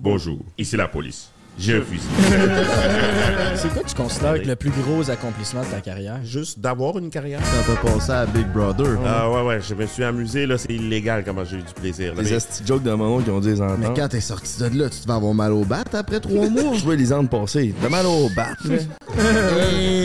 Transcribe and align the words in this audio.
Bonjour, 0.00 0.38
ici 0.56 0.76
la 0.76 0.86
police. 0.88 1.30
J'ai 1.58 1.74
un 1.78 1.82
fusil. 1.82 2.06
C'est 3.56 3.68
quoi 3.72 3.82
tu 3.84 3.92
considères 3.96 4.36
être 4.36 4.46
le 4.46 4.54
plus 4.54 4.70
gros 4.70 5.10
accomplissement 5.10 5.62
de 5.62 5.66
ta 5.66 5.80
carrière? 5.80 6.20
Juste 6.22 6.60
d'avoir 6.60 6.96
une 6.98 7.10
carrière? 7.10 7.40
Quand 7.40 7.74
t'as 7.74 7.90
passé 7.94 8.12
à 8.12 8.26
Big 8.26 8.46
Brother. 8.52 8.96
Ah 9.04 9.28
ouais, 9.28 9.42
ouais, 9.42 9.60
je 9.60 9.74
me 9.74 9.84
suis 9.86 10.04
amusé, 10.04 10.46
là, 10.46 10.56
c'est 10.56 10.70
illégal 10.72 11.24
comment 11.24 11.44
j'ai 11.44 11.56
eu 11.56 11.62
du 11.62 11.74
plaisir. 11.74 12.14
là. 12.14 12.22
Les 12.22 12.30
Mais- 12.30 12.36
esti 12.36 12.62
jokes 12.64 12.84
de 12.84 12.92
mon 12.92 13.16
oncle 13.16 13.24
qui 13.24 13.30
ont 13.30 13.40
dit 13.40 13.48
les 13.48 13.54
Mais 13.56 13.62
entendre. 13.62 13.94
quand 13.96 14.06
t'es 14.06 14.20
sorti 14.20 14.56
de 14.70 14.78
là, 14.78 14.88
tu 14.88 15.00
te 15.00 15.08
vas 15.08 15.14
avoir 15.16 15.34
mal 15.34 15.50
au 15.50 15.64
bat 15.64 15.82
après 15.92 16.20
trois 16.20 16.48
mois. 16.48 16.74
Je 16.74 16.84
vois 16.84 16.94
les 16.94 17.12
ans 17.12 17.26
passés. 17.26 17.74
T'as 17.82 17.88
mal 17.88 18.06
au 18.06 18.28
bat. 18.36 18.50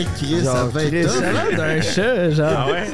Hey, 0.04 0.08
Chris, 0.16 0.44
ça 0.44 0.64
va 0.66 0.80
Chris, 0.84 0.96
être 0.96 1.10
Ça 1.10 1.18
tough. 1.18 1.24
a 1.26 1.32
l'air 1.32 1.56
d'un 1.56 1.80
chat, 1.80 2.30
genre. 2.30 2.54
Ah 2.58 2.66
ouais? 2.70 2.84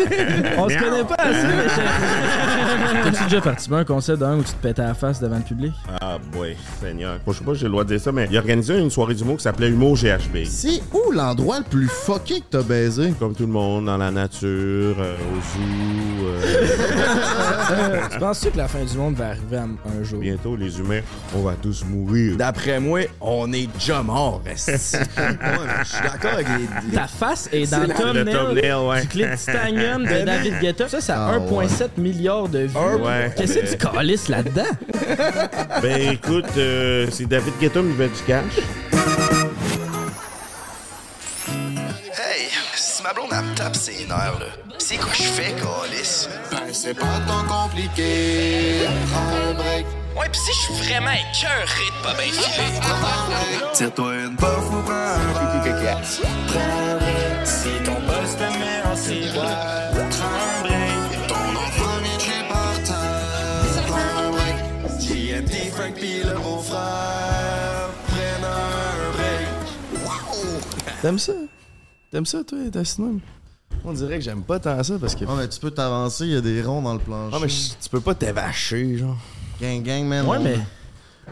On 0.59 0.69
se 0.69 0.75
connaît 0.79 1.05
pas 1.05 1.15
assez, 1.19 1.47
mais 1.47 1.69
je- 1.69 3.03
T'as-tu 3.11 3.25
déjà 3.25 3.41
participé 3.41 3.75
à 3.75 3.79
un 3.79 3.85
concert 3.85 4.17
d'un 4.19 4.37
où 4.37 4.43
tu 4.43 4.53
te 4.53 4.63
pétais 4.63 4.83
la 4.83 4.95
face 4.95 5.21
devant 5.21 5.37
le 5.37 5.43
public? 5.43 5.73
Ah 6.01 6.19
boy, 6.33 6.57
Seigneur. 6.81 7.19
Bon, 7.25 7.33
je 7.33 7.39
sais 7.39 7.45
pas 7.45 7.55
si 7.55 7.61
j'ai 7.61 7.67
le 7.67 7.73
droit 7.73 7.85
de 7.85 7.89
dire 7.89 8.01
ça, 8.01 8.13
mais 8.13 8.29
il 8.31 8.37
organisait 8.39 8.79
une 8.79 8.91
soirée 8.91 9.15
d'humour 9.15 9.37
qui 9.39 9.43
s'appelait 9.45 9.68
Humour 9.71 9.96
GHB. 9.96 10.45
C'est 10.46 10.81
où 10.93 11.11
l'endroit 11.13 11.59
le 11.59 11.65
plus 11.65 11.89
fucké 11.89 12.41
que 12.41 12.46
t'as 12.51 12.63
baisé? 12.63 13.13
Comme 13.18 13.35
tout 13.35 13.46
le 13.46 13.53
monde, 13.53 13.87
dans 13.87 13.96
la 13.96 14.11
nature, 14.11 14.96
euh, 14.99 15.17
au 15.17 15.40
zoo. 15.40 16.27
euh, 16.27 18.01
Tu 18.13 18.18
penses-tu 18.18 18.51
que 18.51 18.57
la 18.59 18.68
fin 18.68 18.85
du 18.85 18.96
monde 18.96 19.15
va 19.15 19.29
arriver 19.29 19.57
un, 19.59 19.71
un 19.99 20.03
jour? 20.03 20.21
bientôt, 20.21 20.57
les 20.57 20.79
humains, 20.79 21.01
on 21.35 21.43
va 21.43 21.54
tous 21.61 21.85
mourir. 21.85 22.37
D'après 22.37 22.79
moi, 22.81 23.01
on 23.21 23.53
est 23.53 23.67
déjà 23.73 24.03
mort, 24.03 24.43
esti. 24.46 24.71
Ouais, 25.17 25.37
mais 25.40 25.85
Je 25.85 25.89
suis 25.89 26.03
d'accord 26.03 26.32
avec 26.35 26.46
les. 26.49 26.96
Ta 27.00 27.07
face 27.07 27.49
est 27.53 27.71
dans 27.71 27.79
le 27.81 27.89
thumbnail 27.89 28.25
le 28.25 28.32
thumbnail, 28.32 28.75
ouais. 28.75 29.00
du 29.03 29.09
clip 29.09 29.35
Titanium 29.36 30.04
de 30.04 30.21
David 30.27 30.59
Guetta. 30.61 30.89
Ça, 30.89 31.00
c'est 31.00 31.13
à 31.13 31.29
Ah, 31.29 31.39
1,7 31.39 31.89
milliard 31.96 32.47
de 32.48 32.61
vues. 32.61 32.77
Ouais. 32.77 33.33
Qu'est-ce 33.36 33.55
que 33.59 33.70
tu 33.70 33.77
calisses 33.78 34.28
là-dedans? 34.28 34.62
Ben 35.83 36.12
écoute, 36.12 36.45
euh, 36.59 37.06
c'est 37.11 37.27
David 37.27 37.55
Guetta 37.59 37.81
qui 37.81 37.92
veut 37.92 38.09
du 38.09 38.23
cash. 38.27 38.59
Hey, 42.12 42.48
si 42.75 43.03
ma 43.03 43.12
blonde 43.15 43.31
elle 43.33 43.45
me 43.47 43.55
tape 43.55 43.77
ses 43.77 44.05
nerfs, 44.06 44.39
là, 44.41 44.47
c'est 44.78 44.97
quoi 44.97 45.12
je 45.15 45.23
fais, 45.23 45.53
Calis? 45.55 46.28
Ben, 46.51 46.59
c'est 46.73 46.95
pas 46.95 47.06
tant 47.27 47.45
compliqué. 47.48 48.81
Prends 49.11 49.51
un 49.51 49.55
break. 49.55 49.87
Ouais, 50.16 50.28
pis 50.30 50.39
si 50.39 50.53
je 50.53 50.61
suis 50.61 50.75
vraiment 50.89 51.12
écœuré 51.12 51.86
de 51.86 52.03
pas 52.03 52.14
bien 52.14 52.33
filer. 52.33 52.80
Tire-toi 53.72 54.16
une 54.16 54.36
bof 54.36 54.70
ou 54.70 54.83
prends 54.83 54.94
un. 54.94 55.20
Si 57.44 57.69
ton 57.84 58.00
boss 58.06 58.36
te 58.36 58.48
met 58.58 58.83
en 58.84 58.97
ciboire, 58.97 59.92
break. 60.62 61.28
Ton 61.28 61.34
enfant 61.34 61.98
vient 62.03 62.16
de 62.16 62.20
chez 62.20 62.42
par 62.48 62.75
terre. 62.83 63.84
Prends 63.86 64.11
un 64.19 64.31
break. 64.33 64.56
JMD, 65.00 65.55
Frank 65.72 65.94
pis 65.94 66.22
le 66.25 66.34
beau-frère. 66.34 67.91
Prennent 68.08 68.44
un 68.44 69.12
break. 69.12 70.05
Wow! 70.05 70.61
T'aimes 71.03 71.19
ça? 71.19 71.33
T'aimes 72.11 72.27
ça, 72.27 72.42
toi, 72.44 72.58
ta 72.72 72.84
cinéma? 72.84 73.20
On 73.84 73.92
dirait 73.92 74.19
que 74.19 74.25
j'aime 74.25 74.42
pas 74.42 74.58
tant 74.58 74.83
ça 74.83 74.98
parce 75.00 75.14
que. 75.14 75.25
Ah, 75.27 75.34
mais 75.38 75.48
tu 75.48 75.61
peux 75.61 75.70
t'avancer, 75.70 76.25
il 76.25 76.33
y 76.33 76.36
a 76.36 76.41
des 76.41 76.62
ronds 76.62 76.83
dans 76.83 76.94
le 76.94 76.98
plancher. 76.98 77.36
Ah, 77.36 77.38
mais 77.41 77.48
tu 77.48 77.88
peux 77.88 78.00
pas 78.00 78.14
t'évacher, 78.14 78.98
genre. 78.98 79.16
Gang, 79.61 79.83
gang, 79.83 80.05
man. 80.05 80.27
Ouais, 80.27 80.39
mais 80.39 80.58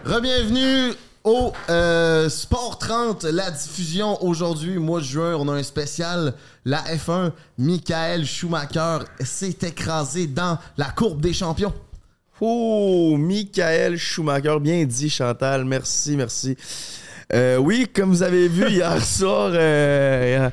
Rebienvenue 0.04 0.92
au 1.24 1.50
euh, 1.70 2.28
Sport 2.28 2.78
30, 2.78 3.24
la 3.24 3.50
diffusion 3.50 4.22
aujourd'hui, 4.22 4.78
mois 4.78 5.00
de 5.00 5.04
juin. 5.04 5.34
On 5.36 5.48
a 5.48 5.52
un 5.54 5.62
spécial. 5.62 6.34
La 6.66 6.82
F1, 6.82 7.32
Michael 7.56 8.26
Schumacher 8.26 8.98
s'est 9.20 9.56
écrasé 9.62 10.26
dans 10.26 10.58
la 10.76 10.90
courbe 10.90 11.22
des 11.22 11.32
champions. 11.32 11.72
Oh, 12.38 13.16
Michael 13.18 13.96
Schumacher, 13.96 14.58
bien 14.60 14.84
dit 14.84 15.08
Chantal, 15.08 15.64
merci, 15.64 16.14
merci. 16.14 16.54
Euh, 17.32 17.56
oui, 17.56 17.86
comme 17.94 18.10
vous 18.10 18.22
avez 18.22 18.46
vu 18.46 18.68
hier 18.68 19.02
soir, 19.02 19.52
euh, 19.54 20.50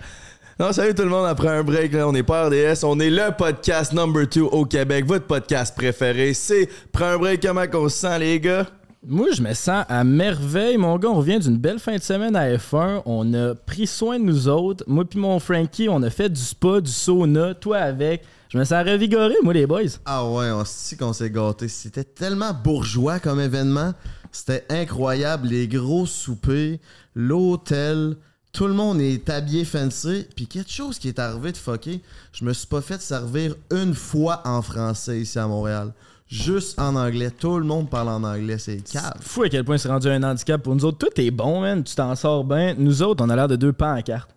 non, 0.59 0.71
salut 0.71 0.95
tout 0.95 1.03
le 1.03 1.09
monde, 1.09 1.25
après 1.27 1.49
un 1.49 1.63
break, 1.63 1.91
là, 1.91 2.07
on 2.07 2.15
est 2.15 2.23
pas 2.23 2.47
RDS, 2.47 2.83
on 2.83 2.99
est 2.99 3.09
le 3.09 3.35
podcast 3.37 3.91
number 3.91 4.25
2 4.25 4.41
au 4.41 4.63
Québec, 4.65 5.05
votre 5.05 5.25
podcast 5.25 5.75
préféré, 5.75 6.33
c'est 6.33 6.69
Prends 6.93 7.05
un 7.07 7.17
break, 7.17 7.41
comment 7.41 7.67
qu'on 7.67 7.89
se 7.89 7.97
sent 7.97 8.19
les 8.19 8.39
gars? 8.39 8.65
Moi, 9.07 9.27
je 9.33 9.41
me 9.41 9.53
sens 9.53 9.85
à 9.87 10.03
merveille, 10.03 10.77
mon 10.77 10.97
gars. 10.97 11.09
On 11.09 11.15
revient 11.15 11.37
d'une 11.37 11.57
belle 11.57 11.77
fin 11.77 11.95
de 11.95 12.01
semaine 12.01 12.35
à 12.35 12.49
F1. 12.49 13.03
On 13.05 13.35
a 13.35 13.53
pris 13.53 13.85
soin 13.85 14.17
de 14.17 14.23
nous 14.23 14.47
autres. 14.47 14.83
Moi 14.87 15.05
puis 15.05 15.19
mon 15.19 15.37
Frankie, 15.39 15.87
on 15.89 16.01
a 16.01 16.09
fait 16.09 16.27
du 16.27 16.41
spa, 16.41 16.81
du 16.81 16.89
sauna, 16.89 17.53
toi 17.53 17.77
avec. 17.77 18.23
Je 18.49 18.57
me 18.57 18.63
sens 18.63 18.83
revigoré, 18.83 19.35
moi, 19.43 19.53
les 19.53 19.67
boys. 19.67 19.99
Ah 20.05 20.27
ouais, 20.27 20.49
on 20.49 20.65
sait 20.65 20.95
qu'on 20.95 21.13
s'est 21.13 21.29
gâté. 21.29 21.67
C'était 21.67 22.03
tellement 22.03 22.51
bourgeois 22.51 23.19
comme 23.19 23.39
événement. 23.39 23.93
C'était 24.31 24.65
incroyable. 24.69 25.49
Les 25.49 25.67
gros 25.67 26.07
soupers, 26.07 26.79
l'hôtel, 27.13 28.15
tout 28.55 28.67
le 28.67 28.73
monde 28.73 29.01
est 29.01 29.29
habillé 29.29 29.65
fancy. 29.65 30.25
Puis 30.35 30.47
quelque 30.47 30.71
chose 30.71 30.97
qui 30.97 31.09
est 31.09 31.19
arrivé 31.19 31.51
de 31.51 31.57
fucké, 31.57 32.01
je 32.31 32.45
me 32.45 32.53
suis 32.53 32.67
pas 32.67 32.81
fait 32.81 33.01
servir 33.01 33.53
une 33.69 33.93
fois 33.93 34.41
en 34.45 34.61
français 34.61 35.19
ici 35.19 35.37
à 35.37 35.45
Montréal. 35.47 35.93
Juste 36.27 36.79
en 36.79 36.95
anglais. 36.95 37.29
Tout 37.31 37.59
le 37.59 37.65
monde 37.65 37.89
parle 37.89 38.09
en 38.09 38.23
anglais. 38.23 38.57
C'est 38.57 38.77
cave. 38.77 39.17
Fou 39.21 39.43
à 39.43 39.49
quel 39.49 39.63
point 39.65 39.77
c'est 39.77 39.89
rendu 39.89 40.07
un 40.07 40.23
handicap 40.23 40.61
pour 40.63 40.73
nous 40.73 40.85
autres. 40.85 40.97
Toi, 40.97 41.09
t'es 41.13 41.29
bon, 41.31 41.61
man. 41.61 41.83
Tu 41.83 41.93
t'en 41.95 42.15
sors 42.15 42.43
bien. 42.43 42.73
Nous 42.77 43.03
autres, 43.03 43.23
on 43.23 43.29
a 43.29 43.35
l'air 43.35 43.47
de 43.47 43.55
deux 43.57 43.73
pans 43.73 43.93
à 43.93 44.01
carte. 44.01 44.29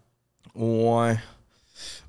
Ouais. 0.55 1.17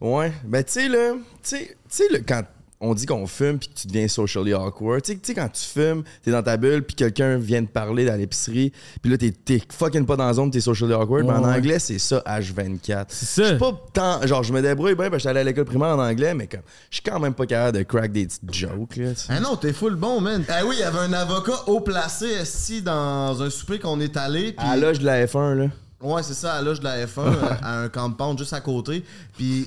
Ouais. 0.01 0.33
Ben, 0.45 0.63
tu 0.63 0.71
sais, 0.73 0.89
là, 0.89 1.13
tu 1.13 1.21
sais- 1.43 1.67
tu 1.67 1.75
sais, 1.89 2.09
là, 2.11 2.19
quand 2.27 2.43
on 2.81 2.93
dit 2.93 3.05
qu'on 3.05 3.27
fume 3.27 3.59
puis 3.59 3.67
que 3.69 3.73
tu 3.73 3.87
deviens 3.87 4.07
socially 4.07 4.53
awkward, 4.53 5.01
tu 5.01 5.19
sais- 5.21 5.33
quand 5.33 5.49
tu 5.49 5.63
fumes, 5.65 6.03
t'es 6.23 6.31
dans 6.31 6.41
ta 6.43 6.55
bulle 6.57 6.83
puis 6.83 6.95
quelqu'un 6.95 7.37
vient 7.37 7.63
te 7.63 7.69
parler 7.69 8.05
dans 8.05 8.15
l'épicerie, 8.15 8.71
puis 9.01 9.11
là, 9.11 9.17
t'es- 9.17 9.61
fucking 9.71 10.05
pas 10.05 10.15
dans 10.15 10.25
la 10.27 10.33
zone, 10.33 10.49
t'es 10.51 10.61
socially 10.61 10.93
awkward. 10.93 11.25
mais 11.25 11.33
en 11.33 11.43
Ouais. 11.43 11.55
anglais, 11.57 11.79
c'est 11.79 11.99
ça, 11.99 12.23
H24. 12.25 13.05
C'est 13.09 13.25
ça. 13.25 13.43
Je 13.43 13.47
suis 13.49 13.57
pas 13.57 13.73
tant. 13.93 14.25
Genre, 14.25 14.43
je 14.43 14.53
me 14.53 14.61
débrouille 14.61 14.95
bien 14.95 15.09
parce 15.09 15.23
que 15.23 15.29
j'allais 15.29 15.41
à 15.41 15.43
l'école 15.43 15.65
primaire 15.65 15.89
en 15.89 15.99
anglais, 15.99 16.33
mais 16.33 16.47
comme, 16.47 16.61
je 16.89 16.95
suis 16.95 17.03
quand 17.03 17.19
même 17.19 17.33
pas 17.33 17.45
capable 17.45 17.77
de 17.79 17.83
crack 17.83 18.11
des 18.11 18.25
petites 18.27 18.53
jokes, 18.53 18.95
là. 18.95 19.09
Ah 19.29 19.39
non, 19.39 19.55
t'es 19.57 19.73
full 19.73 19.95
bon, 19.95 20.21
man. 20.21 20.43
Ah 20.47 20.65
oui, 20.65 20.75
il 20.77 20.81
y 20.81 20.83
avait 20.83 20.99
un 20.99 21.13
avocat 21.13 21.63
haut 21.67 21.81
placé 21.81 22.27
ici 22.41 22.81
dans 22.81 23.41
un 23.41 23.49
souper 23.49 23.79
qu'on 23.79 23.99
est 23.99 24.15
allé. 24.15 24.53
puis- 24.53 24.65
À 24.65 24.77
l'âge 24.77 24.99
de 24.99 25.05
la 25.05 25.25
F1, 25.27 25.53
là. 25.55 25.65
Ouais, 26.01 26.23
c'est 26.23 26.33
ça, 26.33 26.53
à 26.53 26.61
l'âge 26.61 26.79
de 26.79 26.85
la 26.85 27.05
F1, 27.05 27.19
euh, 27.19 27.33
à 27.61 27.81
un 27.81 27.89
compound 27.89 28.37
juste 28.39 28.53
à 28.53 28.61
côté. 28.61 29.03
Puis 29.37 29.65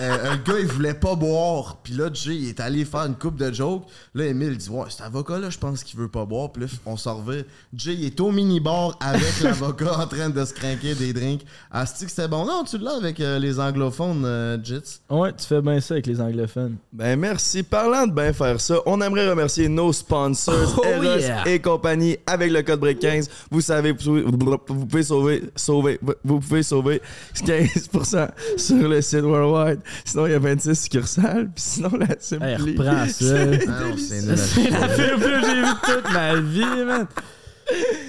euh, 0.00 0.32
un 0.32 0.36
gars, 0.36 0.58
il 0.58 0.66
voulait 0.66 0.94
pas 0.94 1.14
boire. 1.14 1.76
Puis 1.82 1.92
là, 1.92 2.08
Jay, 2.12 2.36
il 2.36 2.48
est 2.48 2.60
allé 2.60 2.84
faire 2.86 3.04
une 3.04 3.16
coupe 3.16 3.36
de 3.36 3.52
jokes. 3.52 3.84
Là, 4.14 4.24
Emile, 4.24 4.52
il 4.52 4.56
dit 4.56 4.70
Ouais, 4.70 4.86
cet 4.88 5.02
avocat-là, 5.02 5.50
je 5.50 5.58
pense 5.58 5.84
qu'il 5.84 5.98
veut 6.00 6.08
pas 6.08 6.24
boire. 6.24 6.50
Puis 6.52 6.62
là, 6.62 6.68
on 6.86 6.96
s'en 6.96 7.16
revient. 7.22 7.44
Jay, 7.74 7.94
il 7.94 8.04
est 8.06 8.18
au 8.20 8.30
mini-bar 8.30 8.96
avec 9.00 9.40
l'avocat 9.42 9.98
en 9.98 10.06
train 10.06 10.30
de 10.30 10.44
se 10.44 10.54
craquer 10.54 10.94
des 10.94 11.12
drinks. 11.12 11.42
Asti 11.70 12.04
que 12.06 12.10
c'était 12.10 12.28
bon? 12.28 12.46
Non, 12.46 12.64
tu 12.64 12.78
l'as 12.78 12.96
avec 12.96 13.20
euh, 13.20 13.38
les 13.38 13.60
anglophones, 13.60 14.24
euh, 14.24 14.56
Jits. 14.64 15.00
Ouais, 15.10 15.32
tu 15.34 15.44
fais 15.44 15.60
bien 15.60 15.80
ça 15.80 15.94
avec 15.94 16.06
les 16.06 16.20
anglophones. 16.20 16.76
Ben 16.92 17.18
merci. 17.18 17.62
Parlant 17.62 18.06
de 18.06 18.12
bien 18.12 18.32
faire 18.32 18.58
ça, 18.60 18.76
on 18.86 19.00
aimerait 19.02 19.28
remercier 19.28 19.68
nos 19.68 19.92
sponsors, 19.92 20.78
Oh 20.78 20.84
Eros 20.86 21.18
yeah. 21.18 21.46
et 21.46 21.60
compagnie, 21.60 22.16
avec 22.26 22.50
le 22.50 22.62
code 22.62 22.80
break 22.80 23.00
15. 23.00 23.28
Vous 23.50 23.60
savez, 23.60 23.92
vous 23.92 23.98
pouvez, 23.98 24.22
vous 24.68 24.86
pouvez 24.86 25.02
sauver, 25.02 25.42
sauver, 25.74 26.00
vous 26.24 26.40
pouvez 26.40 26.62
sauver 26.62 27.02
15% 27.34 28.28
sur 28.56 28.88
le 28.88 29.00
site 29.00 29.22
Worldwide. 29.22 29.80
Sinon, 30.04 30.26
il 30.26 30.32
y 30.32 30.34
a 30.34 30.38
26 30.38 30.74
succursales. 30.74 31.50
Puis 31.54 31.64
sinon, 31.64 31.90
la 31.98 32.06
Simply. 32.18 32.48
Hey, 32.48 32.56
reprends 32.56 33.06
ça. 33.06 33.96
C'est 33.96 34.70
la 34.70 34.88
pire 34.88 35.16
que 35.18 35.40
j'ai 35.40 35.62
vue 35.62 35.74
toute 35.84 36.12
ma 36.12 36.36
vie, 36.36 36.84
man. 36.84 37.06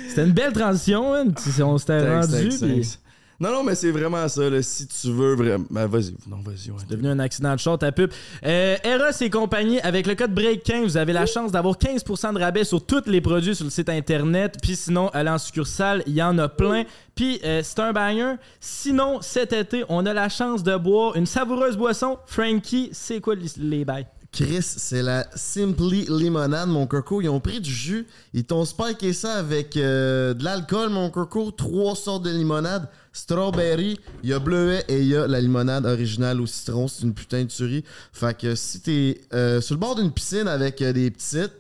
C'était 0.10 0.24
une 0.26 0.34
belle 0.34 0.54
transition, 0.54 1.12
man. 1.12 1.34
On 1.64 1.78
s'était 1.78 2.16
rendu. 2.20 2.50
thanks. 2.50 3.00
Non, 3.40 3.52
non, 3.52 3.64
mais 3.64 3.76
c'est 3.76 3.92
vraiment 3.92 4.28
ça. 4.28 4.50
Là, 4.50 4.62
si 4.62 4.88
tu 4.88 5.12
veux 5.12 5.36
vraiment. 5.36 5.66
Ben, 5.70 5.88
vas-y. 5.88 6.14
Non, 6.28 6.38
vas-y. 6.38 6.72
ouais. 6.72 6.78
C'est 6.80 6.90
devenu 6.90 7.10
un 7.10 7.20
accident 7.20 7.54
de 7.54 7.60
short 7.60 7.84
à 7.84 7.92
pub. 7.92 8.10
Euh, 8.46 8.78
Eros 8.84 9.12
et 9.22 9.30
compagnie, 9.30 9.80
avec 9.82 10.08
le 10.08 10.16
code 10.16 10.32
BREAK15, 10.34 10.84
vous 10.84 10.98
avez 10.98 11.12
la 11.14 11.26
chance 11.26 11.52
d'avoir 11.52 11.76
15% 11.76 12.34
de 12.34 12.40
rabais 12.40 12.64
sur 12.64 12.86
tous 12.86 13.04
les 13.08 13.20
produits 13.22 13.56
sur 13.56 13.66
le 13.66 13.72
site 13.72 13.90
internet. 13.90 14.56
Puis 14.62 14.76
sinon, 14.76 15.10
allez 15.10 15.30
en 15.30 15.38
succursale, 15.38 16.04
il 16.08 16.14
y 16.14 16.24
en 16.24 16.38
a 16.38 16.48
plein. 16.48 16.84
Puis 17.16 17.40
euh, 17.44 17.62
c'est 17.64 17.80
un 17.80 17.92
banger. 17.92 18.36
Sinon, 18.60 19.20
cet 19.22 19.52
été, 19.54 19.84
on 19.90 20.06
a 20.06 20.14
la 20.14 20.30
chance 20.30 20.64
de 20.64 20.76
boire 20.78 21.16
une 21.16 21.26
savoureuse 21.26 21.76
boisson. 21.78 22.18
Frankie, 22.28 22.90
c'est 22.94 23.20
quoi 23.20 23.36
les, 23.36 23.48
les 23.58 23.84
bails? 23.86 24.08
Chris, 24.32 24.64
c'est 24.64 25.02
la 25.02 25.26
Simply 25.34 26.08
Limonade, 26.10 26.68
mon 26.68 26.88
coco. 26.88 27.22
Ils 27.22 27.30
ont 27.30 27.40
pris 27.40 27.62
du 27.62 27.72
jus. 27.72 28.06
Ils 28.34 28.44
t'ont 28.44 28.66
spiké 28.66 29.14
ça 29.14 29.36
avec 29.36 29.78
euh, 29.78 30.34
de 30.34 30.44
l'alcool, 30.44 30.90
mon 30.90 31.10
coco. 31.10 31.52
Trois 31.52 31.96
sortes 31.96 32.24
de 32.24 32.32
limonade. 32.32 32.90
Strawberry, 33.16 33.98
il 34.24 34.30
y 34.30 34.34
a 34.34 34.40
bleuet 34.40 34.84
et 34.90 35.00
il 35.00 35.08
y 35.08 35.16
a 35.16 35.26
la 35.26 35.40
limonade 35.40 35.86
originale 35.86 36.42
au 36.42 36.46
citron. 36.46 36.90
C'est 36.90 37.04
une 37.04 37.14
putain 37.14 37.44
de 37.44 37.48
tuerie. 37.48 37.86
Fait 38.12 38.38
que 38.38 38.56
si 38.56 38.82
t'es 38.82 39.22
euh, 39.34 39.62
sur 39.62 39.76
le 39.76 39.80
bord 39.80 39.96
d'une 39.96 40.12
piscine 40.12 40.50
avec 40.50 40.82
euh, 40.82 40.92
des 40.92 41.10
petites, 41.10 41.54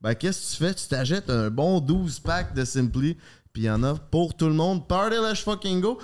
ben 0.00 0.14
qu'est-ce 0.14 0.56
que 0.56 0.56
tu 0.56 0.64
fais? 0.64 0.74
Tu 0.74 0.88
t'achètes 0.88 1.28
un 1.28 1.50
bon 1.50 1.80
12 1.80 2.20
pack 2.20 2.54
de 2.54 2.64
Simply. 2.64 3.18
Puis 3.52 3.64
il 3.64 3.66
y 3.66 3.70
en 3.70 3.82
a 3.82 3.94
pour 3.94 4.34
tout 4.34 4.46
le 4.46 4.54
monde. 4.54 4.88
Party 4.88 5.16
let's 5.16 5.40
fucking 5.40 5.82
go. 5.82 5.98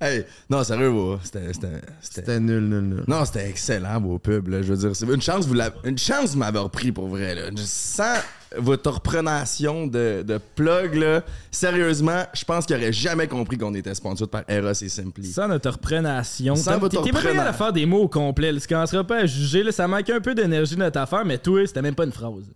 Hey, 0.00 0.24
non, 0.48 0.64
sérieux, 0.64 0.88
vous, 0.88 1.18
c'était. 1.22 1.52
c'était- 1.52 1.66
c'était- 2.00 2.20
C'était 2.22 2.40
nul, 2.40 2.60
nul, 2.68 2.80
nul. 2.80 3.04
Non, 3.06 3.24
c'était 3.26 3.48
excellent, 3.48 4.00
vos 4.00 4.18
pubs, 4.18 4.48
là. 4.48 4.62
Je 4.62 4.72
veux 4.72 4.76
dire, 4.78 4.96
c'est 4.96 5.06
une 5.06 5.20
chance, 5.20 5.46
vous 5.46 5.54
l'avez- 5.54 5.76
une 5.84 5.98
chance 5.98 6.32
de 6.32 6.38
m'avoir 6.38 6.70
pris 6.70 6.90
pour 6.90 7.08
vrai, 7.08 7.34
là. 7.34 7.50
Je 7.54 7.62
sens 7.62 8.18
votre 8.56 8.90
reprenation 8.90 9.86
de, 9.86 10.24
de 10.26 10.40
plug, 10.56 10.94
là. 10.94 11.22
Sérieusement, 11.50 12.24
je 12.32 12.44
pense 12.44 12.64
qu'il 12.66 12.76
aurait 12.76 12.92
jamais 12.92 13.28
compris 13.28 13.58
qu'on 13.58 13.74
était 13.74 13.94
sponsor 13.94 14.26
par 14.28 14.42
Eros 14.48 14.70
et 14.72 14.88
Simply. 14.88 15.30
Sans 15.30 15.48
notre 15.48 15.70
reprenation. 15.70 16.56
Sans 16.56 16.78
votre 16.78 17.02
T'es 17.02 17.12
pas 17.12 17.18
reprenant. 17.18 17.46
de 17.50 17.54
faire 17.56 17.72
des 17.72 17.84
mots 17.86 18.02
au 18.04 18.08
complet. 18.08 18.52
Tu 18.58 18.66
commenceras 18.66 19.04
pas 19.04 19.18
à 19.18 19.26
juger. 19.26 19.62
Là, 19.62 19.70
ça 19.70 19.86
manquait 19.86 20.14
un 20.14 20.20
peu 20.20 20.34
d'énergie 20.34 20.74
de 20.76 20.80
notre 20.80 20.98
affaire, 20.98 21.24
mais 21.26 21.36
toi, 21.38 21.66
c'était 21.66 21.82
même 21.82 21.94
pas 21.94 22.04
une 22.04 22.12
phrase. 22.12 22.50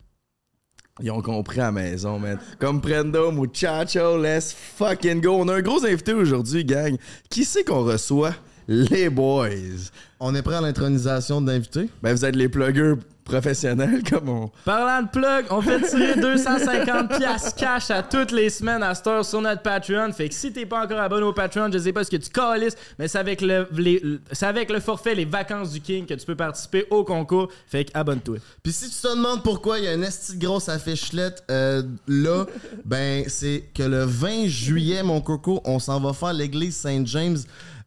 Ils 1.03 1.11
ont 1.11 1.23
compris 1.23 1.59
à 1.59 1.65
la 1.65 1.73
maison, 1.73 2.21
man. 2.21 2.39
Comme 2.61 2.81
Prendo, 2.81 3.33
muchacho, 3.33 4.17
let's 4.17 4.53
fucking 4.53 5.21
go. 5.21 5.41
On 5.41 5.49
a 5.49 5.57
un 5.57 5.61
gros 5.61 5.85
invité 5.85 6.13
aujourd'hui, 6.13 6.65
gang. 6.65 6.97
Qui 7.29 7.45
c'est 7.45 7.65
qu'on 7.65 7.83
reçoit? 7.83 8.35
Les 8.69 9.11
boys. 9.11 9.91
On 10.21 10.37
est 10.37 10.43
prêt 10.43 10.55
à 10.55 10.61
l'intronisation 10.61 11.41
d'invité? 11.41 11.91
Ben, 12.01 12.13
vous 12.15 12.25
êtes 12.25 12.37
les 12.37 12.49
pluggers 12.49 12.95
professionnels, 13.25 14.03
comme 14.11 14.29
on. 14.29 14.51
Parlant 14.65 15.03
de 15.03 15.09
plug, 15.09 15.47
on 15.51 15.61
fait 15.63 15.81
tirer 15.81 16.15
250 16.21 17.09
piastres 17.17 17.55
cash 17.57 17.91
à 17.91 18.03
toutes 18.03 18.31
les 18.33 18.51
semaines 18.51 18.83
à 18.83 18.95
cette 18.95 19.07
heure 19.07 19.25
sur 19.25 19.41
notre 19.41 19.63
Patreon. 19.63 20.13
Fait 20.13 20.29
que 20.29 20.35
si 20.35 20.53
t'es 20.53 20.67
pas 20.67 20.85
encore 20.85 21.01
abonné 21.01 21.23
au 21.25 21.33
Patreon, 21.33 21.71
je 21.73 21.79
sais 21.79 21.93
pas 21.93 22.05
ce 22.05 22.11
que 22.11 22.17
tu 22.17 22.31
calisses, 22.31 22.77
mais 22.99 23.09
c'est 23.09 23.19
avec 23.19 23.41
le, 23.41 23.67
les- 23.73 24.03
c'est 24.33 24.47
avec 24.47 24.71
le 24.71 24.81
forfait 24.81 25.15
Les 25.15 25.25
Vacances 25.25 25.71
du 25.73 25.81
King 25.81 26.07
que 26.07 26.15
tu 26.15 26.27
peux 26.27 26.37
participer 26.37 26.87
au 26.91 27.05
concours. 27.05 27.49
Fait 27.67 27.85
que 27.87 27.91
abonne-toi. 27.95 28.37
Puis 28.63 28.73
si 28.73 28.89
tu 28.91 28.97
te 29.01 29.09
demandes 29.17 29.43
pourquoi 29.43 29.79
il 29.79 29.85
y 29.85 29.89
a 29.89 29.95
une 29.95 30.05
esti 30.05 30.37
grosse 30.37 30.69
affichelette 30.69 31.43
euh, 31.51 31.83
là, 32.07 32.45
ben 32.85 33.25
c'est 33.29 33.65
que 33.75 33.83
le 33.83 34.05
20 34.05 34.47
juillet, 34.47 35.03
mon 35.03 35.21
coco, 35.21 35.61
on 35.65 35.79
s'en 35.79 36.01
va 36.01 36.13
faire 36.13 36.33
l'église 36.33 36.77
Saint-James 36.77 37.39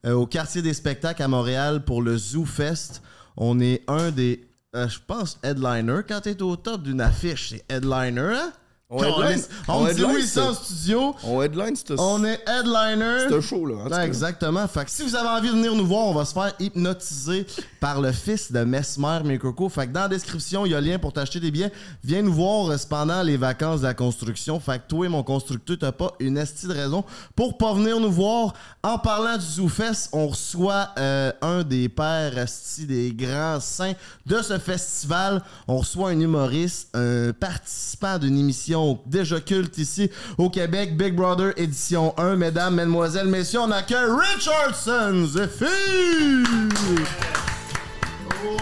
euh, 0.06 0.14
au 0.14 0.26
quartier 0.26 0.62
des 0.62 0.74
spectacles 0.74 1.22
à 1.24 1.28
Montréal 1.28 1.84
pour 1.84 2.02
le 2.02 2.18
Zoo 2.18 2.46
Fest. 2.46 3.02
On 3.36 3.60
est 3.60 3.84
un 3.88 4.10
des, 4.12 4.42
euh, 4.76 4.88
je 4.88 5.00
pense, 5.06 5.40
headliner. 5.44 6.02
Quand 6.08 6.22
t'es 6.22 6.42
au 6.42 6.56
top 6.56 6.84
d'une 6.84 7.02
affiche, 7.02 7.50
c'est 7.50 7.66
headliner, 7.72 8.36
hein? 8.36 8.54
On 8.90 9.04
headline- 9.04 9.44
on 9.68 9.86
dit 9.94 10.02
oui, 10.06 10.26
ça 10.26 10.52
en 10.52 10.54
studio. 10.54 11.14
On 11.26 11.42
headline, 11.42 11.76
c'est 11.76 12.00
On 12.00 12.24
est 12.24 12.40
headliner. 12.48 13.26
C'est 13.28 13.36
un 13.36 13.42
show, 13.42 13.66
là. 13.66 13.76
en 13.76 13.78
tout 13.80 13.84
Ouais, 13.92 13.98
cas. 13.98 14.06
exactement. 14.06 14.66
Fait 14.66 14.86
que 14.86 14.92
si 14.92 15.04
vous 15.04 15.14
avez 15.14 15.28
envie 15.28 15.50
de 15.50 15.56
venir 15.56 15.76
nous 15.76 15.86
voir, 15.86 16.06
on 16.06 16.14
va 16.14 16.24
se 16.24 16.32
faire 16.32 16.54
hypnotiser 16.58 17.46
par 17.82 18.00
le 18.00 18.14
fils 18.14 18.50
de 18.50 18.64
Mesmer, 18.64 19.20
mes 19.26 19.38
cocos. 19.40 19.68
Fait 19.68 19.88
que 19.88 19.92
dans 19.92 20.04
la 20.04 20.08
description, 20.08 20.66
il 20.66 20.72
y 20.72 20.76
a 20.76 20.80
le 20.80 20.88
lien 20.88 21.00
pour 21.00 21.12
t'acheter 21.12 21.42
des 21.42 21.52
billets. 21.52 21.74
Viens 22.02 22.22
nous 22.22 22.32
voir 22.34 22.70
euh, 22.72 22.78
pendant 22.90 23.22
les 23.24 23.36
vacances 23.36 23.82
de 23.82 23.88
la 23.88 23.94
construction. 23.94 24.58
Fait 24.62 24.80
que 24.80 24.88
toi, 24.88 25.10
mon 25.10 25.22
constructeur, 25.22 25.76
t'as 25.78 25.92
pas 25.92 26.14
une 26.22 26.38
esti 26.38 26.68
de 26.68 26.74
raison 26.74 27.04
pour 27.36 27.58
pas 27.58 27.74
venir 27.74 28.00
nous 28.00 28.12
voir. 28.12 28.54
En 28.84 28.98
parlant 29.00 29.36
du 29.38 29.44
ZooFest, 29.46 30.12
on 30.14 30.28
reçoit 30.30 30.92
euh, 30.98 31.34
un 31.42 31.64
des 31.64 31.90
pères 31.90 32.38
esti 32.38 32.86
des 32.86 33.12
grands 33.12 33.60
saints 33.60 33.96
de 34.26 34.42
ce 34.42 34.58
festival. 34.60 35.44
On 35.68 35.80
reçoit 35.80 36.12
un 36.12 36.20
humoriste, 36.22 36.88
un 36.96 37.34
participant 37.38 38.18
d'une 38.18 38.38
émission 38.38 38.77
déjà 39.06 39.40
culte 39.40 39.78
ici 39.78 40.10
au 40.38 40.50
Québec, 40.50 40.96
Big 40.98 41.16
Brother 41.16 41.54
édition 41.58 42.14
1. 42.18 42.36
Mesdames, 42.36 42.76
mesdemoiselles, 42.76 43.28
messieurs, 43.28 43.62
on 43.62 43.72
accueille 43.72 44.10
Richardson 44.10 45.26
Zephyr! 45.28 45.68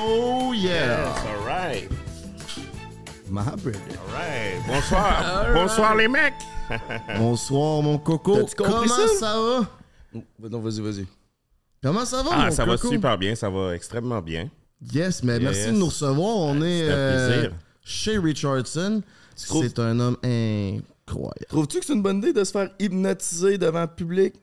Oh 0.02 0.54
yeah! 0.54 1.14
All 1.28 1.46
right. 1.46 1.90
My 3.30 3.44
brother. 3.44 3.80
All 4.00 4.14
right. 4.14 4.68
Bonsoir. 4.68 5.46
Bonsoir, 5.54 5.96
les 5.96 6.08
mecs. 6.08 6.34
Bonsoir 7.18 7.82
mon 7.82 7.98
coco. 7.98 8.46
Comment 8.58 8.88
ça? 8.88 9.08
ça 9.20 9.36
va? 9.40 10.20
Non, 10.50 10.60
vas-y, 10.60 10.82
vas-y. 10.82 11.08
Comment 11.84 12.06
ça 12.06 12.24
va 12.24 12.30
Ah, 12.34 12.46
mon 12.46 12.52
ça 12.52 12.66
va 12.66 12.78
super 12.78 13.18
bien. 13.18 13.36
Ça 13.36 13.50
va 13.50 13.76
extrêmement 13.76 14.22
bien. 14.22 14.50
Yes, 14.94 15.24
mais 15.24 15.40
merci 15.40 15.62
Yes. 15.62 15.72
de 15.74 15.78
nous 15.78 15.86
recevoir. 15.88 16.38
On 16.38 16.62
est 16.62 16.90
euh, 16.90 17.50
chez 17.84 18.18
Richardson. 18.18 19.02
Trouves- 19.48 19.66
C'est 19.68 19.80
un 19.80 20.00
homme 20.00 20.18
incroyable. 20.24 21.46
Trouves-tu 21.50 21.80
que 21.80 21.86
c'est 21.86 21.94
une 21.94 22.02
bonne 22.02 22.18
idée 22.18 22.34
de 22.34 22.44
se 22.44 22.52
faire 22.52 22.70
hypnotiser 22.80 23.58
devant 23.58 23.82
le 23.82 23.88
public? 23.88 24.34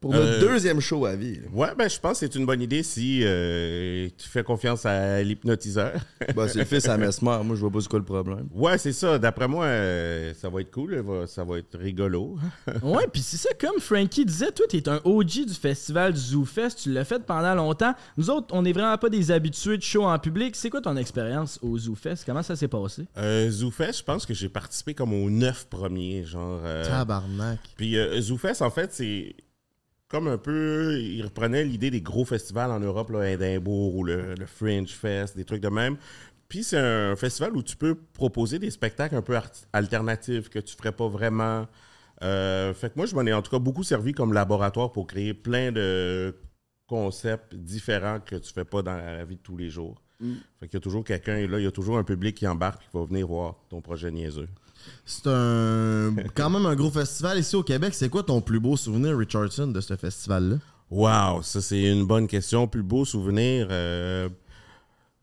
Pour 0.00 0.12
notre 0.12 0.26
Euh, 0.26 0.40
deuxième 0.40 0.80
show 0.80 1.04
à 1.06 1.16
vie? 1.16 1.36
là? 1.36 1.42
Ouais, 1.52 1.68
ben 1.76 1.88
je 1.88 1.98
pense 1.98 2.20
que 2.20 2.26
c'est 2.26 2.34
une 2.34 2.46
bonne 2.46 2.60
idée 2.62 2.82
si 2.82 3.20
euh, 3.24 4.08
tu 4.16 4.28
fais 4.28 4.42
confiance 4.42 4.84
à 4.86 5.22
l'hypnotiseur. 5.22 5.92
Bah, 6.34 6.48
c'est 6.48 6.58
le 6.58 6.64
fils 6.64 6.86
à 6.88 6.96
Mesmer. 6.98 7.38
Moi, 7.44 7.54
je 7.56 7.60
vois 7.60 7.70
pas 7.70 7.80
c'est 7.80 7.88
quoi 7.88 7.98
le 7.98 8.04
problème. 8.04 8.48
ouais, 8.54 8.76
c'est 8.78 8.92
ça. 8.92 9.18
D'après 9.18 9.48
moi, 9.48 9.64
euh, 9.66 10.34
ça 10.34 10.48
va 10.50 10.60
être 10.60 10.70
cool. 10.70 11.02
ça 11.26 11.44
va- 11.44 11.58
être 11.58 11.78
rigolo. 11.78 12.36
Ouais, 12.82 13.06
puis 13.12 13.22
c'est 13.22 13.36
ça, 13.36 13.48
comme 13.58 13.80
Frankie 13.80 14.24
disait, 14.24 14.52
toi, 14.52 14.66
t'es 14.68 14.88
un 14.88 15.00
OG 15.04 15.46
du 15.46 15.54
festival 15.54 16.12
du 16.12 16.20
ZooFest, 16.20 16.76
tu 16.82 16.92
l'as 16.92 17.04
fait 17.04 17.24
pendant 17.24 17.54
longtemps. 17.54 17.94
Nous 18.16 18.28
autres, 18.30 18.48
on 18.52 18.62
n'est 18.62 18.72
vraiment 18.72 18.96
pas 18.98 19.08
des 19.08 19.30
habitués 19.30 19.76
de 19.78 19.82
show 19.82 20.04
en 20.04 20.18
public. 20.18 20.56
C'est 20.56 20.68
quoi 20.70 20.80
ton 20.80 20.96
expérience 20.96 21.58
au 21.62 21.78
ZooFest? 21.78 22.24
Comment 22.26 22.42
ça 22.42 22.56
s'est 22.56 22.68
passé? 22.68 23.04
Euh, 23.16 23.50
ZooFest, 23.50 23.98
je 23.98 24.02
pense 24.04 24.26
que 24.26 24.34
j'ai 24.34 24.48
participé 24.48 24.94
comme 24.94 25.12
aux 25.14 25.30
neuf 25.30 25.66
premiers. 25.68 26.24
Genre, 26.24 26.60
euh, 26.64 26.84
Tabarnak. 26.84 27.58
Puis 27.76 27.96
euh, 27.96 28.20
ZooFest, 28.20 28.62
en 28.62 28.70
fait, 28.70 28.92
c'est 28.92 29.34
comme 30.08 30.28
un 30.28 30.38
peu. 30.38 30.98
Il 31.00 31.22
reprenait 31.22 31.64
l'idée 31.64 31.90
des 31.90 32.00
gros 32.00 32.24
festivals 32.24 32.70
en 32.70 32.80
Europe, 32.80 33.10
là, 33.10 33.30
Edinburgh 33.30 33.94
ou 33.94 34.04
le, 34.04 34.34
le 34.34 34.46
Fringe 34.46 34.90
Fest, 34.90 35.36
des 35.36 35.44
trucs 35.44 35.62
de 35.62 35.68
même. 35.68 35.96
Puis 36.48 36.62
c'est 36.62 36.78
un 36.78 37.16
festival 37.16 37.56
où 37.56 37.62
tu 37.62 37.76
peux 37.76 37.94
proposer 37.94 38.58
des 38.58 38.70
spectacles 38.70 39.16
un 39.16 39.22
peu 39.22 39.36
alternatifs 39.72 40.48
que 40.48 40.60
tu 40.60 40.76
ferais 40.76 40.92
pas 40.92 41.08
vraiment. 41.08 41.66
Euh, 42.22 42.72
fait 42.72 42.90
que 42.90 42.94
moi, 42.96 43.06
je 43.06 43.14
m'en 43.14 43.22
ai 43.22 43.32
en 43.32 43.42
tout 43.42 43.50
cas 43.50 43.58
beaucoup 43.58 43.82
servi 43.82 44.12
comme 44.12 44.32
laboratoire 44.32 44.92
pour 44.92 45.06
créer 45.06 45.34
plein 45.34 45.72
de 45.72 46.34
concepts 46.86 47.54
différents 47.54 48.20
que 48.20 48.36
tu 48.36 48.52
fais 48.52 48.64
pas 48.64 48.82
dans 48.82 48.96
la 48.96 49.24
vie 49.24 49.36
de 49.36 49.42
tous 49.42 49.56
les 49.56 49.70
jours. 49.70 50.00
Fait 50.60 50.68
qu'il 50.68 50.74
y 50.74 50.76
a 50.78 50.80
toujours 50.80 51.04
quelqu'un, 51.04 51.36
et 51.36 51.46
là, 51.46 51.58
il 51.58 51.64
y 51.64 51.66
a 51.66 51.72
toujours 51.72 51.98
un 51.98 52.04
public 52.04 52.36
qui 52.36 52.46
embarque 52.46 52.82
qui 52.82 52.88
va 52.94 53.04
venir 53.04 53.26
voir 53.26 53.56
ton 53.68 53.82
projet 53.82 54.10
niaiseux. 54.10 54.48
C'est 55.04 55.26
un 55.26 56.14
quand 56.34 56.50
même 56.50 56.66
un 56.66 56.74
gros 56.74 56.90
festival 56.90 57.38
ici 57.38 57.56
au 57.56 57.62
Québec. 57.62 57.94
C'est 57.94 58.08
quoi 58.08 58.22
ton 58.22 58.40
plus 58.40 58.60
beau 58.60 58.76
souvenir, 58.76 59.16
Richardson, 59.16 59.68
de 59.68 59.80
ce 59.80 59.96
festival-là? 59.96 60.56
Wow, 60.90 61.42
ça 61.42 61.60
c'est 61.60 61.82
une 61.92 62.04
bonne 62.06 62.28
question. 62.28 62.66
Plus 62.68 62.82
beau 62.82 63.04
souvenir, 63.04 63.66
euh, 63.70 64.28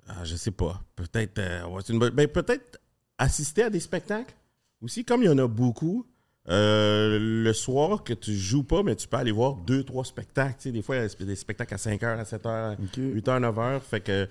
ah, 0.07 0.23
je 0.23 0.35
sais 0.35 0.51
pas. 0.51 0.81
Peut-être, 0.95 1.39
euh, 1.39 1.65
ouais, 1.67 1.81
une 1.89 1.99
ben, 1.99 2.27
peut-être 2.27 2.79
assister 3.17 3.63
à 3.63 3.69
des 3.69 3.79
spectacles 3.79 4.33
aussi, 4.81 5.05
comme 5.05 5.21
il 5.23 5.25
y 5.25 5.29
en 5.29 5.37
a 5.37 5.47
beaucoup. 5.47 6.05
euh, 6.49 7.17
le 7.21 7.53
soir 7.53 8.03
que 8.03 8.13
tu 8.13 8.33
joues 8.35 8.63
pas, 8.63 8.83
mais 8.83 8.95
tu 8.97 9.07
peux 9.07 9.15
aller 9.15 9.31
voir 9.31 9.55
deux, 9.55 9.83
trois 9.85 10.03
spectacles. 10.03 10.55
Tu 10.57 10.63
sais, 10.63 10.71
des 10.71 10.81
fois, 10.81 10.97
il 10.97 10.99
y 11.01 11.23
a 11.23 11.25
des 11.25 11.35
spectacles 11.37 11.73
à 11.73 11.77
5h, 11.77 12.19
à 12.19 12.23
7h, 12.23 12.77
8h, 12.97 13.39
9h. 13.39 13.79
Fait 13.79 14.01
que 14.01 14.27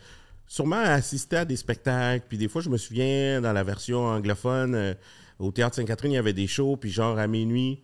sûrement 0.47 0.77
assister 0.77 1.37
à 1.39 1.45
des 1.47 1.57
spectacles. 1.57 2.27
Puis 2.29 2.37
des 2.37 2.49
fois, 2.49 2.61
je 2.61 2.69
me 2.69 2.77
souviens, 2.77 3.41
dans 3.41 3.55
la 3.55 3.63
version 3.63 4.05
anglophone, 4.05 4.75
euh, 4.75 4.95
au 5.39 5.51
Théâtre 5.53 5.77
Sainte-Catherine, 5.77 6.13
il 6.13 6.17
y 6.17 6.19
avait 6.19 6.33
des 6.33 6.47
shows. 6.47 6.77
Puis 6.77 6.91
genre, 6.91 7.19
à 7.19 7.27
minuit, 7.27 7.83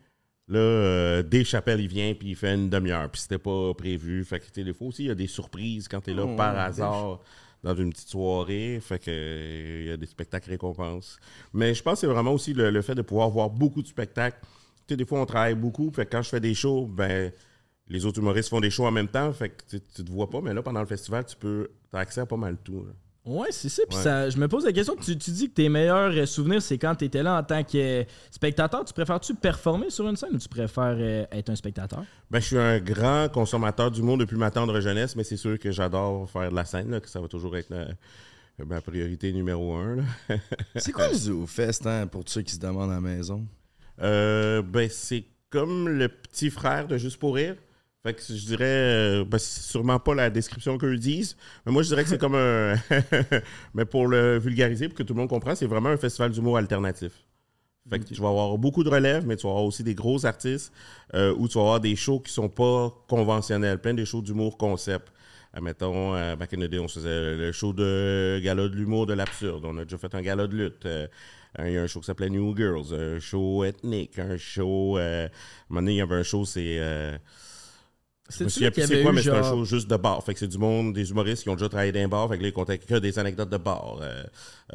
Là, 0.49 0.59
euh, 0.59 1.23
Dave 1.23 1.45
Chappelle, 1.45 1.81
il 1.81 1.89
vient, 1.89 2.15
puis 2.15 2.31
il 2.31 2.35
fait 2.37 2.55
une 2.55 2.71
demi-heure, 2.71 3.11
puis 3.11 3.21
c'était 3.21 3.39
pas 3.39 3.75
prévu. 3.75 4.25
Fait 4.25 4.41
que, 4.41 4.61
des 4.61 4.73
fois 4.73 4.89
aussi, 4.89 5.05
il 5.05 5.09
y 5.09 5.11
a 5.11 5.15
des 5.15 5.27
surprises 5.27 5.89
quand 5.89 6.01
t'es 6.01 6.15
là 6.15 6.25
Oh, 6.27 6.37
par 6.37 6.59
hasard 6.59 7.21
dans 7.63 7.75
une 7.75 7.91
petite 7.93 8.09
soirée. 8.09 8.79
Fait 8.81 8.99
que, 8.99 9.11
euh, 9.11 9.81
il 9.83 9.89
y 9.89 9.93
a 9.93 9.99
des 9.99 10.07
spectacles 10.07 10.49
récompenses. 10.49 11.19
Mais 11.53 11.75
je 11.75 11.83
pense 11.83 11.95
que 11.95 12.01
c'est 12.01 12.07
vraiment 12.07 12.33
aussi 12.33 12.55
le, 12.55 12.71
le 12.71 12.81
fait 12.81 12.95
de 12.95 13.03
pouvoir 13.03 13.29
voir 13.29 13.51
beaucoup 13.51 13.83
de 13.83 13.89
spectacles. 13.89 14.39
Tu 14.87 14.95
sais, 14.95 14.97
des 14.97 15.05
fois, 15.05 15.21
on 15.21 15.27
travaille 15.27 15.55
beaucoup. 15.55 15.91
Fait 15.95 16.07
que 16.07 16.13
quand 16.13 16.23
je 16.23 16.31
fais 16.31 16.41
des 16.41 16.55
shows, 16.55 16.87
ben, 16.87 17.31
les 17.89 18.07
autres 18.07 18.19
humoristes 18.19 18.49
font 18.49 18.61
des 18.61 18.71
shows 18.71 18.87
en 18.87 18.91
même 18.91 19.09
temps. 19.09 19.31
Fait 19.35 19.51
que 19.51 19.63
tu, 19.69 19.81
tu 19.83 20.03
te 20.03 20.11
vois 20.11 20.31
pas, 20.31 20.41
mais 20.41 20.55
là, 20.55 20.63
pendant 20.63 20.81
le 20.81 20.87
festival, 20.87 21.27
tu 21.27 21.37
peux, 21.37 21.69
as 21.93 21.99
accès 21.99 22.23
à 22.23 22.27
pas 22.27 22.39
mal 22.39 22.57
tout. 22.65 22.87
là. 22.87 22.93
Ouais, 23.29 23.49
c'est 23.51 23.69
ça. 23.69 23.83
Puis 23.89 23.97
Ouais. 23.99 24.03
ça, 24.03 24.31
je 24.31 24.39
me 24.39 24.49
pose 24.49 24.65
la 24.65 24.73
question, 24.73 24.97
tu, 24.97 25.17
tu 25.19 25.31
dis 25.31 25.49
que 25.51 25.55
tes 25.55 25.69
meilleurs 25.69 26.13
euh, 26.17 26.25
souvenirs, 26.27 26.63
c'est 26.63 26.79
quand 26.79 26.95
tu 26.95 27.05
étais 27.05 27.23
là 27.23 27.39
en 27.39 27.43
tant 27.43 27.63
que 27.63 27.77
euh, 28.01 28.05
spectateur. 28.31 28.85
Tu 28.85 28.95
préfères-tu 28.95 29.35
performer 29.35 29.91
sur 29.91 30.09
une 30.09 30.17
scène 30.17 30.35
ou 30.35 30.39
tu 30.39 30.49
préfères 30.49 30.97
euh, 30.99 31.27
être 31.31 31.51
un 31.51 31.57
spectateur? 31.57 32.05
Ben, 32.31 32.41
je 32.41 32.47
suis 32.47 32.59
un 32.59 32.79
grand 32.81 33.29
consommateur 33.31 33.91
d'humour 33.91 34.17
depuis 34.17 34.37
ma 34.37 34.51
tendre 34.51 34.81
jeunesse, 34.81 35.15
mais 35.15 35.25
c'est 35.25 35.37
sûr 35.37 35.59
que 35.59 35.71
j'adore 35.71 36.29
faire 36.31 36.51
de 36.51 36.57
la 36.57 36.65
scène, 36.65 36.91
là, 36.91 37.01
que 37.01 37.09
ça 37.09 37.21
va 37.21 37.29
toujours 37.29 37.57
être 37.57 37.71
ma 38.67 38.81
priorité 38.81 39.33
numéro 39.33 39.75
un. 39.77 39.99
C'est 40.77 40.91
quoi 40.93 41.09
le 41.09 41.15
Zoo 41.15 41.47
Fest, 41.47 41.87
hein, 41.87 42.07
pour 42.09 42.25
ceux 42.27 42.43
qui 42.43 42.53
se 42.55 42.59
demandent 42.59 42.91
à 42.91 42.95
la 42.95 43.01
maison? 43.01 43.47
Euh, 44.03 44.63
ben, 44.63 44.89
c'est 44.91 45.25
comme 45.51 45.89
le 45.89 46.09
petit 46.09 46.51
frère 46.51 46.87
de 46.89 46.97
Juste 46.97 47.19
pour 47.19 47.35
rire. 47.37 47.57
Fait 48.05 48.15
que 48.15 48.23
je 48.23 48.47
dirais, 48.47 48.65
euh, 48.65 49.25
ben, 49.25 49.39
c'est 49.39 49.63
sûrement 49.63 49.99
pas 49.99 50.15
la 50.15 50.31
description 50.31 50.79
qu'eux 50.79 50.97
disent, 50.97 51.37
mais 51.67 51.73
moi 51.73 51.83
je 51.83 51.89
dirais 51.89 52.05
que 52.05 52.09
c'est 52.09 52.19
comme 52.19 52.37
un. 52.37 52.75
mais 53.75 53.85
pour 53.85 54.07
le 54.07 54.39
vulgariser, 54.39 54.89
pour 54.89 54.97
que 54.97 55.03
tout 55.03 55.15
le 55.15 55.19
monde 55.21 55.29
comprenne, 55.29 55.57
c'est 55.57 55.67
vraiment 55.67 55.89
un 55.89 55.97
festival 55.97 56.31
d'humour 56.31 56.59
alternatif. 56.59 57.13
Fait 57.91 57.99
que 57.99 58.05
tu 58.05 58.15
vas 58.21 58.29
avoir 58.29 58.57
beaucoup 58.59 58.85
de 58.85 58.91
relèves, 58.91 59.27
mais 59.27 59.37
tu 59.37 59.45
vas 59.45 59.51
avoir 59.51 59.65
aussi 59.65 59.83
des 59.83 59.95
gros 59.95 60.27
artistes 60.27 60.73
euh, 61.15 61.35
où 61.39 61.49
tu 61.49 61.55
vas 61.55 61.63
avoir 61.63 61.81
des 61.81 61.97
shows 61.97 62.21
qui 62.21 62.33
sont 62.33 62.49
pas 62.49 62.95
conventionnels, 63.09 63.79
plein 63.79 63.95
de 63.95 64.05
shows 64.05 64.23
d'humour 64.23 64.59
concept. 64.59 65.11
Mettons, 65.61 66.15
euh, 66.15 66.37
back 66.37 66.53
in 66.55 66.59
the 66.59 66.71
day, 66.71 66.79
on 66.79 66.89
faisait 66.89 67.35
le 67.35 67.53
show 67.53 67.73
de 67.73 68.41
gala 68.43 68.69
de 68.69 68.75
l'humour 68.75 69.07
de 69.07 69.15
l'absurde. 69.15 69.65
On 69.65 69.77
a 69.79 69.85
déjà 69.85 69.99
fait 69.99 70.15
un 70.15 70.23
gala 70.23 70.47
de 70.47 70.57
lutte. 70.57 70.87
Euh, 70.87 71.07
il 71.61 71.73
y 71.73 71.79
a 71.79 71.83
un 71.83 71.87
show 71.87 72.01
qui 72.01 72.07
s'appelait 72.07 72.29
New 72.31 72.55
Girls, 72.57 72.93
un 72.93 73.19
show 73.19 73.65
ethnique, 73.65 74.19
un 74.19 74.37
show. 74.37 74.99
Euh, 74.99 75.25
à 75.25 75.27
un 75.27 75.31
moment 75.71 75.81
donné, 75.81 75.93
il 75.95 75.97
y 75.97 76.01
avait 76.01 76.17
un 76.17 76.23
show, 76.23 76.45
c'est. 76.45 76.79
Je 78.29 78.45
me 78.45 78.49
souviens 78.49 78.71
plus 78.71 78.87
c'est 78.87 79.03
quoi, 79.03 79.13
mais 79.13 79.23
c'est 79.23 79.31
un 79.31 79.43
show 79.43 79.65
juste 79.65 79.89
de 79.89 79.97
bar. 79.97 80.23
Fait 80.23 80.35
que 80.35 80.41
c'est 80.41 80.49
du 80.49 80.59
monde, 80.59 80.93
des 80.93 81.11
humoristes 81.11 81.45
qui 81.45 81.49
ont 81.49 81.55
déjà 81.55 81.69
travaillé 81.69 81.93
dans 81.93 82.01
un 82.01 82.09
bar. 82.09 82.29
Fait 82.29 82.37
que 82.37 82.43
là, 82.43 82.49
ils 82.49 82.53
comptaient 82.53 82.79
que 82.79 82.95
des 82.97 83.19
anecdotes 83.19 83.49
de 83.49 83.57
bar. 83.57 83.99
Euh, 84.03 84.23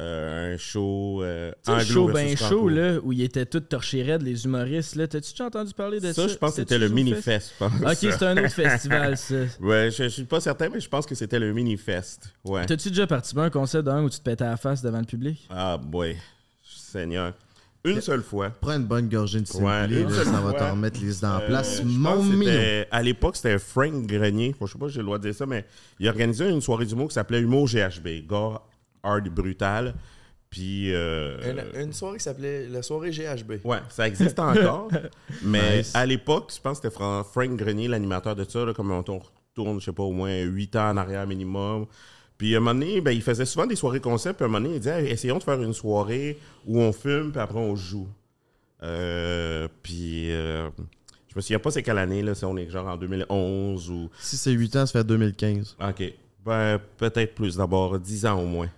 euh, 0.00 0.54
un 0.54 0.58
show 0.58 1.22
euh, 1.22 1.52
anglo 1.66 1.84
show 1.84 2.08
ben 2.08 2.36
chaud, 2.36 2.68
là, 2.68 2.98
où 3.02 3.12
ils 3.12 3.22
étaient 3.22 3.46
tous 3.46 3.60
torchés 3.60 4.02
raides, 4.02 4.22
les 4.22 4.44
humoristes, 4.44 4.96
là. 4.96 5.06
T'as-tu 5.06 5.30
déjà 5.30 5.46
entendu 5.46 5.72
parler 5.72 6.00
de 6.00 6.12
ça? 6.12 6.22
Ça, 6.22 6.28
je 6.28 6.34
pense 6.34 6.50
que 6.50 6.56
c'était 6.56 6.78
le 6.78 6.88
mini-fest, 6.88 7.52
je 7.54 7.64
pense. 7.64 7.72
Ok, 7.80 8.12
c'est 8.18 8.22
un 8.24 8.36
autre 8.36 8.52
festival, 8.52 9.16
ça. 9.16 9.34
Ouais, 9.60 9.90
je, 9.90 10.04
je 10.04 10.08
suis 10.08 10.24
pas 10.24 10.40
certain, 10.40 10.68
mais 10.68 10.80
je 10.80 10.88
pense 10.88 11.06
que 11.06 11.14
c'était 11.14 11.38
le 11.38 11.52
mini-fest. 11.52 12.34
Ouais. 12.44 12.66
T'as-tu 12.66 12.88
déjà 12.88 13.06
participé 13.06 13.40
à 13.40 13.44
un 13.44 13.50
concert 13.50 13.82
d'un 13.82 14.02
où 14.02 14.10
tu 14.10 14.18
te 14.18 14.24
pétais 14.24 14.44
à 14.44 14.50
la 14.50 14.56
face 14.56 14.82
devant 14.82 14.98
le 14.98 15.04
public? 15.04 15.46
Ah, 15.48 15.78
boy. 15.78 16.16
Seigneur. 16.62 17.34
Une 17.84 18.00
seule 18.00 18.22
fois. 18.22 18.50
Prends 18.60 18.76
une 18.76 18.84
bonne 18.86 19.08
gorgée 19.08 19.40
de 19.40 19.46
Ouais, 19.62 19.88
seule 20.08 20.24
ça 20.24 20.40
va 20.40 20.52
te 20.54 20.62
remettre 20.64 21.00
les 21.00 21.18
idées 21.18 21.26
en 21.26 21.40
Euh, 21.40 21.46
place. 21.46 21.82
Mon 21.84 22.22
minou. 22.22 22.50
À 22.90 23.02
l'époque, 23.02 23.36
c'était 23.36 23.58
Frank 23.58 24.06
Grenier. 24.06 24.54
Je 24.60 24.66
sais 24.66 24.78
pas 24.78 24.88
si 24.88 24.94
j'ai 24.94 25.00
le 25.00 25.04
droit 25.06 25.18
de 25.18 25.24
dire 25.24 25.34
ça, 25.34 25.44
mais 25.46 25.64
il 26.00 26.08
organisait 26.08 26.50
une 26.50 26.60
soirée 26.62 26.86
d'humour 26.86 27.08
qui 27.08 27.14
s'appelait 27.14 27.40
Humour 27.40 27.66
GHB. 27.68 28.26
Gars 28.28 28.62
hard 29.02 29.28
brutal. 29.28 29.94
Puis. 30.48 30.94
euh, 30.94 31.36
Une, 31.74 31.82
une 31.82 31.92
soirée 31.92 32.16
qui 32.18 32.24
s'appelait 32.24 32.68
la 32.68 32.80
soirée 32.82 33.10
GHB. 33.10 33.64
Ouais, 33.64 33.78
ça 33.90 34.06
existe 34.08 34.38
encore. 34.38 34.88
mais 35.42 35.78
Nice. 35.78 35.94
à 35.94 36.06
l'époque, 36.06 36.52
je 36.54 36.60
pense 36.60 36.78
que 36.80 36.84
c'était 36.88 36.94
Fran- 36.94 37.22
Frank 37.24 37.54
Grenier, 37.56 37.88
l'animateur 37.88 38.34
de 38.34 38.44
ça, 38.44 38.64
là, 38.64 38.72
comme 38.72 38.90
on 38.92 39.02
tourne, 39.02 39.78
je 39.80 39.84
sais 39.84 39.92
pas, 39.92 40.04
au 40.04 40.12
moins 40.12 40.40
8 40.40 40.76
ans 40.76 40.90
en 40.90 40.96
arrière 40.96 41.26
minimum. 41.26 41.86
Puis 42.38 42.54
à 42.54 42.58
un 42.58 42.60
moment 42.60 42.78
donné, 42.78 43.00
ben, 43.00 43.12
il 43.12 43.22
faisait 43.22 43.44
souvent 43.44 43.66
des 43.66 43.76
soirées 43.76 44.00
concept. 44.00 44.36
Puis 44.38 44.44
à 44.44 44.46
un 44.46 44.50
moment 44.50 44.62
donné, 44.62 44.76
il 44.76 44.80
disait 44.80 45.04
Hey, 45.04 45.10
essayons 45.10 45.38
de 45.38 45.42
faire 45.42 45.60
une 45.62 45.72
soirée 45.72 46.38
où 46.66 46.80
on 46.80 46.92
fume, 46.92 47.30
puis 47.30 47.40
après 47.40 47.58
on 47.58 47.76
joue. 47.76 48.08
Euh, 48.82 49.68
puis 49.82 50.30
euh, 50.32 50.68
je 51.28 51.36
me 51.36 51.40
souviens 51.40 51.58
pas 51.58 51.70
c'est 51.70 51.82
quelle 51.82 51.98
année, 51.98 52.22
là, 52.22 52.34
si 52.34 52.44
on 52.44 52.56
est 52.56 52.68
genre 52.68 52.86
en 52.86 52.96
2011 52.96 53.90
ou. 53.90 54.10
Si 54.20 54.36
c'est 54.36 54.52
8 54.52 54.76
ans, 54.76 54.86
ça 54.86 55.00
fait 55.00 55.04
2015. 55.04 55.76
Ok. 55.80 56.12
Ben, 56.44 56.78
peut-être 56.98 57.34
plus 57.34 57.56
d'abord, 57.56 57.98
10 57.98 58.26
ans 58.26 58.40
au 58.40 58.46
moins. 58.46 58.68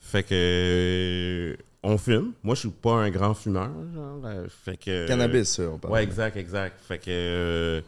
Fait 0.00 0.22
que. 0.22 0.28
euh, 0.32 1.56
on 1.82 1.98
fume. 1.98 2.32
Moi, 2.42 2.54
je 2.54 2.60
suis 2.60 2.68
pas 2.70 2.92
un 2.92 3.10
grand 3.10 3.34
fumeur, 3.34 3.70
genre. 3.94 4.20
Fait 4.48 4.76
que. 4.76 5.06
Cannabis, 5.06 5.48
ça, 5.48 5.64
on 5.64 5.78
parle. 5.78 5.94
Ouais, 5.94 6.02
exact, 6.02 6.36
exact. 6.36 6.80
Fait 6.80 6.98
que. 6.98 7.82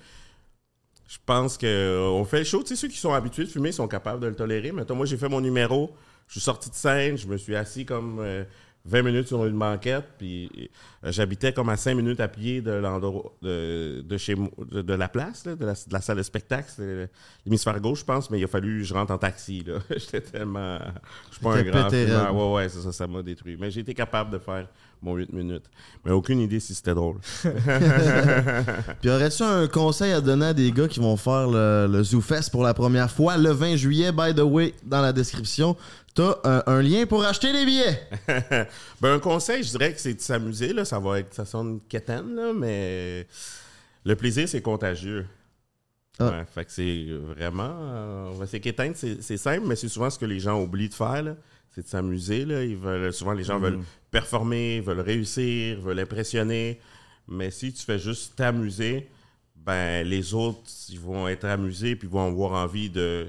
Euh, 1.11 1.15
je 1.15 1.19
pense 1.27 1.59
que 1.59 1.67
euh, 1.67 2.09
on 2.11 2.25
fait 2.25 2.39
le 2.39 2.45
show. 2.45 2.63
Tu 2.63 2.69
sais, 2.69 2.77
ceux 2.77 2.89
qui 2.89 2.99
sont 2.99 3.13
habitués 3.13 3.45
de 3.45 3.49
fumer 3.49 3.73
sont 3.73 3.89
capables 3.89 4.21
de 4.21 4.29
le 4.29 4.35
tolérer. 4.35 4.73
Maintenant, 4.73 4.97
moi, 4.97 5.07
j'ai 5.07 5.17
fait 5.17 5.29
mon 5.29 5.41
numéro. 5.41 5.95
Je 6.29 6.35
suis 6.35 6.41
sorti 6.41 6.71
de 6.71 6.75
scène. 6.75 7.19
Je 7.19 7.27
me 7.27 7.37
suis 7.37 7.57
assis 7.57 7.85
comme 7.85 8.19
euh, 8.21 8.45
20 8.85 9.03
minutes 9.03 9.29
sur 9.29 9.45
une 9.45 9.59
banquette. 9.59 10.07
Puis 10.19 10.71
euh, 11.05 11.11
j'habitais 11.11 11.53
comme 11.53 11.69
à 11.69 11.77
5 11.77 11.95
minutes 11.95 12.21
à 12.21 12.29
pied 12.29 12.61
de 12.61 12.71
l'endroit 12.71 13.35
de, 13.43 14.03
de 14.07 14.17
chez 14.17 14.37
de, 14.37 14.83
de 14.83 14.95
la 14.95 15.09
place, 15.09 15.45
là, 15.47 15.57
de, 15.57 15.67
la, 15.67 15.73
de 15.73 15.93
la 15.93 16.01
salle 16.01 16.19
de 16.19 16.23
spectacle. 16.23 16.71
L'hémisphère 17.45 17.81
gauche, 17.81 18.01
je 18.01 18.05
pense. 18.05 18.31
Mais 18.31 18.39
il 18.39 18.45
a 18.45 18.49
fallu 18.49 18.79
que 18.81 18.85
je 18.85 18.95
rentre 18.95 19.13
en 19.13 19.19
taxi. 19.19 19.65
J'étais 19.91 20.21
tellement. 20.21 20.79
Je 21.31 21.35
suis 21.35 21.43
pas 21.43 21.57
un 21.57 21.63
grand. 21.63 21.91
Ouais, 21.91 22.55
ouais, 22.55 22.69
ça, 22.69 22.93
ça 22.93 23.07
m'a 23.09 23.23
détruit. 23.23 23.57
Mais 23.59 23.71
j'ai 23.71 23.81
été 23.81 23.95
capable 23.95 24.31
de 24.31 24.39
faire 24.39 24.69
mon 25.03 25.15
8 25.17 25.33
minutes. 25.33 25.65
Mais 26.05 26.11
aucune 26.13 26.41
idée 26.41 26.61
si 26.61 26.75
c'était 26.75 26.95
drôle. 26.95 27.17
Puis 29.01 29.11
aurais-tu 29.11 29.43
un 29.43 29.67
conseil 29.69 30.13
à 30.13 30.21
donner 30.21 30.47
à 30.47 30.55
des 30.55 30.71
gars 30.73 30.89
qui 30.89 31.01
vont 31.01 31.17
faire 31.17 31.49
le, 31.49 31.87
le 31.91 32.03
ZooFest 32.03 32.51
pour 32.51 32.63
la 32.63 32.75
première 32.75 33.11
fois 33.11 33.37
le 33.37 33.51
20 33.51 33.77
juillet, 33.77 34.13
by 34.13 34.35
the 34.35 34.41
way, 34.41 34.75
dans 34.85 35.01
la 35.01 35.13
description, 35.13 35.77
t'as 36.15 36.35
un, 36.45 36.63
un 36.67 36.83
lien 36.83 37.07
pour 37.07 37.25
acheter 37.25 37.53
les 37.53 37.65
billets. 37.65 38.09
ben, 39.01 39.15
un 39.15 39.19
conseil, 39.19 39.63
je 39.63 39.71
dirais 39.71 39.93
que 39.93 40.01
c'est 40.01 40.15
de 40.15 40.21
s'amuser. 40.21 40.73
Là. 40.73 40.85
Ça 40.85 40.99
va 40.99 41.21
être, 41.21 41.33
ça 41.35 41.45
sonne 41.45 41.81
quétaine, 41.89 42.35
là, 42.35 42.53
mais 42.55 43.27
le 44.05 44.17
plaisir, 44.17 44.49
c'est 44.49 44.63
contagieux. 44.63 45.27
Ah. 46.19 46.29
Ouais, 46.31 46.45
fait 46.55 46.65
que 46.67 46.73
c'est 46.73 47.07
vraiment. 47.35 47.73
euh, 47.81 48.45
c'est 48.47 48.61
quétaine, 48.61 48.93
c'est 48.95 49.37
simple, 49.39 49.63
mais 49.67 49.77
c'est 49.77 49.89
souvent 49.89 50.11
ce 50.11 50.19
que 50.19 50.27
les 50.27 50.39
gens 50.39 50.61
oublient 50.61 50.91
de 50.91 50.95
faire. 50.95 51.23
là. 51.23 51.35
C'est 51.75 51.83
de 51.83 51.89
s'amuser. 51.89 52.45
là. 52.45 52.63
Ils 52.63 52.77
veulent, 52.77 53.13
souvent, 53.13 53.33
les 53.33 53.45
gens 53.45 53.59
veulent 53.59 53.79
performer, 54.11 54.81
veulent 54.81 55.01
réussir, 55.01 55.81
veulent 55.81 56.01
impressionner. 56.01 56.81
Mais 57.29 57.51
si 57.51 57.73
tu 57.73 57.83
fais 57.85 57.99
juste 57.99 58.35
t'amuser, 58.37 59.09
ben 59.57 60.07
les 60.07 60.35
autres, 60.35 60.59
ils 60.89 60.99
vont 60.99 61.29
être 61.29 61.45
amusés 61.45 61.95
puis 61.97 62.09
vont 62.09 62.27
avoir 62.27 62.53
envie 62.53 62.91
de 62.91 63.27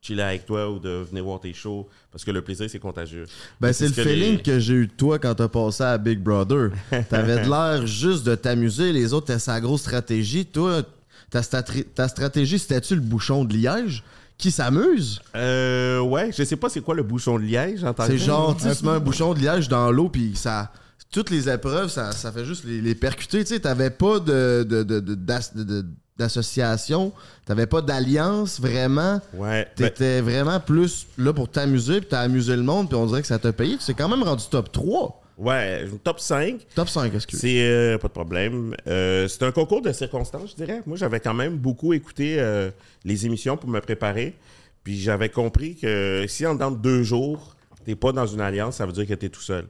chiller 0.00 0.22
avec 0.22 0.46
toi 0.46 0.70
ou 0.70 0.78
de 0.78 0.88
venir 1.08 1.24
voir 1.24 1.40
tes 1.40 1.52
shows 1.52 1.88
parce 2.10 2.24
que 2.24 2.30
le 2.30 2.42
plaisir, 2.42 2.68
c'est 2.70 2.78
contagieux. 2.78 3.24
Ben, 3.60 3.72
c'est 3.72 3.88
le 3.88 3.92
que 3.94 4.02
feeling 4.02 4.36
les- 4.36 4.42
que 4.42 4.58
j'ai 4.58 4.74
eu 4.74 4.86
de 4.86 4.92
toi 4.92 5.18
quand 5.18 5.34
t'as 5.34 5.48
passé 5.48 5.82
à 5.84 5.98
Big 5.98 6.18
Brother. 6.20 6.70
T'avais 7.08 7.42
de 7.44 7.48
l'air 7.48 7.86
juste 7.86 8.24
de 8.26 8.34
t'amuser, 8.34 8.92
les 8.92 9.12
autres, 9.12 9.26
t'as 9.28 9.38
sa 9.38 9.60
grosse 9.60 9.80
stratégie. 9.82 10.46
Toi, 10.46 10.82
ta, 11.30 11.42
ta 11.42 12.08
stratégie, 12.08 12.58
c'était-tu 12.58 12.94
le 12.94 13.00
bouchon 13.00 13.44
de 13.44 13.54
liège? 13.54 14.02
Qui 14.38 14.50
s'amuse? 14.50 15.20
Euh, 15.34 16.00
ouais, 16.00 16.30
je 16.36 16.42
sais 16.44 16.56
pas 16.56 16.68
c'est 16.68 16.80
quoi 16.80 16.94
le 16.94 17.02
bouchon 17.02 17.38
de 17.38 17.44
liège 17.44 17.82
en 17.84 17.92
tant 17.92 18.06
que 18.06 18.12
C'est 18.12 18.18
genre, 18.18 18.56
tu 18.56 18.66
mets 18.84 18.92
un 18.92 19.00
bouchon 19.00 19.34
de 19.34 19.40
liège 19.40 19.68
dans 19.68 19.90
l'eau, 19.90 20.08
puis 20.08 20.32
ça. 20.36 20.72
Toutes 21.10 21.30
les 21.30 21.48
épreuves, 21.48 21.88
ça, 21.88 22.12
ça 22.12 22.30
fait 22.30 22.44
juste 22.44 22.64
les, 22.64 22.80
les 22.82 22.94
percuter. 22.94 23.42
Tu 23.42 23.54
sais, 23.54 23.60
t'avais 23.60 23.88
pas 23.90 24.18
de, 24.20 24.62
de, 24.68 24.82
de- 24.82 25.00
de- 25.00 25.14
d'as- 25.14 25.52
de- 25.54 25.64
de- 25.64 25.86
d'association, 26.18 27.12
t'avais 27.46 27.66
pas 27.66 27.80
d'alliance 27.80 28.60
vraiment. 28.60 29.20
Ouais. 29.34 29.66
ben, 29.78 29.88
T'étais 29.88 30.20
vraiment 30.20 30.60
plus 30.60 31.06
là 31.16 31.32
pour 31.32 31.48
t'amuser, 31.50 32.00
puis 32.00 32.08
t'as 32.10 32.20
amusé 32.20 32.54
le 32.56 32.62
monde, 32.62 32.88
puis 32.88 32.96
on 32.96 33.06
dirait 33.06 33.22
que 33.22 33.26
ça 33.28 33.38
t'a 33.38 33.52
payé. 33.52 33.76
Tu 33.78 33.84
t'es 33.86 33.94
quand 33.94 34.08
même 34.08 34.22
rendu 34.22 34.44
top 34.50 34.70
3. 34.72 35.22
Ouais, 35.38 35.84
top 36.04 36.20
5. 36.20 36.66
Top 36.74 36.88
5, 36.88 37.14
excuse. 37.14 37.38
C'est 37.40 37.62
euh, 37.62 37.98
pas 37.98 38.08
de 38.08 38.12
problème. 38.12 38.74
Euh, 38.86 39.28
c'est 39.28 39.42
un 39.44 39.52
concours 39.52 39.82
de 39.82 39.92
circonstances, 39.92 40.50
je 40.50 40.56
dirais. 40.64 40.82
Moi, 40.86 40.96
j'avais 40.96 41.20
quand 41.20 41.34
même 41.34 41.56
beaucoup 41.56 41.92
écouté 41.92 42.36
euh, 42.38 42.70
les 43.04 43.26
émissions 43.26 43.56
pour 43.56 43.68
me 43.70 43.80
préparer. 43.80 44.34
Puis 44.84 44.98
j'avais 44.98 45.28
compris 45.28 45.76
que 45.76 46.24
si 46.28 46.46
en 46.46 46.54
dedans 46.54 46.70
de 46.70 46.78
deux 46.78 47.02
jours, 47.02 47.56
t'es 47.84 47.94
pas 47.94 48.12
dans 48.12 48.26
une 48.26 48.40
alliance, 48.40 48.76
ça 48.76 48.86
veut 48.86 48.92
dire 48.92 49.06
que 49.06 49.14
t'es 49.14 49.28
tout 49.28 49.40
seul. 49.40 49.66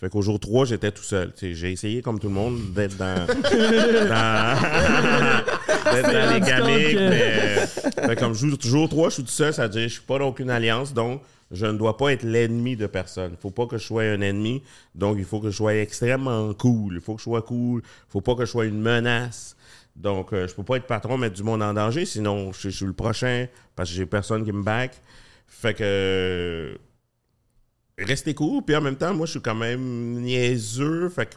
Fait 0.00 0.08
qu'au 0.08 0.22
jour 0.22 0.38
3, 0.38 0.64
j'étais 0.66 0.92
tout 0.92 1.02
seul. 1.02 1.32
J'ai 1.40 1.72
essayé, 1.72 2.02
comme 2.02 2.20
tout 2.20 2.28
le 2.28 2.34
monde, 2.34 2.72
d'être 2.72 2.96
dans, 2.96 3.26
dans, 3.26 3.26
d'être 5.92 6.12
dans 6.12 6.34
les 6.34 6.40
gamiques, 6.40 6.96
que- 6.96 7.08
mais 7.08 7.66
fait 8.06 8.16
comme 8.16 8.32
jour, 8.32 8.56
jour 8.60 8.88
3, 8.88 9.08
je 9.08 9.14
suis 9.14 9.22
tout 9.24 9.28
seul, 9.30 9.52
ça 9.52 9.64
veut 9.64 9.70
dire 9.70 9.82
que 9.82 9.88
je 9.88 9.92
suis 9.94 10.02
pas 10.02 10.20
dans 10.20 10.28
aucune 10.28 10.50
alliance, 10.50 10.94
donc 10.94 11.20
je 11.50 11.66
ne 11.66 11.78
dois 11.78 11.96
pas 11.96 12.12
être 12.12 12.22
l'ennemi 12.22 12.76
de 12.76 12.86
personne. 12.86 13.32
Il 13.32 13.40
faut 13.40 13.50
pas 13.50 13.66
que 13.66 13.78
je 13.78 13.84
sois 13.84 14.02
un 14.02 14.20
ennemi, 14.20 14.62
donc 14.94 15.16
il 15.18 15.24
faut 15.24 15.40
que 15.40 15.50
je 15.50 15.56
sois 15.56 15.74
extrêmement 15.76 16.52
cool. 16.54 16.94
Il 16.96 17.00
faut 17.00 17.14
que 17.14 17.20
je 17.20 17.24
sois 17.24 17.42
cool. 17.42 17.82
Il 17.84 18.10
faut 18.10 18.20
pas 18.20 18.34
que 18.34 18.44
je 18.44 18.50
sois 18.50 18.66
une 18.66 18.80
menace. 18.80 19.56
Donc, 19.96 20.32
euh, 20.32 20.46
je 20.46 20.54
peux 20.54 20.62
pas 20.62 20.76
être 20.76 20.86
patron, 20.86 21.18
mettre 21.18 21.34
du 21.34 21.42
monde 21.42 21.62
en 21.62 21.74
danger, 21.74 22.04
sinon 22.04 22.52
je, 22.52 22.68
suis 22.68 22.86
le 22.86 22.92
prochain 22.92 23.46
parce 23.74 23.90
que 23.90 23.96
j'ai 23.96 24.06
personne 24.06 24.44
qui 24.44 24.52
me 24.52 24.62
back. 24.62 24.92
Fait 25.48 25.74
que 25.74 25.82
euh, 25.82 26.76
restez 27.98 28.34
cool, 28.34 28.62
puis 28.64 28.76
en 28.76 28.80
même 28.80 28.96
temps, 28.96 29.12
moi 29.12 29.26
je 29.26 29.32
suis 29.32 29.40
quand 29.40 29.56
même 29.56 30.20
niaiseux, 30.20 31.08
fait 31.08 31.26
que 31.26 31.34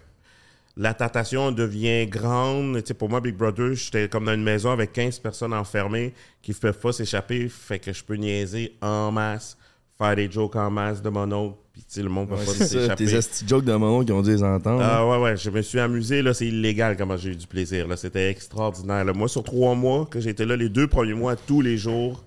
la 0.77 0.93
tentation 0.93 1.51
devient 1.51 2.05
grande. 2.05 2.81
Pour 2.93 3.09
moi, 3.09 3.19
Big 3.19 3.35
Brother, 3.35 3.73
j'étais 3.73 4.07
comme 4.07 4.25
dans 4.25 4.33
une 4.33 4.43
maison 4.43 4.71
avec 4.71 4.93
15 4.93 5.19
personnes 5.19 5.53
enfermées 5.53 6.13
qui 6.41 6.51
ne 6.51 6.55
peuvent 6.57 6.79
pas 6.79 6.93
s'échapper, 6.93 7.49
fait 7.49 7.79
que 7.79 7.91
je 7.91 8.03
peux 8.03 8.15
niaiser 8.15 8.77
en 8.81 9.11
masse, 9.11 9.57
faire 10.01 10.15
des 10.15 10.31
jokes 10.31 10.55
en 10.55 10.69
masse 10.71 11.01
de 11.01 11.09
mon 11.09 11.31
oncle, 11.31 11.57
puis 11.73 11.81
tu 11.83 11.87
sais, 11.89 12.01
le 12.03 12.09
monde 12.09 12.27
peut 12.29 12.35
Ouais, 12.35 12.45
pas 12.45 12.51
s'échapper. 12.53 13.05
tes 13.05 13.13
esti 13.15 13.45
jokes 13.47 13.65
de 13.65 13.73
mon 13.73 13.97
oncle 13.97 14.05
qui 14.07 14.11
ont 14.13 14.21
dû 14.21 14.31
les 14.31 14.43
entendre. 14.43 14.81
Ah 14.83 15.07
ouais, 15.07 15.17
ouais, 15.21 15.37
je 15.37 15.49
me 15.49 15.61
suis 15.61 15.79
amusé, 15.79 16.21
là, 16.21 16.33
c'est 16.33 16.47
illégal 16.47 16.97
comment 16.97 17.17
j'ai 17.17 17.29
eu 17.31 17.35
du 17.35 17.47
plaisir, 17.47 17.87
là, 17.87 17.95
c'était 17.97 18.29
extraordinaire. 18.29 19.05
là. 19.05 19.13
Moi, 19.13 19.27
sur 19.27 19.43
trois 19.43 19.75
mois 19.75 20.05
que 20.05 20.19
j'étais 20.19 20.45
là, 20.45 20.55
les 20.55 20.69
deux 20.69 20.87
premiers 20.87 21.13
mois, 21.13 21.35
tous 21.35 21.61
les 21.61 21.77
jours, 21.77 22.23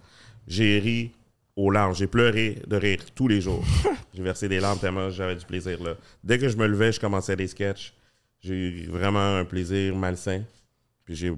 j'ai 0.46 0.78
ri 0.78 1.10
aux 1.56 1.70
larmes, 1.70 1.94
j'ai 1.94 2.06
pleuré 2.06 2.58
de 2.66 2.76
rire 2.76 3.00
tous 3.14 3.28
les 3.28 3.40
jours. 3.40 3.64
j'ai 4.14 4.22
versé 4.22 4.48
des 4.48 4.60
larmes 4.60 4.78
tellement 4.78 5.10
j'avais 5.10 5.36
du 5.36 5.44
plaisir, 5.44 5.82
là. 5.82 5.94
Dès 6.22 6.38
que 6.38 6.48
je 6.48 6.56
me 6.56 6.66
levais, 6.66 6.92
je 6.92 7.00
commençais 7.00 7.34
des 7.36 7.46
sketchs. 7.48 7.92
J'ai 8.40 8.54
eu 8.54 8.86
vraiment 8.90 9.36
un 9.38 9.44
plaisir 9.44 9.94
malsain, 9.96 10.42
puis 11.04 11.14
j'ai 11.14 11.32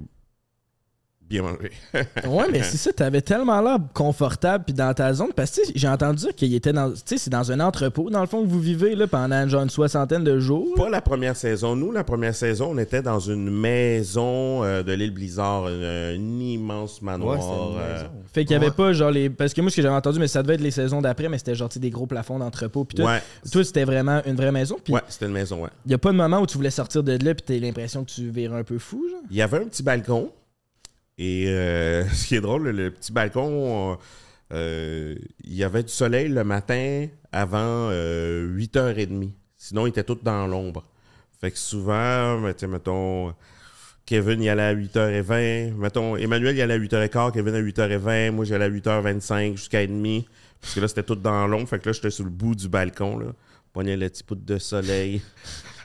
bien 1.28 1.42
mangé. 1.42 1.70
Ouais, 2.26 2.46
mais 2.50 2.62
c'est 2.62 2.76
ça, 2.76 2.92
t'avais 2.92 3.20
tellement 3.20 3.60
l'air 3.60 3.78
confortable 3.94 4.64
puis 4.64 4.74
dans 4.74 4.92
ta 4.94 5.12
zone. 5.12 5.32
Parce 5.34 5.50
que 5.50 5.60
tu 5.60 5.66
sais, 5.66 5.72
j'ai 5.74 5.88
entendu 5.88 6.18
dire 6.24 6.34
qu'il 6.34 6.54
était 6.54 6.72
dans. 6.72 6.90
Tu 6.92 6.98
sais, 7.04 7.18
c'est 7.18 7.30
dans 7.30 7.50
un 7.52 7.60
entrepôt, 7.60 8.10
dans 8.10 8.20
le 8.20 8.26
fond, 8.26 8.42
que 8.42 8.48
vous 8.48 8.60
vivez 8.60 8.94
là, 8.94 9.06
pendant 9.06 9.46
genre 9.48 9.62
une 9.62 9.70
soixantaine 9.70 10.24
de 10.24 10.38
jours. 10.38 10.74
Pas 10.76 10.88
la 10.88 11.00
première 11.00 11.36
saison. 11.36 11.76
Nous, 11.76 11.92
la 11.92 12.04
première 12.04 12.34
saison, 12.34 12.70
on 12.72 12.78
était 12.78 13.02
dans 13.02 13.18
une 13.20 13.50
maison 13.50 14.62
euh, 14.64 14.82
de 14.82 14.92
l'île 14.92 15.10
Blizzard, 15.12 15.66
un, 15.66 16.14
un 16.14 16.40
immense 16.40 17.02
manoir. 17.02 17.36
Ouais, 17.36 17.40
c'était 17.42 17.54
une 17.54 17.78
euh. 17.78 18.08
Fait 18.32 18.44
qu'il 18.44 18.52
y 18.52 18.56
avait 18.56 18.66
Ouais. 18.66 18.72
pas 18.72 18.92
genre 18.92 19.10
les. 19.10 19.30
Parce 19.30 19.54
que 19.54 19.60
moi, 19.60 19.70
ce 19.70 19.76
que 19.76 19.82
j'avais 19.82 19.94
entendu, 19.94 20.18
mais 20.18 20.28
ça 20.28 20.42
devait 20.42 20.54
être 20.54 20.60
les 20.60 20.70
saisons 20.70 21.00
d'après, 21.00 21.28
mais 21.28 21.38
c'était 21.38 21.54
genre 21.54 21.68
des 21.76 21.90
gros 21.90 22.06
plafonds 22.06 22.38
d'entrepôt. 22.38 22.84
Puis 22.84 22.96
tout. 22.96 23.02
ouais, 23.04 23.22
Toi, 23.50 23.64
c'était 23.64 23.84
vraiment 23.84 24.20
une 24.26 24.34
vraie 24.36 24.52
maison. 24.52 24.76
Puis 24.82 24.92
ouais, 24.94 25.00
c'était 25.08 25.26
une 25.26 25.32
maison, 25.32 25.62
ouais. 25.62 25.70
y 25.86 25.94
a 25.94 25.98
pas 25.98 26.10
de 26.12 26.16
moment 26.16 26.40
où 26.40 26.46
tu 26.46 26.56
voulais 26.56 26.70
sortir 26.70 27.02
de 27.02 27.12
là, 27.12 27.34
puis 27.34 27.42
t'as 27.46 27.58
l'impression 27.58 28.04
que 28.04 28.10
tu 28.10 28.28
virais 28.28 28.58
un 28.58 28.64
peu 28.64 28.78
fou, 28.78 29.06
genre? 29.10 29.20
Il 29.30 29.36
y 29.36 29.42
avait 29.42 29.58
un 29.58 29.64
petit 29.64 29.82
balcon. 29.82 30.30
Et 31.18 31.48
euh, 31.48 32.06
ce 32.12 32.26
qui 32.26 32.36
est 32.36 32.40
drôle, 32.40 32.68
le 32.68 32.90
petit 32.90 33.12
balcon, 33.12 33.98
euh, 34.52 35.14
il 35.44 35.54
y 35.54 35.64
avait 35.64 35.82
du 35.82 35.92
soleil 35.92 36.28
le 36.28 36.44
matin 36.44 37.06
avant 37.32 37.88
euh, 37.90 38.46
8h30. 38.56 39.30
Sinon, 39.56 39.86
il 39.86 39.90
était 39.90 40.04
tout 40.04 40.18
dans 40.22 40.46
l'ombre. 40.46 40.84
Fait 41.40 41.50
que 41.50 41.58
souvent, 41.58 42.40
ben, 42.40 42.54
mettons, 42.68 43.34
Kevin 44.06 44.42
y 44.42 44.48
allait 44.48 44.62
à 44.62 44.74
8h20. 44.74 45.74
Mettons, 45.74 46.16
Emmanuel 46.16 46.56
y 46.56 46.62
allait 46.62 46.74
à 46.74 46.78
8h15, 46.78 47.32
Kevin 47.32 47.54
à 47.54 47.60
8h20. 47.60 48.30
Moi, 48.30 48.44
j'allais 48.44 48.66
à 48.66 48.70
8h25 48.70 49.56
jusqu'à 49.56 49.86
30 49.86 50.24
Parce 50.60 50.74
que 50.74 50.80
là, 50.80 50.88
c'était 50.88 51.02
tout 51.02 51.16
dans 51.16 51.46
l'ombre. 51.46 51.68
Fait 51.68 51.78
que 51.78 51.88
là, 51.88 51.92
j'étais 51.92 52.10
sur 52.10 52.24
le 52.24 52.30
bout 52.30 52.54
du 52.54 52.68
balcon. 52.68 53.18
Là. 53.18 53.26
Pognais 53.72 53.96
le 53.96 54.08
petit 54.08 54.22
bout 54.26 54.36
de 54.36 54.58
soleil 54.58 55.20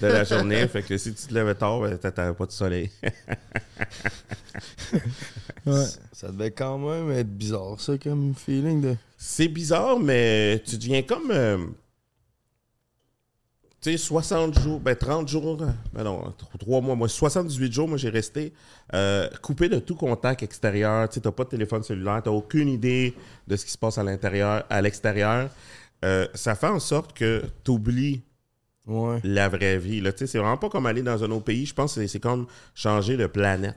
de 0.00 0.06
la 0.06 0.24
journée. 0.24 0.66
Fait 0.68 0.82
que 0.82 0.96
si 0.96 1.14
tu 1.14 1.26
te 1.26 1.34
levais 1.34 1.54
tard, 1.54 1.80
ben, 1.80 1.96
t'avais 1.98 2.34
pas 2.34 2.46
de 2.46 2.52
soleil. 2.52 2.90
Ça 6.12 6.28
devait 6.28 6.50
quand 6.50 6.78
même 6.78 7.10
être 7.12 7.30
bizarre, 7.30 7.78
ça, 7.78 7.98
comme 7.98 8.34
feeling 8.34 8.80
de. 8.80 8.96
C'est 9.16 9.48
bizarre, 9.48 9.98
mais 10.00 10.62
tu 10.64 10.76
deviens 10.76 11.02
comme. 11.02 11.30
euh, 11.30 11.58
tu 13.80 13.92
sais, 13.92 13.96
60 13.96 14.58
jours, 14.58 14.80
ben 14.80 14.96
30 14.96 15.28
jours, 15.28 15.56
ben 15.56 16.02
non, 16.02 16.34
3 16.58 16.80
mois, 16.80 16.96
moi, 16.96 17.08
78 17.08 17.72
jours, 17.72 17.86
moi, 17.86 17.96
j'ai 17.96 18.08
resté 18.08 18.52
euh, 18.94 19.28
coupé 19.42 19.68
de 19.68 19.78
tout 19.78 19.94
contact 19.94 20.42
extérieur. 20.42 21.08
Tu 21.08 21.14
sais, 21.14 21.20
t'as 21.20 21.30
pas 21.30 21.44
de 21.44 21.50
téléphone 21.50 21.82
cellulaire, 21.82 22.20
t'as 22.24 22.30
aucune 22.30 22.68
idée 22.68 23.14
de 23.46 23.54
ce 23.54 23.64
qui 23.64 23.70
se 23.70 23.78
passe 23.78 23.98
à 23.98 24.02
l'intérieur, 24.02 24.64
à 24.68 24.82
l'extérieur. 24.82 25.50
Euh, 26.04 26.26
ça 26.34 26.54
fait 26.54 26.66
en 26.68 26.80
sorte 26.80 27.12
que 27.12 27.44
t'oublies 27.62 28.22
Ouais. 28.88 29.20
la 29.22 29.48
vraie 29.48 29.78
vie. 29.78 30.02
C'est 30.16 30.38
vraiment 30.38 30.56
pas 30.56 30.68
comme 30.70 30.86
aller 30.86 31.02
dans 31.02 31.22
un 31.22 31.30
autre 31.30 31.44
pays. 31.44 31.66
Je 31.66 31.74
pense 31.74 31.94
que 31.94 32.00
c'est- 32.00 32.08
c'est 32.08 32.20
comme 32.20 32.46
changer 32.74 33.16
de 33.16 33.26
planète. 33.26 33.76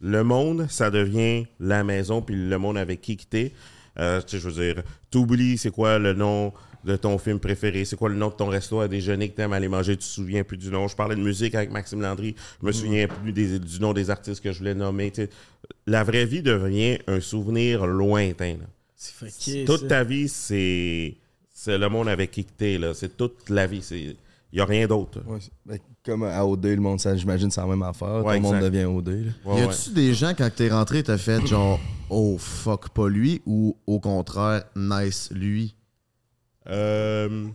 Le 0.00 0.24
monde, 0.24 0.66
ça 0.68 0.90
devient 0.90 1.46
la 1.60 1.84
maison, 1.84 2.22
puis 2.22 2.34
le 2.34 2.58
monde 2.58 2.76
avec 2.78 3.00
qui 3.02 3.16
t'es. 3.16 3.52
Euh, 3.98 4.20
je 4.30 4.36
veux 4.38 4.52
dire, 4.74 4.82
t'oublies 5.10 5.56
c'est 5.58 5.70
quoi 5.70 5.98
le 5.98 6.12
nom 6.14 6.52
de 6.84 6.96
ton 6.96 7.18
film 7.18 7.40
préféré, 7.40 7.84
c'est 7.84 7.96
quoi 7.96 8.08
le 8.08 8.14
nom 8.14 8.28
de 8.28 8.34
ton 8.34 8.46
resto 8.46 8.80
à 8.80 8.88
déjeuner 8.88 9.28
que 9.30 9.34
t'aimes 9.36 9.52
aller 9.54 9.68
manger, 9.68 9.92
tu 9.96 10.00
te 10.00 10.04
souviens 10.04 10.44
plus 10.44 10.56
du 10.56 10.70
nom. 10.70 10.86
Je 10.86 10.94
parlais 10.94 11.16
de 11.16 11.20
musique 11.20 11.54
avec 11.54 11.70
Maxime 11.72 12.00
Landry, 12.00 12.34
je 12.60 12.66
me 12.66 12.72
souviens 12.72 13.08
plus 13.08 13.32
des- 13.32 13.58
du 13.58 13.80
nom 13.80 13.92
des 13.92 14.08
artistes 14.10 14.42
que 14.42 14.52
je 14.52 14.58
voulais 14.58 14.74
nommer. 14.74 15.12
La 15.86 16.04
vraie 16.04 16.26
vie 16.26 16.42
devient 16.42 16.98
un 17.08 17.20
souvenir 17.20 17.86
lointain. 17.86 18.56
C'est 18.94 19.64
Toute 19.64 19.80
ça. 19.82 19.86
ta 19.88 20.04
vie, 20.04 20.28
c'est 20.28 21.14
c'est 21.52 21.78
le 21.78 21.88
monde 21.88 22.08
avec 22.08 22.30
qui 22.30 22.44
t'es. 22.44 22.78
là. 22.78 22.92
C'est 22.94 23.16
toute 23.16 23.48
la 23.50 23.66
vie. 23.66 23.82
Il 24.52 24.56
n'y 24.56 24.62
a 24.62 24.64
rien 24.64 24.86
d'autre. 24.86 25.20
Ouais, 25.26 25.38
ben, 25.64 25.78
comme 26.04 26.22
à 26.22 26.44
OD, 26.44 26.66
le 26.66 26.76
monde, 26.76 27.00
ça, 27.00 27.16
j'imagine, 27.16 27.50
c'est 27.50 27.60
la 27.60 27.66
même 27.66 27.82
affaire. 27.82 28.22
Tout 28.22 28.30
le 28.30 28.40
monde 28.40 28.60
devient 28.60 28.84
OD. 28.84 29.08
Ouais, 29.08 29.24
y 29.44 29.48
ouais. 29.48 29.62
a-tu 29.62 29.90
des 29.90 30.14
gens, 30.14 30.32
quand 30.36 30.48
t'es 30.54 30.68
rentré, 30.68 31.02
t'as 31.02 31.18
fait 31.18 31.44
genre, 31.46 31.80
oh 32.10 32.38
fuck, 32.38 32.90
pas 32.90 33.08
lui, 33.08 33.42
ou 33.44 33.76
au 33.86 33.98
contraire, 33.98 34.64
nice, 34.76 35.30
lui? 35.32 35.74
Euh, 36.68 37.48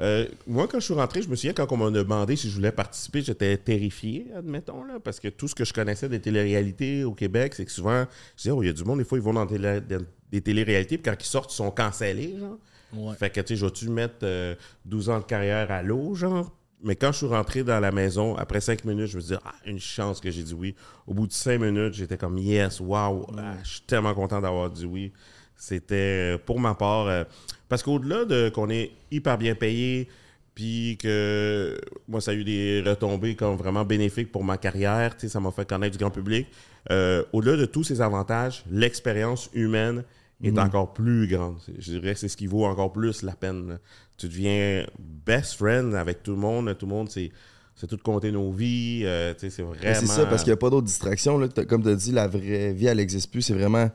euh, 0.00 0.26
moi, 0.46 0.68
quand 0.68 0.78
je 0.78 0.84
suis 0.84 0.94
rentré, 0.94 1.22
je 1.22 1.28
me 1.28 1.36
souviens 1.36 1.52
quand 1.54 1.70
on 1.72 1.76
m'a 1.76 1.90
demandé 1.90 2.36
si 2.36 2.48
je 2.48 2.54
voulais 2.54 2.70
participer, 2.70 3.22
j'étais 3.22 3.56
terrifié, 3.56 4.26
admettons, 4.36 4.84
là, 4.84 5.00
parce 5.00 5.18
que 5.18 5.28
tout 5.28 5.48
ce 5.48 5.54
que 5.54 5.64
je 5.64 5.72
connaissais 5.72 6.08
des 6.08 6.20
téléréalités 6.20 7.02
au 7.02 7.14
Québec, 7.14 7.54
c'est 7.56 7.64
que 7.64 7.72
souvent, 7.72 8.04
je 8.36 8.42
disais, 8.42 8.50
oh, 8.50 8.62
il 8.62 8.66
y 8.66 8.68
a 8.70 8.72
du 8.72 8.84
monde, 8.84 8.98
des 8.98 9.04
fois, 9.04 9.18
ils 9.18 9.24
vont 9.24 9.32
dans 9.32 9.46
des 9.46 10.40
téléréalités, 10.40 10.98
puis 10.98 11.10
quand 11.10 11.16
ils 11.18 11.26
sortent, 11.26 11.52
ils 11.52 11.56
sont 11.56 11.70
cancellés, 11.70 12.36
genre. 12.38 12.58
Ouais. 12.92 13.14
Fait 13.16 13.30
que, 13.30 13.40
tu 13.40 13.48
sais, 13.48 13.56
je 13.56 13.66
vais-tu 13.66 13.88
mettre 13.88 14.16
euh, 14.22 14.54
12 14.86 15.10
ans 15.10 15.18
de 15.18 15.24
carrière 15.24 15.70
à 15.70 15.82
l'eau, 15.82 16.14
genre? 16.14 16.52
Mais 16.82 16.94
quand 16.94 17.10
je 17.10 17.18
suis 17.18 17.26
rentré 17.26 17.64
dans 17.64 17.80
la 17.80 17.90
maison, 17.90 18.36
après 18.36 18.60
5 18.60 18.84
minutes, 18.84 19.08
je 19.08 19.16
me 19.16 19.20
suis 19.20 19.34
dit, 19.34 19.40
ah, 19.44 19.54
une 19.66 19.80
chance 19.80 20.20
que 20.20 20.30
j'ai 20.30 20.42
dit 20.42 20.54
oui. 20.54 20.74
Au 21.06 21.14
bout 21.14 21.26
de 21.26 21.32
5 21.32 21.60
minutes, 21.60 21.94
j'étais 21.94 22.16
comme, 22.16 22.38
yes, 22.38 22.80
wow, 22.80 23.26
ah, 23.36 23.54
je 23.64 23.68
suis 23.68 23.80
tellement 23.82 24.14
content 24.14 24.40
d'avoir 24.40 24.70
dit 24.70 24.86
oui. 24.86 25.12
C'était, 25.56 26.34
euh, 26.34 26.38
pour 26.38 26.60
ma 26.60 26.74
part, 26.74 27.08
euh, 27.08 27.24
parce 27.68 27.82
qu'au-delà 27.82 28.24
de 28.24 28.48
qu'on 28.48 28.70
est 28.70 28.92
hyper 29.10 29.36
bien 29.38 29.56
payé, 29.56 30.08
puis 30.54 30.96
que 31.00 31.80
moi, 32.06 32.20
ça 32.20 32.30
a 32.30 32.34
eu 32.34 32.44
des 32.44 32.82
retombées 32.86 33.34
comme 33.34 33.56
vraiment 33.56 33.84
bénéfiques 33.84 34.30
pour 34.30 34.44
ma 34.44 34.56
carrière, 34.56 35.16
tu 35.16 35.22
sais, 35.22 35.28
ça 35.28 35.40
m'a 35.40 35.50
fait 35.50 35.68
connaître 35.68 35.96
du 35.96 36.02
grand 36.02 36.10
public. 36.10 36.46
Euh, 36.90 37.24
au-delà 37.32 37.56
de 37.56 37.66
tous 37.66 37.84
ces 37.84 38.00
avantages, 38.00 38.64
l'expérience 38.70 39.50
humaine 39.52 40.04
est 40.42 40.58
encore 40.58 40.92
plus 40.92 41.26
grande. 41.26 41.56
Je 41.78 41.98
dirais 41.98 42.14
que 42.14 42.20
c'est 42.20 42.28
ce 42.28 42.36
qui 42.36 42.46
vaut 42.46 42.64
encore 42.64 42.92
plus 42.92 43.22
la 43.22 43.32
peine. 43.34 43.68
là. 43.68 43.78
Tu 44.16 44.26
deviens 44.28 44.86
best 44.98 45.54
friend 45.54 45.94
avec 45.94 46.22
tout 46.22 46.32
le 46.32 46.36
monde. 46.38 46.76
Tout 46.78 46.86
le 46.86 46.92
monde, 46.92 47.08
c'est 47.10 47.30
c'est 47.74 47.86
tout 47.86 47.98
compter 47.98 48.32
nos 48.32 48.50
vies. 48.50 49.02
euh, 49.04 49.34
c'est 49.38 49.48
vraiment... 49.62 49.80
C'est 49.94 50.06
ça, 50.06 50.26
parce 50.26 50.42
qu'il 50.42 50.50
n'y 50.50 50.54
a 50.54 50.56
pas 50.56 50.68
d'autres 50.70 50.86
distractions. 50.86 51.38
Là. 51.38 51.46
Comme 51.68 51.82
tu 51.84 51.88
as 51.88 51.94
dit, 51.94 52.10
la 52.10 52.26
vraie 52.26 52.72
vie, 52.72 52.86
elle 52.86 52.96
n'existe 52.96 53.30
plus. 53.30 53.42
C'est 53.42 53.54
vraiment 53.54 53.88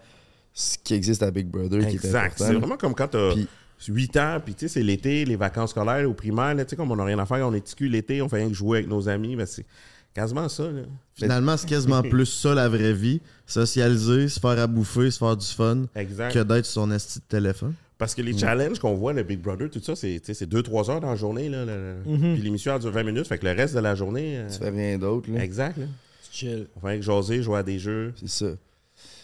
ce 0.53 0.77
qui 0.77 0.93
existe 0.93 1.21
à 1.21 1.31
Big 1.31 1.47
Brother 1.47 1.79
qui 1.81 1.85
est 1.87 1.93
Exact. 1.95 2.37
C'est 2.37 2.53
vraiment 2.53 2.77
comme 2.77 2.93
quand 2.95 3.09
tu 3.09 3.17
as 3.17 3.31
Puis- 3.33 3.47
8 3.89 4.15
ans, 4.17 4.37
puis 4.43 4.53
tu 4.55 4.61
sais, 4.69 4.75
c'est 4.75 4.83
l'été, 4.83 5.25
les 5.25 5.35
vacances 5.35 5.71
scolaires 5.71 6.09
au 6.09 6.13
primaire, 6.13 6.55
là, 6.55 6.63
tu 6.63 6.69
sais, 6.69 6.75
comme 6.77 6.91
on 6.91 6.95
n'a 6.95 7.03
rien 7.03 7.19
à 7.19 7.25
faire, 7.25 7.45
on 7.45 7.53
est 7.53 7.59
ticu 7.59 7.89
l'été, 7.89 8.21
on 8.21 8.29
fait 8.29 8.37
rien 8.37 8.47
que 8.47 8.53
jouer 8.53 8.77
avec 8.77 8.89
nos 8.89 9.09
amis, 9.09 9.35
ben 9.35 9.45
c'est 9.45 9.65
quasiment 10.13 10.47
ça. 10.49 10.63
Là. 10.63 10.81
Finalement, 11.15 11.57
c'est 11.57 11.67
quasiment 11.67 12.01
plus 12.09 12.25
ça 12.25 12.53
la 12.53 12.69
vraie 12.69 12.93
vie. 12.93 13.21
Socialiser, 13.45 14.29
se 14.29 14.39
faire 14.39 14.59
à 14.59 14.67
bouffer, 14.67 15.11
se 15.11 15.17
faire 15.19 15.37
du 15.37 15.45
fun, 15.45 15.83
Exact. 15.95 16.33
que 16.33 16.39
d'être 16.39 16.65
sur 16.65 16.81
son 16.81 16.91
esti 16.91 17.19
de 17.19 17.23
téléphone. 17.27 17.73
Parce 17.97 18.15
que 18.15 18.21
les 18.21 18.37
challenges 18.37 18.79
qu'on 18.79 18.95
voit, 18.95 19.13
le 19.13 19.23
Big 19.23 19.39
Brother, 19.39 19.69
tout 19.69 19.79
ça, 19.81 19.95
c'est 19.95 20.17
2-3 20.45 20.89
heures 20.89 20.99
dans 21.01 21.09
la 21.09 21.15
journée. 21.15 21.47
Là, 21.49 21.65
Mhm. 22.05 22.33
Puis 22.33 22.41
l'émission 22.41 22.73
elle 22.75 22.81
dure 22.81 22.91
20 22.91 23.03
minutes, 23.03 23.27
fait 23.27 23.37
que 23.37 23.45
le 23.45 23.51
reste 23.53 23.75
de 23.75 23.79
la 23.79 23.95
journée. 23.95 24.37
euh, 24.39 24.49
Tu 24.49 24.57
fais 24.59 24.69
rien 24.69 24.97
d'autre. 24.97 25.29
là. 25.31 25.43
exact. 25.43 25.77
Là. 25.77 25.85
Chill. 26.31 26.67
On 26.75 26.87
fait 26.87 26.97
que 26.97 27.03
jaser, 27.03 27.43
jouer 27.43 27.59
à 27.59 27.63
des 27.63 27.77
jeux. 27.79 28.11
C'est 28.19 28.27
ça. 28.29 28.47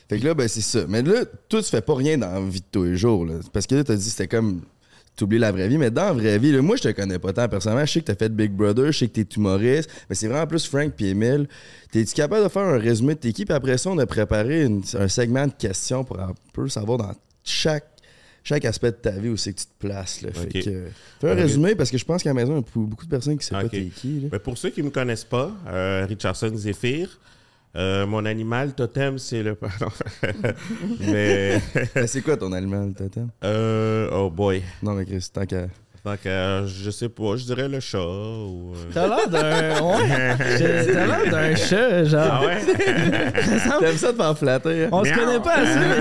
Fait 0.07 0.19
que 0.19 0.25
là, 0.25 0.33
ben, 0.33 0.47
c'est 0.47 0.61
ça. 0.61 0.85
Mais 0.87 1.01
là, 1.01 1.25
toi, 1.49 1.61
tu 1.61 1.69
fais 1.69 1.81
pas 1.81 1.95
rien 1.95 2.17
dans 2.17 2.31
la 2.31 2.41
vie 2.41 2.61
de 2.61 2.65
tous 2.71 2.83
les 2.83 2.95
jours. 2.97 3.25
Là. 3.25 3.35
Parce 3.51 3.65
que 3.67 3.75
là, 3.75 3.83
t'as 3.83 3.95
dit 3.95 4.09
c'était 4.09 4.27
comme. 4.27 4.61
T'oublies 5.19 5.37
la 5.37 5.51
vraie 5.51 5.67
vie, 5.67 5.77
mais 5.77 5.91
dans 5.91 6.05
la 6.05 6.13
vraie 6.13 6.39
vie, 6.39 6.53
là, 6.53 6.61
moi, 6.61 6.77
je 6.77 6.83
te 6.83 6.87
connais 6.93 7.19
pas 7.19 7.33
tant 7.33 7.49
personnellement. 7.49 7.85
Je 7.85 7.91
sais 7.91 7.99
que 7.99 8.05
t'as 8.05 8.15
fait 8.15 8.33
Big 8.33 8.51
Brother, 8.51 8.91
je 8.93 8.99
sais 8.99 9.07
que 9.09 9.19
t'es 9.21 9.27
humoriste, 9.35 9.89
mais 10.09 10.15
c'est 10.15 10.27
vraiment 10.29 10.47
plus 10.47 10.65
Frank 10.65 10.93
puis 10.95 11.07
Emile. 11.09 11.47
T'es-tu 11.91 12.13
capable 12.13 12.45
de 12.45 12.49
faire 12.49 12.61
un 12.61 12.77
résumé 12.77 13.15
de 13.15 13.19
tes 13.19 13.27
équipes? 13.27 13.51
Après 13.51 13.77
ça, 13.77 13.89
on 13.89 13.97
a 13.97 14.05
préparé 14.05 14.63
une- 14.63 14.81
un 14.97 15.07
segment 15.09 15.45
de 15.45 15.51
questions 15.51 16.05
pour 16.05 16.21
un 16.21 16.33
peu 16.53 16.69
savoir 16.69 16.97
dans 16.99 17.11
chaque, 17.43 17.85
chaque 18.43 18.63
aspect 18.63 18.91
de 18.91 18.95
ta 18.95 19.11
vie 19.11 19.27
où 19.27 19.35
c'est 19.35 19.51
que 19.51 19.59
tu 19.59 19.65
te 19.65 19.77
places. 19.77 20.21
Là. 20.21 20.29
Fait 20.31 20.45
Ok. 20.57 20.63
que, 20.63 20.85
fais 21.19 21.29
un 21.31 21.35
résumé 21.35 21.75
parce 21.75 21.91
que 21.91 21.97
je 21.97 22.05
pense 22.05 22.23
qu'à 22.23 22.29
la 22.29 22.33
maison, 22.35 22.53
il 22.53 22.55
y 22.55 22.59
a 22.59 22.85
beaucoup- 22.87 23.03
de 23.05 23.09
personnes 23.09 23.37
qui 23.37 23.45
savent 23.45 23.65
Ok. 23.65 23.71
pas 23.71 23.77
t'es 23.77 23.85
qui. 23.93 24.21
là. 24.21 24.27
Ben, 24.31 24.39
pour 24.39 24.57
ceux 24.57 24.69
qui 24.69 24.79
ne 24.79 24.85
me 24.85 24.91
connaissent 24.91 25.25
pas, 25.25 25.51
euh, 25.67 26.05
Richardson 26.07 26.51
Zephyr, 26.55 27.19
euh, 27.75 28.05
mon 28.07 28.25
animal 28.25 28.73
totem, 28.73 29.17
c'est 29.17 29.43
le. 29.43 29.55
Pardon. 29.55 29.87
mais. 30.99 31.59
C'est 32.07 32.21
quoi 32.21 32.35
ton 32.37 32.51
le 32.87 32.93
totem? 32.93 33.29
euh, 33.43 34.09
oh 34.11 34.29
boy. 34.29 34.63
Non, 34.81 34.93
mais 34.93 35.05
Chris, 35.05 35.27
tant 35.33 35.45
qu'à. 35.45 35.67
Donc, 36.05 36.25
euh, 36.25 36.65
je 36.65 36.89
sais 36.91 37.09
pas, 37.09 37.35
je 37.35 37.43
dirais 37.43 37.67
le 37.67 37.81
chat 37.81 37.99
ou. 37.99 38.73
euh, 38.73 38.91
T'as 38.93 39.05
l'air 39.07 39.27
d'un. 39.29 39.81
Ouais. 39.83 40.35
T'as 40.37 41.05
l'air 41.05 41.29
d'un 41.29 41.55
chat, 41.55 42.03
genre. 42.05 42.29
Ah 42.41 42.45
ouais? 42.45 42.57
T'aimes 42.65 43.97
ça 43.97 44.13
te 44.13 44.17
faire 44.17 44.37
flatter? 44.37 44.85
hein? 44.85 44.89
On 44.93 45.03
se 45.03 45.13
connaît 45.13 45.39
pas 45.41 45.55
assez, 45.55 45.77
mais 45.77 45.99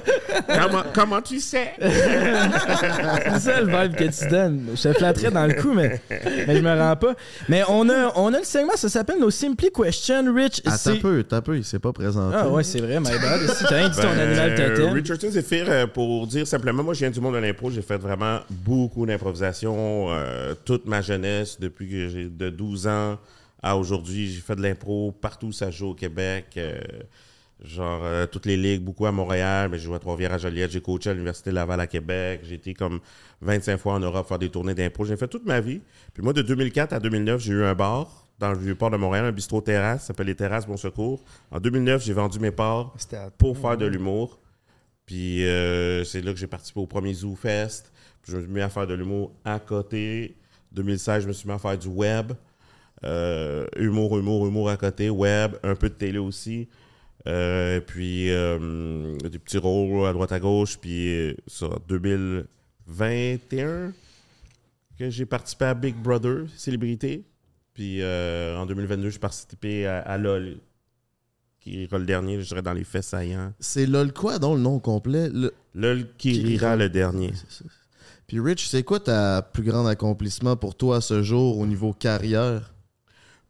comment, 0.46 0.82
comment 0.94 1.22
tu 1.22 1.40
sais? 1.40 1.72
c'est 1.80 3.40
ça 3.40 3.60
le 3.60 3.66
vibe 3.66 3.94
que 3.96 4.04
tu 4.04 4.28
donnes. 4.28 4.66
Je 4.74 4.82
te 4.88 4.92
flatterais 4.94 5.30
dans 5.30 5.46
le 5.46 5.54
coup, 5.54 5.72
mais, 5.72 6.00
mais 6.10 6.56
je 6.56 6.60
me 6.62 6.78
rends 6.78 6.96
pas. 6.96 7.14
Mais 7.48 7.62
on 7.68 7.88
a, 7.88 8.12
on 8.16 8.32
a 8.34 8.38
le 8.38 8.44
segment, 8.44 8.76
ça 8.76 8.88
s'appelle 8.88 9.18
nos 9.20 9.30
Simply 9.30 9.70
Questions, 9.70 10.32
Rich. 10.34 10.62
Ah, 10.66 10.76
c'est- 10.76 10.94
t'as 10.94 11.00
peu, 11.00 11.22
t'as 11.24 11.40
peu, 11.40 11.56
il 11.56 11.64
s'est 11.64 11.78
pas 11.78 11.92
présenté. 11.92 12.36
Ah 12.38 12.48
ouais, 12.48 12.64
c'est 12.64 12.80
vrai, 12.80 12.98
my 13.00 13.06
bad. 13.10 13.50
Si 13.56 13.64
t'as 13.64 13.76
rien 13.76 13.88
dit 13.88 13.96
ton 13.96 14.02
Ben, 14.02 14.18
animal 14.20 14.54
totem. 14.54 14.92
Richardson 14.92 15.30
Zephyr, 15.30 15.64
euh, 15.68 15.86
pour 15.86 16.26
dire 16.26 16.46
simplement, 16.46 16.82
moi, 16.82 16.94
je 16.94 17.00
viens 17.00 17.10
du 17.10 17.20
monde 17.20 17.34
de 17.34 17.38
l'impro. 17.40 17.70
J'ai 17.70 17.82
fait 17.82 17.98
vraiment 17.98 18.40
beaucoup 18.50 19.06
d'improvisation 19.06 20.06
euh, 20.10 20.54
toute 20.64 20.86
ma 20.86 21.00
jeunesse, 21.02 21.58
depuis 21.60 21.88
que 21.88 22.08
j'ai 22.08 22.24
de 22.26 22.50
12 22.50 22.86
ans 22.86 23.18
à 23.62 23.76
aujourd'hui. 23.76 24.30
J'ai 24.32 24.40
fait 24.40 24.56
de 24.56 24.62
l'impro 24.62 25.12
partout 25.12 25.48
où 25.48 25.52
ça 25.52 25.70
joue 25.70 25.88
au 25.90 25.94
Québec. 25.94 26.46
euh, 26.56 26.78
genre, 27.64 28.00
euh, 28.04 28.26
toutes 28.26 28.46
les 28.46 28.56
ligues, 28.56 28.82
beaucoup 28.82 29.06
à 29.06 29.12
Montréal. 29.12 29.68
Mais 29.70 29.78
j'ai 29.78 29.84
joué 29.84 29.96
à 29.96 29.98
Trois-Rivières, 29.98 30.32
à 30.34 30.38
Joliette. 30.38 30.70
J'ai 30.70 30.80
coaché 30.80 31.10
à 31.10 31.12
l'Université 31.12 31.50
Laval 31.52 31.80
à 31.80 31.86
Québec. 31.86 32.40
J'ai 32.44 32.54
été 32.54 32.74
comme 32.74 33.00
25 33.42 33.78
fois 33.78 33.94
en 33.94 34.00
Europe 34.00 34.26
faire 34.28 34.38
des 34.38 34.48
tournées 34.48 34.74
d'impro. 34.74 35.04
J'ai 35.04 35.16
fait 35.16 35.28
toute 35.28 35.44
ma 35.46 35.60
vie. 35.60 35.80
Puis 36.14 36.22
moi, 36.22 36.32
de 36.32 36.42
2004 36.42 36.92
à 36.92 37.00
2009, 37.00 37.40
j'ai 37.40 37.52
eu 37.52 37.64
un 37.64 37.74
bar 37.74 38.26
dans 38.38 38.52
le 38.52 38.58
Vieux-Port 38.58 38.90
de 38.90 38.96
Montréal, 38.96 39.26
un 39.26 39.32
bistrot 39.32 39.60
terrasse, 39.60 40.00
ça 40.00 40.06
s'appelle 40.08 40.28
les 40.28 40.34
Terrasses 40.34 40.66
Bon 40.66 40.78
Secours. 40.78 41.22
En 41.50 41.60
2009, 41.60 42.02
j'ai 42.02 42.14
vendu 42.14 42.38
mes 42.38 42.50
parts 42.50 42.94
à- 43.12 43.30
pour 43.32 43.58
faire 43.58 43.76
de 43.76 43.84
l'humour. 43.84 44.40
Puis 45.04 45.44
euh, 45.46 46.04
c'est 46.04 46.22
là 46.22 46.32
que 46.32 46.38
j'ai 46.38 46.46
participé 46.46 46.80
au 46.80 46.86
premier 46.86 47.12
Zoo 47.12 47.34
Fest. 47.36 47.92
Puis 48.22 48.32
je 48.32 48.36
me 48.38 48.42
suis 48.44 48.50
mis 48.50 48.60
à 48.62 48.70
faire 48.70 48.86
de 48.86 48.94
l'humour 48.94 49.32
à 49.44 49.58
côté. 49.58 50.36
2016, 50.72 51.24
je 51.24 51.28
me 51.28 51.32
suis 51.34 51.46
mis 51.48 51.54
à 51.54 51.58
faire 51.58 51.76
du 51.76 51.88
web. 51.88 52.32
Euh, 53.04 53.66
humour, 53.76 54.18
humour, 54.18 54.46
humour 54.46 54.70
à 54.70 54.76
côté, 54.76 55.10
web, 55.10 55.56
un 55.62 55.74
peu 55.74 55.88
de 55.88 55.94
télé 55.94 56.18
aussi. 56.18 56.68
Euh, 57.26 57.80
puis 57.80 58.30
euh, 58.30 59.16
des 59.18 59.38
petits 59.38 59.58
rôles 59.58 60.06
à 60.06 60.12
droite 60.12 60.32
à 60.32 60.40
gauche. 60.40 60.78
Puis 60.78 61.08
euh, 61.08 61.34
ça, 61.46 61.68
2021 61.88 63.92
que 64.98 65.10
j'ai 65.10 65.26
participé 65.26 65.64
à 65.66 65.74
Big 65.74 65.94
Brother, 65.96 66.44
célébrité. 66.56 67.24
Puis 67.74 68.02
euh, 68.02 68.56
en 68.58 68.66
2022, 68.66 69.10
j'ai 69.10 69.18
participé 69.18 69.86
à, 69.86 70.00
à 70.00 70.18
LOL, 70.18 70.56
qui 71.60 71.84
ira 71.84 71.98
le 71.98 72.04
dernier, 72.06 72.40
je 72.40 72.48
dirais, 72.48 72.62
dans 72.62 72.72
les 72.74 72.84
faits 72.84 73.04
saillants. 73.04 73.52
C'est 73.60 73.86
LOL 73.86 74.12
quoi, 74.12 74.38
donc 74.38 74.56
le 74.56 74.62
nom 74.62 74.78
complet? 74.78 75.28
Le- 75.32 75.54
LOL 75.74 76.06
qui 76.18 76.32
Qui 76.32 76.42
rira 76.44 76.72
rira. 76.72 76.76
le 76.76 76.88
dernier. 76.90 77.32
ça. 77.48 77.64
Puis 78.26 78.38
Rich, 78.40 78.68
c'est 78.68 78.82
quoi 78.84 79.00
ta 79.00 79.42
plus 79.42 79.62
grand 79.64 79.86
accomplissement 79.86 80.56
pour 80.56 80.74
toi 80.76 80.96
à 80.96 81.00
ce 81.00 81.22
jour 81.22 81.58
au 81.58 81.66
niveau 81.66 81.92
carrière? 81.92 82.72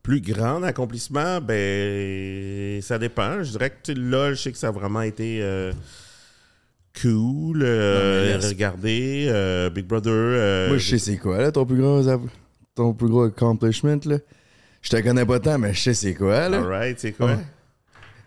Plus 0.03 0.21
grand 0.21 0.63
accomplissement, 0.63 1.41
ben 1.41 2.81
ça 2.83 2.99
dépend. 2.99 3.43
Je 3.43 3.51
dirais 3.53 3.71
que 3.71 3.93
là, 3.93 4.31
je 4.33 4.41
sais 4.43 4.53
que 4.53 4.59
ça 4.59 4.69
a 4.69 4.71
vraiment 4.71 5.03
été 5.03 5.41
euh, 5.43 5.73
cool. 7.01 7.63
euh, 7.63 8.39
Non. 8.39 8.49
Regardez, 8.49 9.27
euh, 9.29 9.71
Big 9.71 9.87
Brother. 9.87 10.13
euh, 10.13 10.69
Moi, 10.69 10.79
je 10.79 10.89
sais 10.91 10.99
c'est 10.99 11.17
quoi, 11.19 11.39
là, 11.39 11.53
ton 11.53 11.65
plus 11.67 11.77
gros, 11.79 12.03
ton 12.75 12.95
plus 12.95 13.09
gros 13.09 13.25
accomplishment, 13.25 14.01
là? 14.07 14.19
Je 14.83 14.89
te 14.89 14.97
connais 15.03 15.27
pas 15.27 15.39
tant, 15.41 15.59
mais 15.59 15.75
je 15.75 15.81
sais 15.81 15.95
c'est 15.95 16.15
quoi, 16.15 16.49
là. 16.49 16.59
Alright, 16.59 16.99
c'est 16.99 17.13
quoi? 17.13 17.37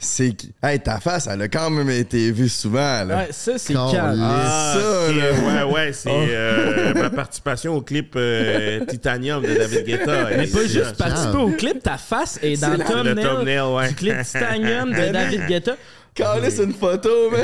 C'est 0.03 0.33
qui... 0.33 0.51
Hey, 0.61 0.79
ta 0.79 0.99
face, 0.99 1.27
elle 1.31 1.41
a 1.41 1.47
quand 1.47 1.69
même 1.69 1.89
été 1.89 2.31
vue 2.31 2.49
souvent, 2.49 3.03
là. 3.05 3.17
Ouais, 3.17 3.27
ça, 3.31 3.57
c'est 3.57 3.73
Calme. 3.73 3.91
calme. 3.91 4.19
Ah, 4.21 4.73
ça, 4.75 5.11
là. 5.13 5.65
ouais, 5.65 5.73
ouais, 5.73 5.93
c'est 5.93 6.09
euh, 6.11 6.93
ma 6.93 7.09
participation 7.09 7.75
au 7.75 7.81
clip 7.81 8.13
euh, 8.15 8.85
Titanium 8.85 9.41
de 9.41 9.53
David 9.53 9.85
Guetta. 9.85 10.29
Mais 10.37 10.47
pas 10.47 10.65
juste 10.65 10.97
participer 10.97 11.37
au 11.37 11.51
clip, 11.51 11.81
ta 11.81 11.97
face 11.97 12.37
est 12.41 12.61
dans 12.61 12.71
le 12.71 12.77
le 12.77 12.83
thumbnail 12.83 13.25
thumbnail, 13.25 13.73
ouais. 13.73 13.89
du 13.89 13.95
clip 13.95 14.21
Titanium 14.23 14.91
de 14.91 15.11
David 15.13 15.47
Guetta. 15.47 15.75
Calais, 16.15 16.51
c'est 16.51 16.63
une 16.63 16.73
photo, 16.73 17.09
man. 17.31 17.41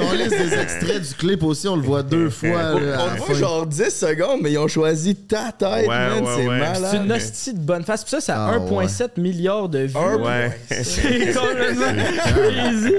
On 0.00 0.12
liste 0.14 0.38
des 0.38 0.54
extraits 0.54 1.02
du 1.02 1.14
clip 1.14 1.42
aussi, 1.42 1.66
on 1.68 1.76
le 1.76 1.82
voit 1.82 2.02
deux 2.02 2.30
fois. 2.30 2.48
on 2.74 2.78
là, 2.78 3.14
le 3.14 3.20
voit 3.20 3.34
genre 3.34 3.66
10 3.66 3.90
secondes, 3.90 4.40
mais 4.42 4.52
ils 4.52 4.58
ont 4.58 4.68
choisi 4.68 5.16
ta 5.16 5.50
tête, 5.50 5.86
Ouais, 5.86 5.88
man. 5.88 6.22
ouais, 6.24 6.30
c'est 6.36 6.48
ouais. 6.48 6.58
malade. 6.58 6.88
C'est 6.90 6.96
une 6.98 7.12
hostie 7.12 7.54
de 7.54 7.58
bonne 7.60 7.82
face. 7.84 8.04
Puis 8.04 8.10
ça, 8.10 8.20
ça 8.20 8.46
a 8.46 8.54
Ah, 8.54 8.58
1,7 8.58 9.20
milliard 9.20 9.68
de 9.68 9.80
vues. 9.80 9.92
C'est 10.82 11.34
complètement 11.34 12.04
crazy. 12.34 12.94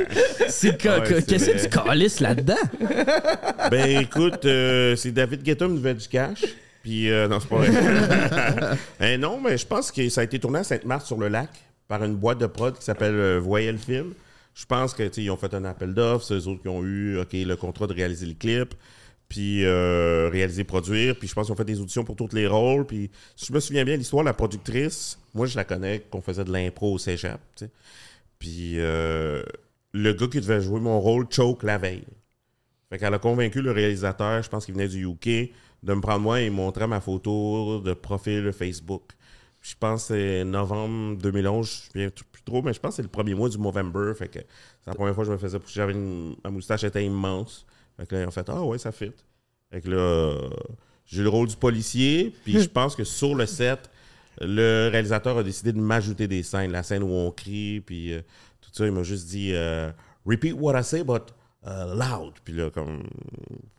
C'est 0.50 0.78
Qu'est-ce 0.78 1.46
que 1.52 1.62
tu 1.64 1.70
calisses 1.70 2.20
là-dedans? 2.20 2.56
Ben 3.70 4.02
écoute, 4.02 4.46
euh, 4.46 4.96
c'est 4.96 5.12
David 5.12 5.44
Guetta 5.44 5.66
qui 5.66 5.72
nous 5.72 5.82
fait 5.82 5.94
du 5.94 6.08
cash. 6.08 6.44
Puis, 6.84 7.10
euh, 7.12 7.28
non, 7.28 7.40
c'est 7.40 7.48
pas 7.48 7.58
vrai. 7.58 8.78
Eh 9.00 9.18
non, 9.18 9.40
mais 9.44 9.58
je 9.58 9.66
pense 9.68 9.92
que 9.92 10.10
ça 10.10 10.22
a 10.22 10.24
été 10.24 10.40
tourné 10.40 10.60
à 10.60 10.64
Sainte-Marthe-sur-le-Lac 10.64 11.50
par 11.88 12.04
une 12.04 12.16
boîte 12.16 12.40
de 12.40 12.48
prod 12.48 12.78
qui 12.78 12.84
s'appelle 12.84 13.14
euh, 13.16 13.40
Voyelle 13.40 13.78
Film. 13.78 14.14
Je 14.54 14.66
pense 14.66 14.94
que, 14.94 15.04
tu 15.04 15.14
sais, 15.14 15.24
ils 15.24 15.32
ont 15.32 15.38
fait 15.38 15.54
un 15.54 15.64
appel 15.66 15.94
d'offres, 15.94 16.26
c'est 16.26 16.34
eux 16.34 16.48
autres 16.48 16.62
qui 16.62 16.68
ont 16.68 16.84
eu, 16.84 17.16
le 17.32 17.56
contrat 17.56 17.88
de 17.88 17.94
réaliser 17.94 18.26
le 18.26 18.34
clip, 18.34 18.74
puis 19.30 19.64
euh, 19.64 20.30
réaliser, 20.30 20.64
produire, 20.64 21.18
puis 21.18 21.28
je 21.28 21.34
pense 21.34 21.46
qu'ils 21.46 21.54
ont 21.54 21.58
fait 21.58 21.66
des 21.66 21.80
auditions 21.80 22.04
pour 22.04 22.16
tous 22.18 22.34
les 22.34 22.48
rôles, 22.48 22.86
puis 22.86 23.10
si 23.36 23.46
je 23.46 23.54
me 23.54 23.60
souviens 23.60 23.86
bien, 23.86 23.96
l'histoire, 23.96 24.24
la 24.24 24.34
productrice, 24.34 25.18
moi, 25.34 25.46
je 25.46 25.56
la 25.56 25.64
connais, 25.64 26.02
qu'on 26.10 26.22
faisait 26.22 26.44
de 26.44 26.52
l'impro 26.52 26.94
au 26.94 26.98
cégep. 26.98 27.40
Puis 28.40 28.80
euh, 28.80 29.44
le 29.94 30.14
gars 30.14 30.28
qui 30.28 30.42
devait 30.42 30.62
jouer 30.62 30.80
mon 30.80 31.00
rôle 31.00 31.28
choke 31.30 31.64
la 31.64 31.78
veille. 31.78 32.04
Fait 32.90 32.98
qu'elle 32.98 33.14
a 33.14 33.20
convaincu 33.20 33.62
le 33.62 33.72
réalisateur, 33.72 34.44
je 34.44 34.50
pense 34.50 34.66
qu'il 34.66 34.74
venait 34.74 34.90
du 34.90 35.06
UK, 35.06 35.52
de 35.84 35.94
me 35.94 36.02
prendre 36.02 36.20
moi 36.20 36.42
et 36.42 36.50
montrer 36.50 36.88
ma 36.88 37.00
photo 37.00 37.80
de 37.80 37.94
profil 37.94 38.52
Facebook. 38.52 39.04
Je 39.62 39.76
pense 39.80 40.08
que 40.08 40.14
c'est 40.16 40.44
novembre 40.44 41.18
2011, 41.22 41.68
je 41.68 42.00
me 42.00 42.10
souviens 42.10 42.10
plus 42.32 42.42
trop, 42.44 42.62
mais 42.64 42.74
je 42.74 42.80
pense 42.80 42.92
que 42.92 42.96
c'est 42.98 43.02
le 43.04 43.10
premier 43.10 43.36
mois 43.36 43.48
du 43.48 43.58
Movember. 43.60 44.14
Fait 44.16 44.28
que 44.28 44.40
c'est 44.40 44.88
la 44.88 44.96
première 44.96 45.14
fois 45.14 45.24
que 45.24 45.28
je 45.28 45.34
me 45.34 45.38
faisais 45.38 45.60
pousser. 45.60 45.76
J'avais 45.76 45.94
une, 45.94 46.36
ma 46.44 46.50
moustache 46.50 46.84
était 46.84 47.06
immense. 47.06 47.66
Fait 47.98 48.08
que 48.08 48.16
là, 48.16 48.22
ils 48.22 48.28
ont 48.28 48.32
fait 48.32 48.50
Ah 48.50 48.64
ouais, 48.64 48.80
ça 48.80 48.92
fit. 48.92 49.12
Fait 49.72 49.82
que 49.82 49.90
là, 49.90 50.36
j'ai 51.06 51.22
le 51.22 51.30
rôle 51.30 51.48
du 51.48 51.56
policier, 51.56 52.34
puis 52.44 52.60
je 52.60 52.68
pense 52.68 52.96
que 52.96 53.04
sur 53.04 53.36
le 53.36 53.46
set, 53.46 53.90
le 54.40 54.90
réalisateur 54.92 55.38
a 55.38 55.44
décidé 55.44 55.74
de 55.74 55.80
m'ajouter 55.80 56.28
des 56.28 56.42
scènes. 56.42 56.72
La 56.72 56.84
scène 56.84 57.04
où 57.04 57.12
on 57.12 57.32
crie, 57.32 57.82
puis 57.82 58.14
euh, 58.14 58.22
tout 58.62 58.72
ça, 58.74 58.86
il 58.86 58.92
m'a 58.92 59.04
juste 59.04 59.28
dit 59.28 59.52
euh, 59.54 59.92
Repeat 60.26 60.54
what 60.54 60.80
I 60.80 60.84
say, 60.84 61.04
but 61.04 61.24
uh, 61.66 61.96
loud. 61.96 62.34
Puis 62.44 62.54
là, 62.54 62.70
comme. 62.70 63.04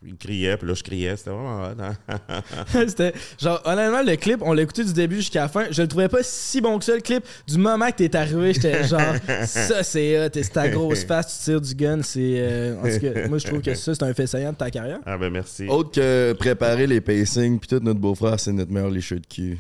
Il 0.05 0.17
criait, 0.17 0.57
puis 0.57 0.69
là, 0.69 0.75
je 0.75 0.83
criais. 0.83 1.17
C'était 1.17 1.31
vraiment 1.31 1.63
hot, 1.63 1.77
hein? 1.81 2.43
C'était 2.89 3.13
genre 3.41 3.61
honnêtement 3.65 4.03
le 4.03 4.17
clip, 4.17 4.41
on 4.43 4.53
l'a 4.53 4.63
écouté 4.63 4.85
du 4.85 4.93
début 4.93 5.17
jusqu'à 5.17 5.43
la 5.43 5.49
fin. 5.49 5.67
Je 5.71 5.83
le 5.83 5.89
trouvais 5.89 6.09
pas 6.09 6.23
si 6.23 6.61
bon 6.61 6.79
que 6.79 6.85
ça 6.85 6.95
le 6.95 7.01
clip. 7.01 7.25
Du 7.47 7.59
moment 7.59 7.91
que 7.91 7.97
t'es 7.97 8.17
arrivé, 8.17 8.55
j'étais 8.55 8.85
genre 8.85 9.01
ça 9.47 9.83
c'est 9.83 10.25
hot, 10.25 10.31
c'est 10.33 10.53
ta 10.53 10.69
grosse 10.69 11.05
face, 11.05 11.39
tu 11.39 11.45
tires 11.45 11.61
du 11.61 11.75
gun, 11.75 12.03
c'est 12.03 12.35
euh, 12.37 12.79
en 12.79 12.83
tout 12.83 13.01
cas, 13.01 13.29
moi 13.29 13.39
je 13.39 13.47
trouve 13.47 13.61
que 13.61 13.75
ça 13.75 13.95
c'est 13.95 14.03
un 14.03 14.15
fait 14.15 14.27
saillant 14.27 14.53
de 14.53 14.57
ta 14.57 14.71
carrière. 14.71 15.01
Ah 15.07 15.17
ben 15.17 15.31
merci. 15.31 15.67
Autre 15.69 15.93
que 15.93 16.33
préparer 16.33 16.87
les 16.87 17.01
pacings, 17.01 17.59
puis 17.59 17.69
tout 17.69 17.81
notre 17.83 18.01
beau-frère, 18.01 18.39
c'est 18.41 18.53
notre 18.53 18.73
meilleur 18.73 18.91
lécheux 18.91 19.21
de 19.21 19.27
cul. 19.27 19.59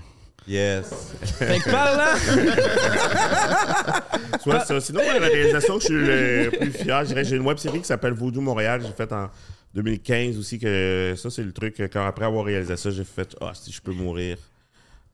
Yes. 0.48 0.90
Fait 1.38 1.60
que 1.60 1.70
parlant, 1.70 2.18
Soit 4.42 4.60
ça. 4.64 4.80
Sinon, 4.80 5.00
la 5.00 5.18
réalisation 5.28 5.74
que 5.76 5.80
je 5.82 5.86
suis 5.86 5.94
le 5.94 6.50
plus 6.58 6.70
fier, 6.72 7.00
je 7.02 7.08
dirais, 7.08 7.24
j'ai 7.24 7.36
une 7.36 7.46
web 7.46 7.58
série 7.58 7.78
qui 7.78 7.84
s'appelle 7.86 8.12
Voodoo 8.12 8.40
Montréal. 8.40 8.82
J'ai 8.84 8.92
fait 8.92 9.12
en 9.12 9.30
2015 9.74 10.36
aussi. 10.38 10.58
que 10.58 11.14
Ça, 11.16 11.30
c'est 11.30 11.44
le 11.44 11.52
truc. 11.52 11.80
Quand 11.92 12.04
après 12.04 12.24
avoir 12.24 12.44
réalisé 12.44 12.76
ça, 12.76 12.90
j'ai 12.90 13.04
fait 13.04 13.36
Ah, 13.40 13.52
si 13.54 13.70
je 13.72 13.80
peux 13.80 13.92
mourir. 13.92 14.36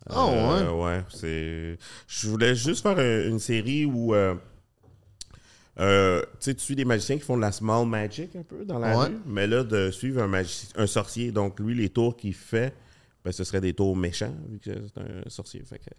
Ah, 0.09 0.27
Euh, 0.31 0.71
ouais, 0.71 1.03
c'est. 1.11 1.77
Je 2.07 2.29
voulais 2.29 2.55
juste 2.55 2.83
faire 2.83 2.99
un- 2.99 3.29
une 3.29 3.39
série 3.39 3.85
où. 3.85 4.15
euh, 4.15 4.35
euh, 5.81 6.23
tu 6.23 6.27
sais, 6.41 6.55
tu 6.55 6.61
suis 6.63 6.75
des 6.77 6.87
magiciens 6.87 7.19
qui 7.19 7.25
font 7.25 7.37
de 7.37 7.43
la 7.43 7.53
small 7.53 7.87
magic 7.87 8.35
un 8.35 8.43
peu 8.43 8.65
dans 8.65 8.79
la 8.79 8.97
Ouais. 8.99 9.07
rue, 9.09 9.19
mais 9.27 9.47
là, 9.47 9.63
de 9.63 9.91
suivre 9.91 10.23
un, 10.23 10.33
un 10.77 10.87
sorcier. 10.87 11.33
Donc, 11.33 11.61
lui, 11.61 11.75
les 11.75 11.91
tours 11.91 12.17
qu'il 12.17 12.35
fait, 12.35 12.73
ben, 13.29 13.33
ce 13.33 13.45
seraient 13.45 13.61
des 13.61 13.75
tours 13.75 13.95
méchants, 13.95 14.35
vu 14.49 14.59
que 14.59 14.71
c'est 14.87 15.01
un 15.03 15.29
sorcier. 15.29 15.63
Fait 15.69 15.79
que 15.79 15.91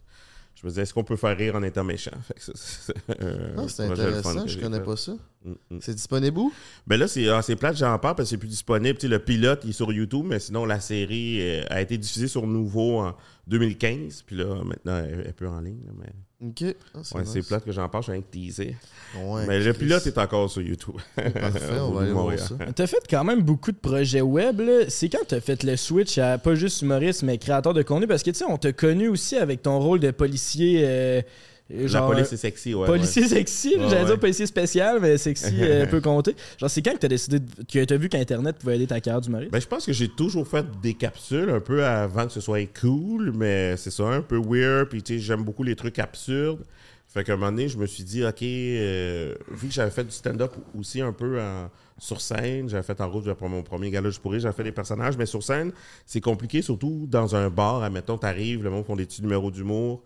je 0.56 0.66
me 0.66 0.70
disais, 0.70 0.82
est-ce 0.82 0.96
qu'on 0.96 1.04
peut 1.04 1.16
faire 1.16 1.38
rire 1.38 1.56
en 1.56 1.62
étant 1.62 1.84
méchant? 1.84 2.10
C'est 2.38 2.94
Ah, 3.08 3.62
intéressant, 3.84 4.48
je 4.48 4.54
j'ai 4.54 4.60
connais 4.60 4.80
fait. 4.80 4.84
pas 4.84 4.98
ça. 4.98 5.12
Mm, 5.46 5.52
mm. 5.70 5.80
C'est 5.80 5.94
disponible 5.94 6.40
où? 6.40 6.52
Ben 6.88 7.00
là, 7.00 7.08
c'est 7.08 7.30
ah, 7.30 7.42
plate, 7.56 7.78
j'en 7.78 8.00
parle 8.00 8.16
parce 8.16 8.28
que 8.28 8.32
c'est 8.32 8.38
plus 8.40 8.48
disponible. 8.48 8.98
Le 9.04 9.20
pilote, 9.20 9.62
il 9.64 9.70
est 9.70 9.74
sur 9.74 9.94
YouTube, 9.94 10.26
mais 10.28 10.40
sinon, 10.40 10.66
la 10.66 10.80
série 10.80 11.40
euh, 11.40 11.64
a 11.70 11.82
été 11.82 12.00
diffusée 12.00 12.28
sur 12.28 12.48
Nouveau 12.48 12.98
en 13.00 13.16
2015. 13.50 14.24
Puis 14.26 14.36
là, 14.38 14.46
maintenant, 14.64 14.98
elle 15.04 15.28
est 15.28 15.34
plus 15.34 15.48
en 15.48 15.60
ligne. 15.60 15.82
là, 15.86 15.92
mais 16.00 16.10
Ok. 16.42 16.64
Ah, 16.96 17.00
ouais, 17.16 17.22
nice. 17.22 17.32
c'est 17.34 17.46
plate 17.46 17.66
que 17.66 17.72
j'en 17.74 17.90
parle, 17.90 18.02
je 18.02 18.06
suis 18.06 18.12
rien 18.14 18.22
que 18.22 18.32
teasé. 18.32 18.78
Ouais, 19.26 19.46
mais 19.46 19.60
le 19.60 19.74
pilote 19.74 20.08
est 20.08 20.18
encore 20.18 20.50
sur 20.50 20.62
YouTube. 20.62 20.96
Parfait, 21.16 21.80
on 21.82 21.92
va 21.94 22.04
aller 22.04 22.14
voir 22.14 22.40
ça. 22.40 22.56
t'as 22.74 22.88
fait 22.88 23.04
quand 23.10 23.26
même 23.26 23.42
beaucoup 23.42 23.74
de 23.74 23.78
projets 23.78 24.22
web 24.22 24.62
là. 24.62 24.86
C'est 24.88 25.10
quand 25.10 25.26
t'as 25.28 25.42
fait 25.42 25.64
le 25.64 25.76
switch 25.76 26.18
à 26.18 26.38
pas 26.38 26.56
juste 26.56 26.82
humoriste 26.82 27.24
mais 27.24 27.38
créateur 27.38 27.74
de 27.74 27.82
contenu? 27.82 28.08
Parce 28.08 28.24
que 28.24 28.30
tu 28.32 28.38
sais 28.38 28.46
on 28.46 28.58
t'a 28.58 28.72
connu 28.72 29.10
aussi 29.10 29.36
avec 29.36 29.64
ton 29.64 29.80
rôle 29.80 30.00
de 30.00 30.12
policier 30.12 30.84
euh, 30.86 31.22
La 31.70 31.88
genre 31.88 32.08
police 32.12 32.34
est 32.34 32.38
sexy, 32.38 32.74
ouais. 32.74 32.88
policier 32.88 33.28
sexy, 33.28 33.76
Ouais, 33.76 33.84
j'allais 33.90 34.00
ouais. 34.02 34.06
dire 34.08 34.20
policier 34.20 34.46
spécial, 34.48 35.00
mais 35.02 35.18
sexy 35.18 35.54
euh, 35.62 35.86
peut 35.92 36.02
compter. 36.02 36.36
Genre, 36.60 36.70
c'est 36.70 36.82
quand 36.82 36.94
que 36.94 36.98
t'as 36.98 37.08
décidé, 37.08 37.40
que 37.72 37.84
t'as 37.86 37.98
vu 37.98 38.10
qu'Internet 38.10 38.58
pouvait 38.58 38.76
aider 38.76 38.88
ta 38.88 39.00
carrière 39.00 39.22
d'humoriste? 39.22 39.52
Ben, 39.52 39.62
je 39.62 39.68
pense 39.68 39.86
que 39.86 39.94
j'ai 39.94 40.08
toujours 40.10 40.48
fait 40.48 40.66
des 40.82 40.96
capsules 40.96 41.50
un 41.50 41.60
peu 41.60 41.86
avant 41.86 42.26
que 42.26 42.32
ce 42.34 42.42
soit 42.42 42.66
cool, 42.80 43.32
mais 43.36 43.78
c'est 43.78 43.92
ça, 43.92 44.06
un 44.06 44.22
peu 44.22 44.38
weird. 44.40 44.90
Puis, 44.90 45.04
tu 45.04 45.14
sais, 45.14 45.20
j'aime 45.20 45.44
beaucoup 45.44 45.64
les 45.64 45.76
trucs 45.76 46.00
absurdes. 46.00 46.64
Fait 47.08 47.24
qu'à 47.24 47.34
un 47.34 47.38
moment 47.38 47.52
donné, 47.52 47.68
je 47.68 47.78
me 47.78 47.86
suis 47.88 48.04
dit, 48.04 48.24
OK, 48.24 48.42
euh, 48.44 49.34
vu 49.52 49.68
que 49.68 49.74
j'avais 49.74 49.90
fait 49.92 50.04
du 50.04 50.12
stand-up 50.12 50.52
aussi 50.78 51.02
un 51.02 51.12
peu 51.14 51.40
en- 51.42 51.70
sur 51.98 52.22
scène, 52.22 52.70
j'avais 52.70 52.84
fait 52.84 53.02
en 53.02 53.10
route 53.10 53.32
pour 53.34 53.50
mon 53.50 53.62
premier 53.64 53.90
gala, 53.92 54.10
je 54.10 54.20
pourrais, 54.20 54.40
j'avais 54.40 54.54
fait 54.56 54.64
des 54.64 54.72
personnages, 54.72 55.18
mais 55.18 55.26
sur 55.26 55.44
scène, 55.44 55.72
c'est 56.06 56.22
compliqué, 56.22 56.62
surtout 56.62 57.08
dans 57.10 57.36
un 57.36 57.50
bar. 57.50 57.84
Admettons, 57.84 58.18
t'arrives, 58.18 58.64
le 58.64 58.70
monde 58.70 58.86
font 58.86 58.96
des 58.96 59.06
petits 59.06 59.22
numéros 59.22 59.52
d'humour. 59.52 60.04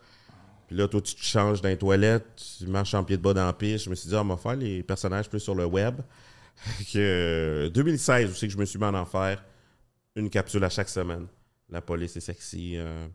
Puis 0.73 0.79
là, 0.81 0.88
toi, 0.88 1.01
tu 1.01 1.13
te 1.13 1.21
changes 1.23 1.62
dans 1.62 1.69
les 1.69 1.77
toilettes, 1.77 2.25
tu 2.57 2.65
marches 2.65 2.95
en 2.95 3.03
pied 3.03 3.15
de 3.15 3.21
bas 3.21 3.31
dans 3.36 3.45
la 3.45 3.53
piste. 3.53 3.86
Je 3.86 3.91
me 3.91 3.95
suis 3.95 4.09
dit, 4.09 4.15
ah, 4.15 4.21
on 4.23 4.25
va 4.25 4.38
faire 4.38 4.55
les 4.55 4.81
personnages 4.81 5.29
plus 5.29 5.39
sur 5.39 5.53
le 5.53 5.65
web. 5.65 6.01
Que, 6.91 6.97
euh, 7.67 7.69
2016 7.69 8.31
aussi 8.31 8.47
que 8.47 8.53
je 8.53 8.57
me 8.57 8.65
suis 8.65 8.79
mis 8.79 8.86
en 8.86 8.95
enfer 8.95 9.43
une 10.15 10.31
capsule 10.31 10.63
à 10.63 10.69
chaque 10.69 10.89
semaine. 10.89 11.27
La 11.69 11.81
police 11.81 12.17
est 12.17 12.21
sexy. 12.21 12.73
euh. 12.77 13.05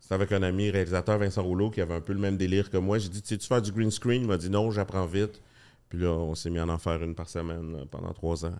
C'était 0.00 0.14
avec 0.14 0.32
un 0.32 0.42
ami 0.42 0.70
réalisateur, 0.70 1.18
Vincent 1.18 1.42
Rouleau, 1.42 1.68
qui 1.70 1.82
avait 1.82 1.92
un 1.92 2.00
peu 2.00 2.14
le 2.14 2.20
même 2.20 2.38
délire 2.38 2.70
que 2.70 2.78
moi. 2.78 2.96
J'ai 2.96 3.10
dit, 3.10 3.20
tu 3.20 3.36
faire 3.38 3.60
du 3.60 3.70
green 3.70 3.90
screen? 3.90 4.22
Il 4.22 4.28
m'a 4.28 4.38
dit 4.38 4.48
non, 4.48 4.70
j'apprends 4.70 5.04
vite. 5.04 5.42
Puis 5.90 5.98
là, 5.98 6.08
on 6.08 6.34
s'est 6.34 6.48
mis 6.48 6.60
en 6.60 6.70
en 6.70 6.78
faire 6.78 7.02
une 7.02 7.14
par 7.14 7.28
semaine 7.28 7.70
là, 7.76 7.84
pendant 7.90 8.14
trois 8.14 8.46
ans. 8.46 8.56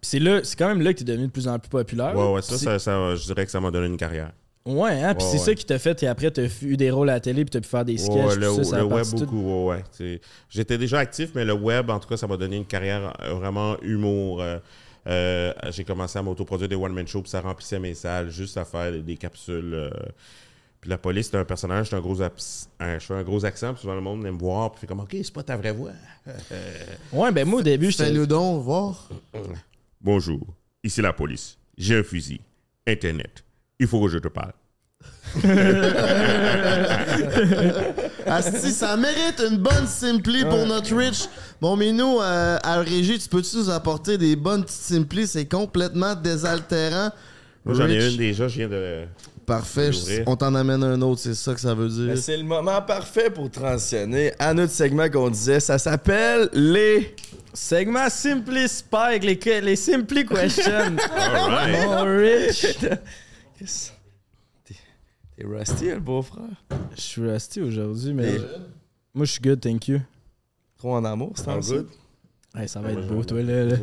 Puis 0.00 0.20
c'est 0.42 0.56
quand 0.58 0.68
même 0.68 0.80
là 0.80 0.92
que 0.92 0.98
t'es 0.98 1.04
devenu 1.04 1.28
de 1.28 1.32
plus 1.32 1.46
en 1.46 1.60
plus 1.60 1.68
populaire. 1.68 2.16
Ouais, 2.16 2.32
ouais, 2.32 2.42
ça, 2.42 2.80
ça, 2.80 3.14
je 3.14 3.24
dirais 3.24 3.44
que 3.44 3.52
ça 3.52 3.60
m'a 3.60 3.70
donné 3.70 3.86
une 3.86 3.96
carrière. 3.96 4.32
Ouais, 4.68 5.02
hein, 5.02 5.14
puis 5.14 5.24
Ouais, 5.24 5.30
c'est 5.32 5.38
ouais. 5.38 5.44
ça 5.44 5.54
qui 5.54 5.64
t'a 5.64 5.78
fait, 5.78 6.02
et 6.02 6.06
après 6.06 6.30
t'as 6.30 6.42
eu 6.62 6.76
des 6.76 6.90
rôles 6.90 7.08
à 7.08 7.14
la 7.14 7.20
télé, 7.20 7.44
puis 7.44 7.50
t'as 7.50 7.60
pu 7.60 7.68
faire 7.68 7.84
des 7.86 7.94
Ouais, 7.94 7.98
sketchs, 7.98 8.36
le, 8.38 8.46
tout 8.48 8.56
ça, 8.56 8.64
ça 8.64 8.76
a 8.76 8.78
le 8.80 8.84
web 8.84 9.04
tout- 9.10 9.16
beaucoup, 9.24 9.68
ouais, 9.70 9.82
ouais. 10.00 10.20
J'étais 10.50 10.76
déjà 10.76 10.98
actif, 10.98 11.30
mais 11.34 11.44
le 11.44 11.54
web, 11.54 11.88
en 11.90 11.98
tout 11.98 12.08
cas, 12.08 12.16
ça 12.18 12.26
m'a 12.26 12.36
donné 12.36 12.56
une 12.56 12.66
carrière 12.66 13.14
euh, 13.22 13.32
vraiment 13.34 13.80
humour. 13.80 14.42
euh, 14.42 14.58
euh, 15.06 15.54
j'ai 15.70 15.84
commencé 15.84 16.18
à 16.18 16.22
m'autoproduire 16.22 16.68
des 16.68 16.76
one-man 16.76 17.06
shows, 17.08 17.22
puis 17.22 17.30
ça 17.30 17.40
remplissait 17.40 17.78
mes 17.78 17.94
salles, 17.94 18.28
juste 18.30 18.58
à 18.58 18.64
faire 18.66 18.92
des, 18.92 19.00
des 19.00 19.16
capsules. 19.16 19.72
euh. 19.72 19.90
Puis 20.80 20.90
la 20.90 20.98
police, 20.98 21.28
c'est 21.30 21.36
un 21.38 21.44
personnage, 21.44 21.88
c'est 21.88 21.96
un 21.96 22.00
gros, 22.00 22.20
abs- 22.20 22.68
un, 22.78 22.98
je 22.98 23.06
fais 23.06 23.14
un 23.14 23.22
gros 23.22 23.44
accent, 23.44 23.72
puis 23.72 23.80
souvent 23.80 23.94
le 23.94 24.00
monde 24.00 24.24
aime 24.26 24.34
me 24.34 24.38
voir, 24.38 24.70
puis 24.70 24.82
fait 24.82 24.86
comme, 24.86 25.00
OK, 25.00 25.10
c'est 25.12 25.32
pas 25.32 25.42
ta 25.42 25.56
vraie 25.56 25.72
voix. 25.72 25.92
Ouais, 27.12 27.32
ben 27.32 27.48
moi 27.48 27.60
au 27.60 27.62
début, 27.62 27.90
j'étais. 27.90 28.04
Fais-nous 28.04 28.26
donc 28.26 28.62
voir. 28.62 29.08
Bonjour, 30.00 30.46
ici 30.84 31.00
la 31.00 31.12
police. 31.12 31.58
J'ai 31.76 31.96
un 31.96 32.02
fusil. 32.02 32.40
Internet. 32.86 33.44
Il 33.80 33.86
faut 33.86 34.00
que 34.02 34.08
je 34.08 34.18
te 34.18 34.28
parle. 34.28 34.52
Asti, 38.26 38.72
ça 38.72 38.96
mérite 38.96 39.40
une 39.48 39.58
bonne 39.58 39.86
simpli 39.86 40.42
pour 40.44 40.66
notre 40.66 40.96
Rich. 40.96 41.28
Bon, 41.60 41.76
Minou, 41.76 42.20
euh, 42.20 42.58
à 42.62 42.76
la 42.76 42.82
régie, 42.82 43.18
tu 43.18 43.28
peux-tu 43.28 43.56
nous 43.58 43.70
apporter 43.70 44.16
des 44.18 44.34
bonnes 44.36 44.64
petites 44.64 44.80
simplis? 44.80 45.26
C'est 45.26 45.46
complètement 45.46 46.14
désaltérant. 46.14 47.10
Moi, 47.64 47.74
j'en 47.74 47.88
ai 47.88 48.08
une 48.10 48.16
déjà, 48.16 48.46
je 48.48 48.58
viens 48.58 48.68
de. 48.68 49.04
Parfait. 49.46 49.92
Je. 49.92 50.22
On 50.26 50.36
t'en 50.36 50.54
amène 50.54 50.84
un 50.84 51.00
autre, 51.00 51.20
c'est 51.22 51.34
ça 51.34 51.54
que 51.54 51.60
ça 51.60 51.74
veut 51.74 51.88
dire. 51.88 52.08
Ben, 52.08 52.16
C'est 52.16 52.36
le 52.36 52.44
moment 52.44 52.82
parfait 52.82 53.30
pour 53.30 53.50
transitionner 53.50 54.32
à 54.38 54.52
notre 54.52 54.72
segment 54.72 55.08
qu'on 55.08 55.30
disait. 55.30 55.60
Ça 55.60 55.78
s'appelle 55.78 56.50
les. 56.52 57.14
Segment 57.54 58.10
Simply 58.10 58.68
Spike, 58.68 59.24
les, 59.24 59.60
les 59.62 59.76
Simply 59.76 60.26
Questions. 60.26 60.70
Alright. 61.16 61.86
Mon 61.86 62.02
Rich. 62.04 62.66
T'es 65.38 65.46
rusty, 65.46 65.84
le 65.90 66.00
beau-frère. 66.00 66.64
Je 66.96 67.00
suis 67.00 67.22
resté 67.22 67.62
aujourd'hui, 67.62 68.12
mais. 68.12 68.34
Et- 68.34 68.40
Moi, 69.14 69.24
je 69.24 69.32
suis 69.32 69.40
good, 69.40 69.60
thank 69.60 69.86
you. 69.86 70.00
Trop 70.76 70.94
en 70.94 71.04
amour, 71.04 71.32
c'est 71.36 71.48
en 71.48 71.60
good? 71.60 71.86
Hey, 72.56 72.68
ça 72.68 72.80
va 72.80 72.90
être 72.92 73.06
beau, 73.06 73.22
toi, 73.22 73.40
là. 73.42 73.64
là. 73.64 73.76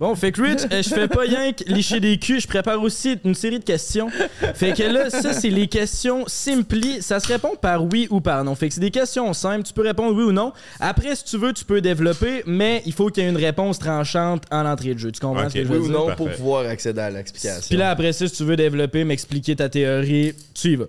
Bon, 0.00 0.14
fait 0.16 0.32
que 0.32 0.42
Rich, 0.42 0.62
euh, 0.72 0.82
je 0.82 0.88
fais 0.88 1.06
pas 1.06 1.20
rien 1.20 1.52
que 1.52 1.62
licher 1.64 2.00
des 2.00 2.18
culs, 2.18 2.40
je 2.40 2.48
prépare 2.48 2.82
aussi 2.82 3.16
une 3.24 3.34
série 3.34 3.60
de 3.60 3.64
questions. 3.64 4.08
Fait 4.54 4.72
que 4.72 4.82
là, 4.82 5.08
ça, 5.08 5.32
c'est 5.32 5.50
les 5.50 5.68
questions 5.68 6.24
simply. 6.26 7.00
Ça 7.00 7.20
se 7.20 7.28
répond 7.28 7.54
par 7.54 7.84
oui 7.84 8.08
ou 8.10 8.20
par 8.20 8.42
non. 8.42 8.54
Fait 8.56 8.68
que 8.68 8.74
c'est 8.74 8.80
des 8.80 8.90
questions 8.90 9.32
simples, 9.32 9.62
tu 9.62 9.72
peux 9.72 9.82
répondre 9.82 10.16
oui 10.16 10.24
ou 10.24 10.32
non. 10.32 10.52
Après, 10.80 11.14
si 11.14 11.24
tu 11.24 11.38
veux, 11.38 11.52
tu 11.52 11.64
peux 11.64 11.80
développer, 11.80 12.42
mais 12.46 12.82
il 12.86 12.92
faut 12.92 13.08
qu'il 13.08 13.22
y 13.22 13.26
ait 13.26 13.30
une 13.30 13.36
réponse 13.36 13.78
tranchante 13.78 14.42
en 14.50 14.66
entrée 14.66 14.94
de 14.94 14.98
jeu. 14.98 15.12
Tu 15.12 15.20
comprends 15.20 15.44
Ok, 15.44 15.50
ce 15.52 15.58
que 15.58 15.64
je 15.64 15.68
Oui 15.72 15.78
ou 15.78 15.88
non 15.88 16.06
Parfait. 16.06 16.16
pour 16.16 16.30
pouvoir 16.32 16.66
accéder 16.66 17.00
à 17.00 17.10
l'explication. 17.10 17.60
Puis 17.68 17.76
là, 17.76 17.90
après 17.90 18.12
ça, 18.12 18.26
si 18.26 18.34
tu 18.34 18.44
veux 18.44 18.56
développer, 18.56 19.04
m'expliquer 19.04 19.54
ta 19.54 19.68
théorie, 19.68 20.32
tu 20.54 20.72
y 20.72 20.76
vas. 20.76 20.86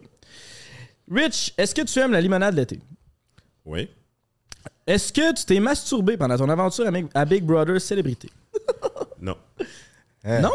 Rich, 1.11 1.53
est-ce 1.59 1.75
que 1.75 1.83
tu 1.83 1.99
aimes 1.99 2.13
la 2.13 2.21
limonade 2.21 2.55
l'été? 2.55 2.79
Oui. 3.65 3.87
Est-ce 4.87 5.13
que 5.13 5.33
tu 5.33 5.45
t'es 5.45 5.59
masturbé 5.59 6.17
pendant 6.17 6.37
ton 6.37 6.49
aventure 6.49 6.85
à 7.13 7.25
Big 7.25 7.43
Brother 7.43 7.79
Célébrité? 7.79 8.29
Non. 9.21 9.37
Hein? 10.23 10.41
Non? 10.41 10.51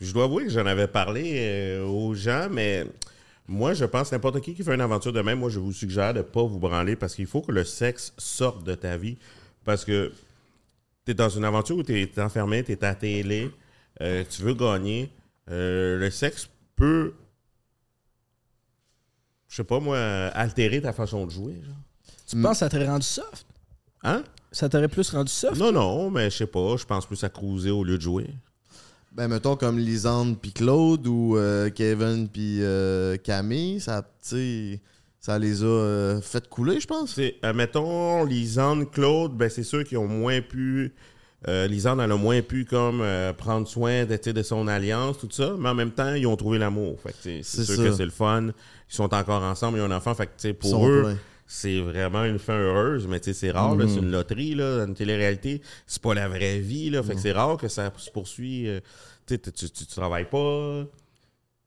Je 0.00 0.12
dois 0.12 0.24
avouer 0.24 0.44
que 0.44 0.50
j'en 0.50 0.66
avais 0.66 0.86
parlé 0.88 1.34
euh, 1.36 1.84
aux 1.84 2.14
gens, 2.14 2.48
mais 2.50 2.86
moi, 3.46 3.74
je 3.74 3.84
pense 3.84 4.12
n'importe 4.12 4.40
qui 4.40 4.54
qui 4.54 4.62
fait 4.62 4.74
une 4.74 4.80
aventure 4.80 5.12
de 5.12 5.20
même, 5.20 5.40
moi, 5.40 5.50
je 5.50 5.58
vous 5.58 5.72
suggère 5.72 6.14
de 6.14 6.18
ne 6.18 6.22
pas 6.22 6.42
vous 6.42 6.58
branler 6.58 6.96
parce 6.96 7.14
qu'il 7.14 7.26
faut 7.26 7.42
que 7.42 7.52
le 7.52 7.64
sexe 7.64 8.14
sorte 8.16 8.64
de 8.64 8.74
ta 8.74 8.96
vie. 8.96 9.18
Parce 9.64 9.84
que 9.84 10.12
tu 11.04 11.12
es 11.12 11.14
dans 11.14 11.28
une 11.28 11.44
aventure 11.44 11.76
où 11.76 11.82
tu 11.82 12.00
es 12.00 12.20
enfermé, 12.20 12.64
tu 12.64 12.72
es 12.72 12.84
à 12.84 12.94
télé, 12.94 13.50
euh, 14.00 14.24
tu 14.28 14.42
veux 14.42 14.54
gagner. 14.54 15.10
Euh, 15.50 15.98
le 15.98 16.10
sexe 16.10 16.48
peut, 16.76 17.12
je 19.48 19.56
sais 19.56 19.64
pas 19.64 19.80
moi, 19.80 19.98
altérer 19.98 20.80
ta 20.80 20.92
façon 20.92 21.26
de 21.26 21.30
jouer. 21.30 21.60
genre. 21.62 21.74
Tu 22.26 22.40
penses 22.40 22.52
que 22.52 22.58
ça 22.58 22.68
t'aurait 22.70 22.88
rendu 22.88 23.06
soft? 23.06 23.44
Hein? 24.02 24.22
Ça 24.52 24.68
t'aurait 24.68 24.88
plus 24.88 25.10
rendu 25.10 25.30
soft? 25.30 25.58
Non, 25.60 25.72
non, 25.72 26.10
mais 26.10 26.30
je 26.30 26.38
sais 26.38 26.46
pas, 26.46 26.76
je 26.76 26.84
pense 26.84 27.06
plus 27.06 27.22
à 27.24 27.28
cruiser 27.28 27.70
au 27.70 27.84
lieu 27.84 27.96
de 27.96 28.02
jouer. 28.02 28.26
Ben, 29.12 29.28
mettons 29.28 29.56
comme 29.56 29.78
Lisande 29.78 30.38
puis 30.40 30.52
Claude 30.52 31.06
ou 31.06 31.36
euh, 31.36 31.68
Kevin 31.70 32.28
puis 32.28 32.58
euh, 32.62 33.16
Camille, 33.16 33.80
ça, 33.80 34.02
tu 34.02 34.08
sais, 34.28 34.80
ça 35.20 35.38
les 35.38 35.62
a 35.62 35.66
euh, 35.66 36.20
fait 36.20 36.48
couler, 36.48 36.80
je 36.80 36.86
pense. 36.86 37.14
C'est, 37.14 37.36
euh, 37.44 37.52
mettons, 37.52 38.24
Lisande, 38.24 38.90
Claude, 38.90 39.36
ben 39.36 39.48
c'est 39.50 39.64
sûr 39.64 39.84
qu'ils 39.84 39.98
ont 39.98 40.06
moins 40.08 40.40
pu. 40.40 40.94
Euh, 41.48 41.66
Lisande, 41.66 42.00
elle 42.00 42.12
a 42.12 42.16
moins 42.16 42.42
pu 42.42 42.64
comme 42.66 43.00
euh, 43.00 43.32
prendre 43.32 43.66
soin 43.66 44.04
de, 44.04 44.30
de 44.30 44.42
son 44.42 44.68
alliance, 44.68 45.18
tout 45.18 45.28
ça, 45.30 45.54
mais 45.58 45.70
en 45.70 45.74
même 45.74 45.90
temps, 45.90 46.14
ils 46.14 46.26
ont 46.26 46.36
trouvé 46.36 46.58
l'amour. 46.58 46.96
C'est 47.20 47.42
C'est 47.42 47.64
sûr 47.64 47.76
ça. 47.76 47.82
que 47.84 47.92
c'est 47.92 48.04
le 48.04 48.10
fun. 48.10 48.48
Ils 48.48 48.52
sont 48.94 49.12
encore 49.14 49.42
ensemble, 49.42 49.78
ils 49.78 49.80
ont 49.80 49.86
un 49.86 49.96
enfant. 49.96 50.14
Fait 50.14 50.26
que, 50.28 50.52
pour 50.52 50.70
sont 50.70 50.88
eux, 50.88 51.02
pleins. 51.02 51.18
C'est 51.52 51.80
vraiment 51.80 52.24
une 52.24 52.38
fin 52.38 52.56
heureuse, 52.56 53.08
mais 53.08 53.18
tu 53.18 53.32
sais, 53.32 53.40
c'est 53.40 53.50
rare, 53.50 53.74
là, 53.74 53.86
c'est 53.88 53.98
une 53.98 54.12
loterie, 54.12 54.54
là, 54.54 54.84
une 54.86 54.94
télé-réalité. 54.94 55.60
C'est 55.84 56.00
pas 56.00 56.14
la 56.14 56.28
vraie 56.28 56.60
vie, 56.60 56.90
là. 56.90 57.02
Fait 57.02 57.16
que 57.16 57.20
c'est 57.20 57.32
rare 57.32 57.56
que 57.56 57.66
ça 57.66 57.90
se 57.96 58.08
poursuit. 58.08 58.68
euh, 58.68 58.78
tu 59.26 59.36
tu, 59.38 59.68
tu, 59.68 59.84
travailles 59.86 60.26
pas. 60.30 60.84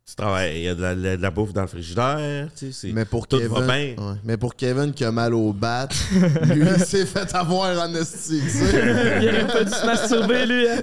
Tu 0.08 0.15
travailles, 0.15 0.56
il 0.58 0.63
y 0.63 0.67
a 0.69 0.76
de 0.76 0.82
la, 0.82 0.96
de 0.96 1.22
la 1.22 1.32
bouffe 1.32 1.52
dans 1.54 1.62
le 1.63 1.67
frigidaire, 1.67 2.48
tu 2.58 2.67
sais, 2.67 2.72
c'est- 2.74 2.91
Mais 2.93 3.04
pour 3.06 3.28
tout 3.28 3.38
Kevin, 3.39 3.54
va 3.54 3.62
bien. 3.62 3.96
ouais. 3.98 4.15
mais 4.24 4.38
pour 4.38 4.56
Kevin 4.56 4.93
qui 4.93 5.04
a 5.06 5.12
mal 5.12 5.34
au 5.34 5.52
bat, 5.54 5.88
lui 6.54 6.62
il 6.78 6.80
s'est 6.86 7.06
fait 7.06 7.34
avoir 7.36 7.78
en 7.86 7.93
esti, 7.96 8.39
tu 8.41 8.50
sais. 8.50 9.19
Il 9.22 9.28
aurait 9.30 9.48
pas 9.48 9.63
dû 9.65 9.72
se 9.72 9.86
masturber, 9.86 10.46
lui. 10.46 10.67
hein? 10.67 10.82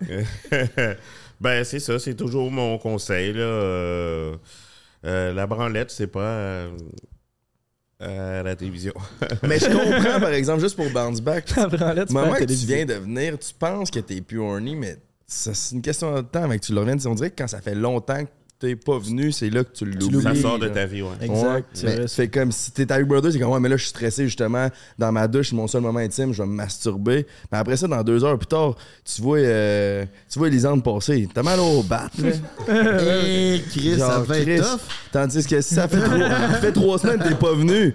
ben, 1.40 1.64
c'est 1.64 1.80
ça, 1.80 1.98
c'est 1.98 2.14
toujours 2.14 2.50
mon 2.50 2.78
conseil. 2.78 3.32
Là. 3.32 3.40
Euh, 3.40 4.36
euh, 5.04 5.32
la 5.32 5.46
branlette, 5.46 5.90
c'est 5.90 6.08
pas 6.08 6.20
euh, 6.20 6.70
à 8.00 8.42
la 8.42 8.56
télévision. 8.56 8.94
Mais 9.42 9.58
je 9.58 9.66
comprends, 9.66 10.20
par 10.20 10.32
exemple, 10.32 10.60
juste 10.60 10.76
pour 10.76 10.90
bounce 10.90 11.20
back. 11.20 11.54
La 11.56 11.68
branlette, 11.68 12.04
Au 12.04 12.06
c'est 12.08 12.14
pas 12.14 12.24
moment 12.24 12.36
que 12.36 12.44
tu 12.44 12.66
viens 12.66 12.84
de 12.84 12.94
venir, 12.94 13.38
tu 13.38 13.54
penses 13.54 13.90
que 13.90 14.00
t'es 14.00 14.20
plus 14.20 14.40
horny, 14.40 14.74
mais 14.74 14.96
c'est 15.26 15.74
une 15.74 15.82
question 15.82 16.14
de 16.14 16.22
temps, 16.22 16.48
mais 16.48 16.58
que 16.58 16.64
tu 16.64 16.72
le 16.72 16.80
reviens. 16.80 16.96
On 17.06 17.14
dirait 17.14 17.30
que 17.30 17.36
quand 17.36 17.48
ça 17.48 17.60
fait 17.60 17.74
longtemps 17.74 18.24
que 18.24 18.30
t'es 18.60 18.74
pas 18.74 18.98
venu, 18.98 19.30
c'est 19.30 19.50
là 19.50 19.62
que 19.62 19.72
tu 19.72 19.84
l'oublies. 19.84 20.20
ça 20.22 20.34
sort 20.34 20.58
de 20.58 20.68
ta 20.68 20.84
vie, 20.84 21.02
ouais. 21.02 21.10
Exact. 21.20 21.82
Ouais, 21.84 22.04
c'est 22.08 22.28
comme 22.28 22.50
si 22.50 22.72
t'es 22.72 22.90
avec 22.90 23.06
Brother, 23.06 23.32
c'est 23.32 23.38
comme 23.38 23.50
ouais, 23.52 23.60
mais 23.60 23.68
là 23.68 23.76
je 23.76 23.82
suis 23.82 23.90
stressé 23.90 24.24
justement 24.24 24.68
dans 24.98 25.12
ma 25.12 25.28
douche, 25.28 25.50
c'est 25.50 25.56
mon 25.56 25.66
seul 25.68 25.82
moment 25.82 26.00
intime, 26.00 26.32
je 26.32 26.42
vais 26.42 26.48
me 26.48 26.54
masturber. 26.54 27.26
Mais 27.52 27.58
après 27.58 27.76
ça, 27.76 27.86
dans 27.86 28.02
deux 28.02 28.24
heures 28.24 28.36
plus 28.38 28.46
tard, 28.48 28.74
tu 29.04 29.22
vois, 29.22 29.38
euh, 29.38 30.04
tu 30.28 30.38
vois 30.38 30.48
Lisande 30.48 30.82
passer. 30.82 31.28
T'as 31.32 31.42
mal 31.44 31.60
au 31.60 31.82
bat. 31.84 32.10
là. 32.18 32.30
Hey, 33.22 33.62
Chris, 33.70 33.96
ça 33.98 34.14
Genre, 34.14 34.24
va 34.24 34.40
Chris. 34.40 34.50
être 34.52 34.72
tough. 34.72 34.80
Tandis 35.12 35.46
que 35.46 35.60
si 35.60 35.74
ça 35.74 35.86
fait 35.88 36.00
trois, 36.00 36.18
ça 36.28 36.48
fait 36.60 36.72
trois 36.72 36.98
semaines 36.98 37.18
que 37.20 37.28
t'es 37.28 37.34
pas 37.36 37.52
venu, 37.54 37.94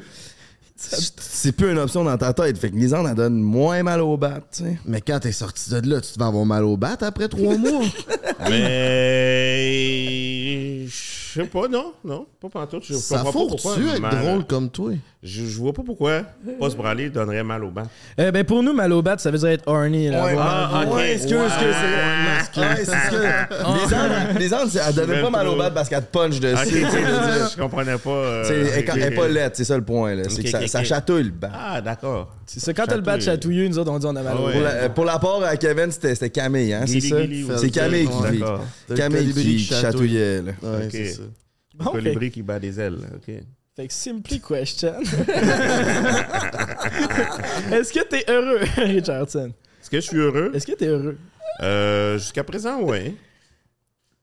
c'est 0.75 1.51
plus 1.51 1.71
une 1.71 1.77
option 1.77 2.03
dans 2.03 2.17
ta 2.17 2.33
tête. 2.33 2.57
Fait 2.57 2.71
que 2.71 2.75
Lisande, 2.75 3.07
elle 3.07 3.15
donne 3.15 3.39
moins 3.39 3.83
mal 3.83 4.01
au 4.01 4.17
bat, 4.17 4.39
tu 4.51 4.63
sais. 4.63 4.79
Mais 4.86 5.01
quand 5.01 5.19
t'es 5.19 5.31
sorti 5.31 5.69
de 5.69 5.89
là, 5.89 6.01
tu 6.01 6.12
te 6.13 6.19
vas 6.19 6.27
avoir 6.27 6.45
mal 6.45 6.63
au 6.63 6.77
bat 6.77 6.97
après 6.99 7.27
trois 7.27 7.57
mois. 7.57 7.86
Mais. 8.49 9.73
Je 11.36 11.41
sais 11.41 11.48
pas, 11.48 11.67
non, 11.67 11.93
non, 12.06 12.26
pas 12.41 12.50
pantoute. 12.50 12.84
Je 12.88 12.93
ça 12.93 13.17
comprends 13.19 13.32
pas 13.46 13.50
pourquoi. 13.50 13.76
tu 13.76 13.89
être 13.89 14.00
mal- 14.02 14.19
drôle 14.24 14.46
comme 14.46 14.69
toi? 14.69 14.91
Je, 15.24 15.46
je 15.46 15.58
vois 15.58 15.72
pas 15.74 15.84
pourquoi 15.86 16.22
pas 16.60 16.69
se 16.69 16.76
branler 16.76 17.10
donnerait 17.10 17.43
mal 17.43 17.63
au 17.63 17.72
banc. 17.72 17.84
Euh, 18.19 18.30
ben 18.32 18.43
pour 18.43 18.62
nous, 18.62 18.74
mal 18.74 18.91
au 18.91 19.02
bat, 19.02 19.17
ça 19.17 19.32
veut 19.32 19.38
dire 19.38 19.48
être 19.50 19.63
horny. 19.67 20.10
Là, 20.10 20.26
Ouais, 20.26 20.36
Ah, 20.38 20.84
ok. 20.86 20.96
ouais, 20.96 21.13
excuse, 21.13 21.34
Ouais. 21.34 21.46
excuse, 21.46 21.76
c'est 22.54 22.60
ouais, 22.60 22.76
c'est 22.78 22.86
ce 22.86 23.12
que. 23.12 23.84
Lisande, 23.84 24.39
Lisande, 24.39 24.69
c'est- 24.69 24.82
elle 24.88 24.93
donnait 24.96 25.22
pas 25.22 25.30
mal 25.30 25.48
au 25.48 25.56
bat 25.56 25.72
parce 25.72 25.88
qu'elle 25.89 26.02
te 26.06 26.12
punch 26.12 26.39
dessus. 26.39 26.56
Ok, 26.56 26.67
tu 26.67 26.72
sais, 26.74 26.82
je 26.82 26.98
veux 26.98 27.38
dire. 27.38 27.50
je 27.56 27.62
comprenais 27.62 27.98
pas. 27.98 28.10
euh, 28.10 28.43
C'est- 28.43 28.54
Elle 28.80 28.86
elle 29.02 29.13
est 29.13 29.15
pas 29.15 29.28
laide, 29.28 29.52
c'est 29.56 29.63
ça 29.63 29.78
le 29.78 29.84
point. 29.84 30.13
là. 30.15 30.24
C'est 30.28 30.39
Ok, 30.39 30.43
que 30.43 30.50
ça, 30.50 30.60
ok, 30.62 30.67
ça 30.67 30.80
ok. 30.80 30.86
chatouille 30.86 31.24
le 31.24 31.30
bat. 31.32 31.52
Ah, 31.54 31.82
d'accord. 31.82 32.30
C'est 32.46 32.60
ça, 32.60 32.74
quand 32.74 32.86
t'as 32.86 32.96
le 32.98 33.02
bat 33.02 33.19
chatouilleux, 33.19 33.67
nous 33.69 33.80
autres, 33.80 33.91
on 33.91 33.98
dit 34.00 34.06
on 34.06 34.15
a 34.15 34.22
mal 34.22 34.34
Ah 34.38 34.41
au 34.41 34.46
ouais. 34.48 34.52
Pour, 34.54 34.62
la, 34.62 34.89
pour 34.89 35.06
la 35.06 35.19
part 35.19 35.43
à 35.43 35.56
Kevin, 35.56 35.89
c'était 35.89 36.13
c'était 36.13 36.30
Camille, 36.30 36.74
hein, 36.74 36.82
c'est 36.86 36.96
Guili, 37.00 37.10
ça? 37.10 37.22
guili, 37.22 37.43
ouais. 37.46 37.56
C'est 37.58 37.69
Camille 37.72 38.08
qui, 38.08 38.39
D'accord. 38.39 38.60
T'as 38.88 38.93
le 38.93 38.98
Camille 39.00 39.34
qui 39.34 39.41
qui 39.43 39.60
chatouille. 39.60 39.82
chatouillait. 39.82 40.41
Là. 40.41 40.52
Ouais, 40.62 40.86
Ok. 40.86 40.89
c'est 40.91 41.06
ça. 41.08 41.22
Colibri 41.83 42.31
qui 42.31 42.41
bat 42.41 42.59
des 42.59 42.79
ailes. 42.79 42.99
OK. 43.15 43.31
fait 43.75 43.88
que 43.88 43.93
simply 43.93 44.39
question. 44.39 44.93
Est-ce 47.71 47.91
que 47.93 48.03
t'es 48.07 48.23
heureux, 48.29 48.59
Richardson? 48.77 49.51
Est-ce 49.81 49.89
que 49.89 49.97
je 49.97 50.05
suis 50.07 50.17
heureux? 50.17 50.51
Est-ce 50.53 50.67
que 50.67 50.73
t'es 50.73 50.88
heureux? 50.88 51.17
Euh, 51.62 52.17
Jusqu'à 52.17 52.43
présent, 52.43 52.79
oui. 52.81 53.17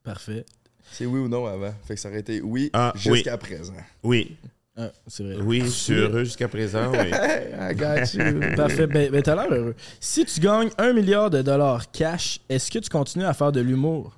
Parfait. 0.02 0.44
C'est 0.92 1.06
oui 1.06 1.20
ou 1.20 1.28
non 1.28 1.46
avant. 1.46 1.72
Fait 1.86 1.94
que 1.94 2.00
ça 2.00 2.08
aurait 2.08 2.20
été 2.20 2.40
oui 2.40 2.70
Ah, 2.72 2.92
jusqu'à 2.96 3.36
présent. 3.38 3.74
Oui. 4.02 4.36
Ah, 4.76 4.90
c'est 5.06 5.22
vrai. 5.22 5.36
Oui, 5.42 5.60
je 5.60 5.68
suis 5.68 5.92
heureux 5.94 6.24
jusqu'à 6.24 6.48
présent, 6.48 6.90
oui. 6.92 7.10
I 7.10 7.74
got 7.74 8.04
you. 8.14 8.40
Parfait. 8.56 8.86
Ben, 8.86 9.10
ben 9.10 9.22
t'as 9.22 9.34
l'air 9.36 9.52
heureux. 9.52 9.74
Si 10.00 10.24
tu 10.24 10.40
gagnes 10.40 10.70
un 10.78 10.92
milliard 10.92 11.28
de 11.30 11.42
dollars 11.42 11.90
cash, 11.90 12.40
est-ce 12.48 12.70
que 12.70 12.78
tu 12.78 12.88
continues 12.88 13.24
à 13.26 13.34
faire 13.34 13.52
de 13.52 13.60
l'humour? 13.60 14.16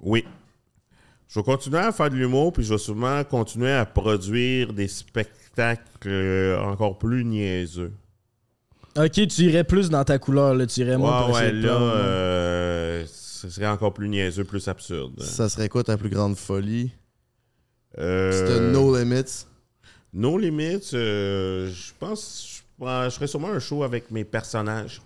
Oui. 0.00 0.24
Je 1.32 1.38
vais 1.40 1.44
continuer 1.44 1.78
à 1.78 1.92
faire 1.92 2.10
de 2.10 2.14
l'humour, 2.16 2.52
puis 2.52 2.62
je 2.62 2.74
vais 2.74 2.78
sûrement 2.78 3.24
continuer 3.24 3.72
à 3.72 3.86
produire 3.86 4.74
des 4.74 4.86
spectacles 4.86 5.80
euh, 6.06 6.60
encore 6.60 6.98
plus 6.98 7.24
niaiseux. 7.24 7.92
Ok, 8.98 9.12
tu 9.12 9.42
irais 9.44 9.64
plus 9.64 9.88
dans 9.88 10.04
ta 10.04 10.18
couleur, 10.18 10.54
là. 10.54 10.66
Tu 10.66 10.80
irais 10.80 10.98
moins 10.98 11.20
Ouais, 11.20 11.26
pour 11.26 11.34
ouais, 11.36 11.52
là, 11.52 11.80
euh, 11.80 13.04
ce 13.06 13.48
serait 13.48 13.66
encore 13.66 13.94
plus 13.94 14.10
niaiseux, 14.10 14.44
plus 14.44 14.68
absurde. 14.68 15.22
Ça 15.22 15.48
serait 15.48 15.70
quoi 15.70 15.82
ta 15.82 15.96
plus 15.96 16.10
grande 16.10 16.36
folie? 16.36 16.90
Euh, 17.96 18.30
C'était 18.32 18.60
No 18.60 18.94
Limits. 18.94 19.46
No 20.12 20.36
Limits, 20.36 20.90
euh, 20.92 21.70
je 21.72 21.92
pense, 21.98 22.60
je, 22.78 23.08
je 23.08 23.14
ferais 23.14 23.26
sûrement 23.26 23.48
un 23.48 23.58
show 23.58 23.84
avec 23.84 24.10
mes 24.10 24.24
personnages. 24.24 25.00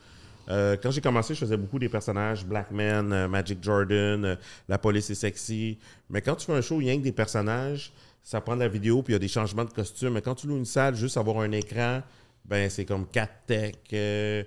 Euh, 0.49 0.77
quand 0.81 0.91
j'ai 0.91 1.01
commencé, 1.01 1.35
je 1.35 1.41
faisais 1.41 1.57
beaucoup 1.57 1.79
des 1.79 1.89
personnages, 1.89 2.45
Black 2.47 2.71
Man, 2.71 3.13
euh, 3.13 3.27
Magic 3.29 3.63
Jordan, 3.63 4.25
euh, 4.25 4.37
La 4.69 4.79
police 4.79 5.11
est 5.11 5.15
sexy. 5.15 5.79
Mais 6.09 6.21
quand 6.23 6.37
tu 6.37 6.47
fais 6.47 6.53
un 6.55 6.61
show, 6.61 6.81
il 6.81 6.87
y 6.87 6.91
a 6.91 6.97
que 6.97 7.01
des 7.03 7.13
personnages, 7.13 7.93
ça 8.23 8.41
prend 8.41 8.55
de 8.55 8.61
la 8.61 8.69
vidéo, 8.69 9.03
puis 9.03 9.13
il 9.13 9.15
y 9.15 9.17
a 9.17 9.21
des 9.21 9.29
changements 9.29 9.65
de 9.65 9.73
costumes. 9.73 10.13
Mais 10.15 10.23
quand 10.23 10.35
tu 10.37 10.47
loues 10.47 10.57
une 10.57 10.65
salle, 10.65 10.95
juste 10.95 11.17
avoir 11.17 11.41
un 11.41 11.51
écran, 11.53 12.03
ben 12.45 12.71
c'est 12.71 12.85
comme 12.85 13.07
4 13.09 13.33
tech 13.47 13.75
de- 13.91 14.45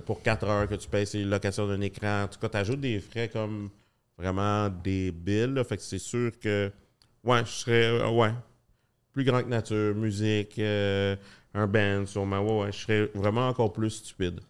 pour 0.00 0.22
4 0.22 0.44
heures 0.46 0.68
que 0.68 0.74
tu 0.74 0.88
payes 0.88 1.06
c'est 1.06 1.22
location 1.22 1.66
d'un 1.66 1.80
écran. 1.80 2.24
En 2.24 2.28
tout 2.28 2.38
cas, 2.38 2.48
tu 2.48 2.56
ajoutes 2.56 2.80
des 2.80 3.00
frais 3.00 3.28
comme 3.28 3.70
vraiment 4.18 4.68
débiles. 4.68 5.54
là. 5.54 5.64
Fait 5.64 5.76
que 5.76 5.82
c'est 5.82 5.98
sûr 5.98 6.32
que, 6.38 6.70
ouais, 7.24 7.44
je 7.44 7.50
serais, 7.50 8.06
ouais, 8.08 8.32
plus 9.12 9.24
grand 9.24 9.42
que 9.42 9.48
nature, 9.48 9.94
musique, 9.94 10.58
un 11.54 11.66
band 11.66 12.06
sûrement. 12.06 12.40
Ouais, 12.40 12.64
ouais, 12.64 12.72
je 12.72 12.78
serais 12.78 13.10
vraiment 13.14 13.48
encore 13.48 13.72
plus 13.72 13.90
stupide. 13.90 14.40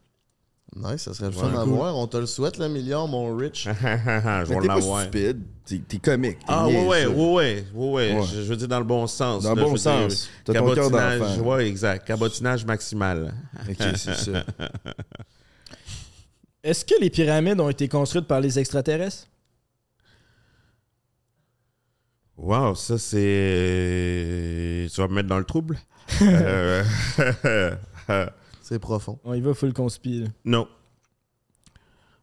Nice, 0.75 1.03
ça 1.03 1.13
serait 1.13 1.27
le 1.27 1.33
fun 1.33 1.53
à 1.53 1.65
cool. 1.65 1.75
voir. 1.75 1.97
On 1.99 2.07
te 2.07 2.17
le 2.17 2.25
souhaite, 2.25 2.57
le 2.57 2.69
million, 2.69 3.07
mon 3.07 3.37
Rich. 3.37 3.65
je 3.69 3.69
vais 3.71 4.61
t'es 4.61 4.67
pas 4.67 4.75
l'avoir. 4.75 5.03
stupide. 5.03 5.43
T'es 5.67 5.99
comique. 5.99 6.39
t'es 6.39 6.45
Ah, 6.49 6.67
ouais, 6.67 6.87
ouais, 6.87 7.07
ouais, 7.07 7.15
ouais, 7.15 7.65
ouais, 7.75 7.91
ouais. 7.91 8.19
Ouais. 8.19 8.27
Je, 8.27 8.41
veux 8.41 8.57
dire 8.57 8.69
dans 8.69 8.79
le 8.79 8.85
bon 8.85 9.07
sens. 9.07 9.43
Dans 9.43 9.55
le 9.55 9.63
bon 9.63 9.77
sens. 9.77 10.31
T'as 10.45 10.55
ton 10.55 10.67
cœur 10.67 10.87
cabotinage, 10.87 11.19
d'enfant. 11.19 11.41
Ouais, 11.43 11.69
exact. 11.69 12.07
Cabotinage 12.07 12.65
maximal. 12.65 13.35
Ok, 13.69 13.77
c'est 13.97 14.15
ça. 14.15 14.45
Est-ce 16.65 16.85
que 16.85 16.95
les 17.01 17.11
pyramides 17.11 17.61
ont 17.61 17.69
été 17.69 17.89
construites 17.89 18.27
par 18.27 18.41
les 18.41 18.59
extraterrestres? 18.59 19.27
Wow, 22.43 22.75
ça 22.75 22.99
c'est. 22.99 24.89
Tu 24.93 25.01
vas 25.01 25.07
me 25.09 25.15
mettre 25.15 25.29
dans 25.29 25.39
le 25.39 25.45
trouble? 25.45 25.79
Euh, 26.21 26.83
C'est 28.61 28.79
profond. 28.79 29.19
On 29.25 29.33
y 29.35 29.41
va 29.41 29.55
full 29.55 29.73
conspi. 29.73 30.21
là. 30.23 30.29
non. 30.45 30.69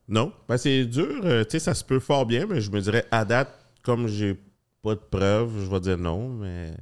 Non. 0.08 0.34
Ben, 0.48 0.58
c'est 0.58 0.86
dur. 0.86 1.22
euh, 1.24 1.44
tu 1.44 1.52
sais, 1.52 1.60
ça 1.60 1.74
se 1.74 1.84
peut 1.84 2.00
fort 2.00 2.26
bien, 2.26 2.46
mais 2.48 2.62
je 2.62 2.72
me 2.72 2.82
dirais 2.82 3.06
à 3.12 3.24
date, 3.26 3.50
comme 3.84 4.08
j'ai 4.08 4.38
pas 4.84 4.96
de 4.96 5.00
preuves, 5.00 5.52
je 5.64 5.70
vais 5.70 5.80
dire 5.80 5.98
non, 5.98 6.28
mais. 6.30 6.74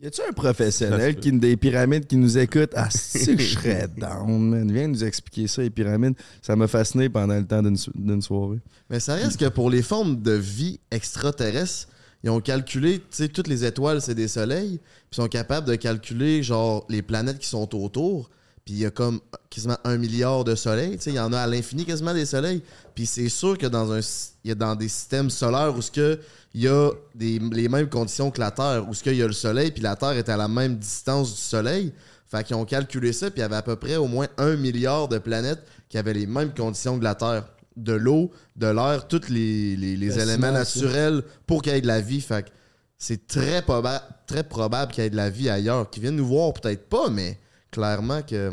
Y 0.00 0.06
a-tu 0.06 0.20
un 0.28 0.32
professionnel 0.32 1.16
qui, 1.18 1.32
des 1.32 1.56
pyramides 1.56 2.06
qui 2.06 2.16
nous 2.16 2.38
écoute? 2.38 2.70
Ah, 2.76 2.88
c'est 2.88 3.34
que 3.34 3.42
je 3.42 3.54
serais 3.54 3.88
down, 3.96 4.48
man. 4.48 4.70
Viens 4.70 4.86
nous 4.86 5.02
expliquer 5.02 5.48
ça, 5.48 5.60
les 5.62 5.70
pyramides. 5.70 6.14
Ça 6.40 6.54
m'a 6.54 6.68
fasciné 6.68 7.08
pendant 7.08 7.34
le 7.34 7.44
temps 7.44 7.62
d'une 7.64 7.76
so- 7.76 7.90
d'une 7.96 8.22
soirée. 8.22 8.60
Mais 8.88 9.00
ça 9.00 9.14
reste 9.16 9.40
que 9.40 9.46
pour 9.48 9.70
les 9.70 9.82
formes 9.82 10.22
de 10.22 10.30
vie 10.32 10.78
extraterrestres, 10.92 11.88
ils 12.22 12.30
ont 12.30 12.40
calculé, 12.40 12.98
tu 13.00 13.06
sais, 13.10 13.28
toutes 13.28 13.48
les 13.48 13.64
étoiles, 13.64 14.00
c'est 14.00 14.14
des 14.14 14.28
soleils, 14.28 14.78
puis 14.78 15.08
ils 15.12 15.16
sont 15.16 15.26
capables 15.28 15.66
de 15.66 15.74
calculer, 15.74 16.44
genre, 16.44 16.86
les 16.88 17.02
planètes 17.02 17.40
qui 17.40 17.48
sont 17.48 17.74
autour. 17.76 18.30
Puis 18.64 18.74
il 18.74 18.80
y 18.80 18.86
a 18.86 18.90
comme 18.90 19.20
quasiment 19.50 19.78
un 19.82 19.96
milliard 19.96 20.44
de 20.44 20.54
soleils, 20.54 20.96
tu 20.98 21.04
sais, 21.04 21.10
il 21.10 21.16
y 21.16 21.20
en 21.20 21.32
a 21.32 21.40
à 21.40 21.46
l'infini 21.48 21.84
quasiment 21.84 22.14
des 22.14 22.26
soleils. 22.26 22.62
Puis 22.94 23.06
c'est 23.06 23.28
sûr 23.30 23.58
que 23.58 23.66
dans 23.66 23.90
un 23.92 24.00
il 24.44 24.48
y 24.48 24.52
a 24.52 24.54
dans 24.54 24.76
des 24.76 24.88
systèmes 24.88 25.30
solaires 25.30 25.74
où 25.76 25.82
ce 25.82 25.90
que 25.90 26.20
il 26.54 26.62
y 26.62 26.68
a 26.68 26.90
des, 27.14 27.38
les 27.52 27.68
mêmes 27.68 27.88
conditions 27.88 28.30
que 28.30 28.40
la 28.40 28.50
Terre, 28.50 28.88
où 28.88 28.94
ce 28.94 29.02
qu'il 29.02 29.14
y 29.16 29.22
a 29.22 29.26
le 29.26 29.32
soleil, 29.32 29.70
puis 29.70 29.82
la 29.82 29.96
Terre 29.96 30.12
est 30.12 30.28
à 30.28 30.36
la 30.36 30.48
même 30.48 30.76
distance 30.76 31.34
du 31.34 31.40
soleil. 31.40 31.92
Fait 32.26 32.44
qu'ils 32.44 32.56
ont 32.56 32.64
calculé 32.64 33.12
ça, 33.12 33.30
puis 33.30 33.38
il 33.40 33.42
y 33.42 33.44
avait 33.44 33.56
à 33.56 33.62
peu 33.62 33.76
près 33.76 33.96
au 33.96 34.06
moins 34.06 34.26
un 34.38 34.56
milliard 34.56 35.08
de 35.08 35.18
planètes 35.18 35.62
qui 35.88 35.96
avaient 35.98 36.12
les 36.14 36.26
mêmes 36.26 36.52
conditions 36.54 36.98
que 36.98 37.04
la 37.04 37.14
Terre. 37.14 37.44
De 37.76 37.92
l'eau, 37.92 38.32
de 38.56 38.66
l'air, 38.66 39.06
tous 39.06 39.28
les, 39.28 39.76
les- 39.76 39.96
éléments 40.20 40.50
naturels 40.52 41.22
pour 41.46 41.62
qu'il 41.62 41.72
y 41.72 41.76
ait 41.76 41.80
de 41.80 41.86
la 41.86 42.00
vie. 42.00 42.20
Fait 42.20 42.44
que 42.44 42.50
c'est 42.98 43.28
très, 43.28 43.60
proba- 43.60 44.02
très 44.26 44.42
probable 44.42 44.90
qu'il 44.90 45.04
y 45.04 45.06
ait 45.06 45.10
de 45.10 45.16
la 45.16 45.30
vie 45.30 45.48
ailleurs. 45.48 45.88
Qui 45.88 46.00
viennent 46.00 46.16
nous 46.16 46.26
voir, 46.26 46.52
peut-être 46.54 46.88
pas, 46.88 47.08
mais 47.08 47.38
clairement 47.70 48.22
que. 48.22 48.50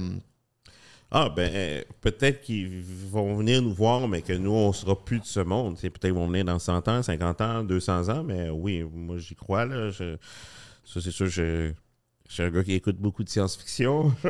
Ah, 1.18 1.30
ben, 1.34 1.50
euh, 1.54 1.82
peut-être 2.02 2.42
qu'ils 2.42 2.84
vont 3.10 3.38
venir 3.38 3.62
nous 3.62 3.74
voir, 3.74 4.06
mais 4.06 4.22
que 4.22 4.34
nous, 4.34 4.52
on 4.52 4.74
sera 4.74 5.02
plus 5.02 5.22
de 5.22 5.26
ce 5.26 5.40
monde. 5.40 5.78
Peut-être 5.80 5.98
qu'ils 6.02 6.12
vont 6.12 6.28
venir 6.28 6.44
dans 6.44 6.60
100 6.60 6.90
ans, 6.90 7.02
50 7.02 7.40
ans, 7.40 7.64
200 7.64 8.10
ans, 8.10 8.22
mais 8.22 8.50
oui, 8.50 8.84
moi, 8.84 9.18
j'y 9.18 9.34
crois. 9.34 9.64
Là. 9.66 9.92
Je- 9.92 10.18
ça, 10.84 11.00
c'est 11.00 11.12
sûr, 11.12 11.28
je, 11.28 11.72
je 12.28 12.34
suis 12.34 12.44
un 12.44 12.50
gars 12.50 12.66
qui 12.66 12.74
écoute 12.74 12.98
beaucoup 12.98 13.24
de 13.24 13.30
science-fiction. 13.30 14.12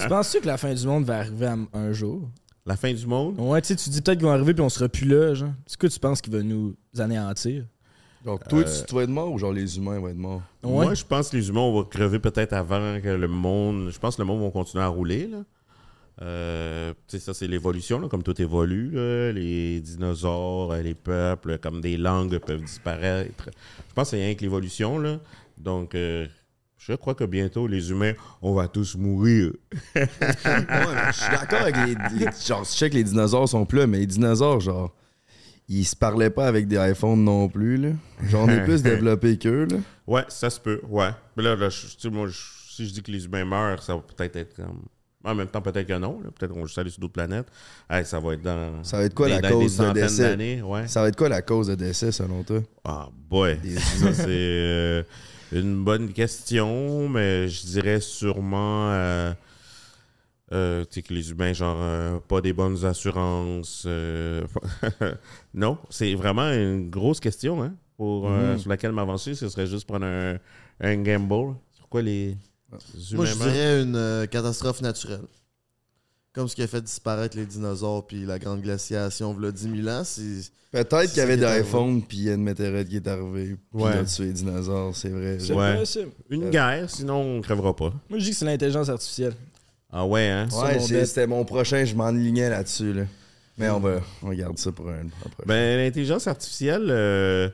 tu 0.00 0.08
penses-tu 0.08 0.40
que 0.40 0.46
la 0.46 0.56
fin 0.56 0.72
du 0.72 0.86
monde 0.86 1.04
va 1.04 1.18
arriver 1.18 1.52
un 1.72 1.92
jour? 1.92 2.30
La 2.64 2.76
fin 2.76 2.92
du 2.92 3.04
monde? 3.04 3.34
Ouais, 3.40 3.60
tu 3.60 3.66
sais, 3.68 3.76
tu 3.76 3.90
dis 3.90 4.02
peut-être 4.02 4.18
qu'ils 4.18 4.26
vont 4.28 4.32
arriver 4.34 4.54
puis 4.54 4.62
on 4.62 4.68
sera 4.68 4.88
plus 4.88 5.08
là, 5.08 5.34
genre. 5.34 5.50
C'est 5.66 5.80
quoi 5.80 5.88
tu 5.88 5.98
penses 5.98 6.20
qu'il 6.20 6.32
va 6.32 6.44
nous 6.44 6.76
anéantir? 6.96 7.64
Donc, 8.24 8.46
toi, 8.48 8.60
Euh, 8.60 8.64
tu, 8.80 8.86
tu 8.86 8.94
vas 8.94 9.02
être 9.02 9.10
mort 9.10 9.30
ou 9.32 9.38
genre 9.38 9.52
les 9.52 9.76
humains 9.76 9.98
vont 10.00 10.08
être 10.08 10.16
morts? 10.16 10.42
Ouais. 10.62 10.70
Moi, 10.86 10.94
je 10.94 11.04
pense 11.04 11.28
que 11.30 11.36
les 11.36 11.48
humains 11.48 11.60
vont 11.70 11.84
crever 11.84 12.18
peut-être 12.18 12.52
avant 12.54 13.00
que 13.00 13.08
le 13.08 13.28
monde. 13.28 13.90
Je 13.92 13.98
pense 13.98 14.16
que 14.16 14.22
le 14.22 14.26
monde 14.26 14.42
va 14.42 14.50
continuer 14.50 14.82
à 14.82 14.88
rouler. 14.88 15.26
Là. 15.26 15.38
Euh, 16.22 16.92
tu 17.08 17.18
sais, 17.18 17.24
ça, 17.24 17.34
c'est 17.34 17.46
l'évolution, 17.48 17.98
là, 18.00 18.08
comme 18.08 18.22
tout 18.22 18.40
évolue. 18.40 18.90
là. 18.92 19.32
Les 19.32 19.80
dinosaures, 19.80 20.72
euh, 20.72 20.80
les 20.82 20.94
peuples, 20.94 21.58
comme 21.58 21.80
des 21.80 21.96
langues 21.96 22.38
peuvent 22.38 22.62
disparaître. 22.62 23.50
Je 23.88 23.92
pense 23.94 24.10
que 24.10 24.16
c'est 24.16 24.24
rien 24.24 24.34
que 24.34 24.40
l'évolution. 24.42 24.98
là. 24.98 25.18
Donc, 25.58 25.94
euh, 25.94 26.26
je 26.78 26.94
crois 26.94 27.14
que 27.14 27.24
bientôt, 27.24 27.66
les 27.66 27.90
humains, 27.90 28.12
on 28.42 28.54
va 28.54 28.68
tous 28.68 28.96
mourir. 28.96 29.52
ouais, 29.96 30.06
je 31.08 31.12
suis 31.12 31.30
d'accord 31.30 31.60
avec 31.62 31.76
les, 31.76 31.94
les- 32.18 32.30
Genre, 32.46 32.64
je 32.64 32.70
sais 32.70 32.88
que 32.90 32.94
les 32.94 33.04
dinosaures 33.04 33.48
sont 33.48 33.66
plus 33.66 33.86
mais 33.86 33.98
les 33.98 34.06
dinosaures, 34.06 34.60
genre, 34.60 34.94
ils 35.68 35.84
se 35.84 35.96
parlaient 35.96 36.30
pas 36.30 36.46
avec 36.46 36.68
des 36.68 36.76
iPhones 36.76 37.24
non 37.24 37.48
plus, 37.48 37.76
là. 37.76 37.88
On 38.34 38.48
est 38.48 38.64
plus 38.64 38.82
développés 38.82 39.38
qu'eux, 39.38 39.66
là. 39.66 39.76
Ouais, 40.06 40.24
ça 40.28 40.50
se 40.50 40.60
peut, 40.60 40.80
ouais. 40.88 41.10
Mais 41.36 41.42
là, 41.42 41.56
là, 41.56 41.68
je- 41.70 41.86
tu 41.86 41.94
sais, 41.98 42.10
moi, 42.10 42.26
je- 42.28 42.74
si 42.74 42.86
je 42.86 42.92
dis 42.92 43.02
que 43.02 43.10
les 43.10 43.24
humains 43.24 43.44
meurent, 43.44 43.82
ça 43.82 43.94
va 43.94 44.02
peut-être 44.02 44.36
être 44.36 44.56
comme. 44.56 44.82
En 45.26 45.34
même 45.34 45.46
temps, 45.46 45.62
peut-être 45.62 45.86
que 45.86 45.96
non. 45.96 46.20
là. 46.22 46.30
Peut-être 46.38 46.52
qu'on 46.52 46.60
va 46.60 46.66
juste 46.66 46.76
aller 46.76 46.90
sur 46.90 47.00
d'autres 47.00 47.14
planètes. 47.14 47.46
Hey, 47.88 48.04
ça 48.04 48.20
va 48.20 48.34
être 48.34 48.42
dans. 48.42 48.84
Ça 48.84 48.98
va 48.98 49.04
être 49.04 49.14
quoi 49.14 49.26
des- 49.28 49.40
la 49.40 49.50
cause 49.50 49.78
de 49.78 49.90
décès? 49.92 50.60
ouais. 50.60 50.86
Ça 50.86 51.00
va 51.00 51.08
être 51.08 51.16
quoi 51.16 51.30
la 51.30 51.40
cause 51.40 51.68
de 51.68 51.74
décès, 51.76 52.12
selon 52.12 52.42
toi? 52.42 52.60
Ah, 52.84 53.08
boy. 53.30 53.56
Des 53.62 53.76
Ça, 53.76 54.12
c'est 54.12 54.26
euh, 54.28 55.02
une 55.52 55.82
bonne 55.82 56.12
question, 56.12 57.08
mais 57.08 57.48
je 57.48 57.64
dirais 57.66 58.00
sûrement. 58.00 58.90
euh, 58.90 59.32
euh, 60.54 60.84
tu 60.84 60.94
sais, 60.94 61.02
que 61.02 61.12
les 61.12 61.30
humains, 61.30 61.52
genre, 61.52 61.76
euh, 61.80 62.18
pas 62.26 62.40
des 62.40 62.52
bonnes 62.52 62.84
assurances. 62.84 63.84
euh, 63.86 64.44
non, 65.54 65.78
c'est 65.90 66.14
vraiment 66.14 66.50
une 66.52 66.90
grosse 66.90 67.20
question, 67.20 67.62
hein, 67.62 67.74
pour, 67.96 68.28
euh, 68.30 68.52
Mhm. 68.52 68.58
sur 68.58 68.70
laquelle 68.70 68.92
m'avancer. 68.92 69.34
Ce 69.34 69.48
serait 69.48 69.66
juste 69.66 69.86
prendre 69.86 70.06
un, 70.06 70.38
un 70.80 70.96
gamble. 71.02 71.54
Pourquoi 71.80 72.02
les 72.02 72.36
humains 73.10 73.16
Moi, 73.16 73.24
je 73.26 73.34
dirais 73.34 73.82
une 73.82 73.96
euh, 73.96 74.26
catastrophe 74.26 74.80
naturelle. 74.80 75.22
Comme 76.32 76.48
ce 76.48 76.56
qui 76.56 76.62
a 76.62 76.66
fait 76.66 76.82
disparaître 76.82 77.36
les 77.36 77.46
dinosaures 77.46 78.04
puis 78.08 78.24
la 78.26 78.40
grande 78.40 78.60
glaciation, 78.60 79.36
il 79.40 79.52
10 79.52 79.82
000 79.82 79.88
ans. 79.88 80.02
c'est- 80.02 80.50
Peut-être 80.72 81.10
qu'il 81.10 81.18
y 81.18 81.20
avait 81.20 81.36
des 81.36 81.60
iPhones, 81.60 82.02
puis 82.02 82.16
il 82.16 82.22
y 82.24 82.30
a 82.30 82.34
une 82.34 82.42
météorite 82.42 82.88
qui 82.88 82.96
est 82.96 83.06
arrivée, 83.06 83.54
puis 83.72 83.80
Ouais. 83.84 83.92
il 83.94 83.98
a 83.98 84.04
tué 84.04 84.24
les 84.24 84.32
dinosaures, 84.32 84.96
c'est 84.96 85.10
vrai. 85.10 85.38
C'est 85.38 85.54
Ouais. 85.54 85.76
possible. 85.78 86.10
Une 86.30 86.50
guerre, 86.50 86.90
sinon 86.90 87.36
on 87.36 87.40
crèvera 87.40 87.76
pas. 87.76 87.92
Moi, 88.10 88.18
je 88.18 88.24
dis 88.24 88.30
que 88.30 88.36
c'est 88.36 88.44
l'intelligence 88.44 88.88
artificielle. 88.88 89.34
Ah 89.96 90.04
ouais, 90.04 90.26
hein? 90.26 90.48
Ouais, 90.52 90.80
c'était 90.80 91.28
mon 91.28 91.44
prochain, 91.44 91.84
je 91.84 91.94
m'enlignais 91.94 92.50
là-dessus, 92.50 92.92
là. 92.92 93.04
Mais 93.56 93.70
on 93.70 93.78
va, 93.78 94.00
on 94.24 94.32
garde 94.32 94.58
ça 94.58 94.72
pour 94.72 94.88
un, 94.88 95.06
prochain. 95.06 95.46
Ben, 95.46 95.78
l'intelligence 95.78 96.26
artificielle, 96.26 96.88
euh, 96.90 97.48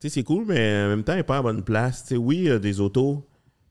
tu 0.00 0.08
sais, 0.08 0.14
c'est 0.14 0.24
cool, 0.24 0.44
mais 0.48 0.82
en 0.84 0.88
même 0.88 1.04
temps, 1.04 1.12
elle 1.12 1.18
n'est 1.18 1.22
pas 1.22 1.38
à 1.38 1.42
bonne 1.42 1.62
place. 1.62 2.02
Tu 2.02 2.08
sais, 2.08 2.16
oui, 2.16 2.38
il 2.38 2.44
y 2.46 2.50
a 2.50 2.58
des 2.58 2.80
autos 2.80 3.24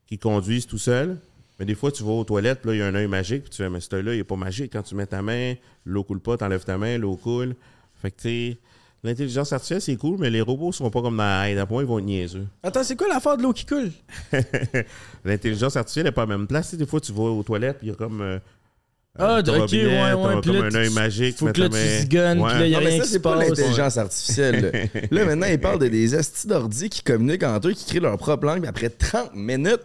qui 0.07 0.17
conduisent 0.17 0.65
tout 0.65 0.77
seuls, 0.77 1.17
mais 1.59 1.65
des 1.65 1.75
fois, 1.75 1.91
tu 1.91 2.01
vas 2.03 2.11
aux 2.11 2.23
toilettes, 2.23 2.61
puis 2.61 2.69
là, 2.69 2.75
il 2.75 2.79
y 2.79 2.81
a 2.81 2.87
un 2.87 2.95
œil 2.95 3.07
magique, 3.07 3.43
puis 3.43 3.49
tu 3.49 3.57
fais, 3.57 3.69
mais 3.69 3.81
cet 3.81 3.95
œil-là, 3.95 4.13
il 4.13 4.19
n'est 4.19 4.23
pas 4.23 4.37
magique. 4.37 4.71
Quand 4.71 4.83
tu 4.83 4.95
mets 4.95 5.05
ta 5.05 5.21
main, 5.21 5.55
l'eau 5.83 6.05
coule 6.05 6.21
pas, 6.21 6.37
t'enlèves 6.37 6.63
ta 6.63 6.77
main, 6.77 6.97
l'eau 6.97 7.17
coule. 7.17 7.57
Fait 8.01 8.11
que, 8.11 8.21
tu 8.21 8.21
sais, 8.29 8.57
l'intelligence 9.03 9.51
artificielle, 9.51 9.81
c'est 9.81 9.95
cool, 9.97 10.17
mais 10.19 10.29
les 10.29 10.41
robots 10.41 10.71
sont 10.71 10.89
pas 10.89 11.01
comme 11.01 11.17
dans 11.17 11.43
Aide 11.43 11.57
à 11.57 11.65
point, 11.65 11.81
ils 11.83 11.87
vont 11.87 11.99
être 11.99 12.05
niaiseux. 12.05 12.45
Attends, 12.63 12.83
c'est 12.83 12.95
quoi 12.95 13.07
l'affaire 13.07 13.35
de 13.37 13.43
l'eau 13.43 13.51
qui 13.53 13.65
coule? 13.65 13.91
L'intelligence 15.25 15.75
artificielle 15.75 16.05
n'est 16.05 16.11
pas 16.11 16.23
à 16.23 16.25
la 16.25 16.37
même 16.37 16.47
place. 16.47 16.67
Tu 16.67 16.71
sais, 16.71 16.77
des 16.77 16.85
fois, 16.85 16.99
tu 16.99 17.11
vas 17.11 17.23
aux 17.23 17.43
toilettes, 17.43 17.79
puis 17.79 17.87
il 17.87 17.89
y 17.91 17.93
a 17.93 17.95
comme. 17.95 18.21
euh, 18.21 18.39
Ah, 19.17 19.39
ok, 19.39 19.47
robinet, 19.47 19.85
ouais, 19.85 20.13
ouais, 20.13 20.41
puis 20.41 20.51
comme 20.51 20.61
là, 20.61 20.67
un 20.71 20.75
œil 20.75 20.89
magique. 20.89 21.37
faut 21.37 21.47
que 21.47 21.61
là, 21.61 21.69
ta 21.69 21.77
tu 21.77 21.83
main- 21.83 21.99
zigonnes, 21.99 22.43
puis 22.47 22.59
là, 22.59 22.65
il 22.65 22.71
y 22.71 22.75
a 22.75 22.79
Non, 22.79 22.83
mais 22.83 22.89
rien 22.89 22.97
ça, 22.97 23.03
qui 23.03 23.07
se 23.09 23.13
c'est 23.13 23.19
pas 23.21 23.35
l'intelligence 23.35 23.97
artificielle. 23.97 24.89
Là. 24.93 24.99
Là, 25.11 25.25
maintenant, 25.25 25.47
ils 25.47 25.59
parlent 25.59 25.79
de 25.79 25.87
des 25.87 26.15
estis 26.15 26.47
d'ordi 26.47 26.89
qui 26.89 27.03
communiquent 27.03 27.43
entre 27.43 27.67
eux, 27.69 27.73
qui 27.73 27.85
créent 27.85 27.99
leur 27.99 28.17
propre 28.17 28.45
langue, 28.45 28.59
puis 28.61 28.69
après 28.69 28.89
30 28.89 29.35
minutes, 29.35 29.81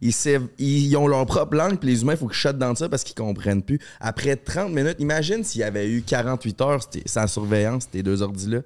ils, 0.00 0.96
ont 0.96 1.06
leur 1.06 1.26
propre 1.26 1.56
langue, 1.56 1.78
puis 1.78 1.90
les 1.90 2.02
humains, 2.02 2.14
il 2.14 2.18
faut 2.18 2.28
qu'ils 2.28 2.36
chutent 2.36 2.58
dans 2.58 2.74
ça 2.74 2.88
parce 2.88 3.04
qu'ils 3.04 3.14
comprennent 3.14 3.62
plus. 3.62 3.78
Après 4.00 4.36
30 4.36 4.72
minutes, 4.72 4.96
imagine 4.98 5.44
s'il 5.44 5.60
y 5.60 5.64
avait 5.64 5.88
eu 5.88 6.02
48 6.02 6.60
heures 6.60 6.88
sans 7.06 7.26
surveillance, 7.26 7.88
ces 7.92 8.02
deux 8.02 8.22
ordis-là. 8.22 8.60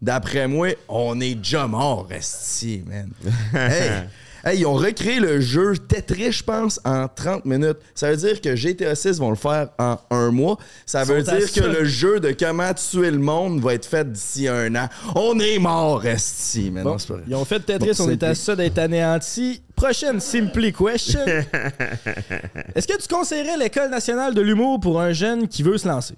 D'après 0.00 0.46
moi, 0.46 0.68
on 0.88 1.20
est 1.20 1.34
déjà 1.34 1.66
mort, 1.66 2.06
esti, 2.10 2.84
man. 2.86 3.10
hey, 3.52 4.04
hey, 4.44 4.60
ils 4.60 4.66
ont 4.66 4.74
recréé 4.74 5.20
le 5.20 5.40
jeu 5.40 5.74
Tetris, 5.76 6.32
je 6.32 6.42
pense, 6.44 6.80
en 6.84 7.08
30 7.08 7.44
minutes. 7.44 7.78
Ça 7.94 8.10
veut 8.10 8.16
dire 8.16 8.40
que 8.40 8.56
GTA 8.56 8.94
6 8.94 9.18
vont 9.18 9.30
le 9.30 9.36
faire 9.36 9.68
en 9.78 9.98
un 10.10 10.30
mois. 10.30 10.58
Ça 10.86 11.04
veut 11.04 11.22
dire 11.22 11.52
que 11.52 11.60
le 11.60 11.84
jeu 11.84 12.20
de 12.20 12.32
comment 12.32 12.72
tuer 12.74 13.10
le 13.10 13.18
monde 13.18 13.60
va 13.60 13.74
être 13.74 13.86
fait 13.86 14.10
d'ici 14.10 14.48
un 14.48 14.74
an. 14.76 14.88
On 15.14 15.38
est 15.38 15.58
mort, 15.58 16.04
esti. 16.06 16.70
Bon, 16.70 16.82
Non, 16.84 16.98
c'est 16.98 17.08
pas 17.08 17.14
vrai. 17.14 17.22
ils 17.28 17.34
ont 17.34 17.44
fait 17.44 17.60
Tetris, 17.60 17.92
Bon, 17.98 18.04
on 18.06 18.10
est 18.10 18.22
à 18.22 18.34
ça 18.34 18.54
d'être 18.56 18.78
anéanti. 18.78 19.62
Prochaine 19.74 20.18
Simply 20.20 20.72
Question. 20.72 21.20
Est-ce 22.74 22.86
que 22.86 23.00
tu 23.00 23.08
conseillerais 23.08 23.56
l'École 23.56 23.90
nationale 23.90 24.34
de 24.34 24.40
l'humour 24.40 24.80
pour 24.80 25.00
un 25.00 25.12
jeune 25.12 25.46
qui 25.48 25.62
veut 25.62 25.78
se 25.78 25.86
lancer? 25.88 26.14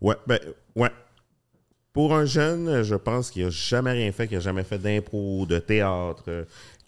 Ouais, 0.00 0.16
ben, 0.26 0.38
ouais. 0.76 0.90
Pour 1.92 2.14
un 2.14 2.24
jeune, 2.24 2.82
je 2.82 2.94
pense 2.94 3.30
qu'il 3.30 3.44
n'a 3.44 3.50
jamais 3.50 3.92
rien 3.92 4.10
fait, 4.12 4.26
qu'il 4.26 4.38
n'a 4.38 4.42
jamais 4.42 4.62
fait 4.64 4.78
d'impro, 4.78 5.44
de 5.44 5.58
théâtre, 5.58 6.22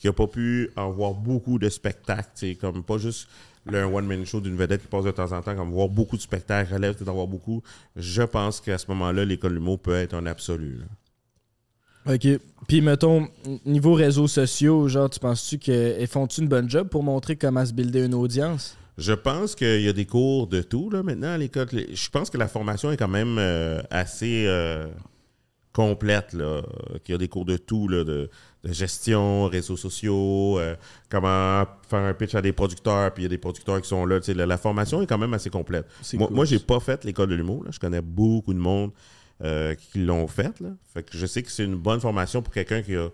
qu'il 0.04 0.10
n'a 0.10 0.14
pas 0.14 0.26
pu 0.26 0.70
en 0.76 0.90
voir 0.90 1.14
beaucoup 1.14 1.58
de 1.58 1.70
spectacles, 1.70 2.56
comme 2.60 2.82
pas 2.84 2.98
juste 2.98 3.26
le 3.64 3.84
one-man 3.84 4.26
show 4.26 4.42
d'une 4.42 4.54
vedette 4.54 4.82
qui 4.82 4.88
passe 4.88 5.04
de 5.04 5.10
temps 5.10 5.32
en 5.32 5.40
temps, 5.40 5.56
comme 5.56 5.70
voir 5.70 5.88
beaucoup 5.88 6.18
de 6.18 6.20
spectacles, 6.20 6.74
relève 6.74 7.02
d'en 7.02 7.14
voir 7.14 7.26
beaucoup. 7.26 7.62
Je 7.96 8.22
pense 8.22 8.60
qu'à 8.60 8.76
ce 8.76 8.84
moment-là, 8.88 9.24
l'école 9.24 9.54
l'humour 9.54 9.80
peut 9.80 9.94
être 9.94 10.12
un 10.12 10.26
absolu. 10.26 10.80
là. 10.80 12.14
OK. 12.14 12.28
Puis, 12.68 12.82
mettons, 12.82 13.28
niveau 13.64 13.94
réseaux 13.94 14.28
sociaux, 14.28 14.88
genre, 14.88 15.08
tu 15.08 15.18
penses-tu 15.18 15.58
qu'ils 15.58 16.06
font-tu 16.06 16.42
une 16.42 16.48
bonne 16.48 16.68
job 16.68 16.88
pour 16.88 17.02
montrer 17.02 17.36
comment 17.36 17.64
se 17.64 17.72
builder 17.72 18.04
une 18.04 18.12
audience? 18.12 18.76
Je 18.98 19.14
pense 19.14 19.54
qu'il 19.54 19.80
y 19.80 19.88
a 19.88 19.94
des 19.94 20.04
cours 20.04 20.46
de 20.46 20.60
tout 20.60 20.90
là, 20.90 21.02
maintenant 21.02 21.32
à 21.32 21.38
l'école. 21.38 21.68
Je 21.72 22.10
pense 22.10 22.28
que 22.28 22.36
la 22.36 22.46
formation 22.46 22.92
est 22.92 22.98
quand 22.98 23.08
même 23.08 23.38
euh, 23.38 23.80
assez 23.90 24.44
euh, 24.46 24.86
complète. 25.72 26.34
Là. 26.34 26.60
Qu'il 27.04 27.14
y 27.14 27.16
a 27.16 27.18
des 27.18 27.28
cours 27.28 27.46
de 27.46 27.56
tout, 27.56 27.88
là, 27.88 28.04
de, 28.04 28.28
de 28.64 28.72
gestion, 28.72 29.46
réseaux 29.46 29.76
sociaux, 29.76 30.58
euh, 30.58 30.74
comment 31.10 31.64
faire 31.88 32.00
un 32.00 32.14
pitch 32.14 32.34
à 32.34 32.42
des 32.42 32.52
producteurs, 32.52 33.12
puis 33.12 33.22
il 33.22 33.24
y 33.24 33.26
a 33.26 33.30
des 33.30 33.38
producteurs 33.38 33.80
qui 33.80 33.88
sont 33.88 34.06
là. 34.06 34.18
Tu 34.20 34.26
sais, 34.26 34.34
la, 34.34 34.46
la 34.46 34.56
formation 34.56 35.02
est 35.02 35.06
quand 35.06 35.18
même 35.18 35.34
assez 35.34 35.50
complète. 35.50 35.86
Moi, 36.14 36.26
cool, 36.26 36.36
moi 36.36 36.44
j'ai 36.44 36.58
pas 36.58 36.80
fait 36.80 37.04
l'école 37.04 37.28
de 37.28 37.34
l'humour. 37.34 37.64
Je 37.70 37.78
connais 37.78 38.00
beaucoup 38.00 38.54
de 38.54 38.58
monde 38.58 38.90
euh, 39.42 39.74
qui 39.74 39.98
l'ont 39.98 40.26
fait. 40.26 40.58
Là. 40.60 40.70
Fait 40.92 41.02
que 41.02 41.16
je 41.16 41.26
sais 41.26 41.42
que 41.42 41.50
c'est 41.50 41.64
une 41.64 41.76
bonne 41.76 42.00
formation 42.00 42.40
pour 42.40 42.52
quelqu'un 42.52 42.82
qui 42.82 42.96
a 42.96 43.10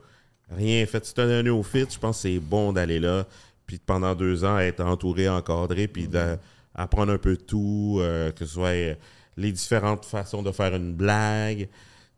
rien 0.51 0.86
fait. 0.86 1.05
Si 1.05 1.14
tu 1.14 1.20
un 1.20 1.42
néophyte, 1.42 1.92
je 1.92 1.98
pense 1.98 2.16
que 2.16 2.22
c'est 2.22 2.38
bon 2.38 2.72
d'aller 2.72 3.01
là, 3.01 3.26
puis 3.66 3.78
pendant 3.84 4.14
deux 4.14 4.44
ans, 4.44 4.59
être 4.59 4.80
entouré, 4.84 5.28
encadré, 5.28 5.88
puis 5.88 6.09
d'apprendre 6.09 7.12
un 7.12 7.18
peu 7.18 7.36
tout, 7.36 7.98
euh, 8.01 8.30
que 8.32 8.44
ce 8.44 8.55
soit 8.55 8.68
euh, 8.68 8.94
les 9.36 9.53
différentes 9.53 10.05
façons 10.05 10.42
de 10.42 10.53
faire 10.53 10.74
une 10.74 10.92
blague, 10.92 11.68
tu 11.68 11.68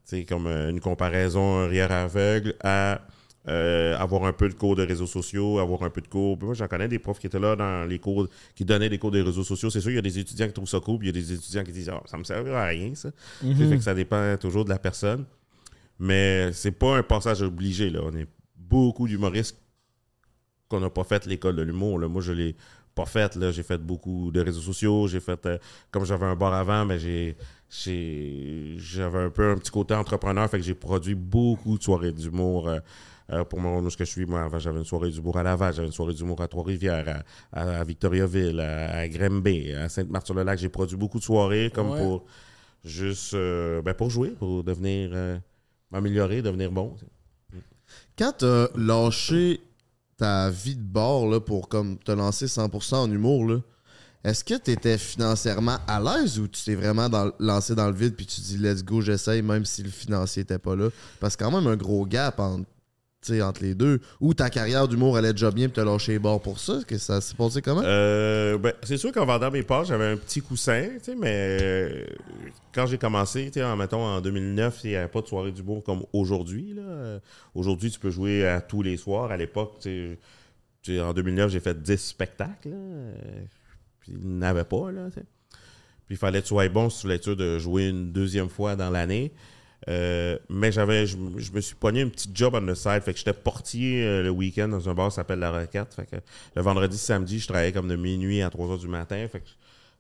sais, 0.05 0.25
comme 0.25 0.47
euh, 0.47 0.71
une 0.71 0.81
comparaison, 0.81 1.61
un 1.61 1.67
rire 1.67 1.93
aveugle, 1.93 2.55
à 2.63 3.01
euh, 3.49 3.97
avoir 3.99 4.25
un 4.25 4.33
peu 4.33 4.49
de 4.49 4.55
cours 4.55 4.77
de 4.77 4.85
réseaux 4.87 5.07
sociaux, 5.07 5.59
avoir 5.59 5.83
un 5.83 5.91
peu 5.91 6.01
de 6.01 6.07
cours. 6.09 6.39
Moi, 6.41 6.55
j'en 6.55 6.69
connais 6.69 6.87
des 6.89 6.99
profs 7.01 7.19
qui 7.19 7.27
étaient 7.27 7.41
là 7.41 7.57
dans 7.57 7.85
les 7.89 7.99
cours, 7.99 8.29
qui 8.55 8.65
donnaient 8.65 8.89
des 8.89 8.99
cours 8.99 9.11
des 9.11 9.23
réseaux 9.23 9.43
sociaux. 9.45 9.69
C'est 9.71 9.81
sûr, 9.81 9.91
il 9.91 9.97
y 9.97 9.99
a 9.99 10.03
des 10.03 10.19
étudiants 10.19 10.47
qui 10.47 10.53
trouvent 10.53 10.69
ça 10.69 10.79
cool, 10.81 10.99
puis 10.99 11.09
il 11.09 11.17
y 11.17 11.19
a 11.19 11.21
des 11.21 11.33
étudiants 11.33 11.65
qui 11.65 11.73
disent 11.73 11.89
Ah, 11.89 12.01
ça 12.07 12.17
me 12.19 12.25
servira 12.25 12.63
à 12.63 12.67
rien, 12.67 12.95
ça. 12.95 13.11
Fait 13.69 13.77
que 13.77 13.83
ça 13.83 13.95
dépend 13.95 14.37
toujours 14.37 14.65
de 14.65 14.71
la 14.71 14.79
personne. 14.79 15.25
Mais 15.99 16.53
c'est 16.53 16.73
pas 16.73 16.97
un 16.97 17.03
passage 17.03 17.43
obligé. 17.43 17.91
Là. 17.91 18.01
On 18.05 18.15
est 18.17 18.27
beaucoup 18.57 19.07
d'humoristes 19.09 19.59
qu'on 20.69 20.81
n'a 20.81 20.91
pas 20.91 21.05
fait 21.05 21.27
l'école 21.27 21.57
de 21.57 21.63
l'humour. 21.63 21.99
Moi, 22.01 22.23
je 22.23 22.33
l'ai 22.33 22.57
pas 22.95 23.07
fait. 23.07 23.37
là. 23.37 23.51
J'ai 23.51 23.63
fait 23.63 23.79
beaucoup 23.79 24.31
de 24.33 24.41
réseaux 24.41 24.61
sociaux. 24.61 25.07
J'ai 25.09 25.21
fait, 25.21 25.45
euh, 25.47 25.59
comme 25.91 26.05
j'avais 26.05 26.27
un 26.27 26.35
bar 26.37 26.55
avant, 26.55 26.85
mais 26.87 26.99
j'ai, 26.99 27.37
j'ai- 27.69 28.75
j'avais 28.79 29.19
un 29.19 29.31
peu 29.31 29.51
un 29.51 29.57
petit 29.59 29.71
côté 29.71 29.95
entrepreneur. 29.95 30.49
Fait 30.51 30.59
que 30.59 30.65
j'ai 30.65 30.75
produit 30.75 31.15
beaucoup 31.15 31.77
de 31.79 31.83
soirées 31.83 32.13
d'humour. 32.13 32.69
euh, 32.69 32.81
euh, 33.33 33.45
pour 33.45 33.61
moi, 33.61 33.81
où 33.81 33.91
ce 33.91 33.97
que 33.97 34.05
je 34.05 34.11
suis, 34.11 34.27
moi, 34.27 34.43
avant, 34.43 34.59
j'avais 34.59 34.79
une 34.79 34.85
soirée 34.85 35.11
d'humour 35.11 35.37
à 35.39 35.43
Laval, 35.43 35.73
j'avais 35.75 35.87
une 35.89 35.93
soirée 35.93 36.15
d'humour 36.15 36.41
à 36.43 36.49
Trois-Rivières, 36.49 37.25
à, 37.53 37.61
à- 37.61 37.81
à 37.81 37.85
Victoriaville, 37.85 38.61
à, 38.61 38.99
à 38.99 39.09
Grimby, 39.09 39.73
à 39.73 39.89
Sainte-Marthe-sur-le-Lac. 39.89 40.59
J'ai 40.59 40.69
produit 40.69 40.97
beaucoup 40.97 41.19
de 41.19 41.25
soirées 41.25 41.71
comme 41.75 41.91
Ouais. 41.91 41.99
pour 41.99 42.25
juste 42.85 43.35
euh, 43.35 43.81
ben, 43.83 43.95
pour 43.95 44.11
jouer, 44.11 44.31
pour 44.31 44.65
devenir 44.65 45.11
euh, 45.13 45.39
m'améliorer, 45.91 46.43
devenir 46.43 46.71
bon. 46.73 46.95
tu. 46.99 47.07
Quand 48.19 48.33
t'as 48.39 48.69
lâché 48.77 49.61
ta 50.17 50.51
vie 50.51 50.77
de 50.77 50.83
bord 50.83 51.29
là, 51.29 51.41
pour 51.41 51.69
comme 51.69 51.99
te 51.99 52.13
lancer 52.13 52.47
100% 52.47 52.95
en 52.97 53.11
humour, 53.11 53.47
là, 53.47 53.59
est-ce 54.25 54.45
que 54.45 54.55
t'étais 54.55 54.99
financièrement 54.99 55.79
à 55.89 55.99
l'aise 56.01 56.39
ou 56.39 56.47
tu 56.47 56.63
t'es 56.65 56.75
vraiment 56.77 57.09
dans- 57.09 57.33
lancé 57.41 57.75
dans 57.75 57.89
le 57.89 57.95
vide 57.95 58.15
puis 58.15 58.27
tu 58.27 58.41
dis 58.41 58.57
let's 58.59 58.85
go, 58.85 59.01
j'essaye 59.01 59.43
même 59.43 59.65
si 59.65 59.83
le 59.83 59.91
financier 59.91 60.43
était 60.43 60.59
pas 60.59 60.77
là? 60.77 60.91
Parce 61.19 61.37
que 61.37 61.43
quand 61.45 61.51
même 61.51 61.67
un 61.67 61.77
gros 61.77 62.07
gap 62.07 62.39
entre, 62.39 62.65
tu 62.67 62.71
entre 63.31 63.63
les 63.63 63.75
deux. 63.75 64.01
Ou 64.21 64.35
ta 64.35 64.51
carrière 64.51 64.89
d'humour 64.89 65.17
allait 65.17 65.33
déjà 65.33 65.51
bien 65.51 65.69
puis 65.69 65.75
t'as 65.77 65.85
lâché 65.85 66.13
les 66.13 66.19
bords 66.19 66.43
pour 66.43 66.59
ça? 66.59 66.81
Que 66.87 66.99
ça 66.99 67.21
s'est 67.21 67.35
passé 67.35 67.63
comment? 67.63 67.83
Euh, 67.85 68.59
ben, 68.59 68.73
c'est 68.83 68.97
sûr 68.97 69.13
qu'en 69.13 69.25
vendant 69.25 69.51
mes 69.51 69.63
parts, 69.63 69.85
j'avais 69.85 70.07
un 70.07 70.17
petit 70.17 70.41
coussin, 70.41 70.89
mais 71.19 71.59
euh, 71.61 72.05
quand 72.73 72.87
j'ai 72.87 72.99
commencé, 72.99 73.51
en, 73.63 73.77
mettons, 73.77 74.05
en 74.05 74.21
2009, 74.21 74.81
il 74.85 74.91
n'y 74.91 74.97
avait 74.97 75.09
pas 75.09 75.21
de 75.21 75.27
soirée 75.27 75.53
d'humour 75.53 75.83
comme 75.85 76.05
aujourd'hui. 76.13 76.77
Aujourd'hui, 77.55 77.91
tu 77.91 77.99
peux 77.99 78.11
jouer 78.11 78.47
à 78.47 78.61
tous 78.61 78.83
les 78.83 78.97
soirs. 78.97 79.31
À 79.31 79.37
l'époque, 79.37 79.87
en 80.89 81.13
2009, 81.13 81.51
j'ai 81.51 81.61
fait 81.61 81.81
10 81.81 81.97
spectacles. 81.97 82.75
Puis 84.01 84.13
il 84.21 84.39
n'avait 84.39 84.65
pas. 84.65 84.87
Puis 85.11 85.23
il 86.11 86.17
fallait 86.17 86.41
que 86.41 86.45
tu 86.45 86.49
sois 86.49 86.69
bon 86.69 86.91
si 86.91 86.99
tu 86.99 87.03
voulais 87.03 87.17
être 87.17 87.23
sûr 87.23 87.37
de 87.37 87.59
jouer 87.59 87.89
une 87.89 88.13
deuxième 88.13 88.49
fois 88.49 88.77
dans 88.77 88.91
l'année. 88.91 89.33
Euh, 89.89 90.39
mais 90.49 90.71
j'avais, 90.71 91.07
je, 91.07 91.17
me- 91.17 91.39
je 91.41 91.51
me 91.53 91.61
suis 91.61 91.75
pogné 91.75 92.03
un 92.03 92.09
petit 92.09 92.31
job 92.33 92.55
on 92.55 92.65
the 92.65 92.75
side. 92.75 93.03
Fait 93.03 93.13
que 93.13 93.19
j'étais 93.19 93.33
portier 93.33 94.05
euh, 94.05 94.23
le 94.23 94.31
week-end 94.31 94.69
dans 94.69 94.89
un 94.89 94.95
bar 94.95 95.09
qui 95.09 95.17
s'appelle 95.17 95.41
La 95.41 95.51
Requête. 95.51 95.93
Fait 95.95 96.07
que 96.07 96.17
le 96.55 96.63
vendredi, 96.63 96.97
samedi, 96.97 97.39
je 97.41 97.49
travaillais 97.49 97.73
comme 97.73 97.89
de 97.89 97.97
minuit 97.97 98.43
à 98.43 98.51
3 98.51 98.77
h 98.77 98.79
du 98.81 98.89
matin. 98.89 99.27
Fait 99.31 99.41
que 99.41 99.49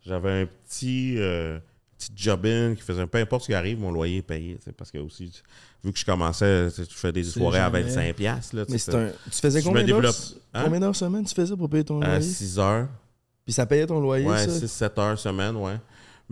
j'avais 0.07 0.43
un 0.43 0.47
petit, 0.68 1.14
euh, 1.18 1.59
petit 1.99 2.12
job-in 2.14 2.74
qui 2.76 2.83
faisait 2.83 3.07
peu 3.07 3.18
importe 3.18 3.43
ce 3.43 3.47
qui 3.49 3.55
arrive, 3.55 3.80
mon 3.80 3.91
loyer 3.91 4.18
est 4.18 4.22
payé. 4.22 4.57
Parce 4.76 4.91
que 4.93 4.99
aussi, 4.99 5.33
vu 5.83 5.93
que 5.93 5.99
je 5.99 6.05
commençais, 6.05 6.68
je 6.70 6.85
faisais 6.85 7.12
des 7.12 7.24
soirées 7.24 7.59
jamais- 7.59 7.78
à 7.78 7.83
25$. 7.83 8.12
piastres, 8.14 8.55
Là, 8.57 8.66
tu 8.66 8.72
Mais 8.72 8.78
c'est 8.78 8.95
un. 8.95 9.09
Tu 9.33 9.39
faisais 9.41 9.59
me 9.61 9.64
combien 9.64 9.83
d'heures? 9.85 9.97
développe. 10.01 10.16
Hein? 10.55 10.62
Combien 10.64 10.78
d'heures 10.80 10.97
semaine 10.97 11.24
tu 11.24 11.35
faisais 11.35 11.57
pour 11.57 11.68
payer 11.68 11.85
ton 11.85 12.01
à 12.03 12.07
loyer? 12.07 12.22
6 12.22 12.59
heures. 12.61 12.87
Puis 13.45 13.53
ça 13.53 13.66
payait 13.66 13.87
ton 13.89 13.99
loyer, 13.99 14.24
Ouais, 14.24 14.47
ça? 14.47 14.61
6-7 14.61 14.99
heures 15.01 15.18
semaine, 15.18 15.57
ouais. 15.57 15.74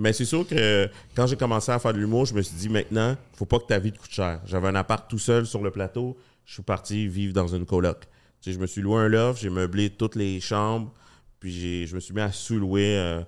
Mais 0.01 0.15
c'est 0.15 0.25
sûr 0.25 0.47
que 0.49 0.89
quand 1.15 1.27
j'ai 1.27 1.37
commencé 1.37 1.71
à 1.71 1.79
faire 1.79 1.93
de 1.93 1.99
l'humour, 1.99 2.25
je 2.25 2.33
me 2.33 2.41
suis 2.41 2.57
dit 2.57 2.71
maintenant, 2.71 3.19
faut 3.35 3.45
pas 3.45 3.59
que 3.59 3.67
ta 3.67 3.79
vie 3.79 3.93
te 3.93 3.99
coûte 3.99 4.11
cher. 4.11 4.41
J'avais 4.47 4.67
un 4.69 4.75
appart 4.75 5.09
tout 5.11 5.19
seul 5.19 5.45
sur 5.45 5.63
le 5.63 5.71
plateau, 5.71 6.17
je 6.47 6.55
suis 6.55 6.63
parti 6.63 7.07
vivre 7.07 7.35
dans 7.35 7.49
une 7.49 7.67
coloc. 7.67 8.01
Tu 8.41 8.49
sais, 8.49 8.53
je 8.55 8.59
me 8.59 8.67
suis 8.67 8.81
loué 8.81 8.99
un 8.99 9.09
loft, 9.09 9.43
j'ai 9.43 9.51
meublé 9.51 9.91
toutes 9.91 10.17
les 10.17 10.41
chambres, 10.41 10.91
puis 11.39 11.87
je 11.87 11.95
me 11.95 12.01
suis 12.01 12.15
mis 12.15 12.23
à 12.23 12.33
sous-louer 12.33 12.97
euh, 12.97 13.21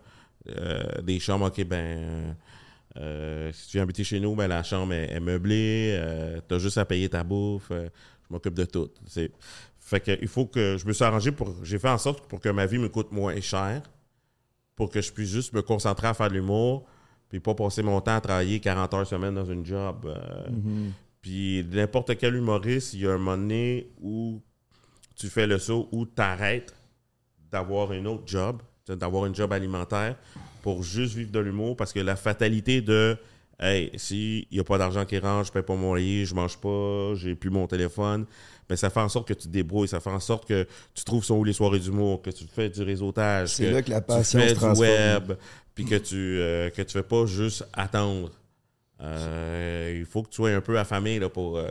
euh, 0.48 1.02
des 1.02 1.20
chambres. 1.20 1.48
OK, 1.48 1.62
ben, 1.64 2.34
euh, 2.96 3.52
si 3.52 3.68
tu 3.68 3.76
viens 3.76 3.82
habiter 3.82 4.02
chez 4.02 4.18
nous, 4.18 4.34
ben, 4.34 4.48
la 4.48 4.62
chambre 4.62 4.94
est, 4.94 5.20
meublée, 5.20 5.94
euh, 5.98 6.40
t'as 6.48 6.58
juste 6.58 6.78
à 6.78 6.86
payer 6.86 7.10
ta 7.10 7.22
bouffe, 7.22 7.68
je 7.70 7.88
m'occupe 8.30 8.54
de 8.54 8.64
tout. 8.64 8.88
C'est- 9.06 9.30
Fait 9.78 10.00
que 10.00 10.16
il 10.22 10.28
faut 10.28 10.46
que 10.46 10.78
je 10.78 10.86
me 10.86 10.94
suis 10.94 11.04
arrangé 11.04 11.32
pour. 11.32 11.54
J'ai 11.64 11.78
fait 11.78 11.90
en 11.90 11.98
sorte 11.98 12.26
pour 12.28 12.40
que 12.40 12.48
ma 12.48 12.64
vie 12.64 12.78
me 12.78 12.88
coûte 12.88 13.12
moins 13.12 13.38
cher 13.42 13.82
pour 14.82 14.90
que 14.90 15.00
je 15.00 15.12
puisse 15.12 15.30
juste 15.30 15.52
me 15.52 15.62
concentrer 15.62 16.08
à 16.08 16.14
faire 16.14 16.28
de 16.28 16.34
l'humour, 16.34 16.84
puis 17.28 17.38
pas 17.38 17.54
passer 17.54 17.84
mon 17.84 18.00
temps 18.00 18.16
à 18.16 18.20
travailler 18.20 18.58
40 18.58 18.94
heures 18.94 19.06
semaine 19.06 19.32
dans 19.32 19.44
une 19.44 19.64
job. 19.64 20.06
euh, 20.06 20.48
Puis 21.20 21.64
n'importe 21.70 22.18
quel 22.18 22.34
humoriste, 22.34 22.94
il 22.94 23.02
y 23.02 23.06
a 23.06 23.12
un 23.12 23.18
moment 23.18 23.36
donné 23.36 23.92
où 24.00 24.42
tu 25.14 25.28
fais 25.28 25.46
le 25.46 25.60
saut, 25.60 25.88
où 25.92 26.04
tu 26.04 26.20
arrêtes 26.20 26.74
d'avoir 27.52 27.92
un 27.92 28.04
autre 28.06 28.24
job, 28.26 28.60
d'avoir 28.88 29.22
un 29.22 29.32
job 29.32 29.52
alimentaire 29.52 30.16
pour 30.62 30.82
juste 30.82 31.14
vivre 31.14 31.30
de 31.30 31.38
l'humour, 31.38 31.76
parce 31.76 31.92
que 31.92 32.00
la 32.00 32.16
fatalité 32.16 32.80
de 32.80 33.16
Hey, 33.60 33.92
si 33.94 34.48
il 34.50 34.54
n'y 34.54 34.60
a 34.60 34.64
pas 34.64 34.76
d'argent 34.76 35.04
qui 35.04 35.16
rentre, 35.20 35.46
je 35.46 35.52
paye 35.52 35.62
pas 35.62 35.76
mon 35.76 35.92
loyer, 35.92 36.24
je 36.24 36.34
mange 36.34 36.58
pas, 36.58 37.14
j'ai 37.14 37.36
plus 37.36 37.50
mon 37.50 37.68
téléphone, 37.68 38.26
ben 38.72 38.76
ça 38.76 38.90
fait 38.90 39.00
en 39.00 39.08
sorte 39.08 39.28
que 39.28 39.34
tu 39.34 39.48
te 39.48 39.52
débrouilles, 39.52 39.88
ça 39.88 40.00
fait 40.00 40.10
en 40.10 40.20
sorte 40.20 40.46
que 40.48 40.66
tu 40.94 41.04
trouves 41.04 41.24
sont 41.24 41.36
où 41.36 41.44
les 41.44 41.52
soirées 41.52 41.78
d'humour, 41.78 42.22
que 42.22 42.30
tu 42.30 42.44
fais 42.52 42.68
du 42.70 42.82
réseautage, 42.82 43.50
C'est 43.50 43.66
que 43.66 43.70
là 43.70 43.82
que 43.82 43.90
la 43.90 44.00
tu 44.00 44.06
passion 44.06 44.38
fais 44.40 44.48
se 44.48 44.52
du 44.54 44.58
transforme. 44.60 44.88
web, 44.88 45.32
puis 45.74 45.84
que 45.84 45.96
tu 45.96 46.38
euh, 46.40 46.70
que 46.70 46.82
tu 46.82 46.92
fais 46.92 47.02
pas 47.02 47.26
juste 47.26 47.66
attendre. 47.72 48.30
Euh, 49.02 49.94
il 49.98 50.04
faut 50.06 50.22
que 50.22 50.28
tu 50.28 50.36
sois 50.36 50.50
un 50.50 50.60
peu 50.60 50.78
affamé 50.78 51.18
là, 51.18 51.28
pour, 51.28 51.58
euh, 51.58 51.70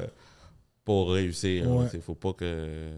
pour 0.83 1.11
réussir. 1.13 1.69
Ouais. 1.71 1.85
Il 1.93 2.01
faut 2.01 2.13
pas 2.15 2.33
que. 2.33 2.89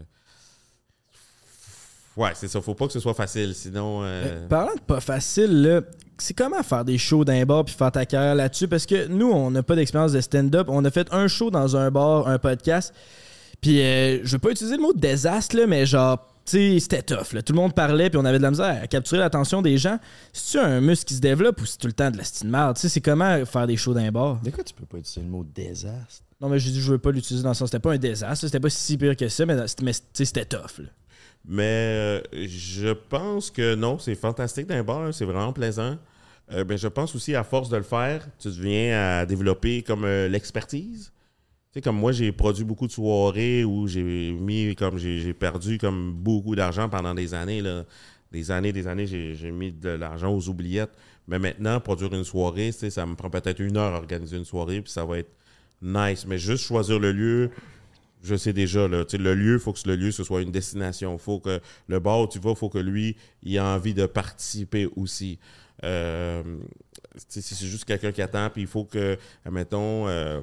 Ouais, 2.16 2.30
c'est 2.34 2.48
ça. 2.48 2.60
Faut 2.60 2.74
pas 2.74 2.86
que 2.86 2.92
ce 2.92 3.00
soit 3.00 3.14
facile. 3.14 3.54
Sinon. 3.54 4.02
euh, 4.02 4.24
Euh, 4.26 4.48
Parlant 4.48 4.74
de 4.74 4.80
pas 4.80 5.00
facile, 5.00 5.62
là, 5.62 5.80
c'est 6.18 6.34
comment 6.34 6.62
faire 6.62 6.84
des 6.84 6.96
shows 6.98 7.24
d'un 7.24 7.44
bar 7.44 7.64
puis 7.64 7.74
faire 7.74 7.90
ta 7.90 8.06
carrière 8.06 8.36
là-dessus? 8.36 8.68
Parce 8.68 8.86
que 8.86 9.06
nous, 9.08 9.30
on 9.32 9.50
n'a 9.50 9.62
pas 9.64 9.74
d'expérience 9.74 10.12
de 10.12 10.20
stand-up. 10.20 10.68
On 10.70 10.84
a 10.84 10.90
fait 10.90 11.08
un 11.12 11.26
show 11.26 11.50
dans 11.50 11.76
un 11.76 11.90
bar, 11.90 12.28
un 12.28 12.38
podcast. 12.38 12.94
Puis 13.64 13.80
euh, 13.80 14.18
je 14.24 14.32
veux 14.32 14.38
pas 14.38 14.50
utiliser 14.50 14.76
le 14.76 14.82
mot 14.82 14.92
désastre, 14.92 15.56
là, 15.56 15.66
mais 15.66 15.86
genre, 15.86 16.18
tu 16.44 16.50
sais, 16.74 16.80
c'était 16.80 17.00
tough. 17.02 17.32
là. 17.32 17.40
Tout 17.40 17.54
le 17.54 17.60
monde 17.60 17.74
parlait 17.74 18.10
puis 18.10 18.18
on 18.18 18.24
avait 18.26 18.36
de 18.36 18.42
la 18.42 18.50
misère 18.50 18.82
à 18.82 18.86
capturer 18.86 19.20
l'attention 19.20 19.62
des 19.62 19.78
gens. 19.78 19.98
C'est-tu 20.34 20.62
un 20.62 20.82
muscle 20.82 21.06
qui 21.06 21.14
se 21.14 21.20
développe 21.20 21.62
ou 21.62 21.64
c'est 21.64 21.78
tout 21.78 21.86
le 21.86 21.94
temps 21.94 22.10
de 22.10 22.18
la 22.18 22.24
style 22.24 22.50
marde? 22.50 22.76
Tu 22.76 22.82
sais, 22.82 22.88
c'est 22.90 23.00
comment 23.00 23.42
faire 23.46 23.66
des 23.66 23.78
shows 23.78 23.94
d'un 23.94 24.12
bar? 24.12 24.38
De 24.42 24.50
quoi 24.50 24.62
tu 24.64 24.74
peux 24.74 24.84
pas 24.84 24.98
utiliser 24.98 25.22
le 25.22 25.28
mot 25.32 25.44
désastre? 25.44 26.24
Non, 26.42 26.50
mais 26.50 26.58
je 26.58 26.68
dis, 26.68 26.78
je 26.78 26.92
veux 26.92 26.98
pas 26.98 27.10
l'utiliser 27.10 27.42
dans 27.42 27.48
le 27.48 27.54
sens, 27.54 27.70
c'était 27.70 27.80
pas 27.80 27.92
un 27.94 27.96
désastre, 27.96 28.44
c'était 28.44 28.60
pas 28.60 28.68
si 28.68 28.98
pire 28.98 29.16
que 29.16 29.28
ça, 29.28 29.46
mais, 29.46 29.56
mais 29.56 29.94
tu 29.94 30.00
sais, 30.12 30.24
c'était 30.26 30.44
tough. 30.44 30.80
là. 30.80 30.88
Mais 31.48 31.62
euh, 31.64 32.20
je 32.46 32.92
pense 32.92 33.50
que 33.50 33.74
non, 33.74 33.98
c'est 33.98 34.14
fantastique 34.14 34.66
d'un 34.66 34.82
bar, 34.84 35.04
hein, 35.04 35.12
c'est 35.12 35.24
vraiment 35.24 35.54
plaisant. 35.54 35.96
Euh, 36.52 36.64
ben, 36.64 36.76
je 36.76 36.88
pense 36.88 37.14
aussi, 37.14 37.34
à 37.34 37.44
force 37.44 37.70
de 37.70 37.78
le 37.78 37.82
faire, 37.82 38.26
tu 38.38 38.48
deviens 38.48 39.20
à 39.20 39.24
développer 39.24 39.82
comme 39.82 40.04
euh, 40.04 40.28
l'expertise. 40.28 41.10
Sais, 41.74 41.80
comme 41.80 41.96
moi, 41.96 42.12
j'ai 42.12 42.30
produit 42.30 42.62
beaucoup 42.62 42.86
de 42.86 42.92
soirées 42.92 43.64
où 43.64 43.88
j'ai 43.88 44.30
mis, 44.30 44.76
comme 44.76 44.96
j'ai 44.96 45.32
perdu 45.32 45.76
comme 45.76 46.12
beaucoup 46.12 46.54
d'argent 46.54 46.88
pendant 46.88 47.14
des 47.14 47.34
années. 47.34 47.60
Là. 47.60 47.84
Des 48.30 48.52
années, 48.52 48.72
des 48.72 48.86
années, 48.86 49.06
j'ai 49.08 49.50
mis 49.50 49.72
de 49.72 49.88
l'argent 49.88 50.32
aux 50.32 50.48
oubliettes. 50.48 50.92
Mais 51.26 51.40
maintenant, 51.40 51.80
produire 51.80 52.14
une 52.14 52.22
soirée, 52.22 52.70
ça 52.70 53.04
me 53.06 53.16
prend 53.16 53.28
peut-être 53.28 53.58
une 53.60 53.76
heure 53.76 53.92
à 53.92 53.96
organiser 53.96 54.36
une 54.36 54.44
soirée, 54.44 54.82
puis 54.82 54.92
ça 54.92 55.04
va 55.04 55.18
être 55.18 55.32
nice. 55.82 56.26
Mais 56.28 56.38
juste 56.38 56.62
choisir 56.62 57.00
le 57.00 57.10
lieu, 57.10 57.50
je 58.22 58.36
sais 58.36 58.52
déjà, 58.52 58.86
là, 58.86 59.04
le 59.12 59.34
lieu, 59.34 59.54
il 59.54 59.58
faut 59.58 59.72
que 59.72 59.80
le 59.88 59.96
lieu 59.96 60.12
ce 60.12 60.22
soit 60.22 60.42
une 60.42 60.52
destination. 60.52 61.18
faut 61.18 61.40
que 61.40 61.60
le 61.88 61.98
bar 61.98 62.20
où 62.20 62.28
tu 62.28 62.38
vas, 62.38 62.50
il 62.50 62.56
faut 62.56 62.68
que 62.68 62.78
lui, 62.78 63.16
il 63.42 63.56
ait 63.56 63.60
envie 63.60 63.94
de 63.94 64.06
participer 64.06 64.86
aussi. 64.94 65.40
Euh, 65.82 66.42
si 67.16 67.42
c'est 67.42 67.66
juste 67.66 67.84
quelqu'un 67.84 68.12
qui 68.12 68.22
attend, 68.22 68.48
puis 68.50 68.62
il 68.62 68.68
faut 68.68 68.84
que, 68.84 69.18
admettons, 69.44 70.06
euh, 70.06 70.40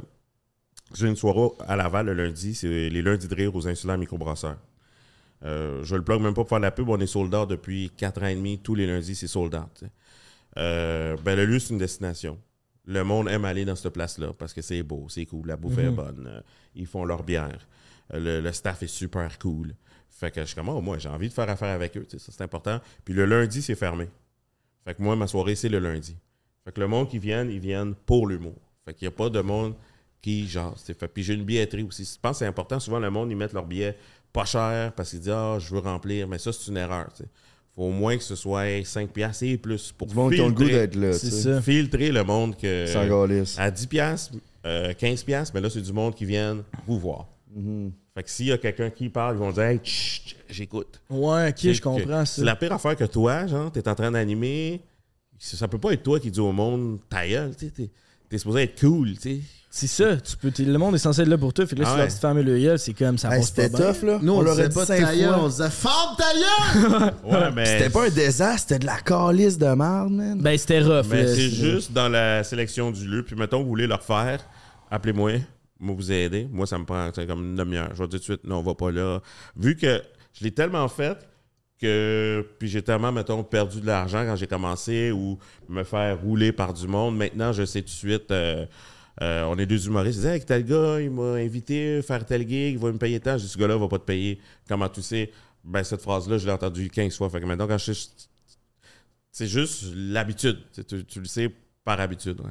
j'ai 0.95 1.07
une 1.07 1.15
soirée 1.15 1.49
à 1.67 1.75
Laval 1.75 2.07
le 2.07 2.13
lundi, 2.13 2.55
c'est 2.55 2.89
les 2.89 3.01
lundis 3.01 3.27
de 3.27 3.35
rire 3.35 3.55
aux 3.55 3.67
insulaires 3.67 3.97
microbrasseurs. 3.97 4.57
Euh, 5.43 5.83
je 5.83 5.95
le 5.95 6.03
plug 6.03 6.21
même 6.21 6.33
pas 6.33 6.41
pour 6.41 6.49
faire 6.49 6.59
la 6.59 6.71
pub. 6.71 6.87
On 6.89 6.99
est 6.99 7.07
sold 7.07 7.33
out 7.33 7.49
depuis 7.49 7.91
4 7.97 8.23
ans 8.23 8.27
et 8.27 8.35
demi. 8.35 8.59
Tous 8.59 8.75
les 8.75 8.85
lundis, 8.85 9.15
c'est 9.15 9.27
sold 9.27 9.55
out. 9.55 9.83
Euh, 10.57 11.17
ben, 11.23 11.35
le 11.35 11.45
lieu, 11.45 11.59
c'est 11.59 11.73
une 11.73 11.79
destination. 11.79 12.37
Le 12.85 13.03
monde 13.03 13.27
aime 13.29 13.45
aller 13.45 13.65
dans 13.65 13.75
cette 13.75 13.93
place-là 13.93 14.33
parce 14.33 14.53
que 14.53 14.61
c'est 14.61 14.83
beau, 14.83 15.05
c'est 15.07 15.25
cool, 15.25 15.47
la 15.47 15.55
bouffe 15.55 15.77
est 15.77 15.89
bonne. 15.91 16.27
euh, 16.27 16.41
ils 16.75 16.87
font 16.87 17.05
leur 17.05 17.23
bière. 17.23 17.67
Euh, 18.13 18.19
le, 18.19 18.41
le 18.41 18.51
staff 18.51 18.83
est 18.83 18.87
super 18.87 19.37
cool. 19.39 19.73
Fait 20.09 20.31
que 20.31 20.41
je 20.41 20.47
suis 20.47 20.55
comme, 20.55 20.69
oh, 20.69 20.81
moi, 20.81 20.97
j'ai 20.97 21.09
envie 21.09 21.29
de 21.29 21.33
faire 21.33 21.49
affaire 21.49 21.73
avec 21.73 21.95
eux. 21.97 22.05
c'est 22.09 22.41
important. 22.41 22.79
Puis 23.05 23.13
le 23.13 23.25
lundi, 23.25 23.61
c'est 23.61 23.75
fermé. 23.75 24.09
Fait 24.83 24.93
que 24.95 25.01
moi, 25.01 25.15
ma 25.15 25.27
soirée, 25.27 25.55
c'est 25.55 25.69
le 25.69 25.79
lundi. 25.79 26.17
Fait 26.63 26.71
que 26.71 26.79
le 26.79 26.87
monde 26.87 27.07
qui 27.09 27.17
vient, 27.19 27.43
ils 27.47 27.59
viennent 27.59 27.95
pour 27.95 28.27
l'humour. 28.27 28.57
Fait 28.85 28.93
qu'il 28.93 29.07
n'y 29.07 29.13
a 29.13 29.17
pas 29.17 29.29
de 29.29 29.41
monde 29.41 29.75
qui, 30.21 30.47
genre, 30.47 30.75
c'est 30.77 30.97
fait. 30.99 31.07
Puis 31.07 31.23
j'ai 31.23 31.33
une 31.33 31.43
billetterie 31.43 31.83
aussi. 31.83 32.03
Je 32.03 32.19
pense 32.21 32.33
que 32.33 32.39
c'est 32.39 32.45
important. 32.45 32.79
Souvent, 32.79 32.99
le 32.99 33.09
monde, 33.09 33.31
ils 33.31 33.35
mettent 33.37 33.53
leur 33.53 33.65
billet 33.65 33.97
pas 34.31 34.45
cher 34.45 34.93
parce 34.95 35.09
qu'ils 35.09 35.19
disent, 35.19 35.29
ah, 35.35 35.57
je 35.59 35.73
veux 35.73 35.79
remplir. 35.79 36.27
Mais 36.27 36.37
ça, 36.37 36.51
c'est 36.53 36.69
une 36.69 36.77
erreur. 36.77 37.07
tu 37.15 37.23
sais. 37.23 37.29
Faut 37.75 37.83
au 37.83 37.91
moins 37.91 38.17
que 38.17 38.23
ce 38.23 38.35
soit 38.35 38.83
5 38.83 39.09
piastres 39.11 39.43
et 39.43 39.57
plus 39.57 39.91
pour 39.93 40.07
Du 40.07 40.13
monde 40.15 40.33
qui 40.33 40.41
ont 40.41 40.47
le 40.49 40.53
goût 40.53 40.63
filtrer- 40.65 40.87
d'être 40.87 40.95
là. 40.95 41.13
C'est 41.13 41.31
ça. 41.31 41.61
filtrer 41.61 42.11
le 42.11 42.23
monde 42.23 42.55
que 42.57 42.85
Sans 42.85 43.05
à 43.57 43.71
10 43.71 43.87
piastres, 43.87 44.33
euh, 44.65 44.93
15 44.93 45.23
piastres, 45.23 45.53
mais 45.55 45.61
là, 45.61 45.69
c'est 45.69 45.81
du 45.81 45.93
monde 45.93 46.13
qui 46.13 46.25
viennent 46.25 46.63
vous 46.85 46.99
voir. 46.99 47.27
Fait 48.13 48.23
que 48.23 48.29
s'il 48.29 48.47
y 48.47 48.51
a 48.51 48.57
quelqu'un 48.57 48.89
qui 48.89 49.07
parle, 49.09 49.35
ils 49.37 49.39
vont 49.39 49.51
dire, 49.51 49.63
hey, 49.63 49.79
j'écoute. 50.49 51.01
Ouais, 51.09 51.49
ok, 51.49 51.71
je 51.71 51.81
comprends 51.81 52.25
ça. 52.25 52.35
C'est 52.35 52.43
la 52.43 52.55
pire 52.57 52.73
affaire 52.73 52.95
que 52.95 53.05
toi, 53.05 53.47
genre, 53.47 53.71
t'es 53.71 53.87
en 53.87 53.95
train 53.95 54.11
d'animer. 54.11 54.81
Ça 55.39 55.57
ça 55.57 55.67
peut 55.67 55.79
pas 55.79 55.93
être 55.93 56.03
toi 56.03 56.19
qui 56.19 56.29
dis 56.29 56.39
au 56.39 56.51
monde 56.51 56.99
ta 57.09 57.27
gueule, 57.27 57.55
tu 57.57 57.71
t'es 57.71 58.37
supposé 58.37 58.63
être 58.63 58.79
cool, 58.79 59.13
tu 59.13 59.21
sais. 59.21 59.39
C'est 59.73 59.87
ça, 59.87 60.17
tu 60.17 60.35
peux, 60.35 60.51
le 60.61 60.77
monde 60.77 60.95
est 60.95 60.97
censé 60.97 61.21
être 61.21 61.29
là 61.29 61.37
pour 61.37 61.53
toi. 61.53 61.65
Fait 61.65 61.77
que 61.77 61.81
là, 61.81 61.87
Ah 61.87 61.91
si 61.93 61.97
leur 61.97 62.05
ouais. 62.07 62.11
fermer 62.19 62.43
le 62.43 62.59
gueule, 62.59 62.77
c'est 62.77 62.93
comme 62.93 63.17
ça 63.17 63.29
Hey, 63.29 63.39
passe 63.39 63.51
pas 63.51 63.61
C'était 63.63 63.77
bien. 63.77 63.93
tough, 63.93 64.03
là. 64.03 64.19
Nous, 64.21 64.33
on, 64.33 64.41
l'aurait 64.41 64.67
disait 64.67 64.67
dit 64.69 64.75
pas 64.75 64.85
cinq 64.85 64.99
fois. 64.99 65.39
on 65.39 65.47
disait 65.47 65.69
Ferme 65.69 66.15
ta 66.17 66.33
gueule! 66.33 67.13
Ouais, 67.23 67.51
mais. 67.55 67.65
C'était 67.65 67.89
pas 67.89 68.05
un 68.05 68.09
désastre, 68.09 68.59
c'était 68.67 68.79
de 68.79 68.85
la 68.85 68.99
calice 68.99 69.57
de 69.57 69.67
merde, 69.67 70.11
man. 70.11 70.41
Ben, 70.41 70.57
c'était 70.57 70.81
rough. 70.81 71.05
mais 71.09 71.23
là, 71.23 71.33
c'est 71.35 71.49
juste 71.49 71.93
dans 71.93 72.09
la 72.09 72.43
sélection 72.43 72.91
du 72.91 73.07
lieu. 73.07 73.23
Puis 73.23 73.37
mettons, 73.37 73.61
vous 73.61 73.69
voulez 73.69 73.87
le 73.87 73.95
refaire, 73.95 74.41
appelez-moi. 74.91 75.31
Moi, 75.79 75.95
vous 75.97 76.11
aider. 76.11 76.49
Moi, 76.51 76.67
ça 76.67 76.77
me 76.77 76.83
prend 76.83 77.09
comme 77.25 77.39
une 77.41 77.55
demi-heure. 77.55 77.91
Je 77.93 78.03
vais 78.03 78.07
dire 78.09 78.19
tout 78.19 78.33
de 78.33 78.37
suite, 78.39 78.43
non, 78.43 78.57
on 78.57 78.63
va 78.63 78.75
pas 78.75 78.91
là. 78.91 79.19
Vu 79.55 79.77
que 79.77 80.01
je 80.33 80.43
l'ai 80.43 80.51
tellement 80.51 80.87
fait 80.89 81.17
que. 81.81 82.45
Puis 82.59 82.67
j'ai 82.67 82.81
tellement, 82.81 83.13
mettons, 83.13 83.41
perdu 83.43 83.79
de 83.79 83.87
l'argent 83.87 84.25
quand 84.25 84.35
j'ai 84.35 84.47
commencé 84.47 85.11
ou 85.11 85.39
me 85.69 85.85
faire 85.85 86.19
rouler 86.21 86.51
par 86.51 86.73
du 86.73 86.87
monde. 86.87 87.15
Maintenant, 87.17 87.53
je 87.53 87.63
sais 87.63 87.79
tout 87.79 87.85
de 87.85 87.89
suite. 87.91 88.31
euh, 88.31 88.65
euh, 89.21 89.43
on 89.43 89.57
est 89.57 89.65
deux 89.65 89.87
humoristes. 89.87 90.21
Je 90.21 90.27
disais, 90.27 90.39
tel 90.41 90.65
gars, 90.65 91.01
il 91.01 91.11
m'a 91.11 91.33
invité 91.33 91.97
à 91.97 92.01
faire 92.01 92.25
tel 92.25 92.47
gig, 92.47 92.73
il 92.73 92.79
va 92.79 92.91
me 92.91 92.97
payer 92.97 93.19
tant. 93.19 93.37
Je 93.37 93.43
dis, 93.43 93.49
ce 93.49 93.57
gars-là 93.57 93.77
va 93.77 93.87
pas 93.87 93.99
te 93.99 94.05
payer. 94.05 94.39
Comment 94.67 94.89
tu 94.89 95.01
sais? 95.01 95.31
Ben, 95.63 95.83
cette 95.83 96.01
phrase-là, 96.01 96.37
je 96.37 96.45
l'ai 96.45 96.51
entendue 96.51 96.89
15 96.89 97.15
fois. 97.17 97.29
Fait 97.29 97.39
que 97.39 97.45
maintenant, 97.45 97.67
quand 97.67 97.77
je 97.77 97.93
c'est 99.31 99.47
juste 99.47 99.85
l'habitude. 99.95 100.59
Tu, 100.87 101.19
le 101.19 101.25
sais 101.25 101.49
par 101.83 101.99
habitude. 101.99 102.41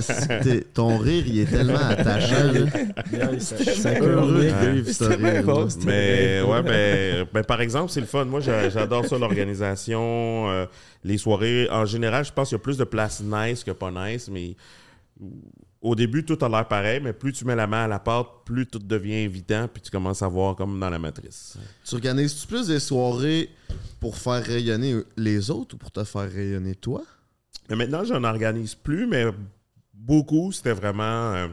C'est- 0.00 0.40
t'es- 0.40 0.60
Ton 0.74 0.98
rire, 0.98 1.24
il 1.26 1.40
est 1.40 1.46
tellement 1.46 1.78
attachant. 1.78 2.52
là. 2.52 3.40
ça 3.40 3.90
Heureux 4.00 4.44
de 4.44 4.50
Ouais. 4.50 4.72
vivre 4.72 4.86
ce 4.88 4.92
C'était 5.04 5.16
bien 5.16 5.30
rire. 5.32 5.42
bon, 5.44 5.68
mais 5.84 6.40
ouais, 6.42 6.62
ben, 6.62 7.26
ben, 7.32 7.44
par 7.44 7.60
exemple, 7.60 7.90
c'est 7.90 8.00
le 8.00 8.06
fun. 8.06 8.24
Moi, 8.24 8.40
j'a- 8.40 8.68
j'adore 8.68 9.06
ça, 9.06 9.18
l'organisation, 9.18 10.48
euh, 10.50 10.66
les 11.04 11.18
soirées. 11.18 11.68
En 11.70 11.84
général, 11.84 12.24
je 12.24 12.32
pense 12.32 12.48
qu'il 12.48 12.56
y 12.56 12.60
a 12.60 12.62
plus 12.62 12.78
de 12.78 12.84
places 12.84 13.22
nice 13.24 13.64
que 13.64 13.70
pas 13.70 13.90
nice, 13.90 14.28
mais 14.30 14.56
au 15.80 15.94
début, 15.94 16.24
tout 16.24 16.38
a 16.42 16.48
l'air 16.48 16.66
pareil, 16.66 17.00
mais 17.00 17.12
plus 17.12 17.32
tu 17.32 17.44
mets 17.44 17.54
la 17.54 17.66
main 17.66 17.84
à 17.84 17.88
la 17.88 17.98
pâte, 17.98 18.26
plus 18.44 18.66
tout 18.66 18.78
devient 18.78 19.24
évident, 19.24 19.68
puis 19.72 19.82
tu 19.82 19.90
commences 19.90 20.22
à 20.22 20.28
voir 20.28 20.56
comme 20.56 20.80
dans 20.80 20.90
la 20.90 20.98
matrice. 20.98 21.58
Tu 21.84 21.94
organises-tu 21.94 22.46
plus 22.46 22.68
des 22.68 22.80
soirées 22.80 23.50
pour 24.00 24.16
faire 24.16 24.42
rayonner 24.42 25.02
les 25.16 25.50
autres 25.50 25.74
ou 25.74 25.78
pour 25.78 25.90
te 25.90 26.02
faire 26.04 26.30
rayonner 26.30 26.74
toi? 26.74 27.02
Mais 27.68 27.76
maintenant, 27.76 28.04
j'en 28.04 28.24
organise 28.24 28.74
plus, 28.74 29.06
mais 29.06 29.26
beaucoup, 29.92 30.52
c'était 30.52 30.72
vraiment 30.72 31.02
euh, 31.02 31.48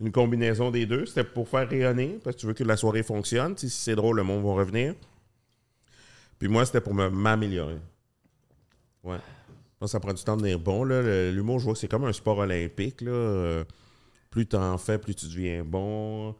une 0.00 0.12
combinaison 0.12 0.70
des 0.70 0.86
deux. 0.86 1.06
C'était 1.06 1.24
pour 1.24 1.48
faire 1.48 1.68
rayonner, 1.68 2.18
parce 2.22 2.36
que 2.36 2.40
tu 2.40 2.46
veux 2.46 2.54
que 2.54 2.64
la 2.64 2.76
soirée 2.76 3.02
fonctionne. 3.02 3.56
Si 3.56 3.70
c'est 3.70 3.96
drôle, 3.96 4.16
le 4.16 4.24
monde 4.24 4.44
va 4.44 4.52
revenir. 4.52 4.94
Puis 6.38 6.48
moi, 6.48 6.66
c'était 6.66 6.80
pour 6.80 6.94
m'améliorer. 6.94 7.78
Ouais. 9.02 9.18
Ça 9.86 10.00
prend 10.00 10.12
du 10.12 10.22
temps 10.22 10.36
de 10.36 10.42
devenir 10.42 10.58
bon. 10.58 10.84
L'humour, 10.84 11.58
je 11.58 11.64
vois 11.64 11.74
que 11.74 11.78
c'est 11.78 11.88
comme 11.88 12.04
un 12.04 12.12
sport 12.12 12.38
olympique. 12.38 13.00
Là. 13.00 13.12
Euh, 13.12 13.64
plus 14.30 14.46
tu 14.46 14.56
en 14.56 14.78
fais, 14.78 14.98
plus 14.98 15.14
tu 15.14 15.26
deviens 15.26 15.64
bon. 15.64 16.34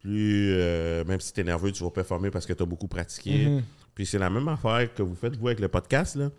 Plus, 0.00 0.52
euh, 0.52 1.04
même 1.04 1.20
si 1.20 1.32
tu 1.32 1.40
es 1.40 1.44
nerveux, 1.44 1.72
tu 1.72 1.82
vas 1.82 1.90
performer 1.90 2.30
parce 2.30 2.46
que 2.46 2.52
tu 2.52 2.62
as 2.62 2.66
beaucoup 2.66 2.88
pratiqué. 2.88 3.46
Mhm. 3.46 3.62
Puis 3.94 4.06
c'est 4.06 4.18
la 4.18 4.30
même 4.30 4.46
affaire 4.48 4.94
que 4.94 5.02
vous 5.02 5.14
faites, 5.14 5.36
vous, 5.36 5.48
avec 5.48 5.60
le 5.60 5.68
podcast. 5.68 6.16
là. 6.16 6.30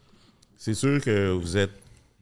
C'est 0.56 0.74
sûr 0.74 1.02
que 1.02 1.32
vous 1.32 1.58
êtes 1.58 1.72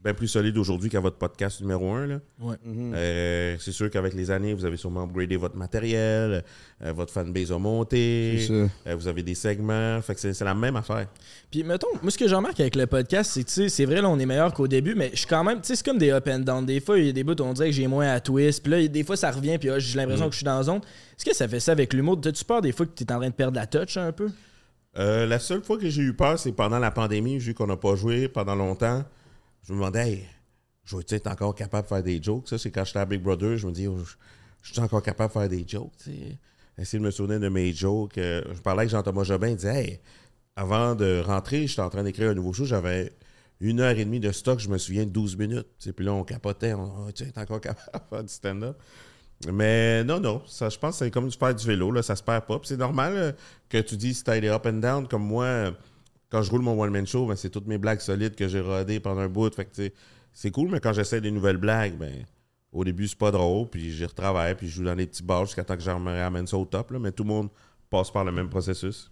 bien 0.03 0.13
plus 0.13 0.27
solide 0.27 0.57
aujourd'hui 0.57 0.89
qu'à 0.89 0.99
votre 0.99 1.17
podcast 1.17 1.59
numéro 1.59 1.91
un. 1.91 2.05
Là. 2.07 2.19
Ouais. 2.39 2.55
Euh, 2.65 3.55
c'est 3.59 3.71
sûr 3.71 3.89
qu'avec 3.89 4.13
les 4.13 4.29
années, 4.31 4.53
vous 4.53 4.63
avez 4.63 4.77
sûrement 4.77 5.03
upgradé 5.03 5.35
votre 5.35 5.57
matériel, 5.57 6.43
euh, 6.83 6.93
votre 6.93 7.11
fanbase 7.11 7.51
a 7.51 7.57
monté, 7.57 8.47
euh, 8.49 8.67
vous 8.95 9.07
avez 9.07 9.23
des 9.23 9.35
segments. 9.35 9.99
Fait 10.01 10.13
que 10.13 10.19
c'est 10.21 10.33
c'est 10.33 10.45
la 10.45 10.53
même 10.53 10.75
affaire. 10.75 11.07
Puis, 11.51 11.63
mettons, 11.63 11.87
moi, 12.01 12.11
ce 12.11 12.17
que 12.17 12.27
je 12.27 12.35
remarque 12.35 12.59
avec 12.59 12.75
le 12.75 12.85
podcast, 12.87 13.31
c'est 13.33 13.43
que, 13.43 13.47
tu 13.47 13.53
sais, 13.53 13.69
c'est 13.69 13.85
vrai, 13.85 14.01
là, 14.01 14.09
on 14.09 14.19
est 14.19 14.25
meilleur 14.25 14.53
qu'au 14.53 14.67
début, 14.67 14.93
mais 14.95 15.09
je 15.13 15.17
suis 15.19 15.27
quand 15.27 15.43
même, 15.43 15.61
tu 15.61 15.67
sais, 15.67 15.75
c'est 15.75 15.85
comme 15.85 15.97
des 15.97 16.11
up 16.11 16.27
and 16.31 16.39
down. 16.39 16.65
Des 16.65 16.79
fois, 16.79 16.99
il 16.99 17.05
y 17.07 17.09
a 17.09 17.13
des 17.13 17.23
bouts 17.23 17.41
où 17.41 17.43
on 17.45 17.53
dirait 17.53 17.69
que 17.69 17.75
j'ai 17.75 17.87
moins 17.87 18.07
à 18.07 18.19
twist, 18.19 18.61
puis 18.63 18.71
là, 18.71 18.87
des 18.87 19.03
fois, 19.03 19.17
ça 19.17 19.31
revient, 19.31 19.57
puis 19.57 19.69
ah, 19.69 19.79
j'ai 19.79 19.97
l'impression 19.97 20.25
Mm. 20.25 20.29
que 20.29 20.33
je 20.33 20.37
suis 20.37 20.45
dans 20.45 20.57
la 20.57 20.63
zone. 20.63 20.77
Est-ce 21.17 21.25
que 21.25 21.35
ça 21.35 21.47
fait 21.47 21.59
ça 21.59 21.71
avec 21.71 21.93
l'humour? 21.93 22.21
T'as-tu 22.21 22.45
peur 22.45 22.61
des 22.61 22.71
fois 22.71 22.85
que 22.85 22.91
t'es 22.91 23.11
en 23.11 23.17
train 23.17 23.29
de 23.29 23.33
perdre 23.35 23.55
la 23.57 23.65
touch 23.65 23.97
un 23.97 24.11
peu? 24.11 24.29
Euh, 24.99 25.25
la 25.25 25.39
seule 25.39 25.63
fois 25.63 25.77
que 25.77 25.89
j'ai 25.89 26.01
eu 26.01 26.13
peur, 26.13 26.37
c'est 26.39 26.51
pendant 26.51 26.79
la 26.79 26.91
pandémie, 26.91 27.37
vu 27.37 27.53
qu'on 27.53 27.67
n'a 27.67 27.77
pas 27.77 27.95
joué 27.95 28.27
pendant 28.27 28.55
longtemps. 28.55 29.03
Je 29.67 29.73
me 29.73 29.79
demandais, 29.79 30.11
hey, 30.11 30.25
je 30.85 30.95
vais 30.95 31.03
être 31.09 31.27
encore 31.27 31.53
capable 31.53 31.83
de 31.83 31.89
faire 31.89 32.03
des 32.03 32.23
jokes? 32.23 32.47
Ça, 32.47 32.57
c'est 32.57 32.71
quand 32.71 32.85
j'étais 32.85 32.99
à 32.99 33.05
Big 33.05 33.21
Brother, 33.21 33.57
je 33.57 33.67
me 33.67 33.73
dis, 33.73 33.87
oh, 33.87 33.97
je 34.61 34.71
suis 34.71 34.81
encore 34.81 35.03
capable 35.03 35.29
de 35.29 35.39
faire 35.39 35.49
des 35.49 35.67
jokes. 35.67 35.91
tu 35.97 36.11
sais? 36.11 36.37
Essayer 36.77 36.99
de 36.99 37.03
me 37.03 37.11
souvenir 37.11 37.39
de 37.39 37.49
mes 37.49 37.73
jokes. 37.73 38.17
Euh, 38.17 38.43
je 38.53 38.61
parlais 38.61 38.81
avec 38.81 38.91
Jean-Thomas 38.91 39.23
Jobin, 39.23 39.49
il 39.49 39.55
disait, 39.57 39.83
hey, 39.83 39.99
avant 40.55 40.95
de 40.95 41.21
rentrer, 41.25 41.67
j'étais 41.67 41.81
en 41.81 41.89
train 41.89 42.03
d'écrire 42.03 42.29
un 42.29 42.33
nouveau 42.33 42.53
show, 42.53 42.65
j'avais 42.65 43.11
une 43.59 43.81
heure 43.81 43.97
et 43.97 44.05
demie 44.05 44.19
de 44.19 44.31
stock, 44.31 44.59
je 44.59 44.69
me 44.69 44.77
souviens 44.77 45.03
de 45.03 45.09
12 45.09 45.35
minutes. 45.35 45.67
Tu 45.79 45.85
sais, 45.85 45.93
Puis 45.93 46.05
là, 46.05 46.13
on 46.13 46.23
capotait, 46.23 46.73
on 46.73 47.07
oh, 47.07 47.11
tu 47.11 47.23
es 47.23 47.37
encore 47.37 47.59
capable 47.61 48.05
de 48.05 48.09
faire 48.09 48.23
du 48.23 48.33
stand-up. 48.33 48.77
Mais 49.51 50.03
non, 50.03 50.19
non, 50.19 50.41
ça, 50.47 50.69
je 50.69 50.79
pense 50.79 50.97
que 50.97 51.05
c'est 51.05 51.11
comme 51.11 51.29
faire 51.29 51.53
du 51.53 51.65
vélo, 51.65 51.91
là, 51.91 52.01
ça 52.01 52.15
se 52.15 52.23
perd 52.23 52.45
pas. 52.45 52.59
C'est 52.63 52.77
normal 52.77 53.13
euh, 53.15 53.31
que 53.67 53.79
tu 53.79 53.97
dis 53.97 54.13
si 54.13 54.23
t'as 54.23 54.39
des 54.39 54.47
up 54.47 54.65
and 54.65 54.73
down, 54.73 55.07
comme 55.07 55.23
moi, 55.23 55.73
quand 56.29 56.41
je 56.41 56.51
roule 56.51 56.61
mon 56.61 56.79
one-man 56.79 57.07
show, 57.07 57.25
ben, 57.25 57.35
c'est 57.35 57.49
toutes 57.49 57.67
mes 57.67 57.77
blagues 57.77 57.99
solides 57.99 58.35
que 58.35 58.47
j'ai 58.47 58.59
rodées 58.59 58.99
pendant 58.99 59.21
un 59.21 59.29
bout. 59.29 59.53
Fait 59.53 59.65
que, 59.65 59.73
tu 59.73 59.93
c'est 60.33 60.51
cool, 60.51 60.69
mais 60.69 60.79
quand 60.79 60.93
j'essaie 60.93 61.19
des 61.19 61.31
nouvelles 61.31 61.57
blagues, 61.57 61.97
ben, 61.97 62.13
au 62.71 62.83
début, 62.83 63.07
c'est 63.07 63.17
pas 63.17 63.31
drôle, 63.31 63.67
puis 63.69 63.91
j'y 63.91 64.05
retravaille, 64.05 64.55
puis 64.55 64.67
je 64.67 64.75
joue 64.75 64.83
dans 64.83 64.95
des 64.95 65.07
petits 65.07 65.23
bars 65.23 65.45
jusqu'à 65.45 65.63
temps 65.63 65.75
que 65.75 65.81
je 65.81 65.89
ramène 65.89 66.45
ça 66.45 66.57
au 66.57 66.65
top, 66.65 66.91
là, 66.91 66.99
mais 66.99 67.11
tout 67.11 67.23
le 67.23 67.29
monde 67.29 67.49
passe 67.89 68.11
par 68.11 68.23
le 68.23 68.31
même 68.31 68.49
processus. 68.49 69.09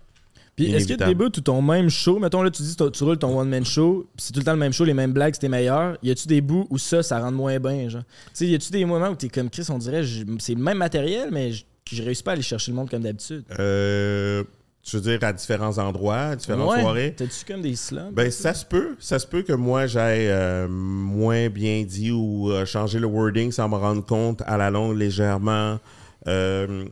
Puis 0.56 0.72
est-ce 0.72 0.86
qu'il 0.86 0.92
y 0.92 0.94
a 0.94 0.98
des 0.98 1.04
Inévitable. 1.04 1.32
bouts 1.32 1.40
où 1.40 1.42
ton 1.42 1.62
même 1.62 1.90
show, 1.90 2.18
mettons 2.20 2.42
là, 2.42 2.50
tu 2.50 2.62
dis 2.62 2.76
tu 2.76 2.92
tu 2.92 3.04
roules 3.04 3.18
ton 3.18 3.38
one-man 3.38 3.66
show, 3.66 4.08
c'est 4.18 4.32
tout 4.32 4.40
le 4.40 4.46
temps 4.46 4.54
le 4.54 4.60
même 4.60 4.72
show, 4.72 4.86
les 4.86 4.94
mêmes 4.94 5.12
blagues, 5.12 5.34
c'était 5.34 5.50
meilleur. 5.50 5.98
Y 6.02 6.12
a-tu 6.12 6.28
des 6.28 6.42
bouts 6.42 6.66
où 6.70 6.78
ça, 6.78 7.04
ça 7.04 7.20
rentre 7.20 7.36
moins 7.36 7.60
bien, 7.60 7.90
genre? 7.90 8.04
Tu 8.04 8.30
sais, 8.34 8.48
y 8.48 8.56
a-tu 8.56 8.72
des 8.72 8.86
moments 8.86 9.10
où 9.10 9.16
t'es 9.16 9.28
comme 9.28 9.50
Chris, 9.50 9.66
on 9.70 9.78
dirait, 9.78 10.04
c'est 10.40 10.54
le 10.54 10.62
même 10.62 10.78
matériel, 10.78 11.30
mais 11.32 11.52
je, 11.52 11.66
je 11.92 12.04
réussis 12.04 12.24
pas 12.24 12.32
à 12.32 12.34
aller 12.36 12.42
chercher 12.42 12.72
le 12.72 12.78
monde 12.78 12.90
comme 12.90 13.02
d'habitude? 13.04 13.44
Euh, 13.60 14.44
tu 14.86 14.98
veux 14.98 15.02
dire 15.02 15.20
à 15.28 15.34
différents 15.34 15.78
endroits, 15.80 16.18
à 16.18 16.36
différentes 16.36 16.70
Ouais. 16.72 16.82
soirées? 16.82 17.14
T'as-tu 17.18 17.44
comme 17.46 17.62
des 17.64 17.76
slums? 17.76 18.12
Ben, 18.14 18.30
ça? 18.30 18.54
se 18.54 18.64
peut. 18.66 18.96
Ça 19.00 19.18
se 19.20 19.26
peut 19.28 19.42
que 19.42 19.54
moi, 19.54 19.88
j'aille 19.88 20.28
euh, 20.30 20.68
moins 20.70 21.50
bien 21.50 21.84
dit 21.84 22.12
ou 22.12 22.52
euh, 22.52 22.66
changer 22.66 23.00
le 23.00 23.08
wording 23.08 23.52
sans 23.52 23.68
me 23.68 23.76
rendre 23.76 24.06
compte 24.06 24.44
à 24.46 24.58
la 24.58 24.70
longue 24.70 24.96
légèrement. 24.98 25.80
Euh, 26.28 26.86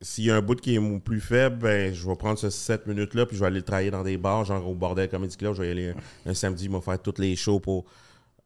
S'il 0.00 0.24
y 0.24 0.30
a 0.30 0.36
un 0.36 0.40
bout 0.40 0.60
qui 0.60 0.74
est 0.76 0.98
plus 1.00 1.20
faible, 1.20 1.56
ben, 1.58 1.92
je 1.94 2.06
vais 2.08 2.16
prendre 2.16 2.38
ce 2.38 2.48
7 2.50 2.86
minutes-là 2.86 3.26
puis 3.26 3.36
je 3.36 3.40
vais 3.40 3.46
aller 3.48 3.56
le 3.60 3.62
travailler 3.64 3.90
dans 3.90 4.02
des 4.04 4.16
bars, 4.16 4.44
genre 4.44 4.68
au 4.68 4.74
Bordel 4.74 5.08
Comedy 5.08 5.36
Club. 5.36 5.54
Je 5.54 5.62
vais 5.62 5.68
y 5.68 5.70
aller 5.72 5.88
un, 6.26 6.30
un 6.30 6.34
samedi, 6.34 6.68
me 6.68 6.80
faire 6.80 7.00
tous 7.00 7.14
les 7.18 7.34
shows 7.36 7.60
pour 7.60 7.84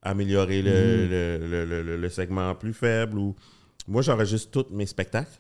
améliorer 0.03 0.63
le, 0.63 1.07
le- 1.07 1.39
le- 1.47 1.65
le- 1.65 1.83
le- 1.83 1.97
le 1.97 2.09
segment 2.09 2.55
plus 2.55 2.73
faible. 2.75 3.19
Ou... 3.19 3.35
Moi, 3.89 4.03
j'enregistre 4.03 4.51
tous 4.51 4.75
mes 4.75 4.87
spectacles 4.87 5.39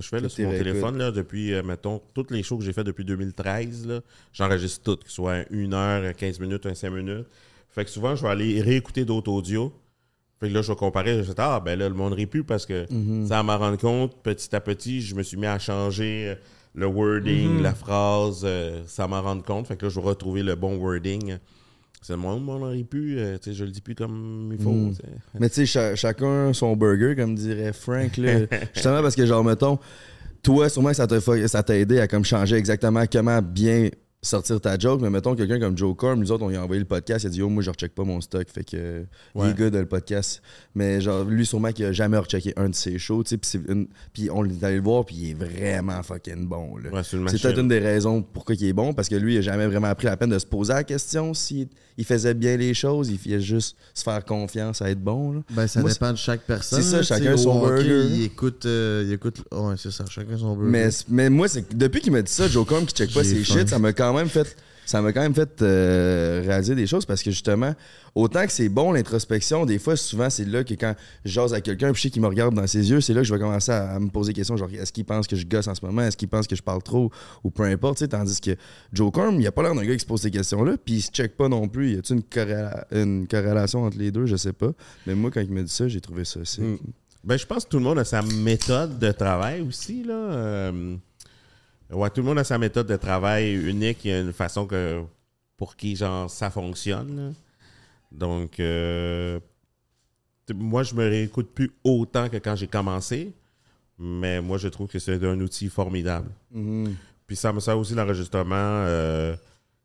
que 0.00 0.04
je 0.04 0.08
fais 0.08 0.20
là, 0.20 0.28
sur 0.28 0.44
mon 0.44 0.52
téléphone 0.56 0.98
là, 0.98 1.10
depuis, 1.10 1.52
euh, 1.54 1.62
mettons, 1.62 2.00
tous 2.14 2.26
les 2.30 2.42
shows 2.42 2.58
que 2.58 2.64
j'ai 2.64 2.72
fait 2.72 2.84
depuis 2.84 3.04
2013. 3.04 3.86
là, 3.86 4.00
J'enregistre 4.32 4.82
tout, 4.82 4.96
que 4.96 5.08
ce 5.08 5.14
soit 5.16 5.44
une 5.50 5.74
heure, 5.74 6.14
15 6.14 6.40
minutes, 6.40 6.66
un 6.66 6.74
5 6.74 6.90
minutes. 6.90 7.26
Fait 7.70 7.84
que 7.84 7.90
souvent, 7.90 8.14
je 8.14 8.22
vais 8.22 8.28
aller 8.28 8.60
réécouter 8.60 9.04
d'autres 9.04 9.30
audios. 9.30 9.72
Fait 10.40 10.48
que 10.48 10.54
là, 10.54 10.62
je 10.62 10.70
vais 10.70 10.76
comparer. 10.76 11.14
Je 11.14 11.28
vais 11.28 11.34
dire, 11.34 11.34
ah, 11.38 11.60
ben 11.60 11.78
là, 11.78 11.88
le 11.88 11.94
monde 11.94 12.12
rit 12.12 12.26
plus 12.26 12.44
parce 12.44 12.66
que 12.66 12.86
ça 13.26 13.42
m'a 13.42 13.56
rendu 13.56 13.78
compte, 13.78 14.22
petit 14.22 14.54
à 14.54 14.60
petit, 14.60 15.00
je 15.00 15.14
me 15.14 15.22
suis 15.22 15.36
mis 15.36 15.46
à 15.46 15.58
changer 15.58 16.28
euh, 16.28 16.34
le 16.74 16.86
wording, 16.86 17.62
la 17.62 17.74
phrase, 17.74 18.42
euh, 18.44 18.82
ça 18.86 19.08
m'a 19.08 19.20
rendu 19.20 19.42
compte. 19.42 19.66
Fait 19.66 19.76
que 19.76 19.86
là, 19.86 19.90
je 19.90 19.98
vais 19.98 20.06
retrouver 20.06 20.42
le 20.42 20.54
bon 20.54 20.76
wording. 20.76 21.38
C'est 22.06 22.16
moi, 22.16 22.34
on 22.34 22.62
aurait 22.62 22.84
pu, 22.84 23.18
euh, 23.18 23.36
je 23.44 23.64
le 23.64 23.72
dis 23.72 23.80
plus 23.80 23.96
comme 23.96 24.50
il 24.52 24.62
faut. 24.62 24.70
Mm. 24.70 24.94
sais. 24.94 25.02
Mais 25.40 25.48
tu 25.48 25.56
sais, 25.56 25.66
cha- 25.66 25.96
chacun 25.96 26.52
son 26.52 26.76
burger, 26.76 27.16
comme 27.16 27.34
dirait 27.34 27.72
Frank. 27.72 28.16
Là. 28.16 28.46
Justement 28.74 29.02
parce 29.02 29.16
que, 29.16 29.26
genre, 29.26 29.42
mettons, 29.42 29.76
toi, 30.40 30.68
sûrement 30.68 30.90
que 30.90 30.94
ça 30.94 31.08
t'a 31.08 31.20
fa- 31.20 31.48
ça 31.48 31.64
t'a 31.64 31.76
aidé 31.76 31.98
à 31.98 32.06
comme 32.06 32.24
changer 32.24 32.54
exactement 32.54 33.02
comment 33.10 33.42
bien 33.42 33.88
sortir 34.26 34.60
ta 34.60 34.78
joke. 34.78 35.00
Mais 35.00 35.10
mettons, 35.10 35.34
quelqu'un 35.34 35.58
comme 35.58 35.76
Joe 35.76 35.94
Corm, 35.96 36.20
nous 36.20 36.30
autres, 36.32 36.44
on 36.44 36.48
lui 36.48 36.56
a 36.56 36.62
envoyé 36.62 36.80
le 36.80 36.86
podcast, 36.86 37.24
il 37.24 37.28
a 37.28 37.30
dit, 37.30 37.38
yo, 37.38 37.48
moi, 37.48 37.62
je 37.62 37.70
recheck 37.70 37.94
pas 37.94 38.04
mon 38.04 38.20
stock. 38.20 38.46
Fait 38.52 38.64
que, 38.64 39.04
il 39.34 39.44
est 39.46 39.54
good, 39.54 39.74
le 39.74 39.86
podcast. 39.86 40.42
Mais, 40.74 41.00
genre, 41.00 41.24
lui, 41.24 41.46
sûrement 41.46 41.72
qu'il 41.72 41.84
a 41.86 41.92
jamais 41.92 42.18
rechecké 42.18 42.52
un 42.56 42.68
de 42.68 42.74
ses 42.74 42.98
shows, 42.98 43.22
tu 43.24 43.38
sais. 43.42 43.58
Puis 44.12 44.30
on 44.30 44.44
est 44.44 44.62
allé 44.64 44.76
le 44.76 44.82
voir, 44.82 45.04
puis 45.04 45.16
il 45.16 45.30
est 45.30 45.34
vraiment 45.34 46.02
fucking 46.02 46.46
bon, 46.46 46.76
là. 46.78 46.90
Ouais, 46.90 47.02
c'est 47.02 47.18
peut-être 47.18 47.58
une 47.60 47.68
des 47.68 47.78
raisons 47.78 48.22
pourquoi 48.22 48.54
il 48.54 48.64
est 48.66 48.72
bon, 48.72 48.92
parce 48.92 49.08
que 49.08 49.14
lui, 49.14 49.34
il 49.34 49.38
a 49.38 49.42
jamais 49.42 49.66
vraiment 49.66 49.94
pris 49.94 50.06
la 50.06 50.16
peine 50.16 50.30
de 50.30 50.38
se 50.38 50.46
poser 50.46 50.72
la 50.74 50.84
question 50.84 51.32
s'il 51.34 51.68
il 51.98 52.04
faisait 52.04 52.34
bien 52.34 52.56
les 52.58 52.74
choses. 52.74 53.08
Il 53.08 53.18
fait 53.18 53.40
juste 53.40 53.76
se 53.94 54.02
faire 54.02 54.22
confiance 54.24 54.82
à 54.82 54.90
être 54.90 55.00
bon. 55.00 55.32
Là. 55.32 55.40
Ben, 55.50 55.66
ça 55.66 55.80
Moi, 55.80 55.90
dépend 55.90 56.12
de 56.12 56.18
chaque 56.18 56.42
personne. 56.42 56.82
c'est 56.82 56.90
ça, 56.90 57.02
chacun 57.02 57.36
son 57.38 57.62
hockey, 57.62 57.84
burger. 57.84 58.06
Il 58.10 58.22
écoute. 58.24 58.66
euh, 58.66 59.04
il 59.06 59.12
écoute. 59.14 59.42
Ouais, 59.52 59.74
c'est 59.78 59.90
ça, 59.90 60.04
chacun 60.06 60.36
son 60.36 60.56
burger. 60.56 60.70
Mais, 60.70 60.88
mais 61.08 61.30
moi, 61.30 61.48
c'est 61.48 61.74
depuis 61.76 62.00
qu'il 62.02 62.12
m'a 62.12 62.20
dit 62.22 62.30
ça, 62.30 62.48
Joe 62.48 62.66
Com 62.66 62.84
qui 62.84 62.94
check 62.94 63.12
pas 63.14 63.24
ses 63.24 63.42
shit, 63.44 63.68
ça 63.68 63.78
m'a 63.78 63.92
quand 63.92 64.12
même 64.16 64.28
fait. 64.28 64.56
Ça 64.86 65.02
m'a 65.02 65.12
quand 65.12 65.20
même 65.20 65.34
fait 65.34 65.62
euh, 65.62 66.42
réaliser 66.46 66.76
des 66.76 66.86
choses 66.86 67.04
parce 67.04 67.20
que 67.20 67.32
justement, 67.32 67.74
autant 68.14 68.46
que 68.46 68.52
c'est 68.52 68.68
bon 68.68 68.92
l'introspection, 68.92 69.66
des 69.66 69.80
fois, 69.80 69.96
souvent, 69.96 70.30
c'est 70.30 70.44
là 70.44 70.62
que 70.62 70.74
quand 70.74 70.94
je 71.24 71.32
jase 71.32 71.52
à 71.52 71.60
quelqu'un 71.60 71.90
puis 71.92 71.96
je 71.96 72.02
sais 72.02 72.10
qu'il 72.10 72.22
me 72.22 72.28
regarde 72.28 72.54
dans 72.54 72.68
ses 72.68 72.88
yeux, 72.88 73.00
c'est 73.00 73.12
là 73.12 73.22
que 73.22 73.26
je 73.26 73.34
vais 73.34 73.40
commencer 73.40 73.72
à, 73.72 73.98
me 73.98 74.08
poser 74.08 74.32
des 74.32 74.36
questions 74.36 74.56
genre 74.56 74.70
est-ce 74.72 74.92
qu'il 74.92 75.04
pense 75.04 75.26
que 75.26 75.34
je 75.34 75.44
gosse 75.44 75.66
en 75.66 75.74
ce 75.74 75.84
moment, 75.84 76.02
est-ce 76.02 76.16
qu'il 76.16 76.28
pense 76.28 76.46
que 76.46 76.54
je 76.54 76.62
parle 76.62 76.84
trop? 76.84 77.10
Ou 77.42 77.50
peu 77.50 77.64
importe, 77.64 78.08
tandis 78.08 78.40
que 78.40 78.52
Joe 78.92 79.10
Corm, 79.10 79.40
il 79.40 79.46
a 79.48 79.50
pas 79.50 79.64
l'air 79.64 79.74
d'un 79.74 79.84
gars 79.84 79.94
qui 79.94 80.00
se 80.00 80.06
pose 80.06 80.20
ces 80.20 80.30
questions-là, 80.30 80.76
puis 80.82 80.94
il 80.94 81.02
se 81.02 81.10
check 81.10 81.36
pas 81.36 81.48
non 81.48 81.66
plus. 81.66 81.94
Y 81.94 81.98
a-tu 81.98 82.12
une, 82.12 82.20
corréla- 82.20 82.86
une 82.92 83.26
corrélation 83.26 83.82
entre 83.82 83.98
les 83.98 84.12
deux, 84.12 84.26
je 84.26 84.36
sais 84.36 84.52
pas. 84.52 84.70
Mais 85.08 85.16
moi, 85.16 85.32
quand 85.32 85.40
il 85.40 85.50
m'a 85.50 85.62
dit 85.62 85.72
ça, 85.72 85.88
j'ai 85.88 86.00
trouvé 86.00 86.24
ça. 86.24 86.38
Mm. 86.58 86.76
Ben, 87.24 87.36
je 87.36 87.44
pense 87.44 87.64
que 87.64 87.70
tout 87.70 87.78
le 87.78 87.82
monde 87.84 87.98
a 87.98 88.04
sa 88.04 88.22
méthode 88.22 89.00
de 89.00 89.10
travail 89.10 89.60
aussi, 89.62 90.04
là. 90.04 90.14
Euh, 90.14 90.96
ouais, 91.90 92.10
tout 92.10 92.20
le 92.20 92.26
monde 92.26 92.38
a 92.38 92.44
sa 92.44 92.58
méthode 92.58 92.86
de 92.86 92.96
travail 92.96 93.54
unique. 93.54 94.04
Il 94.04 94.10
y 94.10 94.14
a 94.14 94.20
une 94.20 94.32
façon 94.32 94.66
que 94.66 95.02
pour 95.56 95.76
qui, 95.76 95.96
genre, 95.96 96.30
ça 96.30 96.50
fonctionne. 96.50 97.16
là. 97.16 97.32
Donc, 98.12 98.60
euh, 98.60 99.40
moi, 100.54 100.82
je 100.82 100.94
me 100.94 101.04
réécoute 101.08 101.50
plus 101.52 101.72
autant 101.84 102.28
que 102.28 102.36
quand 102.36 102.56
j'ai 102.56 102.68
commencé. 102.68 103.32
Mais 103.98 104.40
moi, 104.42 104.58
je 104.58 104.68
trouve 104.68 104.88
que 104.88 104.98
c'est 104.98 105.22
un 105.24 105.40
outil 105.40 105.68
formidable. 105.68 106.28
Mhm. 106.52 106.94
Puis 107.26 107.36
ça 107.36 107.52
me 107.52 107.60
sert 107.60 107.78
aussi 107.78 107.94
l'enregistrement. 107.94 108.54
euh, 108.54 109.34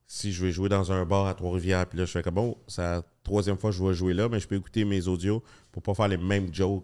si 0.05 0.33
je 0.33 0.45
vais 0.45 0.51
jouer 0.51 0.67
dans 0.67 0.91
un 0.91 1.05
bar 1.05 1.25
à 1.25 1.33
Trois-Rivières, 1.33 1.85
puis 1.85 1.97
là, 1.97 2.03
je 2.03 2.11
fais 2.11 2.21
comme 2.21 2.33
bon, 2.33 2.57
c'est 2.67 2.81
la 2.81 3.01
troisième 3.23 3.57
fois 3.57 3.69
que 3.69 3.77
je 3.77 3.81
vais 3.81 3.93
jouer 3.93 4.13
là, 4.13 4.27
mais 4.27 4.41
je 4.41 4.47
peux 4.47 4.55
écouter 4.55 4.83
mes 4.83 5.07
audios 5.07 5.41
pour 5.71 5.81
pas 5.81 5.93
faire 5.93 6.09
les 6.09 6.17
mêmes 6.17 6.53
jokes 6.53 6.83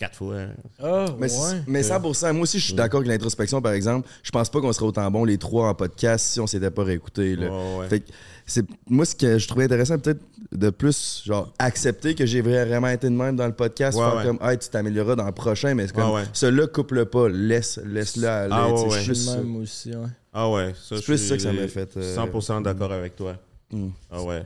quatre 0.00 0.16
fois. 0.16 0.36
Ah, 0.82 1.06
Mais, 1.18 1.30
ouais. 1.30 1.62
mais 1.68 1.82
100%, 1.82 2.32
moi 2.32 2.42
aussi, 2.42 2.58
je 2.58 2.64
suis 2.64 2.74
d'accord 2.74 2.98
avec 3.00 3.08
l'introspection, 3.10 3.60
par 3.62 3.72
exemple. 3.72 4.08
Je 4.22 4.30
pense 4.30 4.48
pas 4.50 4.60
qu'on 4.60 4.72
serait 4.72 4.86
autant 4.86 5.08
bon 5.10 5.24
les 5.24 5.38
trois 5.38 5.68
en 5.68 5.74
podcast 5.74 6.26
si 6.26 6.40
on 6.40 6.46
s'était 6.48 6.70
pas 6.70 6.82
réécouté. 6.82 7.36
là. 7.36 7.48
Ouais, 7.50 7.78
ouais. 7.80 7.88
Fait 7.88 8.00
que 8.00 8.10
c'est 8.46 8.64
moi 8.88 9.04
ce 9.04 9.14
que 9.14 9.38
je 9.38 9.46
trouvais 9.46 9.64
intéressant 9.66 9.96
peut-être 9.98 10.20
de 10.50 10.70
plus 10.70 11.22
genre 11.24 11.52
accepter 11.60 12.16
que 12.16 12.26
j'ai 12.26 12.40
vraiment 12.40 12.88
été 12.88 13.08
de 13.08 13.14
même 13.14 13.36
dans 13.36 13.46
le 13.46 13.52
podcast 13.52 13.96
Ouais, 13.96 14.04
faire 14.04 14.16
ouais. 14.16 14.24
comme 14.24 14.38
hey, 14.42 14.58
tu 14.58 14.68
t'amélioreras 14.68 15.14
dans 15.14 15.26
le 15.26 15.30
prochain 15.30 15.74
mais 15.74 15.86
c'est 15.86 15.92
comme 15.94 16.10
ouais. 16.10 16.24
celui-là 16.32 16.66
coupe-le 16.66 17.04
pas 17.04 17.28
laisse 17.28 17.78
laisse-le 17.84 18.26
aller 18.26 18.52
Ah, 18.52 18.66
sais, 18.76 18.82
ouais, 18.86 19.02
je 19.02 19.12
ouais. 19.12 19.36
le 19.36 19.42
même 19.44 19.56
aussi, 19.62 19.90
ouais. 19.90 20.06
Ah 20.32 20.50
ouais, 20.50 20.70
ça, 20.74 20.80
C'est 20.88 20.96
je 20.96 21.02
plus 21.04 21.18
suis 21.18 21.28
ça 21.28 21.36
que 21.36 21.42
ça 21.42 21.52
m'a 21.52 21.68
fait, 21.68 21.96
euh, 21.96 22.16
100% 22.16 22.62
d'accord 22.62 22.90
avec 22.90 23.14
toi. 23.14 23.36
Mm. 23.70 23.88
Ah 24.10 24.22
ouais. 24.24 24.42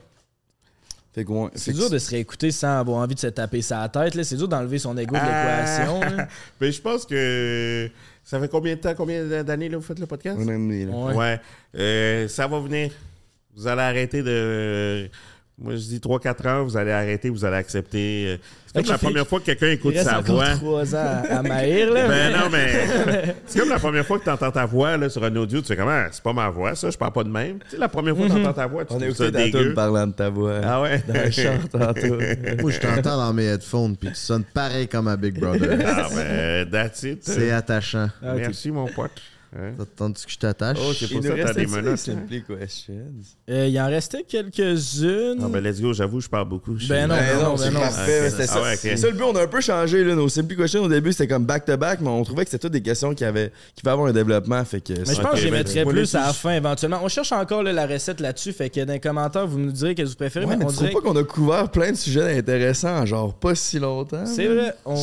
Fait 1.15 1.25
que, 1.25 1.31
ouais, 1.31 1.49
C'est 1.55 1.67
fait 1.67 1.73
que 1.73 1.77
dur 1.79 1.91
de 1.91 1.99
se 1.99 2.11
réécouter 2.11 2.51
sans 2.51 2.79
avoir 2.81 2.99
envie 2.99 3.15
de 3.15 3.21
se 3.21 3.29
taper 3.29 3.62
sa 3.62 3.89
tête. 3.89 4.15
là. 4.15 4.25
C'est 4.25 4.37
dur 4.37 4.49
d'enlever 4.49 4.79
son 4.79 4.97
ego 4.99 5.15
de 5.15 5.21
Ah. 5.23 5.61
l'équation. 5.61 6.01
Mais 6.61 6.73
je 6.73 6.81
pense 6.83 7.07
que 7.07 7.89
ça 8.25 8.41
fait 8.41 8.49
combien 8.49 8.75
de 8.75 8.81
temps, 8.81 8.95
combien 8.97 9.25
d'années 9.45 9.69
là, 9.69 9.77
vous 9.77 9.83
faites 9.85 10.01
le 10.01 10.07
podcast? 10.07 10.39
là. 10.39 10.57
Ouais. 10.57 11.15
Ouais. 11.15 11.41
Euh, 11.77 12.27
ça 12.29 12.47
va 12.49 12.59
venir. 12.61 12.91
Vous 13.57 13.67
allez 13.69 13.83
arrêter 13.83 14.23
de. 14.23 15.09
Moi, 15.57 15.76
je 15.76 15.82
dis 15.82 15.98
3-4 16.00 16.48
ans, 16.48 16.64
vous 16.64 16.76
allez 16.76 16.90
arrêter, 16.90 17.30
vous 17.30 17.44
allez 17.44 17.57
accepter. 17.57 18.40
C'est 18.66 18.82
comme 18.82 18.90
la 18.90 18.98
première 18.98 19.26
fois 19.26 19.38
que 19.38 19.44
quelqu'un 19.44 19.70
écoute 19.70 19.96
sa 19.96 20.20
voix. 20.20 20.57
trois 20.57 20.96
ans 20.96 21.22
à, 21.30 21.42
maïr, 21.42 21.92
là. 21.92 22.09
Ben 22.09 22.32
non, 22.32 22.50
mais 22.50 23.36
c'est 23.46 23.61
comme 23.61 23.68
la 23.68 23.78
première 23.78 24.05
fois 24.05 24.18
que 24.18 24.24
tu 24.24 24.30
entends 24.30 24.50
ta 24.50 24.66
voix 24.66 24.96
là, 24.96 25.09
sur 25.09 25.22
un 25.22 25.36
audio, 25.36 25.61
tu 25.61 25.68
fais 25.68 25.76
comment? 25.76 26.07
C'est 26.11 26.24
pas 26.24 26.32
ma 26.32 26.50
voix, 26.50 26.74
ça, 26.74 26.90
je 26.90 26.98
parle 26.98 27.12
pas 27.12 27.22
de 27.22 27.28
même. 27.28 27.61
Tu 27.61 27.70
sais, 27.70 27.76
la 27.76 27.88
première 27.88 28.16
fois 28.16 28.26
que 28.26 28.32
tu 28.32 28.40
entends 28.40 28.52
ta 28.52 28.66
voix, 28.66 28.84
tu 28.84 28.94
on 28.94 28.98
trouves 28.98 29.14
ça 29.14 29.30
dégueu. 29.30 29.66
tune 29.66 29.74
parlant 29.74 30.09
de 30.09 30.12
ta 30.12 30.28
voix 30.28 30.61
Ah 30.64 30.82
ouais? 30.82 31.00
dans 31.07 31.14
le 31.14 31.30
char 31.30 31.68
tantôt 31.70 32.18
Moi, 32.62 32.70
je 32.72 32.80
t'entends 32.80 33.16
dans 33.16 33.32
mes 33.32 33.44
headphones, 33.44 33.96
puis 33.96 34.09
tu 34.09 34.16
sonnes 34.16 34.44
pareil 34.44 34.88
comme 34.88 35.07
à 35.07 35.16
Big 35.16 35.38
Brother. 35.38 35.78
Ah 35.86 36.09
ben, 36.12 36.68
that's 36.68 37.05
it. 37.05 37.22
C'est 37.22 37.52
attachant. 37.52 38.09
Ah. 38.24 38.34
Merci, 38.34 38.72
mon 38.72 38.88
pote. 38.88 39.12
Hein? 39.57 39.72
T'attends-tu 39.78 40.26
que 40.26 40.32
je 40.32 40.38
t'attache? 40.38 40.78
Oh, 40.80 40.92
c'est 40.92 41.05
il 41.07 41.12
pour 41.12 41.22
nous 41.22 41.28
ça 41.28 41.34
que 41.36 41.42
t'as 41.42 41.52
des 41.55 41.66
menottes. 41.66 41.96
Simply 41.98 42.42
Questions 42.42 42.94
Euh, 43.48 43.66
il 43.68 43.80
en 43.80 43.86
restait 43.86 44.24
quelques-unes. 44.24 45.38
Ah 45.42 45.48
ben, 45.48 45.62
let's 45.62 45.80
go, 45.80 45.92
j'avoue, 45.92 46.20
je 46.20 46.28
parle 46.28 46.48
beaucoup. 46.48 46.74
Ben 46.88 47.07
non, 47.07 47.14
Ben 47.14 47.36
ben 47.38 47.42
non, 47.44 47.57
c'est 47.57 47.64
ben 47.66 47.74
non. 47.74 47.80
parfait. 47.80 48.20
Ok. 48.24 48.30
C'était 48.30 48.42
Ah 48.42 48.46
ça. 48.46 48.62
ouais, 48.62 48.72
ok. 48.74 48.78
C'est 48.80 48.96
ça 48.96 49.07
le 49.09 49.12
but, 49.14 49.22
on 49.22 49.36
a 49.36 49.42
un 49.42 49.46
peu 49.46 49.61
changé. 49.61 50.02
Là. 50.05 50.14
Nos 50.14 50.28
Simply 50.28 50.57
Questions 50.57 50.82
au 50.82 50.88
début, 50.88 51.12
c'était 51.12 51.28
comme 51.28 51.44
back-to-back, 51.46 52.00
mais 52.00 52.09
on 52.09 52.24
trouvait 52.24 52.44
que 52.44 52.50
c'était 52.50 52.62
toutes 52.62 52.72
des 52.72 52.82
questions 52.82 53.14
qui, 53.14 53.24
avaient, 53.24 53.52
qui 53.74 53.82
pouvaient 53.82 53.92
avoir 53.92 54.09
un 54.09 54.12
développement. 54.12 54.64
Fait 54.64 54.80
que 54.80 54.92
Mais 54.92 55.00
je 55.00 55.05
c'est- 55.12 55.22
pense 55.22 55.32
que 55.32 55.36
je 55.38 55.44
les 55.44 55.50
ben, 55.50 55.59
mettrais 55.59 55.84
plus 55.84 56.14
à 56.14 56.26
la 56.26 56.32
fin 56.32 56.52
éventuellement. 56.52 57.00
On 57.02 57.09
cherche 57.09 57.32
encore 57.32 57.62
là, 57.62 57.72
la 57.72 57.86
recette 57.86 58.20
là-dessus, 58.20 58.52
fait 58.52 58.70
que 58.70 58.80
dans 58.84 58.92
les 58.92 59.00
commentaires, 59.00 59.46
vous 59.46 59.59
nous 59.59 59.72
direz 59.72 59.94
qu'est-ce 59.94 60.07
que 60.07 60.11
vous 60.12 60.16
préférez. 60.16 60.46
Ouais, 60.46 60.57
mais 60.57 60.64
mais 60.64 60.70
on 60.70 60.72
dirait 60.72 60.90
pas 60.90 61.00
qu'on 61.00 61.16
a 61.16 61.22
couvert 61.24 61.70
plein 61.70 61.92
de 61.92 61.96
sujets 61.96 62.38
intéressants, 62.38 62.96
en 62.98 63.07
genre 63.07 63.34
pas 63.34 63.55
si 63.55 63.78
longtemps? 63.78 64.26
C'est 64.26 64.46
vrai, 64.46 64.74
on 64.84 64.94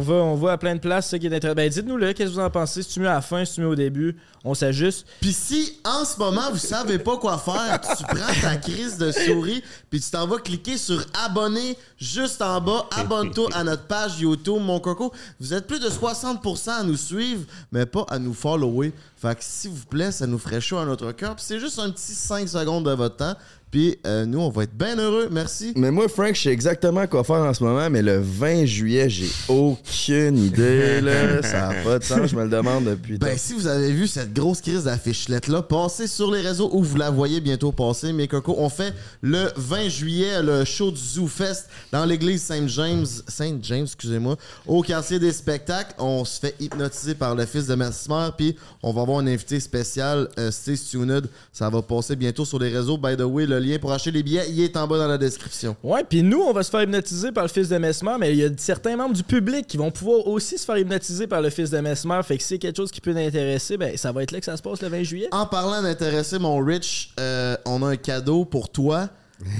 va, 0.00 0.14
on 0.14 0.34
va 0.36 0.52
à 0.52 0.58
plein 0.58 0.74
de 0.74 0.80
places, 0.80 1.10
ce 1.10 1.16
qui 1.16 1.26
est 1.26 1.34
intéressant. 1.34 1.56
Ben, 1.56 1.68
dites-nous 1.68 1.96
là, 1.96 2.14
qu'est-ce 2.14 2.30
que 2.30 2.34
vous 2.34 2.40
en 2.40 2.50
pensez? 2.50 2.82
Si 2.82 2.90
tu 2.94 3.00
mets 3.00 3.08
à 3.08 3.14
la 3.14 3.20
fin, 3.20 3.44
si 3.44 3.54
tu 3.54 3.60
mets 3.62 3.66
au 3.66 3.74
début, 3.74 3.95
on 4.44 4.54
s'ajuste. 4.54 5.06
Puis 5.20 5.32
si 5.32 5.78
en 5.84 6.04
ce 6.04 6.18
moment 6.18 6.50
vous 6.50 6.58
savez 6.58 6.98
pas 6.98 7.16
quoi 7.16 7.38
faire, 7.38 7.80
tu 7.80 8.04
prends 8.04 8.40
ta 8.42 8.56
crise 8.56 8.98
de 8.98 9.12
souris 9.12 9.62
puis 9.90 10.00
tu 10.00 10.10
t'en 10.10 10.26
vas 10.26 10.38
cliquer 10.38 10.78
sur 10.78 11.04
abonner 11.24 11.76
juste 11.98 12.42
en 12.42 12.60
bas, 12.60 12.86
abonne-toi 12.96 13.48
à 13.54 13.64
notre 13.64 13.86
page 13.86 14.20
YouTube 14.20 14.60
mon 14.60 14.80
coco. 14.80 15.12
Vous 15.40 15.54
êtes 15.54 15.66
plus 15.66 15.80
de 15.80 15.88
60% 15.88 16.70
à 16.70 16.82
nous 16.82 16.96
suivre 16.96 17.44
mais 17.72 17.86
pas 17.86 18.04
à 18.08 18.18
nous 18.18 18.34
follower. 18.34 18.92
Fait 19.16 19.36
que 19.36 19.42
s'il 19.44 19.70
vous 19.70 19.86
plaît, 19.86 20.12
ça 20.12 20.26
nous 20.26 20.38
ferait 20.38 20.60
chaud 20.60 20.78
à 20.78 20.84
notre 20.84 21.12
cœur. 21.12 21.34
Puis 21.36 21.44
c'est 21.46 21.58
juste 21.60 21.78
un 21.78 21.90
petit 21.90 22.14
5 22.14 22.48
secondes 22.48 22.84
de 22.84 22.92
votre 22.92 23.16
temps. 23.16 23.34
Puis 23.76 23.98
euh, 24.06 24.24
nous 24.24 24.40
on 24.40 24.48
va 24.48 24.62
être 24.62 24.74
bien 24.74 24.96
heureux. 24.96 25.28
Merci. 25.30 25.74
Mais 25.76 25.90
moi, 25.90 26.08
Frank, 26.08 26.34
je 26.34 26.44
sais 26.44 26.50
exactement 26.50 27.06
quoi 27.06 27.24
faire 27.24 27.42
en 27.42 27.52
ce 27.52 27.62
moment, 27.62 27.90
mais 27.90 28.00
le 28.00 28.18
20 28.22 28.64
juillet, 28.64 29.10
j'ai 29.10 29.28
aucune 29.48 30.38
idée. 30.38 31.02
Là. 31.02 31.42
Ça 31.42 31.68
n'a 31.68 31.74
pas 31.84 31.98
de 31.98 32.04
sens, 32.04 32.30
je 32.30 32.36
me 32.36 32.44
le 32.44 32.48
demande 32.48 32.84
depuis. 32.84 33.18
Ben, 33.18 33.36
si 33.36 33.52
vous 33.52 33.66
avez 33.66 33.92
vu 33.92 34.06
cette 34.06 34.32
grosse 34.32 34.62
crise 34.62 34.84
d'affichelette-là, 34.84 35.60
passez 35.60 36.06
sur 36.06 36.30
les 36.30 36.40
réseaux 36.40 36.70
où 36.72 36.82
vous 36.82 36.96
la 36.96 37.10
voyez 37.10 37.42
bientôt 37.42 37.70
passer. 37.70 38.14
Mes 38.14 38.28
cocos, 38.28 38.54
on 38.56 38.70
fait 38.70 38.94
le 39.20 39.50
20 39.56 39.90
juillet 39.90 40.42
le 40.42 40.64
show 40.64 40.90
du 40.90 40.98
Zoo 40.98 41.26
Fest 41.26 41.68
dans 41.92 42.06
l'église 42.06 42.44
Saint-James, 42.44 43.04
Saint-James, 43.28 43.84
excusez-moi, 43.84 44.36
au 44.66 44.80
quartier 44.80 45.18
des 45.18 45.32
spectacles. 45.32 45.92
On 45.98 46.24
se 46.24 46.40
fait 46.40 46.54
hypnotiser 46.60 47.14
par 47.14 47.34
le 47.34 47.44
fils 47.44 47.66
de 47.66 47.74
Mesmer, 47.74 48.30
puis 48.38 48.56
on 48.82 48.94
va 48.94 49.02
avoir 49.02 49.18
un 49.18 49.26
invité 49.26 49.60
spécial, 49.60 50.30
euh, 50.38 50.50
Tuned. 50.90 51.28
Ça 51.52 51.68
va 51.68 51.82
passer 51.82 52.16
bientôt 52.16 52.46
sur 52.46 52.58
les 52.58 52.70
réseaux. 52.70 52.96
By 52.96 53.18
the 53.18 53.20
way, 53.20 53.44
le 53.44 53.65
lien 53.66 53.78
pour 53.78 53.92
acheter 53.92 54.10
les 54.10 54.22
billets, 54.22 54.44
il 54.48 54.60
est 54.60 54.76
en 54.76 54.86
bas 54.86 54.98
dans 54.98 55.08
la 55.08 55.18
description. 55.18 55.76
Ouais, 55.82 56.04
puis 56.08 56.22
nous, 56.22 56.40
on 56.40 56.52
va 56.52 56.62
se 56.62 56.70
faire 56.70 56.82
hypnotiser 56.82 57.32
par 57.32 57.44
le 57.44 57.48
fils 57.48 57.68
de 57.68 57.78
Mesmer, 57.78 58.14
mais 58.18 58.32
il 58.32 58.38
y 58.38 58.44
a 58.44 58.48
certains 58.56 58.96
membres 58.96 59.14
du 59.14 59.22
public 59.22 59.66
qui 59.66 59.76
vont 59.76 59.90
pouvoir 59.90 60.26
aussi 60.26 60.58
se 60.58 60.64
faire 60.64 60.78
hypnotiser 60.78 61.26
par 61.26 61.40
le 61.40 61.50
fils 61.50 61.70
de 61.70 61.78
Mesmer. 61.78 62.20
Fait 62.22 62.36
que 62.36 62.42
si 62.42 62.50
c'est 62.50 62.58
quelque 62.58 62.76
chose 62.76 62.90
qui 62.90 63.00
peut 63.00 63.14
t'intéresser, 63.14 63.76
ben 63.76 63.96
ça 63.96 64.12
va 64.12 64.22
être 64.22 64.32
là 64.32 64.38
que 64.38 64.46
ça 64.46 64.56
se 64.56 64.62
passe 64.62 64.82
le 64.82 64.88
20 64.88 65.02
juillet. 65.02 65.28
En 65.32 65.46
parlant 65.46 65.82
d'intéresser 65.82 66.38
mon 66.38 66.58
Rich, 66.64 67.12
euh, 67.20 67.56
on 67.64 67.82
a 67.82 67.88
un 67.88 67.96
cadeau 67.96 68.44
pour 68.44 68.68
toi. 68.70 69.08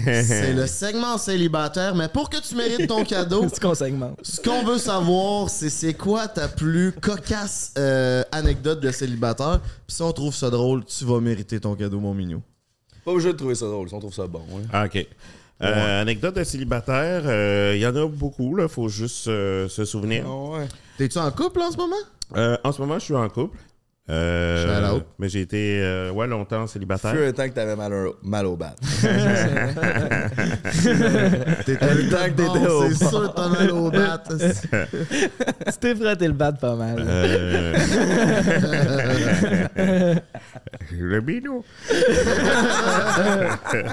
C'est 0.05 0.55
le 0.55 0.67
segment 0.67 1.19
célibataire, 1.19 1.95
mais 1.95 2.09
pour 2.09 2.31
que 2.31 2.39
tu 2.41 2.55
mérites 2.55 2.89
ton 2.89 3.05
cadeau, 3.05 3.47
C'est 3.53 3.61
qu'on 3.61 3.75
ce 3.75 4.41
qu'on 4.41 4.65
veut 4.65 4.79
savoir, 4.79 5.51
c'est 5.51 5.69
c'est 5.69 5.95
quoi 5.95 6.29
ta 6.29 6.49
plus 6.49 6.93
cocasse 6.93 7.73
euh, 7.77 8.23
anecdote 8.33 8.81
de 8.81 8.91
célibataire. 8.91 9.61
Puis 9.87 9.97
si 9.97 10.03
on 10.03 10.13
trouve 10.13 10.35
ça 10.35 10.51
drôle, 10.51 10.85
tu 10.85 11.05
vas 11.05 11.21
mériter 11.21 11.61
ton 11.61 11.75
cadeau, 11.75 12.01
mon 12.01 12.15
mignon. 12.15 12.43
Pas 13.07 13.13
obligé 13.13 13.33
de 13.33 13.39
trouver 13.39 13.55
ça 13.55 13.67
drôle, 13.67 13.89
si 13.89 13.95
on 13.95 14.01
trouve 14.01 14.13
ça 14.13 14.27
bon. 14.27 14.43
hein. 14.53 14.63
Ah, 14.73 14.85
OK. 14.87 15.07
Euh, 15.63 16.03
Anecdote 16.03 16.35
de 16.35 16.43
célibataire, 16.45 17.23
euh, 17.25 17.73
il 17.77 17.81
y 17.81 17.87
en 17.87 17.95
a 17.95 18.05
beaucoup, 18.07 18.57
là. 18.57 18.67
Faut 18.67 18.89
juste 18.89 19.29
euh, 19.29 19.69
se 19.69 19.85
souvenir. 19.85 20.25
Ah 20.27 20.59
ouais. 20.59 20.69
T'es-tu 20.99 21.17
en 21.19 21.31
couple 21.31 21.61
en 21.61 21.71
ce 21.71 21.77
moment? 21.77 21.95
Euh, 22.37 22.57
en 22.65 22.73
ce 22.73 22.81
moment, 22.83 22.99
je 22.99 23.05
suis 23.05 23.15
en 23.15 23.29
couple. 23.29 23.57
Euh, 24.09 25.01
mais 25.19 25.29
j'ai 25.29 25.41
été 25.41 25.81
euh, 25.83 26.13
ouais, 26.13 26.29
longtemps 26.29 26.69
célibataire. 26.69 27.11
Fut 27.11 27.25
un 27.25 27.33
temps 27.33 27.49
que 27.49 27.55
t'avais 27.55 27.75
mal, 27.75 27.93
au- 27.93 28.17
mal 28.23 28.47
au 28.47 28.57
bat. 28.57 28.77
T'étais 31.65 31.95
Le 31.95 32.09
temps 32.09 32.25
que 32.27 32.31
t'étais 32.31 32.69
au 32.69 32.89
C'est 32.91 33.09
sûr, 33.09 33.35
t'as 33.35 33.49
mal 33.49 33.71
au 33.73 33.91
bat. 33.91 34.23
Tu 34.29 35.79
t'es 35.81 35.95
frotté 35.97 36.27
le 36.29 36.33
bat 36.35 36.53
pas 36.53 36.77
mal. 36.77 36.97
Euh, 37.07 37.75
le 40.93 41.21
bino. 41.21 41.65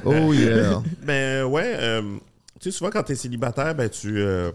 Oh 0.05 0.33
yeah. 0.33 0.81
Ben 1.03 1.43
ouais, 1.45 1.75
euh, 1.79 2.01
tu 2.59 2.71
sais, 2.71 2.77
souvent 2.77 2.91
quand 2.91 3.03
t'es 3.03 3.15
célibataire, 3.15 3.73
ben 3.75 3.89
tu, 3.89 4.17
euh, 4.19 4.51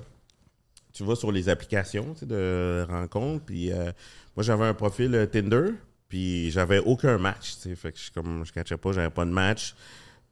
tu 0.93 1.05
vas 1.05 1.17
sur 1.17 1.33
les 1.33 1.49
applications 1.49 2.15
de 2.23 2.87
rencontres. 2.89 3.45
Puis 3.45 3.73
euh, 3.73 3.91
moi, 4.39 4.45
j'avais 4.45 4.66
un 4.66 4.74
profil 4.74 5.12
euh, 5.16 5.26
Tinder, 5.26 5.72
puis 6.09 6.53
j'avais 6.53 6.78
aucun 6.78 7.18
match. 7.18 7.57
tu 7.61 7.70
sais, 7.70 7.74
Fait 7.74 7.91
que 7.91 7.99
je, 7.99 8.12
comme, 8.12 8.45
je 8.47 8.53
catchais 8.53 8.76
pas, 8.76 8.93
j'avais 8.93 9.11
pas 9.11 9.24
de 9.24 9.32
match. 9.32 9.74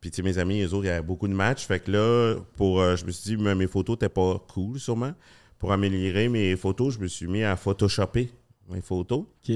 Puis 0.01 0.13
tu 0.13 0.19
sais, 0.19 0.23
mes 0.23 0.39
amis, 0.39 0.59
les 0.61 0.73
autres, 0.73 0.85
il 0.85 0.87
y 0.87 0.91
avait 0.91 1.03
beaucoup 1.03 1.27
de 1.27 1.33
matchs. 1.35 1.67
Fait 1.67 1.81
que 1.81 1.91
là, 1.91 2.37
pour, 2.55 2.81
euh, 2.81 2.95
je 2.95 3.05
me 3.05 3.11
suis 3.11 3.37
dit, 3.37 3.43
mais 3.43 3.57
mes 3.57 3.67
photos 3.67 3.95
n'étaient 3.95 4.09
pas 4.09 4.41
cool, 4.55 4.79
sûrement. 4.79 5.13
Pour 5.59 5.73
améliorer 5.73 6.29
mes 6.29 6.55
photos, 6.55 6.95
je 6.95 7.01
me 7.01 7.09
suis 7.09 7.27
mis 7.27 7.43
à 7.43 7.57
photoshopper 7.57 8.31
mes 8.69 8.81
photos. 8.81 9.23
Ok. 9.23 9.53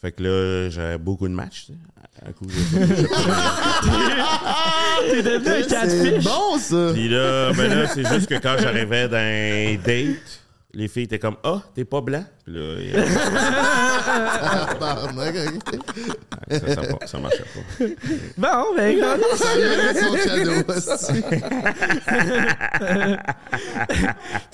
Fait 0.00 0.10
que 0.10 0.24
là, 0.24 0.70
j'avais 0.70 0.98
beaucoup 0.98 1.28
de 1.28 1.32
matchs. 1.32 1.68
À 2.20 2.32
coup, 2.32 2.46
j'ai- 2.48 2.78
T'es 5.12 5.22
devenu 5.22 5.48
un 5.50 5.62
catfish. 5.62 6.24
bon, 6.24 6.58
ça. 6.58 6.90
Puis 6.92 7.08
là, 7.08 7.52
ben 7.52 7.68
là, 7.72 7.86
c'est 7.86 8.04
juste 8.08 8.26
que 8.26 8.34
quand 8.40 8.56
j'arrivais 8.58 9.06
dans 9.08 9.18
un 9.18 9.76
date, 9.76 10.40
les 10.74 10.88
filles 10.88 11.04
étaient 11.04 11.18
comme 11.18 11.36
Ah, 11.44 11.62
t'es 11.74 11.84
pas 11.84 12.00
blanc? 12.00 12.24
Puis 12.44 12.54
là, 12.54 12.60
euh, 12.60 13.02
ok. 15.16 15.80
ça, 16.50 16.74
ça, 16.74 16.82
pas- 16.82 17.06
ça 17.06 17.18
marchait 17.18 17.44
pas. 17.44 17.84
Bon, 18.36 18.74
ben, 18.76 18.94
regarde. 18.96 19.20
Ça 19.36 19.46
mérite 19.56 20.24
cadeau, 20.24 20.72
hostie. 20.72 21.22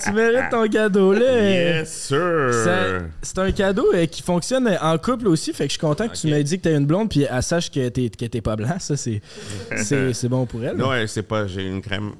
tu 0.03 0.11
mérites 0.13 0.49
ton 0.49 0.67
cadeau, 0.69 1.13
là. 1.13 1.49
Yes, 1.49 1.91
sir. 1.91 2.49
Ça- 2.63 2.99
C'est 3.21 3.37
un 3.39 3.51
cadeau 3.51 3.93
euh, 3.93 4.05
qui 4.05 4.21
fonctionne 4.21 4.69
en 4.81 4.97
couple 4.97 5.27
aussi, 5.27 5.53
fait 5.53 5.65
que 5.65 5.69
je 5.69 5.73
suis 5.73 5.79
content 5.81 6.07
que 6.07 6.15
tu 6.15 6.27
m'aies 6.27 6.43
dit 6.43 6.57
que 6.59 6.63
t'as 6.63 6.77
une 6.77 6.85
blonde 6.85 7.09
puis 7.09 7.25
elle 7.29 7.43
sache 7.43 7.69
que 7.71 7.89
t'es 7.89 8.09
que 8.09 8.25
t'es 8.25 8.41
pas 8.41 8.55
blanc. 8.55 8.75
Ça, 8.79 8.95
c'est 8.97 9.21
c'est 9.77 10.13
c'est 10.13 10.29
bon 10.29 10.45
pour 10.45 10.63
elle. 10.63 10.77
Non, 10.77 10.89
ouais, 10.89 11.07
c'est 11.07 11.23
pas, 11.23 11.47
j'ai 11.47 11.67
une 11.67 11.81
crème. 11.81 12.11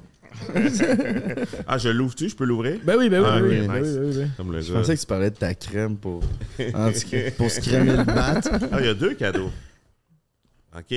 ah, 1.66 1.78
je 1.78 1.88
l'ouvre-tu? 1.88 2.28
Je 2.28 2.36
peux 2.36 2.44
l'ouvrir? 2.44 2.78
Ben 2.84 2.96
oui, 2.98 3.08
ben 3.08 3.20
oui, 3.22 3.26
Ah, 3.30 3.40
ben 3.40 3.44
oui, 3.48 3.60
nice. 3.60 3.68
oui, 3.68 3.68
ben 3.68 3.82
oui, 3.82 4.12
ben 4.14 4.22
oui. 4.24 4.30
Comme 4.36 4.52
le 4.52 4.60
Je 4.60 4.72
gars. 4.72 4.78
pensais 4.80 4.94
que 4.96 5.00
tu 5.00 5.06
parlais 5.06 5.30
de 5.30 5.36
ta 5.36 5.54
crème 5.54 5.96
pour. 5.96 6.22
En 6.74 6.92
tout 6.92 7.08
cas. 7.10 7.30
Pour 7.36 7.50
se 7.50 7.60
crémer 7.60 7.96
le 7.96 8.04
bat. 8.04 8.40
Ah, 8.72 8.78
il 8.80 8.86
y 8.86 8.88
a 8.88 8.94
deux 8.94 9.14
cadeaux. 9.14 9.50
OK? 10.76 10.94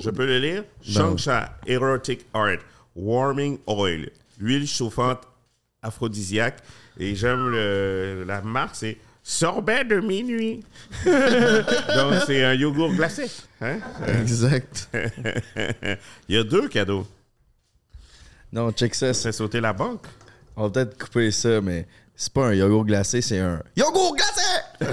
Je 0.00 0.10
peux 0.10 0.26
le 0.26 0.38
lire? 0.38 0.64
Shangsha 0.82 1.58
Erotic 1.66 2.24
Art 2.34 2.58
Warming 2.96 3.58
Oil. 3.66 4.10
Huile 4.40 4.66
chauffante 4.66 5.22
aphrodisiaque. 5.82 6.58
Et 6.98 7.14
j'aime 7.14 7.50
la 8.26 8.40
marque, 8.42 8.74
c'est 8.76 8.96
Sorbet 9.24 9.84
de 9.84 10.00
minuit. 10.00 10.64
Donc, 11.06 12.14
c'est 12.26 12.42
un 12.42 12.54
yogourt 12.54 12.92
glacé. 12.92 13.30
Hein? 13.60 13.76
Exact. 14.20 14.88
Il 16.28 16.34
y 16.34 16.38
a 16.38 16.42
deux 16.42 16.66
cadeaux. 16.68 17.06
Non, 18.52 18.70
check 18.72 18.94
ça. 18.94 19.14
c'est- 19.14 19.32
sauter 19.32 19.60
la 19.60 19.72
banque. 19.72 20.04
On 20.56 20.64
va 20.64 20.70
peut-être 20.70 20.98
couper 21.02 21.30
ça, 21.30 21.60
mais 21.62 21.86
c'est 22.14 22.32
pas 22.32 22.48
un 22.48 22.52
yogourt 22.54 22.84
glacé, 22.84 23.22
c'est 23.22 23.38
un 23.38 23.62
yogourt 23.76 24.14
glacé! 24.16 24.42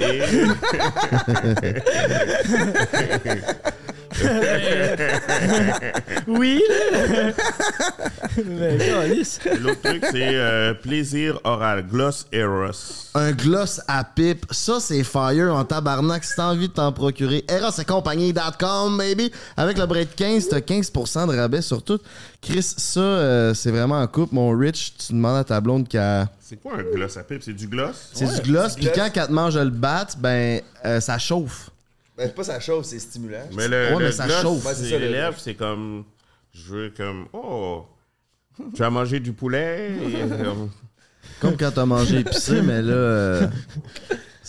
Et 0.00 0.22
Oui, 6.26 6.60
là. 6.68 7.32
ben, 8.36 8.78
l'autre 9.60 9.80
truc, 9.82 10.04
c'est 10.10 10.34
euh, 10.34 10.74
plaisir 10.74 11.40
oral. 11.44 11.86
Gloss 11.86 12.26
Eros. 12.32 13.08
Un 13.14 13.32
gloss 13.32 13.80
à 13.88 14.04
pipe, 14.04 14.46
ça 14.50 14.80
c'est 14.80 15.04
fire 15.04 15.54
en 15.54 15.64
tabarnak 15.64 16.24
si 16.24 16.34
t'as 16.36 16.50
envie 16.50 16.68
de 16.68 16.72
t'en 16.72 16.92
procurer. 16.92 17.44
Erosetcompagnie.com, 17.48 18.98
baby. 18.98 19.32
Avec 19.56 19.78
le 19.78 19.86
break 19.86 20.14
15, 20.16 20.48
t'as 20.48 20.60
15% 20.60 21.32
de 21.32 21.36
rabais 21.36 21.62
sur 21.62 21.82
tout. 21.82 21.98
Chris, 22.40 22.74
ça 22.76 23.00
euh, 23.00 23.54
c'est 23.54 23.70
vraiment 23.70 24.00
en 24.00 24.06
coupe. 24.06 24.32
Mon 24.32 24.50
Rich, 24.50 24.94
tu 24.98 25.12
demandes 25.14 25.38
à 25.38 25.44
ta 25.44 25.60
blonde 25.60 25.88
qu'elle. 25.88 26.28
C'est 26.40 26.56
quoi 26.56 26.74
un 26.78 26.82
gloss 26.82 27.16
à 27.16 27.22
pipe? 27.22 27.42
C'est 27.42 27.52
du 27.52 27.66
gloss? 27.66 28.10
C'est 28.12 28.26
du 28.26 28.50
gloss, 28.50 28.74
puis 28.74 28.88
quand 28.94 29.08
elle 29.14 29.26
te 29.26 29.32
mange 29.32 29.56
le 29.56 29.70
bat, 29.70 30.06
ben 30.18 30.60
euh, 30.84 31.00
ça 31.00 31.18
chauffe. 31.18 31.70
Ben, 32.18 32.26
c'est 32.26 32.34
pas 32.34 32.42
ça 32.44 32.58
chauffe, 32.60 32.84
c'est 32.86 32.98
stimulant. 32.98 33.48
Mais 33.54 33.68
le, 33.68 33.76
Ouais, 33.94 33.98
le 34.00 34.04
mais 34.06 34.12
ça 34.12 34.26
gloss, 34.26 34.42
chauffe. 34.42 34.62
C'est 34.64 34.74
c'est 34.74 34.90
ça, 34.90 34.98
le- 34.98 35.06
les 35.06 35.12
lèvres, 35.12 35.38
c'est 35.38 35.54
comme... 35.54 36.04
Je 36.52 36.62
veux 36.74 36.90
comme... 36.96 37.26
Oh! 37.32 37.86
Tu 38.74 38.82
as 38.82 38.90
mangé 38.90 39.20
du 39.20 39.32
poulet? 39.32 39.92
et, 39.92 40.16
euh, 40.22 40.52
Comme 41.40 41.56
quand 41.56 41.70
t'as 41.72 41.86
mangé 41.86 42.18
épicé, 42.18 42.60
mais 42.60 42.82
là, 42.82 42.92
euh, 42.92 43.46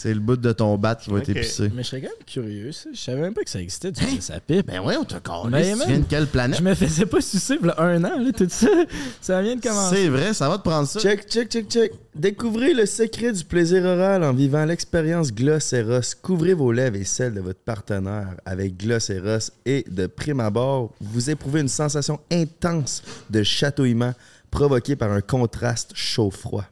c'est 0.01 0.13
le 0.13 0.21
bout 0.21 0.37
de 0.37 0.51
ton 0.53 0.77
bat 0.77 0.95
qui 0.95 1.09
va 1.09 1.17
Ok. 1.17 1.23
être 1.23 1.35
épicé. 1.35 1.69
Mais 1.75 1.83
je 1.83 1.89
serais 1.89 2.01
quand 2.01 2.07
même 2.07 2.25
curieux, 2.25 2.71
ça. 2.71 2.89
Je 2.93 2.97
savais 2.97 3.19
même 3.19 3.33
pas 3.33 3.43
que 3.43 3.49
ça 3.49 3.59
existait 3.59 3.91
du 3.91 3.99
gloss 4.05 4.29
à 4.29 4.39
pipe. 4.39 4.65
Ben 4.67 4.79
ouais, 4.79 4.95
on 4.95 5.03
te 5.03 5.15
calme. 5.17 5.49
Ben, 5.51 5.77
tu 5.77 5.87
viens 5.87 5.99
de 5.99 6.05
quelle 6.05 6.27
planète? 6.27 6.57
Je 6.57 6.63
me 6.63 6.73
faisais 6.73 7.05
pas 7.05 7.19
sucer 7.19 7.57
a 7.75 7.83
un 7.83 8.01
an, 8.05 8.17
là, 8.17 8.31
tout 8.31 8.47
ça. 8.49 8.67
Ça 9.21 9.41
vient 9.41 9.57
de 9.57 9.61
commencer. 9.61 9.95
C'est 9.97 10.07
vrai, 10.07 10.33
ça 10.33 10.47
va 10.47 10.57
te 10.57 10.63
prendre 10.63 10.87
ça. 10.87 11.01
Check, 11.01 11.27
check, 11.29 11.49
check, 11.49 11.69
check. 11.69 11.91
Découvrez 12.15 12.73
le 12.73 12.85
secret 12.85 13.33
du 13.33 13.43
plaisir 13.43 13.83
oral 13.83 14.23
en 14.23 14.31
vivant 14.33 14.63
l'expérience 14.63 15.33
Gloss 15.33 15.73
Eros. 15.73 15.99
Couvrez 16.21 16.53
vos 16.53 16.71
lèvres 16.71 16.95
et 16.95 17.03
celles 17.03 17.33
de 17.33 17.41
votre 17.41 17.59
partenaire 17.59 18.35
avec 18.45 18.77
Gloss 18.77 19.09
Eros 19.09 19.51
et 19.65 19.83
de 19.89 20.07
prime 20.07 20.39
abord, 20.39 20.93
vous 21.01 21.29
éprouvez 21.29 21.59
une 21.59 21.67
sensation 21.67 22.21
intense 22.31 23.03
de 23.29 23.43
chatouillement 23.43 24.13
provoquée 24.49 24.95
par 24.95 25.11
un 25.11 25.21
contraste 25.21 25.91
chaud-froid. 25.93 26.63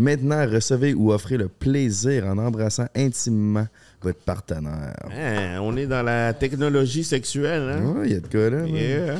Maintenant, 0.00 0.46
recevez 0.50 0.94
ou 0.94 1.12
offrez 1.12 1.36
le 1.36 1.48
plaisir 1.48 2.24
en 2.24 2.38
embrassant 2.38 2.86
intimement 2.96 3.66
votre 4.00 4.20
partenaire. 4.20 4.96
hein, 5.14 5.58
on 5.60 5.76
est 5.76 5.86
dans 5.86 6.02
la 6.02 6.32
technologie 6.32 7.04
sexuelle, 7.04 7.68
hein? 7.68 7.84
Ouais, 7.84 8.06
il 8.06 8.12
y 8.14 8.16
a 8.16 8.20
de 8.20 8.26
quoi 8.26 8.48
là. 8.48 8.64
Yeah. 8.64 9.18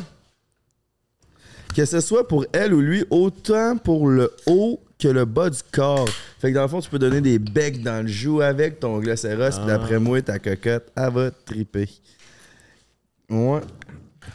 Que 1.76 1.84
ce 1.84 2.00
soit 2.00 2.26
pour 2.26 2.46
elle 2.54 2.72
ou 2.72 2.80
lui, 2.80 3.04
autant 3.10 3.76
pour 3.76 4.08
le 4.08 4.32
haut 4.46 4.80
que 4.98 5.08
le 5.08 5.26
bas 5.26 5.50
du 5.50 5.60
corps. 5.70 6.08
Fait 6.38 6.48
que 6.50 6.54
dans 6.54 6.62
le 6.62 6.68
fond, 6.68 6.80
tu 6.80 6.88
peux 6.88 6.98
donner 6.98 7.20
des 7.20 7.38
becs 7.38 7.82
dans 7.82 8.00
le 8.00 8.08
joue 8.08 8.40
avec 8.40 8.80
ton 8.80 9.00
glacéros, 9.00 9.50
puis 9.58 9.66
d'après 9.66 10.00
moi, 10.00 10.22
ta 10.22 10.38
cocotte, 10.38 10.90
elle 10.96 11.12
va 11.12 11.30
triper. 11.30 11.90
Ouais. 13.28 13.60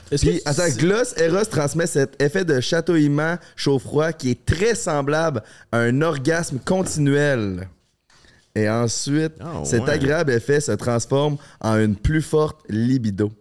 Puis, 0.09 0.41
que 0.43 0.49
attends, 0.49 0.69
Gloss 0.77 1.13
Eros 1.17 1.45
transmet 1.45 1.87
cet 1.87 2.21
effet 2.21 2.45
de 2.45 2.59
chatouillement 2.59 3.37
chaud-froid 3.55 4.13
qui 4.13 4.31
est 4.31 4.45
très 4.45 4.75
semblable 4.75 5.41
à 5.71 5.79
un 5.79 6.01
orgasme 6.01 6.59
continuel. 6.63 7.67
Et 8.55 8.69
ensuite, 8.69 9.33
Ah, 9.41 9.63
cet 9.65 9.83
ouais. 9.83 9.89
agréable 9.91 10.31
effet 10.31 10.61
se 10.61 10.71
transforme 10.71 11.37
en 11.59 11.77
une 11.77 11.95
plus 11.95 12.21
forte 12.21 12.61
libido. 12.69 13.31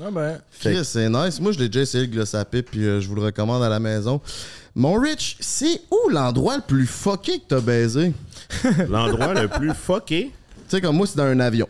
Ah 0.00 0.10
ben, 0.10 0.38
Fait- 0.50 0.74
Chris, 0.74 0.84
c'est 0.84 1.08
nice. 1.08 1.40
Moi, 1.40 1.52
je 1.52 1.58
l'ai 1.58 1.68
déjà 1.68 1.80
essayé 1.82 2.06
le 2.06 2.12
gloss 2.12 2.34
à 2.34 2.44
pipe, 2.44 2.70
puis 2.70 2.84
euh, 2.86 3.00
je 3.00 3.08
vous 3.08 3.14
le 3.14 3.22
recommande 3.22 3.62
à 3.62 3.68
la 3.68 3.78
maison. 3.80 4.20
Mon 4.74 4.94
Rich, 4.94 5.36
c'est 5.40 5.80
où 5.90 6.08
l'endroit 6.08 6.56
le 6.56 6.62
plus 6.62 6.86
fucké 6.86 7.38
que 7.40 7.44
t'as 7.48 7.60
baisé? 7.60 8.12
L'endroit 8.88 9.34
le 9.34 9.48
plus 9.48 9.74
fucké? 9.74 10.30
Tu 10.68 10.76
sais, 10.76 10.80
comme 10.80 10.96
moi, 10.96 11.06
c'est 11.06 11.16
dans 11.16 11.24
un 11.24 11.40
avion. 11.40 11.68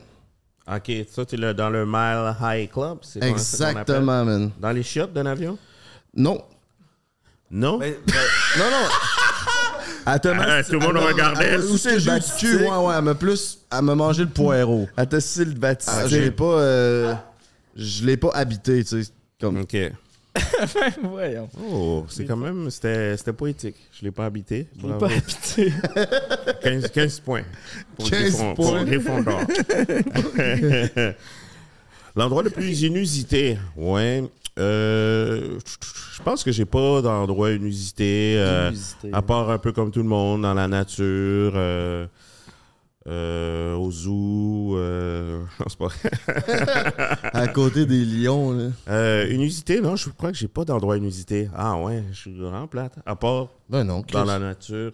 OK, 0.66 0.92
ça, 1.10 1.24
tu 1.24 1.42
es 1.42 1.54
dans 1.54 1.70
le 1.70 1.84
Mile 1.84 2.34
High 2.40 2.70
Club? 2.70 2.98
c'est 3.02 3.20
c'est? 3.20 3.28
Exactement, 3.28 4.24
man. 4.24 4.50
Dans 4.60 4.70
les 4.70 4.82
chiottes 4.82 5.12
d'un 5.12 5.26
avion? 5.26 5.58
Non. 6.14 6.40
Non? 7.50 7.78
Non, 8.58 8.64
non. 8.70 8.88
À 10.04 10.18
Thomas, 10.18 10.44
Ah, 10.48 10.62
tout 10.64 10.72
le 10.72 10.78
monde 10.80 10.96
regardait. 10.96 11.56
Où 11.58 11.76
c'est 11.78 11.94
le 11.96 12.00
cul? 12.38 12.56
Ouais, 12.56 12.68
ouais, 12.76 12.94
elle 12.96 13.04
m'a 13.04 13.14
plus... 13.14 13.58
Elle 13.70 13.82
m'a 13.82 13.94
mangé 13.94 14.24
le 14.24 14.28
poireau. 14.30 14.88
à 14.96 15.06
te 15.06 15.16
le 15.44 15.52
baptisé. 15.52 15.92
Ah, 15.94 16.06
je 16.08 16.16
l'ai 16.16 16.30
pas... 16.30 16.44
euh, 16.44 17.14
Je 17.76 18.04
l'ai 18.04 18.16
pas 18.16 18.30
habité, 18.34 18.82
tu 18.84 19.02
sais. 19.04 19.10
Comme... 19.40 19.60
OK. 19.60 19.76
voyons. 21.03 21.49
Oh, 21.70 22.05
c'est 22.09 22.24
quand 22.24 22.37
même... 22.37 22.70
C'était 22.70 23.16
c'était 23.16 23.33
poétique. 23.33 23.76
Je 23.93 24.05
l'ai 24.05 24.11
pas 24.11 24.24
habité. 24.26 24.66
Faut 24.80 24.89
Bravo. 24.89 25.07
pas 25.07 25.12
habiter. 25.12 25.72
15, 26.62 26.89
15 26.91 27.20
points. 27.20 27.43
Pour 27.97 28.09
15 28.11 28.20
Griffon- 28.22 28.55
pour 28.55 28.70
points. 28.70 28.85
Gryffondor. 28.85 29.41
L'endroit 32.16 32.43
le 32.43 32.51
plus 32.51 32.83
inusité, 32.83 33.59
ouais. 33.76 34.22
Euh, 34.59 35.59
je 36.14 36.22
pense 36.22 36.45
que 36.45 36.53
j'ai 36.53 36.66
pas 36.66 37.01
d'endroit 37.01 37.53
inusité, 37.53 38.35
euh, 38.37 38.68
Inusité. 38.68 39.09
à 39.14 39.22
part 39.22 39.49
un 39.51 39.57
peu 39.57 39.72
comme 39.72 39.91
tout 39.91 40.03
le 40.03 40.09
monde, 40.09 40.43
dans 40.43 40.53
la 40.53 40.68
nature, 40.68 41.53
euh, 41.57 42.07
euh, 43.09 43.74
au 43.74 43.90
zoo. 43.90 44.76
euh, 44.76 45.42
non, 45.61 45.66
c'est 45.68 45.78
pas. 45.78 45.88
À 47.32 47.48
côté 47.48 47.84
des 47.86 48.05
lions, 48.05 48.53
là. 48.53 48.68
Euh, 48.88 49.26
inusité, 49.30 49.80
non, 49.80 49.96
je 49.96 50.09
crois 50.11 50.30
que 50.32 50.38
j'ai 50.38 50.48
pas 50.48 50.64
d'endroit 50.64 50.96
inusité. 50.96 51.48
Ah 51.55 51.76
ouais, 51.78 52.03
je 52.12 52.16
suis 52.18 52.38
vraiment 52.38 52.66
plate. 52.68 52.94
À 53.07 53.16
part 53.16 53.48
Ben 53.68 53.84
non, 53.84 54.03
dans 54.12 54.24
la 54.24 54.38
nature 54.38 54.92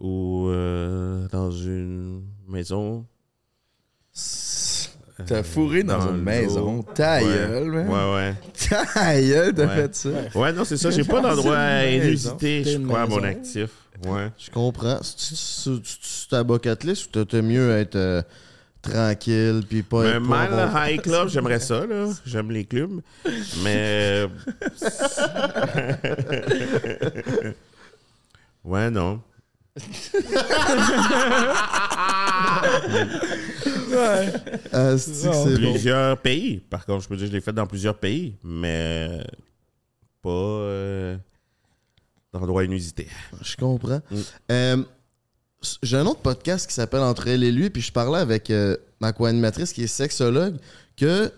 ou 0.00 0.48
euh, 0.48 1.28
dans 1.30 1.50
une 1.52 2.22
maison. 2.48 3.04
T'as 5.26 5.42
fourré 5.44 5.84
dans, 5.84 5.98
dans 5.98 6.14
une 6.14 6.22
maison. 6.22 6.82
Ta 6.82 7.18
Ouais. 7.18 7.24
gueule, 7.24 7.70
man. 7.70 7.88
Ouais, 7.88 8.14
ouais. 8.14 8.34
Ta 8.68 9.20
gueule, 9.20 9.54
t'as 9.54 9.66
Ouais. 9.66 9.74
fait 9.76 9.94
ça. 9.94 10.10
Ouais, 10.34 10.52
non, 10.52 10.64
c'est 10.64 10.76
ça. 10.76 10.90
J'ai 10.90 11.04
pas 11.04 11.20
d'endroit 11.22 11.84
inusité, 11.84 12.64
je 12.64 12.78
crois, 12.78 13.02
à 13.02 13.06
mon 13.06 13.22
actif. 13.22 13.70
Ouais. 14.04 14.30
Je 14.38 14.50
comprends. 14.50 14.98
C'est- 15.02 16.28
ta 16.30 16.42
bucket 16.44 16.84
list 16.84 17.14
ou 17.16 17.24
t'as- 17.24 17.42
mieux 17.42 17.70
être 17.76 17.96
euh, 17.96 18.22
tranquille 18.80 19.62
puis 19.68 19.82
pas 19.82 20.02
Mais 20.02 20.08
être 20.10 20.28
pas 20.28 20.46
Mile 20.48 20.58
avoir- 20.58 20.88
High 20.88 21.00
Club, 21.00 21.28
j'aimerais 21.28 21.60
ça, 21.60 21.86
là. 21.86 22.06
J'aime 22.26 22.50
les 22.50 22.64
clubs. 22.64 23.00
Mais. 23.62 24.26
ouais, 28.64 28.90
non. 28.90 29.20
Ah, 34.72 34.96
c'est 34.98 35.28
bon? 35.28 35.54
Plusieurs 35.54 36.18
pays. 36.18 36.58
Par 36.58 36.84
contre, 36.86 37.04
je 37.04 37.08
peux 37.08 37.16
dire 37.16 37.26
que 37.26 37.30
je 37.30 37.36
l'ai 37.36 37.40
fait 37.40 37.52
dans 37.52 37.66
plusieurs 37.66 37.96
pays, 37.96 38.34
mais 38.42 39.20
pas 40.22 40.30
euh, 40.30 41.16
d'endroit 42.32 42.64
inusité. 42.64 43.08
Je 43.42 43.56
comprends. 43.56 44.00
Mm. 44.10 44.16
Euh, 44.50 44.76
J'ai 45.82 45.96
un 45.96 46.06
autre 46.06 46.20
podcast 46.20 46.66
qui 46.66 46.74
s'appelle 46.74 47.00
Entre 47.02 47.28
elle 47.28 47.44
et 47.44 47.52
lui, 47.52 47.70
puis 47.70 47.82
je 47.82 47.92
parlais 47.92 48.18
avec 48.18 48.50
euh, 48.50 48.76
ma 49.00 49.12
co-animatrice 49.12 49.72
qui 49.72 49.84
est 49.84 49.88
sexologue, 49.88 50.56
que 50.96 51.30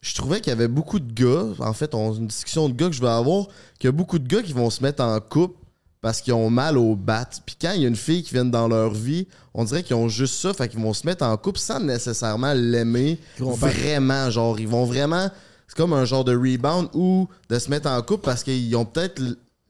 je 0.00 0.14
trouvais 0.14 0.40
qu'il 0.40 0.50
y 0.50 0.52
avait 0.52 0.68
beaucoup 0.68 0.98
de 0.98 1.12
gars, 1.12 1.46
en 1.58 1.72
fait, 1.72 1.94
on 1.94 2.14
une 2.14 2.26
discussion 2.26 2.68
de 2.68 2.74
gars 2.74 2.88
que 2.88 2.94
je 2.94 3.02
vais 3.02 3.08
avoir, 3.08 3.46
qu'il 3.78 3.86
y 3.86 3.88
a 3.88 3.92
beaucoup 3.92 4.18
de 4.18 4.26
gars 4.26 4.42
qui 4.42 4.52
vont 4.52 4.70
se 4.70 4.82
mettre 4.82 5.02
en 5.02 5.20
couple 5.20 5.56
parce 6.00 6.22
qu'ils 6.22 6.32
ont 6.32 6.48
mal 6.48 6.78
au 6.78 6.96
bat. 6.96 7.28
Puis 7.44 7.56
quand 7.60 7.72
il 7.72 7.82
y 7.82 7.84
a 7.84 7.88
une 7.88 7.96
fille 7.96 8.22
qui 8.22 8.32
vient 8.32 8.46
dans 8.46 8.68
leur 8.68 8.94
vie, 8.94 9.26
on 9.52 9.64
dirait 9.64 9.82
qu'ils 9.82 9.96
ont 9.96 10.08
juste 10.08 10.36
ça, 10.40 10.54
fait 10.54 10.68
qu'ils 10.68 10.80
vont 10.80 10.94
se 10.94 11.06
mettre 11.06 11.24
en 11.24 11.36
couple 11.36 11.58
sans 11.58 11.80
nécessairement 11.80 12.54
l'aimer 12.54 13.18
vraiment. 13.38 14.30
Genre, 14.30 14.58
ils 14.58 14.68
vont 14.68 14.86
vraiment. 14.86 15.28
C'est 15.68 15.76
comme 15.76 15.92
un 15.92 16.06
genre 16.06 16.24
de 16.24 16.34
rebound 16.34 16.88
ou 16.94 17.28
de 17.50 17.58
se 17.58 17.68
mettre 17.68 17.90
en 17.90 18.00
couple 18.00 18.24
parce 18.24 18.42
qu'ils 18.42 18.74
ont 18.76 18.86
peut-être 18.86 19.20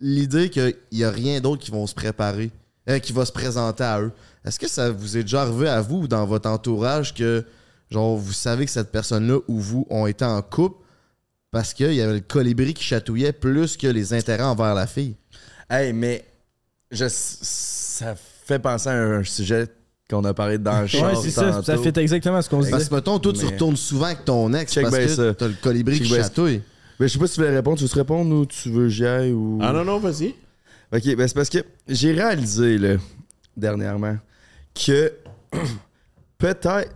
l'idée 0.01 0.49
qu'il 0.51 0.75
n'y 0.93 1.05
a 1.05 1.11
rien 1.11 1.41
d'autre 1.41 1.63
qui 1.63 1.71
vont 1.71 1.87
se 1.87 1.95
préparer, 1.95 2.51
euh, 2.89 2.99
qui 2.99 3.13
va 3.13 3.25
se 3.25 3.33
présenter 3.33 3.85
à 3.85 4.01
eux. 4.01 4.13
Est-ce 4.45 4.59
que 4.59 4.69
ça 4.69 4.91
vous 4.91 5.17
est 5.19 5.23
déjà 5.23 5.43
arrivé 5.43 5.69
à 5.69 5.81
vous 5.81 5.99
ou 6.03 6.09
dans 6.09 6.25
votre 6.27 6.49
entourage 6.49 7.13
que, 7.15 7.45
genre, 7.91 8.17
vous 8.17 8.33
savez 8.33 8.65
que 8.65 8.71
cette 8.71 8.91
personne-là 8.91 9.39
ou 9.49 9.59
vous 9.61 9.87
ont 9.91 10.07
été 10.07 10.25
en 10.25 10.41
couple 10.43 10.77
parce 11.51 11.75
qu'il 11.75 11.93
y 11.95 12.01
avait 12.01 12.15
le 12.15 12.21
colibri 12.21 12.73
qui 12.75 12.85
chatouillait 12.85 13.33
plus 13.33 13.77
que 13.77 13.87
les 13.89 14.15
intérêts 14.15 14.45
envers 14.45 14.75
la 14.75 14.87
fille? 14.87 15.17
Hey, 15.69 15.93
mais 15.93 16.25
je, 16.91 17.07
ça 17.09 18.15
fait 18.17 18.59
penser 18.59 18.89
à 18.89 18.93
un 18.95 19.25
sujet 19.25 19.67
qu'on 20.09 20.25
a 20.25 20.33
parlé 20.35 20.59
dans 20.59 20.73
le 20.79 20.83
Ouais, 20.83 20.89
char 20.89 21.17
c'est 21.23 21.31
ça. 21.31 21.63
Ça 21.63 21.77
fait 21.79 21.97
exactement 21.99 22.41
ce 22.43 22.49
qu'on 22.49 22.63
se 22.63 22.71
Parce 22.71 22.83
disait. 22.85 22.91
que, 22.91 22.95
mettons, 22.97 23.19
toi, 23.19 23.33
tu 23.33 23.45
Mais- 23.45 23.53
retournes 23.53 23.77
souvent 23.77 24.07
avec 24.07 24.25
ton 24.25 24.53
ex 24.55 24.73
Check 24.73 24.85
parce 24.85 24.97
que 24.97 25.33
t'as 25.33 25.47
le 25.49 25.55
colibri 25.63 25.99
Check 25.99 26.07
qui 26.07 26.15
ça. 26.15 26.31
Mais 27.01 27.09
je 27.09 27.15
sais 27.15 27.19
pas 27.19 27.27
si 27.27 27.35
tu 27.37 27.41
veux 27.41 27.49
répondre. 27.49 27.79
Tu 27.79 27.85
veux 27.85 27.89
te 27.91 27.99
répondre 27.99 28.37
ou 28.37 28.45
tu 28.45 28.69
veux 28.69 28.85
que 28.85 28.89
j'y 28.91 29.07
aille 29.07 29.33
ou? 29.33 29.59
Ah 29.63 29.73
non, 29.73 29.85
non, 29.85 29.99
vas-y. 29.99 30.35
Ok, 30.93 31.17
ben 31.17 31.27
c'est 31.27 31.35
parce 31.35 31.49
que 31.49 31.65
j'ai 31.89 32.13
réalisé, 32.13 32.77
là, 32.77 32.97
dernièrement, 33.57 34.19
que 34.75 35.13
peut-être 36.39 36.91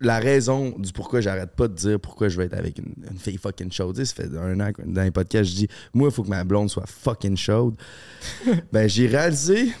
la 0.00 0.20
raison 0.20 0.78
du 0.78 0.92
pourquoi 0.92 1.20
j'arrête 1.20 1.56
pas 1.56 1.66
de 1.66 1.74
dire 1.74 1.98
pourquoi 1.98 2.28
je 2.28 2.36
veux 2.36 2.44
être 2.44 2.54
avec 2.54 2.78
une, 2.78 2.94
une 3.10 3.18
fille 3.18 3.38
fucking 3.38 3.72
chaude. 3.72 3.96
Tu 3.96 4.04
sais, 4.04 4.14
ça 4.14 4.22
fait 4.22 4.36
un 4.36 4.60
an 4.60 4.72
que 4.72 4.82
dans 4.82 5.02
les 5.02 5.10
podcasts, 5.10 5.50
je 5.50 5.56
dis, 5.56 5.68
moi, 5.92 6.08
il 6.10 6.14
faut 6.14 6.22
que 6.22 6.28
ma 6.28 6.44
blonde 6.44 6.70
soit 6.70 6.86
fucking 6.86 7.36
chaude. 7.36 7.74
ben, 8.72 8.88
j'ai 8.88 9.06
réalisé, 9.06 9.72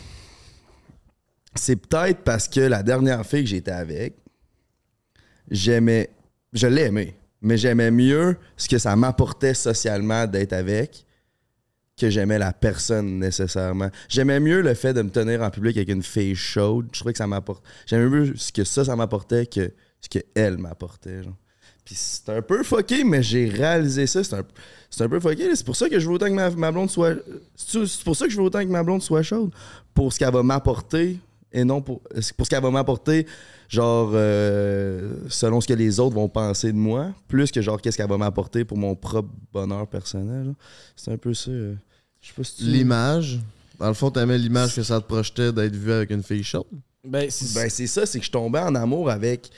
c'est 1.54 1.76
peut-être 1.76 2.24
parce 2.24 2.48
que 2.48 2.60
la 2.60 2.82
dernière 2.82 3.24
fille 3.24 3.44
que 3.44 3.50
j'étais 3.50 3.70
avec, 3.70 4.16
j'aimais, 5.50 6.10
je 6.52 6.66
l'aimais, 6.66 7.17
mais 7.40 7.56
j'aimais 7.56 7.90
mieux 7.90 8.36
ce 8.56 8.68
que 8.68 8.78
ça 8.78 8.96
m'apportait 8.96 9.54
socialement 9.54 10.26
d'être 10.26 10.52
avec 10.52 11.04
que 11.98 12.10
j'aimais 12.10 12.38
la 12.38 12.52
personne 12.52 13.18
nécessairement. 13.18 13.90
J'aimais 14.08 14.40
mieux 14.40 14.62
le 14.62 14.74
fait 14.74 14.94
de 14.94 15.02
me 15.02 15.10
tenir 15.10 15.42
en 15.42 15.50
public 15.50 15.76
avec 15.76 15.88
une 15.88 16.02
fille 16.02 16.36
chaude. 16.36 16.86
Je 16.92 17.00
trouvais 17.00 17.12
que 17.12 17.18
ça 17.18 17.26
m'apporte. 17.26 17.64
J'aimais 17.86 18.08
mieux 18.08 18.36
ce 18.36 18.52
que 18.52 18.62
ça, 18.64 18.84
ça 18.84 18.94
m'apportait 18.94 19.46
que 19.46 19.72
ce 20.00 20.08
qu'elle 20.08 20.58
m'apportait. 20.58 21.24
genre. 21.24 21.36
Puis 21.84 21.96
c'est 21.96 22.28
un 22.28 22.42
peu 22.42 22.62
fucké, 22.62 23.02
mais 23.02 23.22
j'ai 23.22 23.48
réalisé 23.48 24.06
ça. 24.06 24.22
C'est 24.22 24.34
un, 24.34 24.44
un 25.00 25.08
peu 25.08 25.18
fucké. 25.18 25.54
C'est 25.56 25.66
pour 25.66 25.74
ça 25.74 25.88
que 25.88 25.98
je 25.98 26.06
veux 26.06 26.14
autant 26.14 26.26
que 26.26 26.34
ma, 26.34 26.50
ma 26.50 26.70
blonde 26.70 26.90
soit. 26.90 27.14
C'est 27.56 28.04
pour 28.04 28.14
ça 28.14 28.26
que 28.26 28.30
je 28.30 28.36
veux 28.36 28.44
autant 28.44 28.60
que 28.60 28.70
ma 28.70 28.84
blonde 28.84 29.02
soit 29.02 29.22
chaude. 29.22 29.50
Pour 29.92 30.12
ce 30.12 30.18
qu'elle 30.20 30.32
va 30.32 30.42
m'apporter 30.42 31.18
et 31.52 31.64
non 31.64 31.80
pour, 31.80 32.02
pour 32.36 32.46
ce 32.46 32.50
qu'elle 32.50 32.62
va 32.62 32.70
m'apporter, 32.70 33.26
genre, 33.68 34.10
euh, 34.14 35.12
selon 35.28 35.60
ce 35.60 35.68
que 35.68 35.74
les 35.74 36.00
autres 36.00 36.14
vont 36.14 36.28
penser 36.28 36.72
de 36.72 36.76
moi, 36.78 37.08
plus 37.28 37.50
que 37.52 37.60
genre, 37.60 37.80
qu'est-ce 37.80 37.96
qu'elle 37.96 38.08
va 38.08 38.16
m'apporter 38.18 38.64
pour 38.64 38.78
mon 38.78 38.94
propre 38.94 39.28
bonheur 39.52 39.86
personnel. 39.86 40.54
C'est 40.96 41.12
un 41.12 41.18
peu 41.18 41.34
ça. 41.34 41.50
euh, 41.50 41.74
Je 42.20 42.28
sais 42.28 42.34
pas 42.34 42.44
si 42.44 42.56
tu. 42.56 42.64
L'image. 42.64 43.38
Dans 43.78 43.88
le 43.88 43.94
fond, 43.94 44.10
t'aimais 44.10 44.38
l'image 44.38 44.74
que 44.74 44.82
ça 44.82 45.00
te 45.00 45.06
projetait 45.06 45.52
d'être 45.52 45.76
vu 45.76 45.92
avec 45.92 46.10
une 46.10 46.22
fille 46.22 46.42
chaude? 46.42 46.64
Ben, 47.06 47.28
c'est 47.30 47.54
Ben, 47.54 47.70
c'est 47.70 47.86
ça, 47.86 48.06
c'est 48.06 48.18
que 48.18 48.24
je 48.24 48.30
tombais 48.30 48.58
en 48.58 48.74
amour 48.74 49.08
avec. 49.10 49.50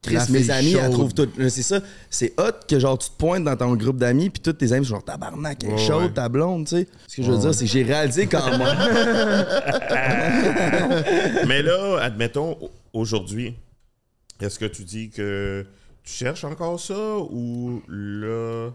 Chris, 0.00 0.14
La 0.14 0.26
mes 0.30 0.50
amis, 0.50 0.72
elles 0.72 0.82
chaude. 0.86 0.92
trouvent 0.92 1.14
tout. 1.14 1.28
C'est 1.48 1.62
ça. 1.62 1.80
C'est 2.10 2.32
hot 2.40 2.50
que 2.66 2.76
genre 2.80 2.98
tu 2.98 3.08
te 3.10 3.14
pointes 3.16 3.44
dans 3.44 3.54
ton 3.56 3.76
groupe 3.76 3.98
d'amis, 3.98 4.30
puis 4.30 4.42
tous 4.42 4.52
tes 4.54 4.72
amis 4.72 4.84
sont 4.84 4.94
genre 4.96 5.04
tabarnak, 5.04 5.62
elle 5.62 5.70
est 5.70 5.72
Ouais, 5.74 5.78
chaude, 5.78 6.02
ouais. 6.04 6.10
ta 6.12 6.28
blonde, 6.28 6.66
tu 6.66 6.76
sais. 6.76 6.88
Ce 7.06 7.16
que 7.18 7.22
je 7.22 7.30
veux 7.30 7.38
dire, 7.38 7.54
c'est 7.54 7.66
que 7.66 7.70
j'ai 7.70 7.84
réalisé 7.84 8.26
quand 8.26 8.50
même. 8.58 8.62
Mais 11.46 11.62
là, 11.62 11.98
admettons, 12.00 12.56
aujourd'hui, 12.92 13.54
est-ce 14.40 14.58
que 14.58 14.64
tu 14.64 14.84
dis 14.84 15.10
que 15.10 15.66
tu 16.02 16.12
cherches 16.12 16.44
encore 16.44 16.80
ça 16.80 17.18
ou 17.18 17.82
là? 17.88 18.70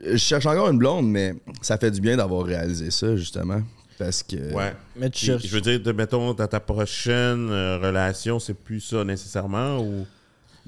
je 0.00 0.16
cherche 0.16 0.46
encore 0.46 0.70
une 0.70 0.78
blonde, 0.78 1.08
mais 1.08 1.34
ça 1.62 1.78
fait 1.78 1.90
du 1.90 2.00
bien 2.00 2.16
d'avoir 2.16 2.44
réalisé 2.44 2.90
ça, 2.90 3.16
justement. 3.16 3.62
Parce 3.98 4.22
que. 4.22 4.52
Ouais. 4.52 4.74
Mais 4.94 5.10
tu 5.10 5.24
cherches. 5.24 5.46
Je 5.46 5.54
veux 5.54 5.60
dire, 5.60 5.80
de, 5.80 5.92
mettons, 5.92 6.34
dans 6.34 6.46
ta 6.46 6.60
prochaine 6.60 7.48
euh, 7.50 7.78
relation, 7.78 8.38
c'est 8.38 8.54
plus 8.54 8.80
ça 8.80 9.04
nécessairement 9.04 9.78
ou? 9.78 10.06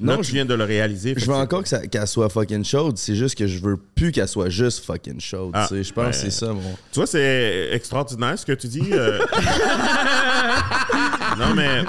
Non, 0.01 0.17
Là, 0.17 0.23
je- 0.23 0.31
viens 0.31 0.45
de 0.45 0.55
le 0.55 0.63
réaliser. 0.63 1.15
Je 1.17 1.27
veux 1.27 1.35
encore 1.35 1.65
qu'elle 1.65 2.07
soit 2.07 2.29
fucking 2.29 2.65
chaude, 2.65 2.97
c'est 2.97 3.17
juste 3.17 3.37
que 3.37 3.49
je 3.49 3.59
veux 3.59 3.77
plus 3.77 4.13
qu'elle 4.13 4.29
soit 4.29 4.49
juste 4.49 4.85
fucking 4.85 5.21
chaude. 5.21 5.51
Ah, 5.55 5.67
je 5.71 5.93
pense 5.93 6.07
que 6.11 6.13
c'est 6.13 6.31
ça, 6.31 6.53
mon. 6.53 6.61
Tu 6.93 7.01
vois, 7.01 7.07
c'est 7.09 7.71
extraordinaire 7.73 8.39
ce 8.39 8.47
que 8.47 8.53
tu 8.53 8.69
dis. 8.69 8.91
euh. 8.93 9.19
non, 11.39 11.55
mais, 11.55 11.83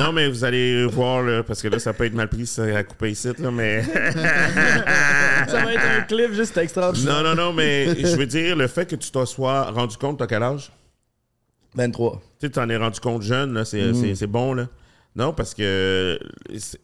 non, 0.00 0.12
mais 0.12 0.28
vous 0.28 0.44
allez 0.44 0.86
voir, 0.86 1.22
là, 1.22 1.42
parce 1.42 1.60
que 1.60 1.68
là, 1.68 1.78
ça 1.78 1.92
peut 1.92 2.04
être 2.04 2.14
mal 2.14 2.28
pris 2.28 2.46
ça, 2.46 2.62
à 2.64 2.82
couper 2.82 3.10
ici, 3.10 3.28
là, 3.38 3.50
mais. 3.50 3.84
Ça 5.46 5.62
va 5.62 5.74
être 5.74 5.82
un 5.98 6.00
clip 6.02 6.32
juste 6.32 6.56
extraordinaire. 6.56 7.22
non, 7.22 7.34
non, 7.34 7.36
non, 7.48 7.52
mais 7.52 7.94
je 8.00 8.16
veux 8.16 8.26
dire, 8.26 8.56
le 8.56 8.66
fait 8.66 8.86
que 8.86 8.96
tu 8.96 9.10
t'en 9.10 9.26
sois 9.26 9.70
rendu 9.70 9.96
compte, 9.98 10.18
t'as 10.18 10.26
quel 10.26 10.42
âge? 10.42 10.72
23. 11.74 12.22
Tu 12.40 12.46
sais, 12.46 12.52
t'en 12.52 12.68
es 12.70 12.76
rendu 12.76 12.98
compte 13.00 13.22
jeune, 13.22 13.62
c'est, 13.64 13.92
c'est, 13.94 14.14
c'est 14.14 14.26
bon, 14.26 14.54
là. 14.54 14.66
Non, 15.16 15.32
parce 15.32 15.54
que 15.54 16.18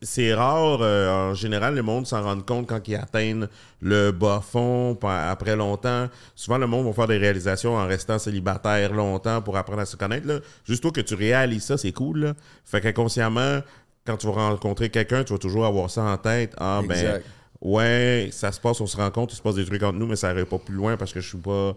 c'est- 0.03 0.35
rare, 0.35 0.79
euh, 0.83 1.31
en 1.31 1.35
général, 1.35 1.75
le 1.75 1.83
monde 1.83 2.07
s'en 2.07 2.23
rend 2.23 2.41
compte 2.41 2.69
quand 2.69 2.87
ils 2.87 2.95
atteignent 2.95 3.49
le 3.81 4.13
bas 4.13 4.41
fond 4.41 4.97
après 5.03 5.57
longtemps. 5.57 6.09
Souvent, 6.37 6.59
le 6.59 6.69
monde 6.69 6.87
va 6.87 6.93
faire 6.93 7.09
des 7.09 7.19
réalisations 7.19 7.75
en 7.77 7.87
restant 7.89 8.21
célibataire 8.21 8.93
longtemps 8.93 9.43
pour 9.43 9.57
apprendre 9.57 9.81
à 9.81 9.87
se 9.87 9.97
connaître. 9.97 10.29
Là. 10.29 10.39
Juste 10.65 10.83
toi 10.83 10.93
que 10.93 11.01
tu 11.01 11.15
réalises 11.17 11.65
ça, 11.65 11.77
c'est 11.77 11.91
cool. 11.93 12.21
Là. 12.21 12.35
Fait 12.65 12.81
qu'inconsciemment, 12.81 13.61
quand 14.07 14.17
tu 14.17 14.27
vas 14.29 14.33
rencontrer 14.33 14.91
quelqu'un, 14.91 15.25
tu 15.25 15.33
vas 15.33 15.39
toujours 15.41 15.67
avoir 15.67 15.91
ça 15.91 16.03
en 16.03 16.17
tête. 16.17 16.55
Ah, 16.59 16.83
ben, 16.87 17.21
ouais, 17.61 18.29
ça 18.31 18.53
se 18.53 18.61
passe, 18.61 18.81
on 18.81 18.87
se 18.87 18.97
rencontre, 18.97 19.35
il 19.35 19.37
se 19.39 19.43
passe 19.43 19.57
des 19.57 19.65
trucs 19.65 19.83
entre 19.83 19.99
nous, 19.99 20.07
mais 20.07 20.17
ça 20.17 20.29
n'arrive 20.29 20.47
pas 20.47 20.59
plus 20.59 20.75
loin 20.77 20.97
parce 20.97 21.13
que 21.13 21.21
je 21.21 21.29
suis 21.29 21.39
pas 21.39 21.75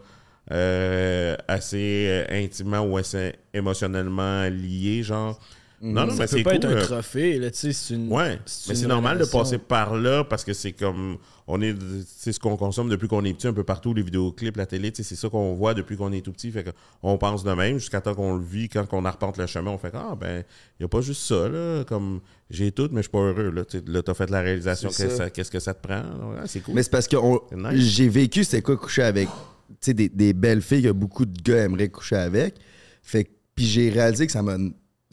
euh, 0.52 1.36
assez 1.48 2.06
euh, 2.10 2.26
intimement 2.44 2.82
ou 2.82 2.98
assez 2.98 3.34
émotionnellement 3.56 4.44
lié, 4.50 5.02
genre. 5.02 5.40
Non, 5.86 6.06
non, 6.06 6.14
mais 6.14 6.18
Ça 6.18 6.28
c'est 6.28 6.38
peut 6.38 6.44
pas 6.44 6.50
cool. 6.52 6.58
être 6.60 6.66
un 6.66 6.78
euh, 6.78 6.82
trophée, 6.82 7.38
là, 7.40 7.52
tu 7.52 7.58
sais, 7.58 7.74
c'est 7.74 7.94
une. 7.96 8.10
Ouais, 8.12 8.40
c'est 8.46 8.70
mais 8.70 8.76
c'est 8.76 8.88
normal 8.88 9.18
de 9.18 9.26
passer 9.26 9.58
par 9.58 9.96
là 9.98 10.24
parce 10.24 10.46
que 10.46 10.54
c'est 10.54 10.72
comme 10.72 11.18
on 11.46 11.62
est 11.62 11.76
c'est 12.08 12.32
ce 12.32 12.40
qu'on 12.40 12.56
consomme 12.56 12.88
depuis 12.88 13.10
qu'on 13.10 13.26
est 13.26 13.34
petit 13.34 13.48
un 13.48 13.54
peu 13.54 13.66
partout 13.66 13.94
les 13.94 14.02
vidéoclips, 14.02 14.56
la 14.56 14.66
télé, 14.66 14.94
tu 14.94 15.04
sais, 15.04 15.10
c'est 15.10 15.20
ça 15.20 15.28
qu'on 15.30 15.54
voit 15.56 15.74
depuis 15.74 15.98
qu'on 15.98 16.14
est 16.14 16.22
tout 16.22 16.32
petit, 16.32 16.52
fait 16.52 16.74
qu'on 17.02 17.18
pense 17.18 17.44
de 17.44 17.52
même 17.52 17.80
jusqu'à 17.80 18.00
temps 18.00 18.16
qu'on 18.16 18.38
le 18.38 18.44
vit 18.44 18.70
quand 18.70 18.86
on 18.94 19.04
arpente 19.04 19.38
le 19.38 19.46
chemin, 19.46 19.72
on 19.72 19.78
fait 19.78 19.92
ah 19.94 20.16
ben 20.18 20.46
il 20.80 20.84
y 20.84 20.86
a 20.86 20.88
pas 20.88 21.02
juste 21.02 21.22
ça 21.24 21.50
là, 21.50 21.84
comme 21.84 22.22
j'ai 22.50 22.72
tout 22.72 22.88
mais 22.94 23.00
je 23.02 23.10
suis 23.10 23.12
pas 23.12 23.20
heureux 23.20 23.52
là, 23.52 23.66
tu 23.66 23.82
là 23.86 24.02
t'as 24.02 24.14
fait 24.14 24.30
la 24.30 24.40
réalisation 24.40 24.90
C'est 24.90 25.34
qu'est-ce 25.34 25.52
que 25.52 25.60
ça 25.60 25.74
te 25.74 25.86
prend, 25.86 26.00
Ouais, 26.32 26.44
c'est 26.46 26.62
cool. 26.62 26.76
Mais 26.76 26.84
c'est 26.84 26.92
parce 26.92 27.10
que 27.10 27.18
on- 27.18 27.42
C'est 27.50 27.58
nice. 27.58 27.84
j'ai 27.94 28.08
vécu 28.08 28.46
c'était 28.46 28.62
quoi 28.62 28.78
coucher 28.78 29.04
avec 29.04 29.28
tu 29.28 29.76
sais, 29.82 29.94
des, 29.94 30.08
des 30.08 30.32
belles 30.32 30.62
filles 30.62 30.84
que 30.84 30.92
beaucoup 30.92 31.26
de 31.26 31.42
gars 31.42 31.64
aimeraient 31.66 31.90
coucher 31.90 32.16
avec. 32.16 32.56
Fait 33.02 33.26
que- 33.26 33.32
puis 33.56 33.66
j'ai 33.66 33.90
réalisé 33.90 34.26
que 34.28 34.32
ça 34.32 34.42
m'a 34.42 34.56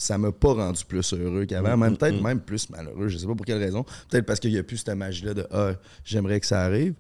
ça 0.03 0.17
m'a 0.19 0.33
pas 0.33 0.55
rendu 0.55 0.83
plus 0.85 1.13
heureux 1.13 1.45
qu'avant, 1.45 1.77
Mm, 1.77 1.81
même 1.81 1.97
peut-être 1.97 2.23
même 2.23 2.41
plus 2.41 2.69
malheureux, 2.71 3.09
je 3.09 3.19
sais 3.19 3.27
pas 3.27 3.35
pour 3.35 3.45
quelle 3.47 3.59
raison. 3.59 3.85
Peut-être 4.09 4.25
parce 4.27 4.41
qu'il 4.41 4.51
y 4.53 4.59
a 4.59 4.63
plus 4.63 4.79
cette 4.79 4.97
magie 4.97 5.25
là 5.25 5.35
de 5.35 5.47
ah, 5.53 5.73
j'aimerais 6.05 6.41
que 6.41 6.47
ça 6.47 6.63
arrive. 6.63 6.95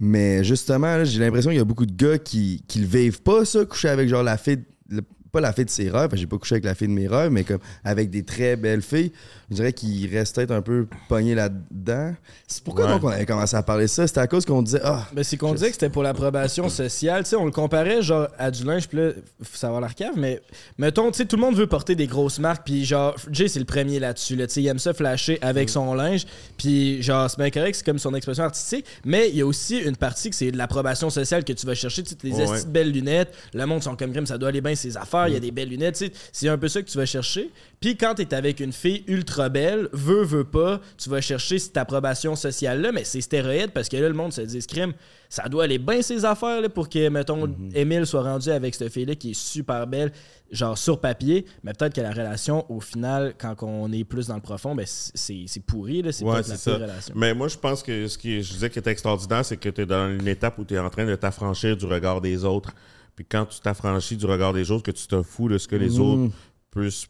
Mais 0.00 0.42
justement, 0.42 0.96
là, 0.96 1.04
j'ai 1.04 1.20
l'impression 1.20 1.50
qu'il 1.50 1.58
y 1.58 1.62
a 1.62 1.64
beaucoup 1.64 1.86
de 1.86 1.92
gars 1.94 2.18
qui 2.18 2.64
qui 2.66 2.80
le 2.80 2.86
vivent 2.86 3.22
pas 3.22 3.44
ça, 3.44 3.64
coucher 3.64 3.88
avec 3.88 4.08
genre 4.08 4.22
la 4.22 4.36
fille 4.38 4.60
le- 4.88 5.02
pas 5.30 5.40
la 5.40 5.52
fille 5.52 5.64
de 5.64 5.70
ses 5.70 5.88
rêves, 5.88 6.10
j'ai 6.14 6.26
pas 6.26 6.36
couché 6.38 6.54
avec 6.56 6.64
la 6.64 6.74
fille 6.74 6.88
de 6.88 6.92
mes 6.92 7.06
rêves, 7.08 7.30
mais 7.30 7.42
comme 7.44 7.60
avec 7.84 8.10
des 8.10 8.22
très 8.22 8.56
belles 8.56 8.82
filles, 8.82 9.12
je 9.52 9.56
dirais 9.56 9.72
qu'il 9.72 10.10
reste 10.16 10.34
peut-être 10.36 10.50
un 10.50 10.62
peu 10.62 10.86
pogné 11.08 11.34
là-dedans. 11.34 12.14
C'est 12.46 12.64
pourquoi 12.64 12.86
Ouais. 12.86 12.92
donc 12.92 13.04
on 13.04 13.08
avait 13.08 13.26
commencé 13.26 13.54
à 13.56 13.62
parler 13.62 13.84
de 13.84 13.88
ça? 13.90 14.06
C'était 14.06 14.20
à 14.20 14.26
cause 14.26 14.44
qu'on 14.44 14.62
disait, 14.62 14.80
ah, 14.82 15.06
Ben, 15.12 15.22
c'est 15.22 15.36
qu'on 15.36 15.52
disait 15.54 15.68
que 15.68 15.74
c'était 15.74 15.90
pour 15.90 16.02
l'approbation 16.02 16.68
sociale. 16.68 17.22
Tu 17.24 17.30
sais, 17.30 17.36
on 17.36 17.44
le 17.44 17.50
comparait 17.50 18.02
genre 18.02 18.28
à 18.38 18.50
du 18.50 18.64
linge, 18.64 18.88
puis 18.88 18.98
là, 18.98 19.10
faut 19.42 19.56
savoir 19.56 19.80
la 19.80 19.88
recave, 19.88 20.14
mais 20.16 20.40
mettons, 20.78 21.10
tu 21.10 21.18
sais, 21.18 21.24
tout 21.26 21.36
le 21.36 21.42
monde 21.42 21.54
veut 21.54 21.66
porter 21.66 21.94
des 21.94 22.06
grosses 22.06 22.38
marques, 22.38 22.64
puis 22.64 22.84
genre, 22.84 23.14
Jay, 23.30 23.48
c'est 23.48 23.58
le 23.60 23.64
premier 23.64 23.98
là-dessus. 23.98 24.36
Là, 24.36 24.46
tu 24.46 24.54
sais, 24.54 24.62
il 24.62 24.66
aime 24.66 24.78
ça 24.78 24.92
flasher 24.94 25.38
avec 25.42 25.68
son 25.68 25.94
linge, 25.94 26.26
puis 26.56 27.02
genre, 27.02 27.28
c'est 27.30 27.38
bien 27.38 27.50
correct, 27.50 27.74
c'est 27.76 27.84
comme 27.84 27.98
son 27.98 28.14
expression 28.14 28.44
artistique, 28.44 28.86
mais 29.04 29.28
il 29.28 29.36
y 29.36 29.40
a 29.42 29.46
aussi 29.46 29.78
une 29.78 29.96
partie 29.96 30.30
que 30.30 30.36
c'est 30.36 30.50
de 30.50 30.56
l'approbation 30.58 31.10
sociale 31.10 31.44
que 31.44 31.52
tu 31.52 31.66
vas 31.66 31.74
chercher, 31.74 32.02
tu 32.02 32.10
sais, 32.10 32.16
les 32.22 32.32
Ouais. 32.32 32.64
belles 32.66 32.90
lunettes, 32.90 33.32
le 33.54 33.64
monde 33.66 33.82
sont 33.82 33.94
comme 33.96 34.12
crime, 34.12 34.26
ça 34.26 34.38
doit 34.38 34.48
aller 34.48 34.60
bien 34.60 34.74
ses 34.74 34.96
affaires, 34.96 35.28
il 35.28 35.34
y 35.34 35.36
a 35.36 35.40
des 35.40 35.50
belles 35.50 35.68
lunettes, 35.68 35.96
tu 35.96 36.06
sais, 36.06 36.12
c'est 36.32 36.48
un 36.48 36.58
peu 36.58 36.68
ça 36.68 36.80
que 36.82 36.88
tu 36.88 36.96
vas 36.98 37.06
chercher. 37.06 37.50
Puis 37.82 37.96
quand 37.96 38.14
t'es 38.14 38.32
avec 38.32 38.60
une 38.60 38.72
fille 38.72 39.02
ultra 39.08 39.48
belle, 39.48 39.88
veut, 39.92 40.22
veut 40.22 40.44
pas, 40.44 40.80
tu 40.96 41.10
vas 41.10 41.20
chercher 41.20 41.58
cette 41.58 41.76
approbation 41.76 42.36
sociale-là, 42.36 42.92
mais 42.92 43.02
c'est 43.02 43.20
stéroïde 43.20 43.72
parce 43.72 43.88
que 43.88 43.96
là, 43.96 44.08
le 44.08 44.14
monde 44.14 44.32
se 44.32 44.40
dit, 44.40 44.64
crime, 44.64 44.92
ça 45.28 45.48
doit 45.48 45.64
aller 45.64 45.78
bien 45.78 46.00
ses 46.00 46.24
affaires 46.24 46.60
là, 46.60 46.68
pour 46.68 46.88
que, 46.88 47.08
mettons, 47.08 47.52
Émile 47.74 48.06
soit 48.06 48.22
rendu 48.22 48.50
avec 48.50 48.76
cette 48.76 48.92
fille-là 48.92 49.16
qui 49.16 49.32
est 49.32 49.34
super 49.34 49.88
belle, 49.88 50.12
genre 50.52 50.78
sur 50.78 51.00
papier, 51.00 51.44
mais 51.64 51.72
peut-être 51.72 51.94
que 51.94 52.00
la 52.00 52.12
relation, 52.12 52.70
au 52.70 52.78
final, 52.78 53.34
quand 53.36 53.60
on 53.62 53.90
est 53.90 54.04
plus 54.04 54.28
dans 54.28 54.36
le 54.36 54.40
profond, 54.42 54.76
ben 54.76 54.86
c'est 54.86 55.66
pourri, 55.66 56.04
c'est 56.12 56.24
Ouais, 56.24 56.34
peut-être 56.34 56.48
la 56.48 56.56
pire 56.56 56.80
relation. 56.82 57.14
Mais 57.16 57.34
moi, 57.34 57.48
je 57.48 57.58
pense 57.58 57.82
que 57.82 58.06
ce 58.06 58.16
qui, 58.16 58.42
je 58.44 58.52
disais 58.52 58.70
qui 58.70 58.78
est 58.78 58.86
extraordinaire, 58.86 59.44
c'est 59.44 59.56
que 59.56 59.70
tu 59.70 59.80
es 59.80 59.86
dans 59.86 60.08
une 60.08 60.28
étape 60.28 60.56
où 60.58 60.64
tu 60.64 60.74
es 60.74 60.78
en 60.78 60.88
train 60.88 61.04
de 61.04 61.16
t'affranchir 61.16 61.76
du 61.76 61.86
regard 61.86 62.20
des 62.20 62.44
autres. 62.44 62.72
Puis 63.16 63.26
quand 63.28 63.46
tu 63.46 63.58
t'affranchis 63.58 64.16
du 64.16 64.26
regard 64.26 64.52
des 64.52 64.70
autres, 64.70 64.84
que 64.84 64.92
tu 64.92 65.08
te 65.08 65.20
fous 65.22 65.48
de 65.48 65.58
ce 65.58 65.66
que 65.66 65.76
les 65.76 65.98
autres 65.98 66.32
puissent 66.70 67.08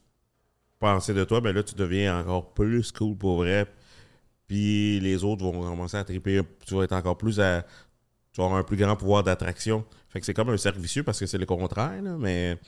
penser 0.82 1.14
de 1.14 1.24
toi, 1.24 1.40
ben 1.40 1.54
là, 1.54 1.62
tu 1.62 1.74
deviens 1.74 2.18
encore 2.20 2.52
plus 2.52 2.92
cool 2.92 3.16
pour 3.16 3.36
vrai. 3.38 3.66
Puis 4.46 5.00
les 5.00 5.24
autres 5.24 5.42
vont 5.44 5.52
commencer 5.62 5.96
à 5.96 6.04
triper. 6.04 6.40
Tu 6.66 6.74
vas 6.74 6.82
être 6.84 6.92
encore 6.92 7.16
plus 7.16 7.40
à. 7.40 7.64
Tu 8.32 8.40
vas 8.40 8.44
avoir 8.46 8.60
un 8.60 8.64
plus 8.64 8.76
grand 8.76 8.96
pouvoir 8.96 9.22
d'attraction. 9.22 9.84
Fait 10.10 10.20
que 10.20 10.26
c'est 10.26 10.34
comme 10.34 10.50
un 10.50 10.56
cercle 10.58 10.78
vicieux 10.80 11.02
parce 11.04 11.18
que 11.18 11.24
c'est 11.26 11.38
le 11.38 11.46
contraire, 11.46 12.02
là, 12.02 12.16
mais. 12.18 12.58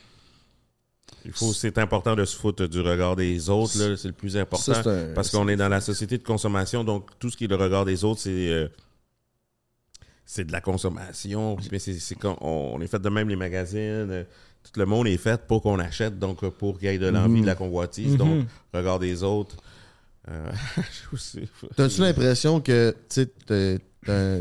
Il 1.26 1.32
faut, 1.32 1.52
c'est 1.52 1.76
important 1.78 2.14
de 2.16 2.24
se 2.24 2.34
foutre 2.36 2.66
du 2.66 2.80
regard 2.80 3.14
des 3.16 3.50
autres, 3.50 3.78
là, 3.78 3.94
c'est 3.96 4.08
le 4.08 4.14
plus 4.14 4.36
important. 4.38 4.72
Ça, 4.72 4.82
c'est 4.82 4.88
un- 4.88 5.14
parce 5.14 5.30
qu'on 5.30 5.48
est 5.48 5.56
dans 5.56 5.68
la 5.68 5.82
société 5.82 6.16
de 6.16 6.22
consommation, 6.22 6.82
donc 6.84 7.10
tout 7.18 7.28
ce 7.30 7.36
qui 7.36 7.44
est 7.44 7.48
le 7.48 7.56
regard 7.56 7.84
des 7.84 8.04
autres, 8.04 8.20
c'est. 8.20 8.48
euh, 8.50 8.68
c'est 10.24 10.44
de 10.46 10.52
la 10.52 10.62
consommation. 10.62 11.56
Mais 11.70 11.78
c'est, 11.78 11.92
c'est 11.98 12.14
qu'on- 12.14 12.38
on, 12.40 12.80
est 12.80 12.86
fait 12.86 12.98
de 12.98 13.08
même 13.10 13.28
les 13.28 13.36
magazines. 13.36 14.24
Euh, 14.64 14.68
tout 14.72 14.80
le 14.80 14.86
monde 14.86 15.06
est 15.06 15.16
fait 15.16 15.40
pour 15.46 15.62
qu'on 15.62 15.78
achète, 15.78 16.18
donc 16.18 16.42
euh, 16.44 16.50
pour 16.50 16.78
qu'il 16.78 16.88
y 16.90 16.94
ait 16.94 16.98
de 16.98 17.06
l'envie, 17.06 17.40
de 17.42 17.46
la 17.46 17.54
convoitise. 17.54 18.16
Donc, 18.16 18.46
regard 18.72 18.98
des 18.98 19.22
autres. 19.22 19.56
Euh. 20.30 20.50
T'as-tu 21.76 22.00
l'impression 22.00 22.60
que 22.60 22.94
tu 23.08 23.22
sais, 23.22 23.26
t'es 23.46 23.78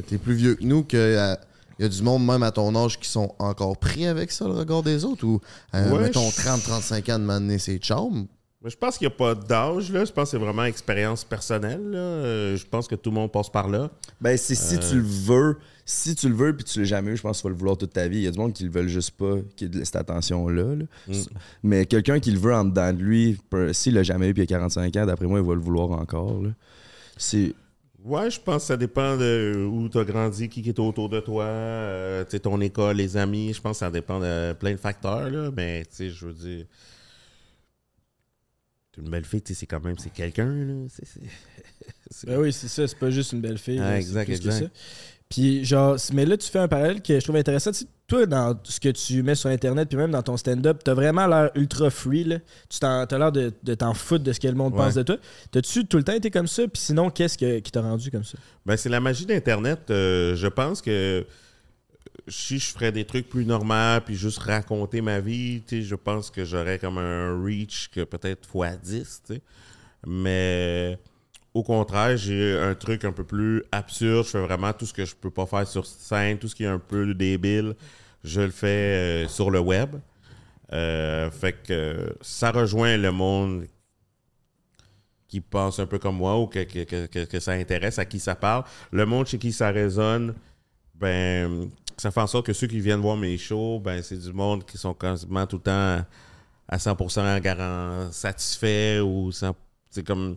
t'es 0.08 0.18
plus 0.18 0.34
vieux 0.36 0.56
que 0.56 0.64
nous, 0.64 0.84
qu'il 0.84 1.00
y 1.00 1.16
a 1.16 1.40
y 1.80 1.86
a 1.86 1.90
du 1.90 2.02
monde, 2.04 2.24
même 2.26 2.44
à 2.44 2.52
ton 2.52 2.76
âge, 2.76 3.00
qui 3.00 3.10
sont 3.10 3.34
encore 3.40 3.78
pris 3.78 4.06
avec 4.06 4.32
ça, 4.32 4.46
le 4.46 4.54
regard 4.54 4.84
des 4.84 5.04
autres? 5.06 5.26
Ou, 5.26 5.42
euh, 5.74 5.92
Ouais, 5.92 6.04
mettons, 6.04 6.30
je- 6.30 6.36
30-35 6.42 7.10
ans 7.12 7.20
de 7.20 7.24
m'amener 7.26 7.58
ses 7.58 7.78
chums? 7.80 8.28
Mais 8.64 8.70
je 8.70 8.78
pense 8.78 8.98
qu'il 8.98 9.08
n'y 9.08 9.14
a 9.14 9.18
pas 9.18 9.36
d'âge, 9.36 9.92
là. 9.92 10.06
Je 10.06 10.12
pense 10.14 10.32
que 10.32 10.38
c'est 10.38 10.44
vraiment 10.44 10.64
expérience 10.64 11.26
personnelle, 11.26 11.82
là. 11.92 11.98
Euh, 11.98 12.56
je 12.56 12.66
pense 12.66 12.88
que 12.88 12.96
tout 12.96 13.10
le 13.10 13.16
monde 13.16 13.32
passe 13.32 13.50
par 13.50 13.68
là. 13.68 13.92
Ben, 14.22 14.38
c'est 14.38 14.56
si 14.56 14.80
tu 14.80 14.96
le 14.96 15.02
veux, 15.02 15.58
si 15.86 16.16
tu 16.16 16.30
le 16.30 16.36
veux 16.36 16.56
puis 16.56 16.64
tu 16.64 16.80
l'as 16.80 16.86
jamais 16.86 17.12
eu, 17.12 17.18
je 17.18 17.22
pense 17.22 17.38
que 17.38 17.42
tu 17.42 17.48
vas 17.48 17.50
le 17.50 17.58
vouloir 17.58 17.78
toute 17.78 17.92
ta 17.92 18.08
vie. 18.08 18.20
Il 18.20 18.24
y 18.24 18.28
a 18.28 18.32
du 18.32 18.40
monde 18.40 18.54
qui 18.54 18.64
le 18.64 18.72
veulent 18.72 18.88
juste 18.88 19.12
pas, 19.12 19.36
qui 19.58 19.66
a 19.66 19.68
cette 19.84 19.98
attention-là. 19.98 20.76
là. 20.76 20.86
Mais 21.62 21.86
quelqu'un 21.86 22.22
qui 22.22 22.32
le 22.32 22.40
veut 22.40 22.54
en 22.54 22.64
dedans 22.64 22.94
de 22.94 23.04
lui, 23.04 23.38
s'il 23.74 23.96
l'a 23.96 24.04
jamais 24.04 24.30
eu 24.30 24.34
puis 24.34 24.44
il 24.44 24.46
a 24.46 24.58
45 24.58 24.96
ans, 24.96 25.06
d'après 25.06 25.26
moi, 25.26 25.40
il 25.40 25.46
va 25.46 25.56
le 25.56 25.62
vouloir 25.62 25.92
encore. 25.92 26.42
C'est. 27.18 27.54
Ouais, 28.06 28.30
je 28.30 28.40
pense 28.40 28.64
que 28.64 28.68
ça 28.68 28.78
dépend 28.78 29.18
de 29.18 29.68
où 29.70 29.90
tu 29.90 29.98
as 29.98 30.06
grandi, 30.06 30.48
qui 30.48 30.62
est 30.62 30.80
autour 30.80 31.10
de 31.10 31.20
toi, 31.20 31.46
euh, 31.46 32.24
ton 32.42 32.62
école, 32.62 32.96
les 32.98 33.18
amis. 33.18 33.54
Je 33.54 33.62
pense 33.62 33.74
que 33.74 33.80
ça 33.80 33.92
dépend 33.92 34.22
de 34.22 34.54
plein 34.54 34.72
de 34.72 34.78
facteurs, 34.78 35.30
là. 35.30 35.52
Mais, 35.56 35.84
tu 35.84 35.96
sais, 35.96 36.10
je 36.10 36.26
veux 36.28 36.34
dire. 36.34 36.66
Une 38.98 39.10
belle 39.10 39.26
fille, 39.26 39.42
tu 39.42 39.54
sais, 39.54 39.60
c'est 39.62 39.66
quand 39.66 39.84
même 39.84 39.98
c'est 39.98 40.12
quelqu'un, 40.14 40.54
Ben 42.28 42.38
oui, 42.40 42.54
c'est 42.54 42.68
ça, 42.68 42.88
c'est 42.88 42.98
pas 42.98 43.10
juste 43.10 43.32
une 43.34 43.42
belle 43.42 43.58
fille. 43.58 43.80
Ah, 43.80 43.92
là, 43.92 43.98
exact, 43.98 44.26
plus 44.26 44.40
que 44.40 44.46
exact. 44.48 44.66
ça. 44.66 44.72
Puis, 45.30 45.66
genre, 45.66 45.98
mais 46.14 46.26
là, 46.28 46.38
tu 46.38 46.48
fais 46.50 46.60
un 46.60 46.68
parallèle 46.68 47.02
que 47.02 47.20
je 47.20 47.24
trouve 47.24 47.38
intéressant. 47.38 47.72
Tu 47.72 47.80
sais, 47.80 47.86
toi, 48.06 48.26
dans 48.28 48.56
ce 48.64 48.80
que 48.80 48.90
tu 48.90 49.24
mets 49.24 49.34
sur 49.34 49.50
Internet, 49.50 49.90
puis 49.90 49.98
même 49.98 50.12
dans 50.12 50.22
ton 50.22 50.38
stand-up, 50.38 50.82
t'as 50.84 50.94
vraiment 50.94 51.26
l'air 51.26 51.50
ultra 51.56 51.90
free, 51.90 52.24
là. 52.24 52.38
Tu 52.70 52.78
t'en- 52.78 53.08
t'as 53.08 53.18
l'air 53.18 53.32
de, 53.32 53.52
de 53.64 53.74
t'en 53.74 53.96
foutre 53.96 54.24
de 54.24 54.32
ce 54.32 54.40
que 54.40 54.48
le 54.48 54.54
monde 54.54 54.74
Ouais. 54.74 54.80
pense 54.80 54.94
de 54.94 55.02
toi. 55.02 55.18
T'as-tu 55.50 55.86
tout 55.88 55.98
le 55.98 56.04
temps 56.04 56.14
été 56.14 56.30
comme 56.30 56.46
ça? 56.46 56.62
Puis 56.68 56.84
sinon, 56.84 57.10
qu'est-ce 57.10 57.36
que- 57.40 57.60
qui 57.60 57.72
t'a 57.72 57.82
rendu 57.82 58.12
comme 58.12 58.24
ça? 58.24 58.38
Ben, 58.64 58.78
c'est 58.78 58.90
la 58.90 59.00
magie 59.00 59.26
d'Internet. 59.26 59.90
Euh, 59.90 60.36
je 60.36 60.48
pense 60.48 60.84
que 60.84 61.26
si 62.28 62.60
je 62.60 62.68
ferais 62.72 62.92
des 62.92 63.06
trucs 63.06 63.30
plus 63.30 63.46
normaux 63.46 64.00
puis 64.06 64.16
juste 64.16 64.40
raconter 64.40 65.02
ma 65.02 65.20
vie, 65.20 65.62
je 65.70 65.96
pense 65.96 66.30
que 66.32 66.46
j'aurais 66.46 66.80
comme 66.80 66.98
un 66.98 67.42
reach 67.44 67.90
que 67.92 68.04
peut-être 68.04 68.48
x 68.56 68.80
10, 68.82 69.22
tu 69.28 69.34
sais. 69.36 69.42
Mais 70.06 70.98
au 71.54 71.64
contraire, 71.64 72.18
j'ai 72.18 72.58
un 72.60 72.76
truc 72.76 73.06
un 73.06 73.12
peu 73.12 73.24
plus 73.24 73.64
absurde. 73.72 74.26
Je 74.26 74.32
fais 74.32 74.42
vraiment 74.42 74.74
tout 74.74 74.86
ce 74.86 74.94
que 74.94 75.06
je 75.06 75.16
peux 75.16 75.32
pas 75.32 75.46
faire 75.46 75.68
sur 75.68 75.86
scène, 75.86 76.38
tout 76.40 76.48
ce 76.48 76.56
qui 76.56 76.64
est 76.64 76.68
un 76.68 76.80
peu 76.80 77.14
débile, 77.14 77.76
je 78.24 78.42
le 78.42 78.52
fais 78.52 79.26
euh, 79.26 79.28
sur 79.28 79.52
le 79.52 79.60
web. 79.60 79.96
Euh, 80.72 81.30
fait 81.32 81.54
que 81.54 82.16
ça 82.22 82.52
rejoint 82.52 82.98
le 82.98 83.12
monde 83.12 83.68
qui 85.28 85.42
pense 85.42 85.80
un 85.80 85.86
peu 85.88 85.98
comme 86.00 86.18
moi 86.18 86.40
ou 86.40 86.48
que- 86.48 87.24
que 87.26 87.40
ça 87.40 87.54
intéresse, 87.54 87.98
à 88.00 88.06
qui 88.06 88.20
ça 88.20 88.36
parle. 88.36 88.64
Le 88.92 89.06
monde 89.06 89.26
chez 89.28 89.40
qui 89.40 89.52
ça 89.52 89.72
résonne, 89.72 90.36
ben, 90.96 91.70
ça 92.04 92.12
fait 92.12 92.20
en 92.20 92.28
sorte 92.28 92.46
que 92.48 92.52
ceux 92.52 92.68
qui 92.68 92.82
viennent 92.82 93.00
voir 93.00 93.16
mes 93.16 93.38
shows, 93.38 93.80
ben, 93.80 94.04
c'est 94.04 94.18
du 94.18 94.34
monde 94.34 94.66
qui 94.66 94.78
sont 94.78 94.94
quasiment 94.94 95.48
tout 95.48 95.56
le 95.56 95.62
temps 95.62 96.06
à 96.68 96.78
100% 96.78 97.40
garant, 97.40 98.12
satisfaits 98.12 99.00
ou 99.02 99.32
c'est 99.32 100.06
comme 100.06 100.36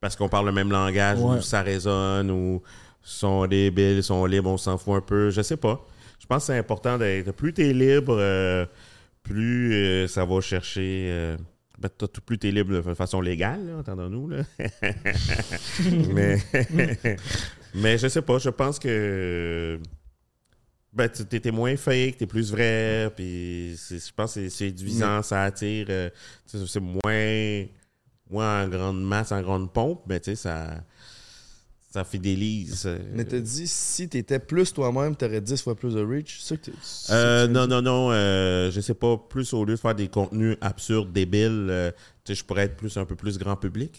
parce 0.00 0.16
qu'on 0.16 0.30
parle 0.30 0.46
le 0.46 0.52
même 0.52 0.70
langage 0.70 1.18
Ouais. 1.18 1.36
ou 1.36 1.42
ça 1.42 1.60
résonne 1.60 2.30
ou 2.30 2.62
sont 3.02 3.46
débiles, 3.46 4.02
sont 4.02 4.24
libres, 4.24 4.48
on 4.48 4.56
s'en 4.56 4.78
fout 4.78 4.94
un 4.94 5.00
peu, 5.02 5.28
je 5.28 5.42
sais 5.42 5.58
pas. 5.58 5.84
Je 6.18 6.24
pense 6.26 6.44
que 6.44 6.46
c'est 6.46 6.58
important 6.58 6.96
d'être 6.96 7.32
plus 7.32 7.52
t'es 7.52 7.74
libre, 7.74 8.16
euh, 8.18 8.64
plus 9.22 9.74
euh, 9.74 10.06
ça 10.08 10.24
va 10.24 10.40
chercher 10.40 11.08
euh, 11.10 11.36
ben, 11.78 11.90
plus 12.24 12.38
t'es 12.38 12.50
libre 12.50 12.72
de 12.72 12.94
façon 12.94 13.20
légale, 13.20 13.70
entendons-nous. 13.80 14.30
Mais, 16.14 16.38
mais 17.74 17.98
je 17.98 18.08
sais 18.08 18.22
pas, 18.22 18.38
je 18.38 18.48
pense 18.48 18.78
que 18.78 19.78
ben, 20.92 21.08
tu- 21.08 21.24
t'es 21.26 21.50
moins 21.50 21.76
fake, 21.76 22.16
t'es 22.18 22.26
plus 22.26 22.50
vrai, 22.50 23.10
puis 23.14 23.74
c'est- 23.76 24.06
je 24.06 24.12
pense 24.12 24.34
que 24.34 24.40
c'est 24.40 24.50
séduisant, 24.50 25.22
ça 25.22 25.42
attire. 25.44 25.86
euh, 25.90 26.10
c'est 26.46 26.80
moins, 26.80 27.66
moins 28.30 28.64
en 28.64 28.68
grande 28.68 29.02
masse, 29.02 29.32
en 29.32 29.42
grande 29.42 29.72
pompe, 29.72 30.02
mais 30.08 30.18
tu 30.20 30.30
sais, 30.30 30.36
ça, 30.36 30.82
ça 31.90 32.04
fidélise. 32.04 32.84
euh. 32.86 32.98
Mais 33.14 33.24
t'as 33.24 33.40
dit, 33.40 33.66
si 33.66 34.08
t'étais 34.08 34.38
plus 34.38 34.72
toi-même, 34.72 35.16
t'aurais 35.16 35.40
10 35.40 35.62
fois 35.62 35.74
plus 35.74 35.94
de 35.94 36.02
reach. 36.04 36.42
Que 36.48 36.70
Euh, 37.10 37.46
non, 37.48 37.66
non, 37.66 37.80
non, 37.82 38.10
euh, 38.12 38.70
je 38.70 38.80
sais 38.80 38.94
pas, 38.94 39.16
plus 39.16 39.52
au 39.54 39.64
lieu 39.64 39.74
de 39.74 39.80
faire 39.80 39.94
des 39.94 40.08
contenus 40.08 40.56
absurdes, 40.60 41.12
débiles, 41.12 41.92
tu 42.24 42.32
sais, 42.32 42.34
je 42.34 42.44
pourrais 42.44 42.64
être 42.64 42.76
plus 42.76 42.96
un 42.96 43.04
peu 43.04 43.14
plus 43.16 43.38
grand 43.38 43.56
public. 43.56 43.98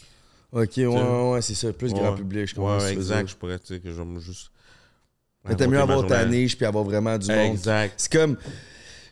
Ok, 0.52 0.74
ouais, 0.78 1.32
ouais, 1.32 1.42
c'est 1.42 1.54
ça. 1.54 1.72
Plus 1.74 1.94
grand 1.94 2.14
public, 2.16 2.48
je 2.48 2.56
comprends. 2.56 2.78
Ouais, 2.80 2.94
exact, 2.94 3.30
je 3.30 3.36
pourrais, 3.36 3.60
tu 3.60 3.68
sais, 3.68 3.80
que 3.80 3.92
je 3.92 4.20
juste. 4.20 4.52
Mais 5.48 5.56
t'aimes 5.56 5.72
mieux 5.72 5.80
avoir 5.80 6.06
ta 6.06 6.26
niche 6.26 6.58
puis 6.58 6.66
avoir 6.66 6.84
vraiment 6.84 7.18
du 7.18 7.28
monde. 7.32 7.54
Exact. 7.54 7.94
C'est 7.98 8.12
comme. 8.12 8.38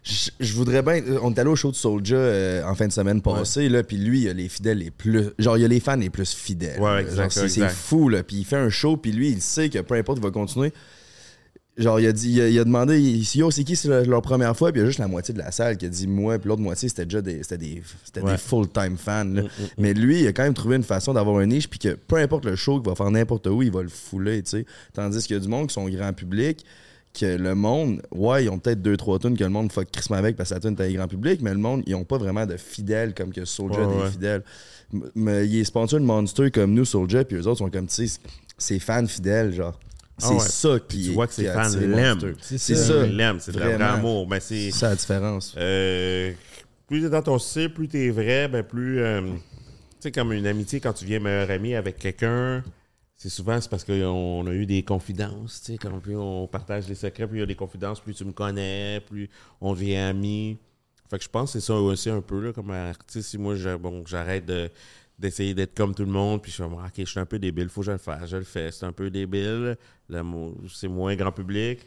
Je, 0.04 0.30
je 0.40 0.54
voudrais 0.54 0.82
bien. 0.82 1.02
On 1.22 1.34
est 1.34 1.40
allé 1.40 1.50
au 1.50 1.56
show 1.56 1.70
de 1.70 1.76
Soulja 1.76 2.16
euh, 2.16 2.64
en 2.64 2.76
fin 2.76 2.88
de 2.88 2.94
semaine 2.94 3.22
passée, 3.22 3.68
là, 3.68 3.84
puis 3.84 3.98
lui, 3.98 4.22
il 4.22 4.30
a 4.30 4.34
les 4.34 4.48
fidèles 4.48 4.78
les 4.78 4.92
plus. 4.92 5.32
Genre, 5.38 5.58
il 5.58 5.62
y 5.62 5.66
a 5.66 5.68
les 5.68 5.82
fans 5.82 5.98
les 5.98 6.10
plus 6.10 6.34
fidèles. 6.34 6.80
Ouais, 6.80 7.02
exact, 7.02 7.32
c'est, 7.32 7.70
fou, 7.70 8.08
là. 8.08 8.24
Puis 8.24 8.38
il 8.38 8.46
fait 8.46 8.56
un 8.56 8.70
show, 8.70 8.96
puis 8.96 9.12
lui, 9.12 9.30
il 9.30 9.42
sait 9.42 9.70
que 9.70 9.80
peu 9.80 9.96
importe, 9.96 10.20
il 10.20 10.24
va 10.24 10.32
continuer. 10.32 10.72
Genre, 11.78 12.00
il 12.00 12.08
a, 12.08 12.12
dit, 12.12 12.32
il 12.32 12.42
a, 12.42 12.50
il 12.50 12.60
a 12.60 12.64
demandé, 12.64 13.00
il- 13.00 13.22
yo, 13.38 13.52
c'est 13.52 13.64
qui 13.64 13.76
c'est 13.76 13.88
leur, 14.06 14.22
première 14.24 14.58
fois, 14.58 14.72
puis 14.72 14.80
il 14.82 14.84
y 14.84 14.86
a 14.86 14.88
juste 14.88 14.98
la 15.00 15.08
moitié 15.08 15.32
de 15.34 15.40
la 15.40 15.52
salle 15.52 15.78
qui 15.78 15.86
a 15.86 15.90
dit 15.90 16.08
moi, 16.08 16.40
puis 16.40 16.50
l'autre 16.50 16.62
moitié, 16.62 16.90
c'était 16.90 17.06
déjà 17.06 17.22
des, 17.22 17.44
c'était 17.44 17.58
des, 17.60 17.84
c'était 18.04 18.22
Ouais. 18.22 18.32
des 18.32 18.38
full-time 18.40 18.98
fans. 18.98 19.26
Mm, 19.26 19.36
là. 19.36 19.42
Mais 19.78 19.94
lui, 19.94 20.22
il 20.22 20.28
a 20.28 20.34
quand 20.34 20.44
même 20.44 20.56
trouvé 20.56 20.76
une 20.78 20.84
façon 20.84 21.14
d'avoir 21.14 21.38
un 21.38 21.46
niche, 21.46 21.70
puis 21.70 21.78
que 21.78 21.90
peu 21.90 22.16
importe 22.16 22.46
le 22.46 22.56
show 22.56 22.80
qu'il 22.82 22.90
va 22.90 22.96
faire 22.96 23.12
n'importe 23.12 23.46
où, 23.48 23.62
il 23.62 23.72
va 23.72 23.84
le 23.84 23.90
fouler, 23.90 24.42
tu 24.42 24.50
sais. 24.50 24.66
Tandis 24.94 25.20
qu'il 25.28 25.36
y 25.36 25.40
a 25.40 25.42
du 25.42 25.48
monde 25.48 25.68
qui 25.68 25.74
sont 25.76 25.88
grand 25.88 26.14
public, 26.14 26.66
que 27.14 27.26
le 27.38 27.54
monde, 27.56 28.02
ouais, 28.12 28.46
ils 28.46 28.50
ont 28.50 28.58
peut-être 28.60 28.82
deux, 28.82 28.98
trois 28.98 29.18
tunes 29.20 29.38
que 29.38 29.44
le 29.44 29.50
monde 29.50 29.72
fuck 29.72 29.90
crissement 29.92 30.18
avec 30.18 30.36
parce 30.36 30.50
que 30.50 30.54
la 30.56 30.60
tune 30.60 30.76
est 30.80 30.94
grand 30.94 31.08
public, 31.08 31.42
mais 31.44 31.52
le 31.52 31.58
monde, 31.60 31.84
ils 31.88 31.94
ont 31.96 32.04
pas 32.04 32.18
vraiment 32.18 32.46
de 32.46 32.58
fidèles 32.58 33.14
comme 33.16 33.32
que 33.32 33.44
Soulja 33.46 33.88
Ouais, 33.88 34.10
fidèles. 34.12 34.44
M- 34.94 35.04
Mais 35.16 35.48
il 35.48 35.60
est 35.60 35.64
sponsor 35.64 36.00
de 36.00 36.06
Monster 36.06 36.50
comme 36.52 36.74
nous, 36.74 36.86
Soulja, 36.86 37.24
puis 37.24 37.38
eux 37.38 37.48
autres 37.48 37.58
sont 37.60 37.70
comme, 37.70 37.88
tu 37.88 38.08
sais, 38.08 38.20
c'est 38.58 38.80
fans 38.80 39.06
fidèles, 39.08 39.54
genre. 39.54 39.80
C'est 40.20 40.28
Ah 40.30 40.34
ouais. 40.34 40.40
ça 40.40 40.80
qui 40.80 41.04
Tu 41.04 41.12
vois 41.12 41.28
que 41.28 41.34
ses 41.34 41.46
fans 41.46 41.70
l'aiment. 41.78 42.34
C'est 42.42 42.58
C'est 42.58 42.76
ça. 42.76 43.06
Ils 43.06 43.16
l'aiment, 43.16 43.40
c'est 43.40 43.52
de 43.52 43.60
vrai 43.60 43.74
amour. 43.74 44.26
Ben, 44.28 44.40
c'est. 44.40 44.72
C'est 44.72 44.80
ça 44.80 44.90
la 44.90 44.96
différence. 44.96 45.54
Euh, 45.58 46.32
plus 46.88 47.02
t'es 47.02 47.10
dans 47.10 47.22
ton 47.22 47.38
style, 47.38 47.74
plus 47.74 47.88
t'es 47.88 48.10
vrai, 48.10 48.48
ben 48.48 48.64
plus. 48.64 49.00
euh, 49.00 49.22
tu 49.22 49.38
sais, 50.00 50.12
comme 50.12 50.32
une 50.34 50.48
amitié, 50.48 50.80
quand 50.80 50.94
tu 50.94 51.06
viens 51.06 51.20
meilleur 51.20 51.50
ami 51.52 51.76
avec 51.76 51.98
quelqu'un, 51.98 52.64
c'est 53.16 53.30
souvent 53.30 53.60
c'est 53.62 53.70
parce 53.70 53.84
qu'on 53.84 54.46
a 54.48 54.52
eu 54.54 54.66
des 54.66 54.84
confidences. 54.84 55.62
Tu 55.64 55.74
sais, 55.74 55.78
quand 55.78 56.00
plus 56.00 56.16
on 56.18 56.48
partage 56.48 56.86
des 56.88 56.96
secrets, 56.96 57.28
plus 57.28 57.38
il 57.38 57.42
y 57.42 57.44
a 57.44 57.48
des 57.48 57.56
confidences, 57.56 58.00
plus 58.00 58.14
tu 58.16 58.26
me 58.26 58.32
connais, 58.32 59.02
plus 59.08 59.30
on 59.62 59.74
devient 59.74 59.98
amis. 59.98 60.58
Fait 61.10 61.18
que 61.18 61.24
je 61.24 61.30
pense 61.30 61.54
que 61.54 61.60
c'est 61.60 61.66
ça 61.66 61.74
aussi 61.76 62.10
un 62.10 62.22
peu, 62.22 62.40
là, 62.46 62.54
comme 62.54 62.72
artiste. 62.72 63.30
Si 63.30 63.38
moi, 63.38 63.56
je- 63.56 63.76
bon, 63.76 64.04
j'arrête 64.06 64.46
de 64.46 64.70
d'essayer 65.20 65.54
d'être 65.54 65.76
comme 65.76 65.96
tout 65.96 66.06
le 66.06 66.12
monde, 66.12 66.42
puis 66.42 66.52
je 66.52 66.56
suis 66.56 66.64
comme, 66.64 66.74
ok, 66.76 66.92
je 66.98 67.06
suis 67.06 67.20
un 67.20 67.26
peu 67.26 67.40
débile, 67.40 67.70
faut 67.70 67.82
que 67.82 67.88
je 67.88 67.92
le 67.92 67.98
fasse, 67.98 68.30
je 68.30 68.38
le 68.38 68.44
fais. 68.44 68.72
C'est 68.72 68.86
un 68.86 68.92
peu 68.92 69.10
débile, 69.10 69.78
L'amour, 70.10 70.56
c'est 70.74 70.88
moins 70.88 71.16
grand 71.16 71.32
public, 71.32 71.80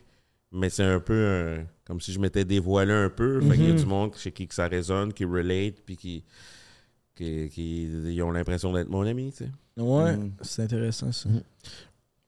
mais 0.52 0.68
c'est 0.68 0.82
un 0.84 1.00
peu 1.00 1.14
un- 1.60 1.64
comme 1.86 2.00
si 2.00 2.12
je 2.12 2.18
m'étais 2.18 2.44
dévoilé 2.44 2.92
un 2.92 3.08
peu. 3.08 3.40
Fait 3.40 3.54
qu'il 3.56 3.64
y 3.66 3.70
a 3.70 3.72
Mhm. 3.72 3.78
du 3.78 3.86
monde 3.86 4.14
chez 4.16 4.30
qui 4.32 4.46
que 4.46 4.54
ça 4.54 4.66
résonne, 4.68 5.12
qui 5.12 5.24
relate, 5.24 5.76
puis 5.86 5.96
qui, 5.96 6.24
qui, 7.14 7.48
qui- 7.50 7.84
ils 8.14 8.22
ont 8.22 8.30
l'impression 8.32 8.72
d'être 8.72 8.88
mon 8.90 9.06
ami, 9.06 9.30
tu 9.32 9.44
sais. 9.44 9.50
Ouais, 9.76 10.16
Mm. 10.16 10.32
c'est 10.42 10.62
intéressant 10.64 11.12
ça. 11.12 11.28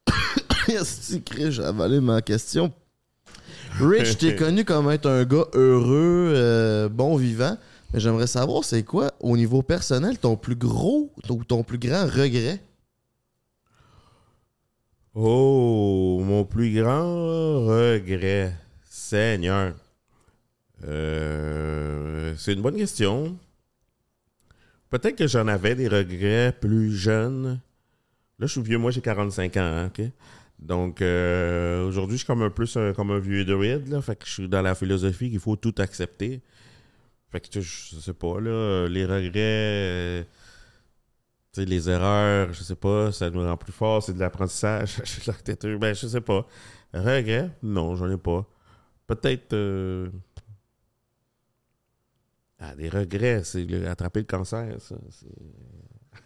Est-ce 0.68 1.16
que 1.18 1.50
j'ai 1.50 1.62
avalé 1.64 2.00
ma 2.00 2.22
question? 2.22 2.72
Rich, 3.80 4.18
t'es 4.18 4.36
connu 4.36 4.64
comme 4.64 4.90
être 4.90 5.06
un 5.08 5.24
gars 5.24 5.46
heureux, 5.54 6.32
euh, 6.34 6.88
bon 6.88 7.16
vivant. 7.16 7.56
J'aimerais 7.94 8.26
savoir, 8.26 8.64
c'est 8.64 8.84
quoi, 8.84 9.12
au 9.20 9.36
niveau 9.36 9.62
personnel, 9.62 10.18
ton 10.18 10.36
plus 10.36 10.56
gros 10.56 11.12
ou 11.28 11.44
ton 11.44 11.62
plus 11.62 11.78
grand 11.78 12.04
regret? 12.06 12.60
Oh, 15.14 16.22
mon 16.24 16.44
plus 16.44 16.74
grand 16.74 17.66
regret. 17.66 18.54
Seigneur. 18.88 19.74
Euh, 20.84 22.34
c'est 22.38 22.54
une 22.54 22.62
bonne 22.62 22.76
question. 22.76 23.36
Peut-être 24.90 25.16
que 25.16 25.26
j'en 25.26 25.46
avais 25.48 25.74
des 25.74 25.88
regrets 25.88 26.52
plus 26.58 26.94
jeunes. 26.94 27.60
Là, 28.38 28.46
je 28.46 28.52
suis 28.52 28.62
vieux, 28.62 28.78
moi 28.78 28.90
j'ai 28.90 29.00
45 29.00 29.56
ans, 29.58 29.60
hein, 29.60 29.86
OK? 29.86 30.02
Donc, 30.58 31.02
euh, 31.02 31.86
aujourd'hui, 31.86 32.16
je 32.16 32.24
suis 32.24 32.26
comme 32.26 32.42
un- 32.42 32.92
comme 32.92 33.10
un 33.10 33.18
vieux 33.18 33.44
druide, 33.44 33.88
là. 33.88 34.00
Fait 34.00 34.16
que 34.16 34.26
je 34.26 34.32
suis 34.32 34.48
dans 34.48 34.62
la 34.62 34.74
philosophie 34.74 35.30
qu'il 35.30 35.40
faut 35.40 35.56
tout 35.56 35.74
accepter. 35.78 36.40
Fait 37.32 37.40
que, 37.40 37.48
tu 37.48 37.62
sais, 37.62 37.94
je 37.96 38.00
sais 38.00 38.12
pas, 38.12 38.38
là, 38.40 38.86
les 38.88 39.04
regrets... 39.06 39.30
euh, 39.34 40.22
tu 41.52 41.60
sais, 41.62 41.64
les 41.66 41.88
erreurs, 41.88 42.52
je 42.52 42.62
sais 42.62 42.76
pas, 42.76 43.10
ça 43.12 43.28
nous 43.30 43.42
rend 43.44 43.56
plus 43.56 43.72
fort, 43.72 44.02
c'est 44.02 44.12
de 44.12 44.20
l'apprentissage. 44.20 44.98
L'architecture, 45.26 45.78
ben, 45.78 45.94
je 45.94 46.06
sais 46.06 46.20
pas. 46.20 46.46
Regrets? 46.94 47.50
Non, 47.62 47.94
j'en 47.96 48.10
ai 48.10 48.16
pas. 48.18 48.46
Peut-être. 49.06 49.52
euh, 49.54 50.08
Ah, 52.58 52.74
des 52.76 52.88
regrets, 52.88 53.42
c'est 53.44 53.64
le- 53.64 53.88
attraper 53.88 54.20
le 54.20 54.26
cancer, 54.26 54.76
ça. 54.80 54.94
c'est- 55.10 55.26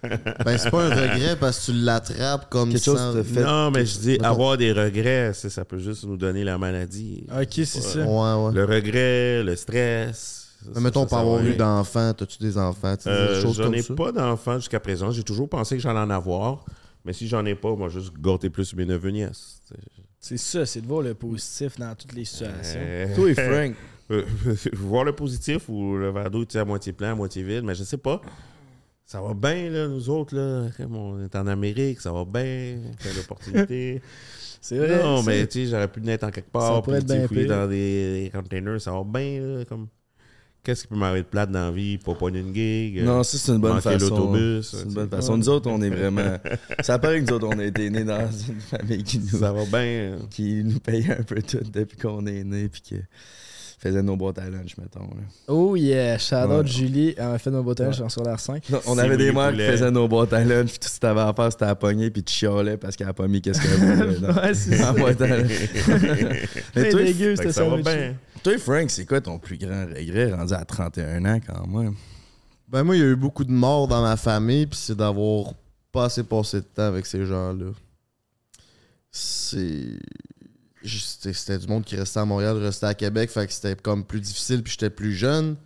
Ben, 0.45 0.59
c'est 0.59 0.71
pas 0.71 0.87
un 0.87 0.91
regret 0.95 1.37
parce 1.37 1.61
que 1.67 1.73
tu 1.73 1.79
l'attrapes 1.79 2.51
comme 2.51 2.71
Quelque 2.73 2.85
chose 2.85 2.99
sans- 2.99 3.25
fait- 3.25 3.41
Non, 3.43 3.71
mais 3.71 3.87
je 3.87 3.99
dis, 3.99 4.19
avoir 4.21 4.57
des 4.59 4.73
regrets, 4.73 5.33
ça 5.33 5.65
peut 5.65 5.79
juste 5.79 6.05
nous 6.05 6.17
donner 6.19 6.45
la 6.45 6.59
maladie. 6.59 7.27
Ok, 7.31 7.49
c'est 7.53 7.67
ça. 7.81 8.01
Ouais, 8.01 8.45
ouais. 8.49 8.53
Le 8.55 8.65
regret, 8.65 9.43
le 9.45 9.57
stress. 9.57 10.43
Mais 10.75 10.81
mettons, 10.81 11.07
pas 11.07 11.21
avoir 11.21 11.45
eu 11.45 11.55
d'enfants, 11.55 12.13
t'as-tu 12.15 12.39
des 12.39 12.59
enfants? 12.59 12.95
Euh, 13.07 13.37
des 13.37 13.43
choses 13.43 13.57
j'en 13.57 13.73
ai 13.73 13.83
ça? 13.83 13.95
pas 13.95 14.13
d'enfants 14.13 14.57
jusqu'à 14.57 14.81
présent. 14.81 15.11
J'ai 15.11 15.23
toujours 15.23 15.49
pensé 15.49 15.77
que 15.77 15.83
j'allais 15.83 16.01
en 16.01 16.11
avoir. 16.11 16.65
Mais 17.05 17.13
si 17.13 17.29
j'en 17.29 17.45
ai 17.45 17.55
pas, 17.55 17.75
moi, 17.75 17.89
juste 17.89 18.13
gâter 18.21 18.51
plus 18.51 18.75
mes 18.75 18.85
neveux 18.85 19.11
nièces. 19.11 19.61
C'est 20.19 20.39
ça, 20.39 20.67
c'est 20.67 20.81
de 20.81 20.87
voir 20.87 21.03
le 21.03 21.15
positif 21.15 21.79
dans 21.79 21.95
toutes 21.95 22.15
les 22.15 22.25
situations. 22.25 22.81
Euh, 22.83 23.15
Toi 23.15 23.31
et 23.31 23.35
Frank, 23.35 23.75
Euh, 24.11 24.25
voir 24.73 25.05
le 25.05 25.13
positif 25.13 25.69
ou 25.69 25.97
le 25.97 26.11
verre 26.11 26.31
d'eau 26.31 26.45
à 26.55 26.65
moitié 26.65 26.93
plein, 26.93 27.13
à 27.13 27.15
moitié 27.15 27.43
vide, 27.43 27.65
mais 27.65 27.75
je 27.75 27.83
sais 27.83 27.97
pas. 27.97 28.21
Ça 29.05 29.21
va 29.21 29.35
bien, 29.35 29.71
là, 29.71 29.89
nous 29.89 30.09
autres, 30.11 30.37
là. 30.37 30.69
On 30.91 31.25
est 31.25 31.35
en 31.35 31.47
Amérique, 31.47 32.01
ça 32.01 32.13
va 32.13 32.25
bien. 32.25 32.79
Plein 33.01 33.15
d'opportunités. 33.15 34.01
C'est 34.61 34.79
vrai. 34.79 35.01
non, 35.01 35.23
mais 35.23 35.47
tu 35.47 35.65
sais, 35.65 35.71
j'aurais 35.71 35.87
pu 35.87 36.01
naître 36.01 36.27
en 36.27 36.31
quelque 36.31 36.47
Ça 36.47 36.59
part, 36.59 36.83
pourrait 36.83 37.01
puis 37.29 37.47
dans 37.47 37.69
des, 37.69 38.25
des 38.25 38.31
containers, 38.31 38.81
ça 38.81 38.91
va 38.91 39.05
bien, 39.05 39.41
là. 39.41 39.65
Comme... 39.65 39.87
Qu'est-ce 40.67 40.83
qui 40.83 40.89
peut 40.89 40.97
m'arriver 40.97 41.23
de 41.23 41.29
plate 41.29 41.53
dans 41.53 41.67
la 41.67 41.71
vie? 41.71 41.97
Pas 41.97 42.15
pogner 42.15 42.41
une 42.41 42.53
gig? 42.53 42.99
euh, 42.99 43.05
non, 43.05 43.23
ça 43.23 43.39
c'est 43.39 43.53
une 43.53 43.59
bonne 43.59 43.81
façon. 43.81 44.09
l'autobus, 44.09 44.69
C'est 44.73 44.83
une 44.83 44.95
bonne 44.95 45.09
façon. 45.09 45.37
Nous 45.37 45.49
autres, 45.49 45.71
on 45.71 45.81
est 45.81 45.91
vraiment. 45.91 46.39
Ça 46.83 46.99
paraît 46.99 47.23
que 47.23 47.31
nous 47.31 47.37
autres, 47.37 47.47
on 47.47 47.59
a 47.61 47.65
été 47.65 47.89
nés 47.89 48.03
dans 48.03 48.29
une 48.49 48.61
famille 48.61 49.05
qui 49.05 49.21
nous, 49.21 49.39
Ça 49.39 49.53
va 49.53 49.65
bien. 49.65 50.17
qui 50.29 50.65
nous 50.65 50.81
payait 50.81 51.19
un 51.21 51.23
peu 51.23 51.41
tout 51.41 51.61
depuis 51.73 51.97
qu'on 51.97 52.27
est 52.27 52.43
nés, 52.43 52.69
puis 52.69 52.81
qui 52.81 52.97
faisait 53.79 54.03
nos 54.03 54.17
boîtes 54.17 54.39
à 54.39 54.49
lunch, 54.49 54.77
mettons. 54.79 55.01
là. 55.01 55.23
Oh 55.49 55.77
yeah, 55.77 56.17
Ouais. 56.17 56.67
Julie, 56.67 57.15
elle 57.17 57.27
m'a 57.29 57.39
fait 57.39 57.51
nos 57.51 57.63
bottins 57.63 57.89
en 57.89 58.09
sur 58.09 58.23
l'air 58.25 58.41
5. 58.41 58.71
Non, 58.71 58.81
on 58.87 58.95
Si 58.95 59.01
avait 59.01 59.17
des 59.19 59.33
mères 59.33 59.53
qui 59.53 59.59
faisaient 59.59 59.91
nos 59.91 60.09
boîtes 60.09 60.33
à 60.33 60.43
lunch, 60.45 60.71
puis 60.71 60.79
tout 60.79 60.89
ce 60.89 60.95
que 60.97 61.01
t'avais 61.01 61.21
à 61.21 61.33
faire, 61.35 61.53
c'était 61.53 61.65
à 61.67 61.75
pogner, 61.75 62.11
puis 62.11 62.23
tu 62.25 62.33
chialais 62.33 62.77
parce 62.79 62.97
qu'elle 62.97 63.09
a 63.09 63.13
pas 63.13 63.29
mis 63.29 63.43
qu'est-ce 63.43 63.61
qu'elle 63.61 63.79
voulait. 63.79 64.21
dans- 64.21 64.35
ouais, 64.43 64.55
c'est 64.55 64.77
ça. 64.77 64.93
Mais 66.75 66.91
toi, 66.91 67.03
dégueu, 67.03 67.37
ça 67.37 67.65
va 67.65 67.77
bien. 67.77 68.15
toi, 68.43 68.59
Frank, 68.59 68.91
c'est 68.91 69.05
quoi 69.07 69.21
ton 69.21 69.39
plus 69.39 69.59
grand 69.59 69.87
regret 69.87 70.33
rendu 70.33 70.55
à 70.55 70.65
31 70.65 71.25
ans 71.27 71.41
quand 71.47 71.67
même? 71.67 71.95
Ben, 72.69 72.83
moi, 72.83 72.97
il 72.97 73.01
y 73.01 73.05
a 73.05 73.09
eu 73.09 73.17
beaucoup 73.17 73.45
de 73.45 73.53
morts 73.53 73.87
dans 73.89 74.03
ma 74.03 74.17
famille, 74.17 74.67
puis 74.67 74.79
c'est 74.83 74.97
d'avoir 74.97 75.53
pas 75.93 76.07
assez 76.07 76.25
passé 76.25 76.59
de 76.59 76.65
temps 76.65 76.83
avec 76.85 77.07
ces 77.07 77.25
gens-là. 77.27 77.73
C'est. 79.11 79.99
C'était 80.87 81.59
du 81.59 81.67
monde 81.67 81.85
qui 81.85 81.97
restait 81.97 82.21
à 82.21 82.25
Montréal, 82.25 82.57
restait 82.59 82.87
à 82.87 82.95
Québec, 82.95 83.31
fait 83.31 83.47
que 83.47 83.53
c'était 83.53 83.77
comme 83.77 84.05
plus 84.05 84.21
difficile, 84.21 84.63
puis 84.63 84.73
j'étais 84.73 84.91
plus 84.91 85.13
jeune. 85.15 85.57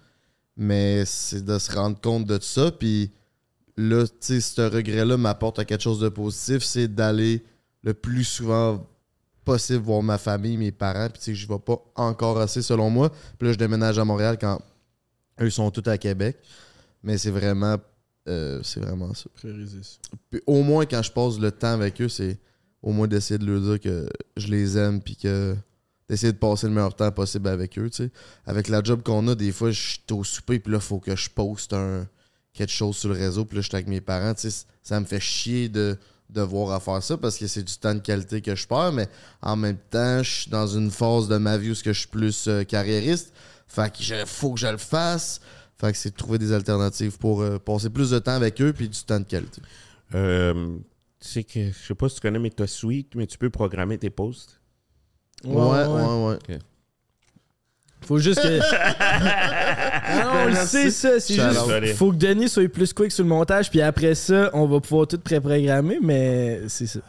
Mais 0.56 1.04
c'est 1.06 1.44
de 1.44 1.58
se 1.58 1.72
rendre 1.72 2.00
compte 2.00 2.26
de 2.26 2.38
ça, 2.40 2.70
puis 2.70 3.10
là, 3.76 4.06
tu 4.06 4.12
sais, 4.20 4.40
ce 4.40 4.60
regret-là 4.62 5.16
m'apporte 5.16 5.58
à 5.58 5.64
quelque 5.64 5.82
chose 5.82 6.00
de 6.00 6.08
positif, 6.08 6.62
c'est 6.62 6.88
d'aller 6.88 7.42
le 7.82 7.94
plus 7.94 8.24
souvent 8.24 8.86
possible 9.44 9.82
voir 9.82 10.02
ma 10.02 10.18
famille, 10.18 10.56
mes 10.58 10.72
parents, 10.72 11.08
puis 11.08 11.18
tu 11.18 11.24
sais, 11.26 11.34
je 11.34 11.48
vais 11.48 11.58
pas 11.58 11.82
encore 11.94 12.38
assez 12.38 12.60
selon 12.62 12.90
moi. 12.90 13.10
Puis 13.38 13.48
là, 13.48 13.52
je 13.54 13.58
déménage 13.58 13.98
à 13.98 14.04
Montréal 14.04 14.36
quand 14.38 14.60
eux 15.40 15.50
sont 15.50 15.70
tous 15.70 15.88
à 15.88 15.96
Québec. 15.96 16.36
Mais 17.02 17.16
c'est 17.16 17.30
vraiment. 17.30 17.76
euh, 18.28 18.60
c'est 18.62 18.80
vraiment 18.80 19.14
ça. 19.14 19.30
Prioriser 19.34 19.82
ça. 19.82 19.98
Puis 20.30 20.42
au 20.46 20.62
moins, 20.62 20.84
quand 20.84 21.02
je 21.02 21.10
passe 21.10 21.38
le 21.38 21.50
temps 21.50 21.72
avec 21.72 22.00
eux, 22.02 22.08
c'est 22.10 22.38
au 22.82 22.92
moins 22.92 23.08
d'essayer 23.08 23.38
de 23.38 23.46
leur 23.46 23.60
dire 23.60 23.80
que 23.80 24.08
je 24.36 24.48
les 24.48 24.78
aime, 24.78 25.00
puis 25.02 25.16
que 25.16 25.54
d'essayer 26.08 26.32
de 26.32 26.38
passer 26.38 26.66
le 26.66 26.72
meilleur 26.72 26.94
temps 26.94 27.12
possible 27.12 27.48
avec 27.48 27.78
eux, 27.78 27.88
tu 27.88 28.04
sais. 28.04 28.10
Avec 28.44 28.68
la 28.68 28.82
job 28.82 29.02
qu'on 29.02 29.28
a, 29.28 29.34
des 29.34 29.52
fois, 29.52 29.70
je 29.70 29.80
suis 29.80 30.00
au 30.10 30.24
souper, 30.24 30.58
puis 30.58 30.72
là, 30.72 30.80
faut 30.80 30.98
que 30.98 31.14
je 31.14 31.30
poste 31.30 31.72
un, 31.72 32.06
quelque 32.52 32.72
chose 32.72 32.96
sur 32.96 33.10
le 33.10 33.14
réseau, 33.14 33.44
puis 33.44 33.56
là, 33.56 33.62
je 33.62 33.68
suis 33.68 33.76
avec 33.76 33.86
mes 33.86 34.00
parents, 34.00 34.34
tu 34.34 34.50
sais. 34.50 34.66
Ça 34.82 34.98
me 34.98 35.04
fait 35.04 35.20
chier 35.20 35.68
de 35.68 35.96
devoir 36.32 36.72
à 36.72 36.80
faire 36.80 37.02
ça 37.02 37.16
parce 37.16 37.36
que 37.36 37.46
c'est 37.46 37.62
du 37.62 37.76
temps 37.76 37.94
de 37.94 38.00
qualité 38.00 38.40
que 38.40 38.54
je 38.54 38.66
perds, 38.66 38.92
mais 38.92 39.08
en 39.42 39.56
même 39.56 39.78
temps, 39.90 40.22
je 40.22 40.30
suis 40.30 40.50
dans 40.50 40.66
une 40.66 40.90
phase 40.90 41.28
de 41.28 41.36
ma 41.36 41.58
vie 41.58 41.70
où 41.70 41.74
je 41.74 41.92
suis 41.92 42.08
plus 42.08 42.46
euh, 42.48 42.64
carriériste. 42.64 43.32
Fait 43.66 43.92
que 43.92 44.26
faut 44.26 44.52
que 44.52 44.60
je 44.60 44.66
le 44.66 44.78
fasse. 44.78 45.40
Fait 45.78 45.92
que 45.92 45.98
c'est 45.98 46.10
de 46.10 46.16
trouver 46.16 46.38
des 46.38 46.52
alternatives 46.52 47.16
pour 47.18 47.40
euh, 47.40 47.58
passer 47.58 47.88
plus 47.88 48.10
de 48.10 48.18
temps 48.18 48.34
avec 48.34 48.60
eux 48.60 48.72
puis 48.72 48.88
du 48.88 49.00
temps 49.00 49.20
de 49.20 49.24
qualité. 49.24 49.62
Euh, 50.14 50.76
tu 51.20 51.28
sais 51.28 51.44
que, 51.44 51.70
je 51.70 51.86
sais 51.86 51.94
pas 51.94 52.08
si 52.08 52.16
tu 52.16 52.20
connais 52.22 52.38
MetaSuite, 52.38 53.14
mais 53.14 53.26
tu 53.26 53.38
peux 53.38 53.50
programmer 53.50 53.98
tes 53.98 54.10
posts. 54.10 54.60
Ouais, 55.44 55.54
ouais, 55.54 56.38
ouais. 56.48 56.58
Faut 58.02 58.18
juste 58.18 58.42
que. 58.42 58.60
Ah 60.12 60.24
non, 60.24 60.30
on 60.42 60.46
le 60.46 60.54
sait, 60.66 60.90
ça. 60.90 61.20
C'est 61.20 61.34
juste. 61.34 61.94
Faut 61.94 62.10
que 62.10 62.16
Denis 62.16 62.48
soit 62.48 62.68
plus 62.68 62.92
quick 62.92 63.12
sur 63.12 63.22
le 63.22 63.28
montage, 63.28 63.70
puis 63.70 63.80
après 63.80 64.14
ça, 64.14 64.50
on 64.54 64.66
va 64.66 64.80
pouvoir 64.80 65.06
tout 65.06 65.18
préprogrammer, 65.18 65.98
mais 66.02 66.62
c'est 66.68 66.86
ça. 66.86 67.00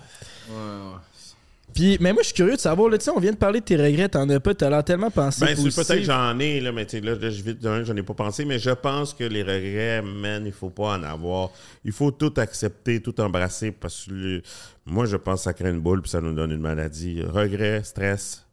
Puis, 1.74 1.98
mais 2.00 2.14
moi, 2.14 2.22
je 2.22 2.28
suis 2.28 2.36
curieux 2.36 2.56
de 2.56 2.60
savoir, 2.60 2.90
là, 2.90 2.98
tu 2.98 3.06
sais, 3.06 3.12
on 3.12 3.20
vient 3.20 3.32
de 3.32 3.38
parler 3.38 3.60
de 3.60 3.66
tes 3.66 3.76
regrets, 3.78 4.10
t'en 4.10 4.28
as 4.30 4.40
pas, 4.40 4.54
t'as 4.54 4.70
l'air 4.70 4.84
tellement 4.84 5.10
pensé 5.12 5.46
Ben, 5.46 5.56
c'est 5.56 5.64
peut-être 5.76 6.00
que 6.00 6.04
j'en 6.04 6.38
ai, 6.40 6.60
là, 6.60 6.72
mais 6.72 6.86
tu 6.86 6.98
sais, 6.98 7.02
là, 7.02 7.16
là, 7.16 7.30
je 7.30 7.42
vite 7.44 7.60
d'un, 7.60 7.84
j'en 7.84 7.96
ai 7.96 8.04
pas 8.04 8.14
pensé, 8.14 8.46
mais 8.46 8.60
je 8.60 8.72
pense 8.72 9.14
que 9.14 9.24
les 9.24 9.42
regrets, 9.44 10.02
man, 10.02 10.44
il 10.46 10.52
faut 10.52 10.70
pas 10.70 10.98
en 10.98 11.04
avoir. 11.04 11.50
Il 11.86 11.92
faut 11.92 12.12
tout 12.12 12.34
accepter, 12.38 13.02
tout 13.02 13.20
embrasser, 13.22 13.72
parce 13.72 14.06
que 14.06 14.12
le- 14.12 14.42
moi, 14.86 15.06
je 15.06 15.16
pense 15.18 15.40
que 15.40 15.44
ça 15.46 15.54
crée 15.54 15.70
une 15.70 15.80
boule, 15.82 16.02
puis 16.02 16.12
ça 16.12 16.22
nous 16.22 16.34
donne 16.34 16.52
une 16.52 16.62
maladie. 16.62 17.22
Regret, 17.24 17.84
stress, 17.84 18.46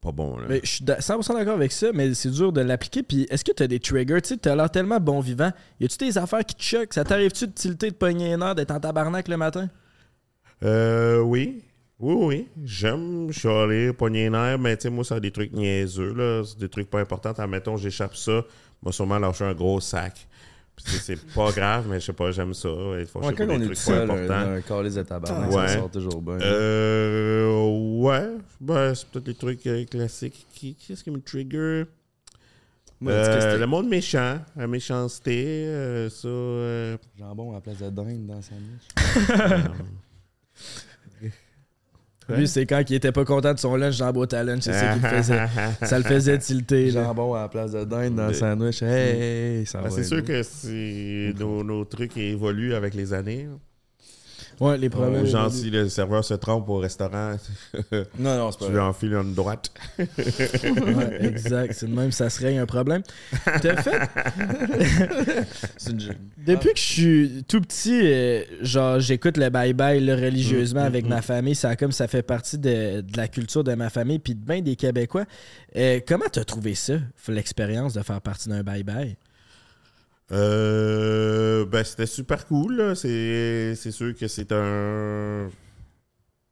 pas 0.00 0.12
bon, 0.12 0.36
là. 0.38 0.46
Mais 0.48 0.60
je 0.62 0.68
suis 0.70 0.84
da- 0.84 1.00
100% 1.00 1.34
d'accord 1.34 1.54
avec 1.54 1.72
ça, 1.72 1.88
mais 1.92 2.14
c'est 2.14 2.30
dur 2.30 2.52
de 2.52 2.60
l'appliquer. 2.60 3.02
Puis 3.02 3.26
est-ce 3.30 3.44
que 3.44 3.52
t'as 3.52 3.66
des 3.66 3.80
triggers? 3.80 4.20
Tu 4.22 4.28
sais, 4.28 4.36
t'as 4.36 4.54
l'air 4.54 4.70
tellement 4.70 5.00
bon 5.00 5.20
vivant. 5.20 5.50
Y 5.80 5.86
a-tu 5.86 5.96
des 5.98 6.16
affaires 6.18 6.44
qui 6.44 6.54
te 6.54 6.62
choquent? 6.62 6.94
Ça 6.94 7.02
t'arrive-tu 7.02 7.46
de 7.48 7.52
tilter, 7.52 7.90
de 7.90 7.96
pogner 7.96 8.32
une 8.34 8.42
heure, 8.42 8.54
d'être 8.54 8.70
en 8.70 8.78
tabarnak 8.78 9.26
le 9.26 9.36
matin? 9.36 9.68
Euh, 10.62 11.18
oui. 11.20 11.62
Oui, 11.98 12.14
oui. 12.18 12.48
J'aime 12.62 13.32
chialer, 13.32 13.92
pogner 13.92 14.24
les 14.24 14.30
nerfs, 14.30 14.58
mais 14.58 14.76
tu 14.76 14.82
sais, 14.82 14.90
moi, 14.90 15.02
ça 15.04 15.14
a 15.14 15.20
des 15.20 15.30
trucs 15.30 15.52
niaiseux, 15.52 16.12
là. 16.12 16.42
C'est 16.44 16.58
des 16.58 16.68
trucs 16.68 16.90
pas 16.90 17.00
importants. 17.00 17.32
Admettons, 17.32 17.76
j'échappe 17.78 18.14
ça, 18.16 18.44
moi, 18.82 18.92
sûrement 18.92 19.18
lâcher 19.18 19.44
un 19.44 19.54
gros 19.54 19.80
sac. 19.80 20.26
C'est- 20.76 20.98
c'est 21.16 21.26
pas 21.34 21.50
grave, 21.52 21.86
mais 21.88 21.98
je 22.00 22.04
sais 22.06 22.12
pas, 22.12 22.30
j'aime 22.32 22.52
ça. 22.52 22.68
Il 23.00 23.06
faut 23.06 23.20
Ouais, 23.24 23.32
quand 23.32 23.44
on 23.44 23.58
des 23.58 23.62
est 23.64 23.66
trucs 23.68 23.76
seul, 23.78 24.10
importants. 24.10 24.50
un, 24.52 24.60
calice 24.60 24.94
de 24.94 25.02
tabac, 25.04 25.48
Ouais. 25.48 25.68
ça 25.68 25.74
sort 25.78 25.90
toujours 25.90 26.20
bien. 26.20 26.38
Euh, 26.42 27.70
ouais, 27.98 28.28
ben, 28.60 28.94
c'est 28.94 29.08
peut-être 29.08 29.28
les 29.28 29.34
trucs 29.34 29.66
euh, 29.66 29.84
classiques. 29.86 30.46
Qui- 30.52 30.74
Qu'est-ce 30.74 31.02
qui 31.02 31.10
me 31.10 31.20
trigger? 31.22 31.84
Euh, 33.06 33.58
le 33.58 33.66
monde 33.66 33.88
méchant, 33.88 34.38
la 34.54 34.66
méchanceté, 34.66 35.66
euh, 35.66 36.08
ça. 36.10 36.98
jambon 37.18 37.52
à 37.52 37.54
la 37.54 37.60
place 37.62 37.78
de 37.78 37.88
dinde 37.90 38.26
dans 38.26 38.36
le 38.36 38.42
sandwich. 38.42 38.86
Ouais. 42.28 42.38
Lui, 42.38 42.48
c'est 42.48 42.66
quand 42.66 42.82
il 42.88 42.94
était 42.96 43.12
pas 43.12 43.24
content 43.24 43.54
de 43.54 43.58
son 43.58 43.76
lunch 43.76 43.98
dans 43.98 44.06
la 44.06 44.12
boîte 44.12 44.34
à 44.34 44.42
lunch, 44.42 44.62
c'est 44.62 44.72
ça 44.72 44.94
qui 44.94 45.00
le 45.00 45.08
faisait. 45.16 45.46
Ça 45.82 45.98
le 45.98 46.04
faisait 46.04 46.38
tilter. 46.38 46.90
Jambon 46.90 47.34
à 47.34 47.42
la 47.42 47.48
place 47.48 47.70
de 47.72 47.84
dinde 47.84 48.16
dans 48.16 48.26
le 48.28 48.34
sandwich. 48.34 48.82
Hey, 48.82 49.64
ça 49.66 49.78
Ben, 49.78 49.84
va 49.88 49.90
c'est 49.90 50.02
sûr 50.04 50.18
beau. 50.22 50.24
que 50.24 51.62
nos 51.62 51.84
trucs 51.84 52.16
évoluent 52.16 52.74
avec 52.74 52.94
les 52.94 53.12
années. 53.12 53.46
Ouais, 54.60 54.78
les 54.78 54.88
problèmes. 54.88 55.24
Euh, 55.24 55.26
genre, 55.26 55.50
si 55.50 55.70
le 55.70 55.88
serveur 55.88 56.24
se 56.24 56.34
trompe 56.34 56.68
au 56.68 56.78
restaurant, 56.78 57.36
Non, 58.18 58.36
non, 58.36 58.50
c'est 58.52 58.58
pas 58.60 58.66
tu 58.66 58.72
lui 58.72 58.78
enfiles 58.78 59.12
une 59.14 59.34
droite. 59.34 59.70
Ouais, 59.98 61.24
exact. 61.24 61.74
C'est 61.74 61.86
de 61.86 61.94
même, 61.94 62.10
ça 62.12 62.30
serait 62.30 62.56
un 62.56 62.66
problème. 62.66 63.02
T'as 63.44 63.82
fait. 63.82 64.00
C'est 65.76 65.90
une 65.90 66.14
Depuis 66.38 66.70
que 66.72 66.78
je 66.78 66.84
suis 66.84 67.44
tout 67.48 67.60
petit, 67.60 68.00
euh, 68.02 68.42
genre, 68.62 69.00
j'écoute 69.00 69.36
le 69.36 69.46
bye-bye 69.46 70.00
là, 70.00 70.16
religieusement 70.16 70.82
Mm, 70.82 70.86
avec 70.86 71.04
mm, 71.06 71.08
ma 71.08 71.22
famille. 71.22 71.54
Ça 71.54 71.70
a 71.70 71.76
comme 71.76 71.92
ça 71.92 72.08
fait 72.08 72.22
partie 72.22 72.58
de, 72.58 73.00
de 73.00 73.16
la 73.16 73.28
culture 73.28 73.64
de 73.64 73.74
ma 73.74 73.90
famille 73.90 74.18
puis 74.18 74.34
de 74.34 74.44
bien 74.44 74.60
des 74.62 74.76
Québécois. 74.76 75.24
Euh, 75.76 76.00
comment 76.06 76.26
t'as 76.30 76.44
trouvé 76.44 76.74
ça, 76.74 76.94
l'expérience 77.28 77.94
de 77.94 78.02
faire 78.02 78.20
partie 78.20 78.48
d'un 78.48 78.62
bye-bye? 78.62 79.16
Euh, 80.32 81.64
ben, 81.66 81.84
c'était 81.84 82.06
super 82.06 82.46
cool. 82.46 82.96
C'est 82.96 83.74
sûr 83.92 84.14
que 84.14 84.26
c'est 84.28 84.52
un. 84.52 85.48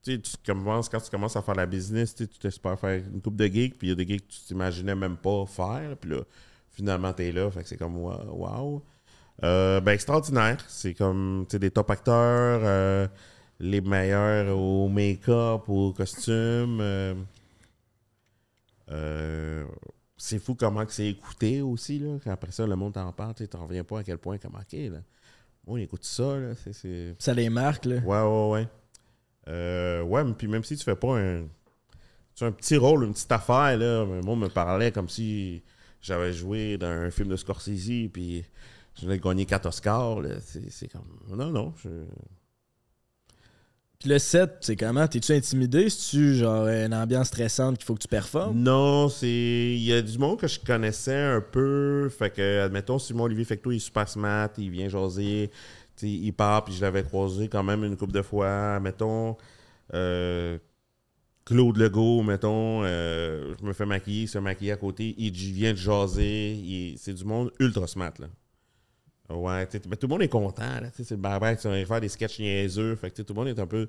Tu 0.03 0.13
sais, 0.17 0.21
tu 0.21 0.33
commences, 0.45 0.89
quand 0.89 1.01
tu 1.01 1.11
commences 1.11 1.37
à 1.37 1.43
faire 1.43 1.55
la 1.55 1.67
business, 1.67 2.15
tu 2.15 2.29
t'espères 2.29 2.79
faire 2.79 3.03
une 3.13 3.23
coupe 3.23 3.37
de 3.37 3.47
gigs, 3.47 3.75
puis 3.75 3.89
il 3.89 3.91
y 3.91 3.93
a 3.93 3.95
des 3.97 4.07
gigs 4.07 4.21
que 4.21 4.33
tu 4.33 4.41
t'imaginais 4.41 4.95
même 4.95 5.17
pas 5.17 5.47
faire, 5.47 5.97
puis 5.97 6.11
là, 6.11 6.19
finalement, 6.71 7.13
t'es 7.15 7.33
là, 7.33 7.51
fait 7.51 7.63
que 7.63 7.69
c'est 7.69 7.79
comme 7.79 7.97
wow. 7.97 8.83
Euh, 9.43 9.81
ben, 9.81 9.93
extraordinaire. 9.93 10.65
C'est 10.69 10.95
comme, 10.95 11.47
tu 11.49 11.55
sais, 11.55 11.59
des 11.59 11.71
top 11.71 11.91
acteurs, 11.91 12.61
euh, 12.65 13.09
les 13.61 13.81
meilleurs 13.81 14.57
au 14.57 14.89
make-up, 14.89 15.69
au 15.69 15.93
costume. 15.93 16.81
euh, 16.81 17.15
euh, 18.91 19.65
c'est 20.17 20.39
fou 20.39 20.55
comment 20.55 20.85
c'est 20.89 21.09
écouté 21.09 21.63
aussi. 21.63 21.99
Là. 21.99 22.19
Après 22.27 22.53
ça, 22.53 22.67
le 22.67 22.77
monde 22.77 22.95
t'en 22.95 23.13
parle, 23.13 23.35
tu 23.35 23.49
t'en 23.49 23.67
reviens 23.67 23.85
pas 23.85 24.01
à 24.01 24.05
quel 24.05 24.19
point, 24.19 24.39
comment, 24.39 24.59
ok, 24.59 24.73
là. 24.73 24.99
On 25.67 25.77
écoute 25.79 26.05
ça, 26.05 26.39
là. 26.39 26.53
Ça 27.19 27.33
les 27.35 27.49
marque, 27.49 27.87
là. 27.87 27.97
Ouais, 27.97 28.21
ouais, 28.21 28.51
ouais. 28.51 28.69
Euh, 29.49 30.03
ouais, 30.03 30.25
mais 30.25 30.35
puis 30.35 30.47
même 30.47 30.63
si 30.65 30.77
tu 30.77 30.85
fais 30.85 30.97
pas 30.97 31.19
un, 31.19 31.43
tu 31.43 31.49
sais, 32.35 32.45
un 32.45 32.53
petit 32.53 32.77
rôle, 32.77 33.05
une 33.05 33.13
petite 33.13 33.33
affaire, 33.33 33.77
là, 33.77 34.05
le 34.05 34.21
monde 34.23 34.41
me 34.41 34.49
parlait 34.49 34.93
comme 34.93 35.09
si 35.09 35.63
j'avais 36.01 36.33
joué 36.33 36.77
dans 36.77 36.87
un 36.87 37.11
film 37.11 37.29
de 37.29 37.37
Scorsese, 37.37 38.09
puis 38.13 38.45
je 38.95 39.07
venais 39.07 39.19
de 39.19 39.23
gagner 39.23 39.47
4 39.47 39.67
Oscars. 39.67 40.21
C'est, 40.41 40.71
c'est 40.71 40.89
comme. 40.89 41.07
Non, 41.29 41.51
non. 41.51 41.73
Je... 41.83 41.89
Le 44.07 44.19
set, 44.19 44.51
c'est 44.61 44.77
comment? 44.77 45.07
T'es-tu 45.09 45.33
intimidé? 45.33 45.89
C'est-tu 45.89 46.35
genre 46.35 46.67
une 46.69 46.93
ambiance 46.95 47.29
stressante 47.29 47.79
qu'il 47.79 47.87
faut 47.87 47.95
que 47.95 48.03
tu 48.03 48.09
performes? 48.09 48.59
Non, 48.63 49.09
c'est. 49.09 49.27
Il 49.29 49.83
y 49.83 49.93
a 49.95 50.03
du 50.03 50.19
monde 50.19 50.39
que 50.39 50.47
je 50.47 50.61
connaissais 50.61 51.17
un 51.17 51.41
peu. 51.41 52.11
Fait 52.11 52.29
que, 52.31 52.61
admettons, 52.61 52.99
Simon 52.99 53.25
Olivier 53.25 53.45
Fecto, 53.45 53.71
il 53.71 53.77
est 53.77 53.79
super 53.79 54.07
smart, 54.09 54.51
il 54.59 54.71
vient 54.71 54.89
jaser. 54.89 55.51
il 56.03 56.33
part, 56.33 56.65
puis 56.65 56.75
je 56.75 56.83
l'avais 56.83 57.03
croisé 57.03 57.49
quand 57.49 57.63
même 57.63 57.83
une 57.85 57.97
couple 57.97 58.13
de 58.13 58.23
fois. 58.23 58.79
Mettons. 58.81 59.37
euh, 59.95 60.59
Claude 61.47 61.77
Legault, 61.77 62.23
mettons, 62.23 62.83
euh, 62.85 63.55
je 63.61 63.67
me 63.67 63.75
fais 63.75 63.85
maquiller, 63.85 64.27
se 64.27 64.39
maquiller 64.39 64.73
à 64.73 64.77
côté, 64.77 65.15
il 65.19 65.31
vient 65.31 65.73
de 65.73 65.77
jaser, 65.79 66.53
il- 66.55 66.97
c'est 66.99 67.13
du 67.13 67.23
monde 67.25 67.53
ultra 67.61 67.87
smart, 67.87 68.15
là. 68.19 68.29
Ouais, 69.31 69.67
tu 69.67 69.79
sais, 69.79 69.83
mais 69.89 69.97
tout 69.97 70.07
le 70.07 70.13
monde 70.13 70.23
est 70.23 70.29
content, 70.29 70.81
là, 70.83 70.89
c'est 70.93 71.11
le 71.13 71.17
barbec, 71.17 71.59
tu 71.59 71.67
vas 71.69 71.85
faire 71.87 72.01
des 72.01 72.09
sketchs 72.11 72.39
niaiseux, 72.41 72.95
fait 72.97 73.11
que 73.11 73.23
tout 73.23 73.33
le 73.33 73.39
monde 73.41 73.49
est 73.49 73.59
un 73.59 73.67
peu 73.67 73.89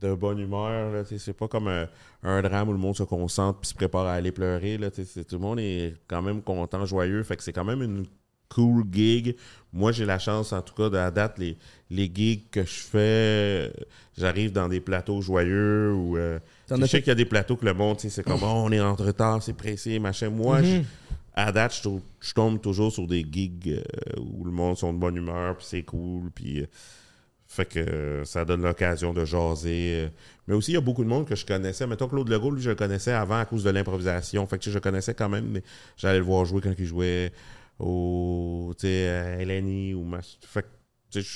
de 0.00 0.14
bonne 0.14 0.38
humeur, 0.38 0.90
là, 0.92 1.02
c'est 1.04 1.32
pas 1.34 1.48
comme 1.48 1.68
un, 1.68 1.86
un 2.22 2.40
drame 2.40 2.70
où 2.70 2.72
le 2.72 2.78
monde 2.78 2.96
se 2.96 3.02
concentre 3.02 3.60
puis 3.60 3.68
se 3.68 3.74
prépare 3.74 4.06
à 4.06 4.14
aller 4.14 4.32
pleurer, 4.32 4.78
là, 4.78 4.88
c'est- 4.92 5.24
tout 5.24 5.36
le 5.36 5.42
monde 5.42 5.60
est 5.60 5.94
quand 6.08 6.22
même 6.22 6.40
content, 6.40 6.86
joyeux, 6.86 7.22
fait 7.22 7.36
que 7.36 7.42
c'est 7.42 7.52
quand 7.52 7.64
même 7.64 7.82
une 7.82 8.06
cool 8.48 8.84
gig. 8.90 9.36
Moi, 9.72 9.92
j'ai 9.92 10.04
la 10.06 10.18
chance, 10.18 10.52
en 10.52 10.60
tout 10.62 10.74
cas, 10.74 10.88
de 10.88 10.96
la 10.96 11.10
date, 11.12 11.38
les, 11.38 11.56
les 11.90 12.10
gigs 12.12 12.50
que 12.50 12.62
je 12.64 12.80
fais, 12.80 13.72
j'arrive 14.18 14.50
dans 14.50 14.66
des 14.66 14.80
plateaux 14.80 15.20
joyeux 15.20 15.92
ou... 15.92 16.16
euh, 16.16 16.38
je 16.76 16.86
sais 16.86 16.96
fait- 16.96 17.02
qu'il 17.02 17.08
y 17.10 17.12
a 17.12 17.14
des 17.16 17.26
plateaux 17.26 17.56
que 17.56 17.64
le 17.66 17.74
monde, 17.74 18.00
c'est 18.00 18.24
comme, 18.24 18.40
oh, 18.42 18.62
on 18.64 18.72
est 18.72 18.80
en 18.80 18.94
retard, 18.94 19.42
c'est 19.42 19.52
pressé, 19.52 19.98
machin. 20.00 20.30
Moi, 20.30 20.62
je- 20.62 20.80
à 21.34 21.52
date, 21.52 21.80
je, 22.20 22.32
tombe 22.34 22.60
toujours 22.60 22.92
sur 22.92 23.06
des 23.06 23.24
gigs 23.30 23.68
euh, 23.68 24.20
où 24.20 24.44
le 24.44 24.50
monde 24.50 24.76
sont 24.76 24.92
de 24.92 24.98
bonne 24.98 25.16
humeur, 25.16 25.56
puis 25.56 25.66
c'est 25.68 25.82
cool, 25.82 26.30
puis... 26.30 26.62
euh, 26.62 26.66
fait 27.50 27.64
que 27.64 27.80
euh, 27.80 28.24
ça 28.24 28.44
donne 28.44 28.62
l'occasion 28.62 29.12
de 29.12 29.24
jaser. 29.24 30.08
Mais 30.46 30.54
aussi, 30.54 30.70
il 30.70 30.74
y 30.74 30.76
a 30.76 30.80
beaucoup 30.80 31.02
de 31.02 31.08
monde 31.08 31.26
que 31.26 31.34
je 31.34 31.44
connaissais. 31.44 31.84
Mettons, 31.84 32.06
Claude 32.06 32.28
Legault, 32.28 32.52
lui, 32.52 32.62
je 32.62 32.70
le 32.70 32.76
connaissais 32.76 33.10
avant 33.10 33.40
à 33.40 33.44
cause 33.44 33.64
de 33.64 33.70
l'improvisation. 33.70 34.46
Fait 34.46 34.56
que 34.56 34.62
tu 34.62 34.66
sais, 34.66 34.70
je 34.70 34.76
le 34.76 34.80
connaissais 34.80 35.14
quand 35.14 35.28
même. 35.28 35.48
mais 35.48 35.64
J'allais 35.96 36.18
le 36.18 36.24
voir 36.24 36.44
jouer 36.44 36.60
quand 36.60 36.72
il 36.78 36.86
jouait 36.86 37.32
au, 37.80 38.72
tu 38.78 38.86
sais, 38.86 39.08
à 39.08 39.44
LNI 39.44 39.94
ou 39.94 40.04
match. 40.04 40.38
Fait 40.42 40.62
que, 40.62 40.68
tu 41.10 41.22
sais, 41.22 41.28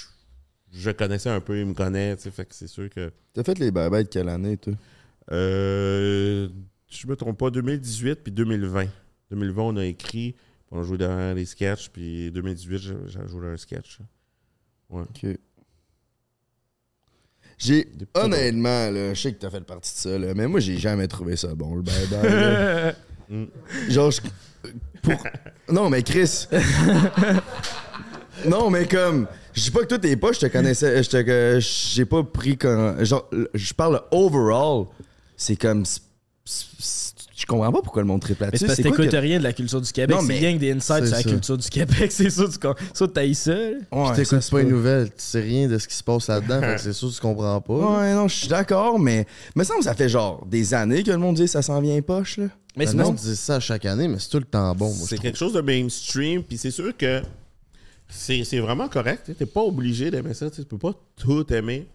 je, 0.72 0.78
je 0.78 0.90
connaissais 0.92 1.30
un 1.30 1.40
peu, 1.40 1.58
il 1.58 1.66
me 1.66 1.74
connaît, 1.74 2.16
tu. 2.16 2.30
Fait 2.30 2.44
que 2.44 2.54
c'est 2.54 2.68
sûr 2.68 2.88
que... 2.90 3.10
T'as 3.32 3.42
fait 3.42 3.58
les 3.58 3.72
de 3.72 4.02
quelle 4.02 4.28
année, 4.28 4.56
toi? 4.56 4.74
Euh, 5.32 6.48
je 6.88 7.08
me 7.08 7.16
trompe 7.16 7.38
pas, 7.38 7.50
2018 7.50 8.22
puis 8.22 8.30
2020. 8.30 8.86
2020, 9.30 9.62
on 9.62 9.76
a 9.76 9.84
écrit, 9.84 10.34
on 10.70 10.80
a 10.80 10.82
joué 10.82 10.98
dans 10.98 11.34
les 11.36 11.44
sketchs, 11.46 11.88
puis 11.90 12.30
2018, 12.32 12.78
j'ai 12.78 12.94
joué 13.28 13.40
dans 13.40 13.48
un 13.52 13.56
sketch. 13.56 13.98
Ok. 14.90 15.26
J'ai. 17.58 17.88
Honnêtement, 18.14 18.90
là, 18.90 19.14
je 19.14 19.20
sais 19.20 19.32
que 19.32 19.38
t'as 19.38 19.50
fait 19.50 19.60
partie 19.62 19.92
de 19.94 19.98
ça, 19.98 20.18
là, 20.18 20.34
mais 20.34 20.46
moi, 20.46 20.60
j'ai 20.60 20.76
jamais 20.78 21.06
trouvé 21.08 21.36
ça 21.36 21.54
bon, 21.54 21.76
le 21.76 21.82
bye-bye. 21.82 22.22
là. 22.28 22.94
Mm. 23.26 23.44
Genre, 23.88 24.10
je- 24.10 24.20
pour... 25.00 25.14
Non, 25.70 25.88
mais 25.88 26.02
Chris. 26.02 26.46
non, 28.46 28.68
mais 28.68 28.86
comme. 28.86 29.26
Je 29.54 29.62
dis 29.62 29.70
pas 29.70 29.80
que 29.80 29.86
toi, 29.86 29.98
t'es 29.98 30.14
pas, 30.16 30.32
je 30.32 30.40
te 30.40 30.46
connaissais. 30.46 31.02
Je 31.02 31.08
te. 31.08 31.58
J'ai 31.60 32.04
pas 32.04 32.22
pris 32.22 32.58
comme. 32.58 33.02
Genre, 33.02 33.28
je 33.54 33.72
parle 33.72 34.02
overall. 34.10 34.88
C'est 35.38 35.56
comme. 35.56 35.84
c'est- 35.86 37.13
Je 37.36 37.46
comprends 37.46 37.72
pas 37.72 37.82
pourquoi 37.82 38.02
le 38.02 38.06
monde 38.08 38.20
triple 38.20 38.44
Mais 38.52 38.56
c'est 38.58 38.66
parce 38.66 38.76
que 38.78 38.82
C'est 38.84 38.88
quoi 38.90 38.98
t'écoutes 39.04 39.20
rien 39.20 39.38
de 39.38 39.42
la 39.44 39.52
culture 39.52 39.80
du 39.80 39.90
Québec. 39.90 40.14
Non, 40.16 40.22
C'est 40.22 40.28
mais- 40.28 40.38
rien 40.38 40.54
que 40.54 40.58
des 40.60 40.72
insights 40.72 41.00
c'est 41.00 41.06
sur 41.06 41.16
la 41.16 41.22
ça. 41.22 41.28
culture 41.30 41.58
du 41.58 41.68
Québec. 41.68 42.10
C'est 42.12 42.30
sûr, 42.30 42.48
tu 42.48 42.58
ça, 42.94 43.08
t'haïs 43.08 43.34
ça. 43.34 43.52
Ouais, 43.52 43.80
ça, 43.90 44.14
t'écoutes 44.14 44.40
c'est 44.40 44.50
pas 44.52 44.60
une 44.60 44.68
nouvelle, 44.68 45.08
tu 45.08 45.14
sais 45.18 45.40
rien 45.40 45.66
de 45.68 45.76
ce 45.78 45.88
qui 45.88 45.94
se 45.96 46.04
passe 46.04 46.28
là-dedans, 46.28 46.60
fait 46.60 46.74
que 46.76 46.80
c'est 46.80 46.92
sûr 46.92 47.08
que 47.10 47.14
tu 47.14 47.20
comprends 47.20 47.60
pas. 47.60 47.74
Ouais, 47.74 48.14
non, 48.14 48.28
je 48.28 48.34
suis 48.36 48.48
d'accord, 48.48 48.98
mais. 48.98 49.26
Me 49.56 49.64
semble 49.64 49.80
que 49.80 49.84
ça 49.86 49.94
fait 49.94 50.08
genre 50.08 50.46
des 50.46 50.74
années 50.74 51.02
que 51.02 51.10
le 51.10 51.18
monde 51.18 51.34
dit 51.36 51.42
que 51.42 51.50
ça 51.50 51.62
s'en 51.62 51.80
vient 51.80 52.00
poche, 52.02 52.36
là. 52.36 52.46
Mais 52.76 52.84
Le 52.84 52.90
sinon, 52.92 53.04
monde 53.04 53.16
dit 53.16 53.36
ça 53.36 53.58
chaque 53.60 53.84
année, 53.84 54.06
mais 54.08 54.18
c'est 54.18 54.28
tout 54.30 54.38
le 54.38 54.44
temps 54.44 54.74
bon. 54.74 54.92
moi, 54.94 55.06
C'est 55.08 55.18
quelque 55.18 55.38
chose 55.38 55.52
de 55.52 55.60
mainstream, 55.60 56.42
puis 56.42 56.56
c'est 56.58 56.70
sûr 56.70 56.96
que 56.96 57.22
c'est 58.08 58.44
c'est 58.44 58.58
vraiment 58.60 58.88
correct. 58.88 59.22
Tu 59.26 59.34
n'es 59.40 59.46
pas 59.46 59.62
obligé 59.62 60.10
d'aimer 60.10 60.34
ça. 60.34 60.50
Tu 60.50 60.62
peux 60.64 60.78
pas 60.78 60.92
tout 61.16 61.52
aimer. 61.52 61.86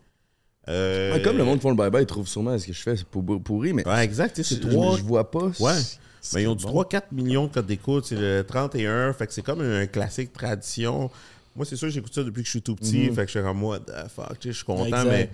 Euh, 0.69 1.13
Ouais, 1.13 1.21
comme 1.21 1.37
le 1.37 1.43
monde 1.43 1.61
font 1.61 1.71
le 1.71 1.75
bye-bye, 1.75 2.01
ils 2.01 2.05
trouvent 2.05 2.27
sûrement 2.27 2.57
ce 2.59 2.67
que 2.67 2.73
je 2.73 2.81
fais, 2.81 2.95
c'est 2.95 3.05
pour- 3.05 3.23
pourri, 3.41 3.73
mais. 3.73 3.87
Ouais, 3.87 4.03
exact. 4.03 4.35
tu 4.35 4.43
sais, 4.43 4.55
je, 4.55 4.61
C'est 4.61 4.69
trois. 4.69 4.97
je 4.97 5.03
vois 5.03 5.29
pas. 5.31 5.45
Ouais. 5.59 5.73
Mais 6.35 6.43
ils 6.43 6.47
ont 6.47 6.53
du 6.55 6.63
est 6.63 6.67
bon. 6.67 6.83
3-4 6.83 7.11
millions 7.11 7.47
de 7.47 7.53
codes 7.53 7.65
d'écoute. 7.65 8.05
C'est 8.05 8.15
le 8.19 8.43
31. 8.47 9.13
Fait 9.13 9.25
que 9.25 9.33
c'est 9.33 9.41
comme 9.41 9.61
un 9.61 9.87
classique 9.87 10.31
tradition. 10.33 11.09
Moi, 11.55 11.65
c'est 11.65 11.75
sûr, 11.75 11.89
j'écoute 11.89 12.13
ça 12.13 12.23
depuis 12.23 12.41
que 12.41 12.45
je 12.45 12.51
suis 12.51 12.61
tout 12.61 12.75
petit. 12.75 13.07
Fait 13.07 13.21
que 13.25 13.31
je 13.31 13.31
suis 13.31 13.41
comme 13.41 13.57
moi, 13.57 13.79
the 13.79 13.91
fuck, 14.13 14.37
je 14.43 14.51
suis 14.51 14.65
content, 14.65 14.85
Exact. 14.85 15.05
mais. 15.05 15.29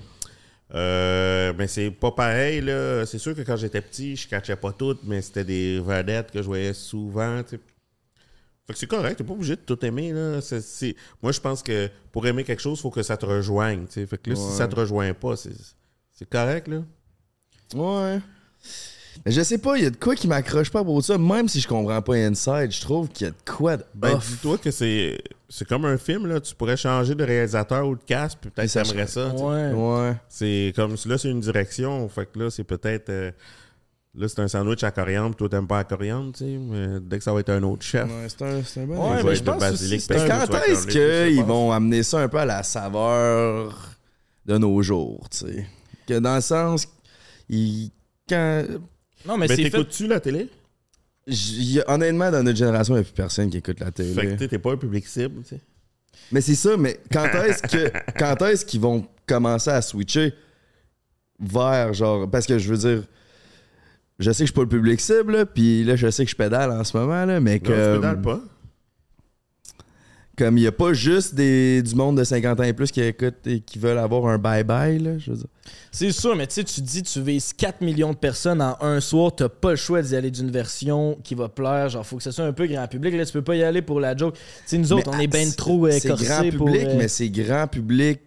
Euh, 0.74 1.53
mais 1.57 1.68
c'est 1.68 1.91
pas 1.91 2.12
pareil, 2.12 2.62
là. 2.62 3.06
C'est 3.06 3.20
sûr 3.20 3.36
que 3.36 3.41
quand 3.41 3.56
j'étais 3.57 3.82
petit, 3.82 4.16
je 4.16 4.28
catchais 4.28 4.56
pas 4.56 4.72
tout, 4.72 4.98
mais 5.03 5.22
c'était 5.22 5.44
des 5.44 5.80
vedettes 5.80 6.32
que 6.32 6.41
je 6.41 6.45
voyais 6.48 6.74
souvent, 6.74 7.44
tu 7.44 7.56
sais. 7.57 7.62
Fait 8.68 8.74
que 8.74 8.80
c'est 8.80 8.88
correct, 8.88 9.18
t'es 9.18 9.24
pas 9.24 9.34
obligé 9.34 9.56
de 9.56 9.62
tout 9.62 9.84
aimer, 9.86 10.12
là. 10.12 10.42
C'est- 10.42 10.62
c'est- 10.62 10.96
Moi, 11.22 11.32
je 11.32 11.40
pense 11.40 11.62
que 11.62 11.90
pour 12.12 12.26
aimer 12.26 12.44
quelque 12.44 12.62
chose, 12.62 12.80
il 12.80 12.82
faut 12.82 12.90
que 12.92 13.04
ça 13.04 13.16
te 13.16 13.26
rejoigne. 13.26 13.86
Fait 13.88 14.06
que 14.18 14.30
là, 14.32 14.36
si 14.36 14.52
ça 14.58 14.68
te 14.68 14.76
rejoint 14.76 15.14
pas, 15.14 15.36
c'est 15.36 15.52
c'est 16.14 16.28
correct, 16.30 16.68
là. 16.68 16.82
Ouais. 17.76 18.20
Mais 19.26 19.32
je 19.32 19.42
sais 19.42 19.58
pas, 19.58 19.78
il 19.78 19.84
y 19.84 19.88
a 19.88 19.90
de 19.90 19.96
quoi 19.96 20.14
qui 20.16 20.28
m'accroche 20.28 20.70
pas 20.70 20.84
pour 20.84 21.02
ça, 21.04 21.18
même 21.18 21.48
si 21.48 21.62
je 21.62 21.68
comprends 21.68 22.02
pas 22.02 22.16
Inside, 22.16 22.70
je 22.72 22.82
trouve 22.82 23.08
qu'il 23.10 23.26
y 23.26 23.30
a 23.30 23.32
de 23.32 23.36
quoi 23.50 23.78
de 23.78 23.84
Ben, 23.94 24.14
off. 24.16 24.30
dis-toi 24.30 24.58
que 24.58 24.72
c'est 24.72 25.18
c'est 25.48 25.66
comme 25.68 25.86
un 25.86 25.98
film, 25.98 26.26
là. 26.28 26.42
Tu 26.42 26.54
pourrais 26.56 26.76
changer 26.76 27.16
de 27.16 27.24
réalisateur 27.24 27.88
ou 27.88 27.96
de 27.96 28.04
casque, 28.04 28.40
puis 28.42 28.50
peut-être 28.50 28.70
Ça 28.70 28.84
t'aimerais 28.84 29.08
ça. 29.08 29.30
ouais. 29.30 29.72
Ouais. 29.72 30.14
C'est 30.28 30.74
comme 30.76 30.96
là, 31.06 31.18
c'est 31.18 31.30
une 31.30 31.40
direction. 31.40 32.10
Fait 32.10 32.26
que 32.26 32.40
là, 32.40 32.50
c'est 32.50 32.64
peut-être. 32.66 33.10
euh, 33.10 33.32
Là, 34.18 34.28
c'est 34.30 34.40
un 34.40 34.48
sandwich 34.48 34.82
à 34.84 34.92
coriandre, 34.92 35.36
toi, 35.36 35.50
t'aimes 35.50 35.68
pas 35.68 35.78
la 35.80 35.84
coriandre, 35.84 36.32
tu 36.32 36.46
sais. 36.46 36.58
Mais 36.58 37.00
dès 37.02 37.18
que 37.18 37.24
ça 37.24 37.34
va 37.34 37.42
être 37.42 37.50
un 37.50 37.62
autre 37.64 37.84
chef, 37.84 38.06
Ouais, 38.10 38.28
c'est 38.30 38.42
un, 38.44 38.64
c'est 38.64 38.82
un 38.82 38.86
bon 38.86 39.12
Ouais, 39.14 39.24
mais 39.24 39.36
je 39.36 39.44
pense 39.44 39.60
basilic, 39.60 39.98
aussi, 39.98 40.08
c'est 40.08 40.28
quand 40.28 40.56
est-ce 40.68 40.88
qu'ils 40.88 41.44
vont 41.44 41.72
amener 41.72 42.02
ça 42.04 42.20
un 42.22 42.28
peu 42.30 42.38
à 42.38 42.46
la 42.46 42.64
saveur 42.64 43.92
de 44.46 44.58
nos 44.58 44.82
jours, 44.82 45.28
tu 45.30 45.40
sais? 45.40 45.68
Que 46.08 46.20
dans 46.20 46.36
le 46.36 46.42
sens, 46.42 46.88
ils, 47.50 47.92
quand, 48.30 48.64
Non, 49.26 49.38
mais, 49.38 49.48
Mais 49.48 49.56
c'est 49.56 49.64
fait. 49.64 49.70
t'écoutes-tu 49.72 50.08
la 50.08 50.20
télé? 50.22 50.50
j- 51.28 51.82
honnêtement, 51.88 52.30
dans 52.32 52.44
notre 52.44 52.58
génération, 52.58 52.94
il 52.94 53.00
n'y 53.00 53.02
a 53.02 53.04
plus 53.06 53.14
personne 53.14 53.50
qui 53.50 53.58
écoute 53.58 53.80
la 53.80 53.92
télé. 53.92 54.14
Fait 54.14 54.38
que 54.38 54.44
t'es 54.46 54.60
pas 54.60 54.72
un 54.74 54.78
public 54.78 55.06
cible, 55.08 55.42
tu 55.42 55.56
sais. 55.56 55.62
Mais 56.32 56.40
c'est 56.40 56.56
ça, 56.56 56.78
mais 56.78 57.00
quand 57.12 57.26
est-ce 57.26 57.64
que 57.64 57.92
quand 58.18 58.42
est-ce 58.44 58.64
qu'ils 58.66 58.80
vont 58.80 59.06
commencer 59.28 59.72
à 59.72 59.82
switcher 59.82 60.34
vers 61.40 61.94
genre 61.94 62.30
parce 62.30 62.46
que 62.48 62.58
je 62.58 62.74
veux 62.74 62.78
dire 62.78 63.04
je 64.20 64.32
sais 64.32 64.44
que 64.44 64.48
je 64.48 64.52
suis 64.52 64.54
pas 64.54 64.62
le 64.62 64.68
public 64.70 65.02
cible 65.02 65.46
puis 65.54 65.84
là 65.84 65.96
je 65.96 66.10
sais 66.10 66.26
que 66.26 66.32
je 66.32 66.36
pédale 66.36 66.72
en 66.72 66.84
ce 66.84 66.98
moment 66.98 67.26
là, 67.26 67.40
mais 67.40 67.60
que 67.60 67.96
pédales 67.96 68.22
pas. 68.22 68.40
comme 70.38 70.58
il 70.58 70.64
y 70.64 70.68
a 70.68 70.72
pas 70.72 70.94
juste 70.94 71.36
des 71.36 71.82
du 71.82 71.96
monde 71.96 72.18
de 72.18 72.24
50 72.24 72.60
ans 72.60 72.64
et 72.64 72.74
plus 72.74 72.92
qui 72.92 73.02
écoutent 73.02 73.46
et 73.46 73.62
qui 73.62 73.80
veulent 73.80 73.98
avoir 73.98 74.26
un 74.28 74.38
bye 74.38 74.64
bye 74.64 75.00
là, 75.00 75.18
je 75.18 75.32
veux 75.32 75.38
dire. 75.38 75.48
C'est 75.92 76.12
sûr, 76.12 76.36
mais 76.36 76.46
tu 76.46 76.56
sais, 76.56 76.64
tu 76.66 76.82
dis, 76.82 77.04
tu 77.04 77.22
vises 77.22 77.54
4 77.54 77.80
millions 77.80 78.12
de 78.12 78.18
personnes 78.18 78.62
en 78.62 78.76
un 78.82 79.00
soir, 79.00 79.34
t'as 79.34 79.48
pas 79.48 79.70
le 79.72 79.76
choix 79.78 80.02
d'y 80.02 80.14
aller 80.14 80.30
d'une 80.30 80.52
version 80.52 81.18
qui 81.24 81.36
va 81.36 81.48
plaire. 81.48 81.88
Genre, 81.88 82.06
faut 82.06 82.18
que 82.18 82.24
ça 82.24 82.34
soit 82.34 82.44
un 82.44 82.52
peu 82.52 82.68
grand 82.68 82.86
public. 82.88 83.16
Là, 83.16 83.26
tu 83.26 83.32
peux 83.32 83.42
pas 83.42 83.56
y 83.56 83.64
aller 83.64 83.82
pour 83.82 84.02
la 84.02 84.16
joke. 84.16 84.36
Tu 84.36 84.42
sais, 84.66 84.78
nous 84.78 84.92
autres, 84.92 85.10
Mais, 85.12 85.18
on 85.18 85.20
est 85.22 85.28
ben 85.28 85.50
trop 85.56 85.90
C'est 85.90 86.10
grand 86.10 86.42
public, 86.42 86.58
pour. 86.58 86.68
euh, 86.70 86.96
mais 86.98 87.08
c'est 87.08 87.30
grand 87.30 87.68
public 87.68 88.20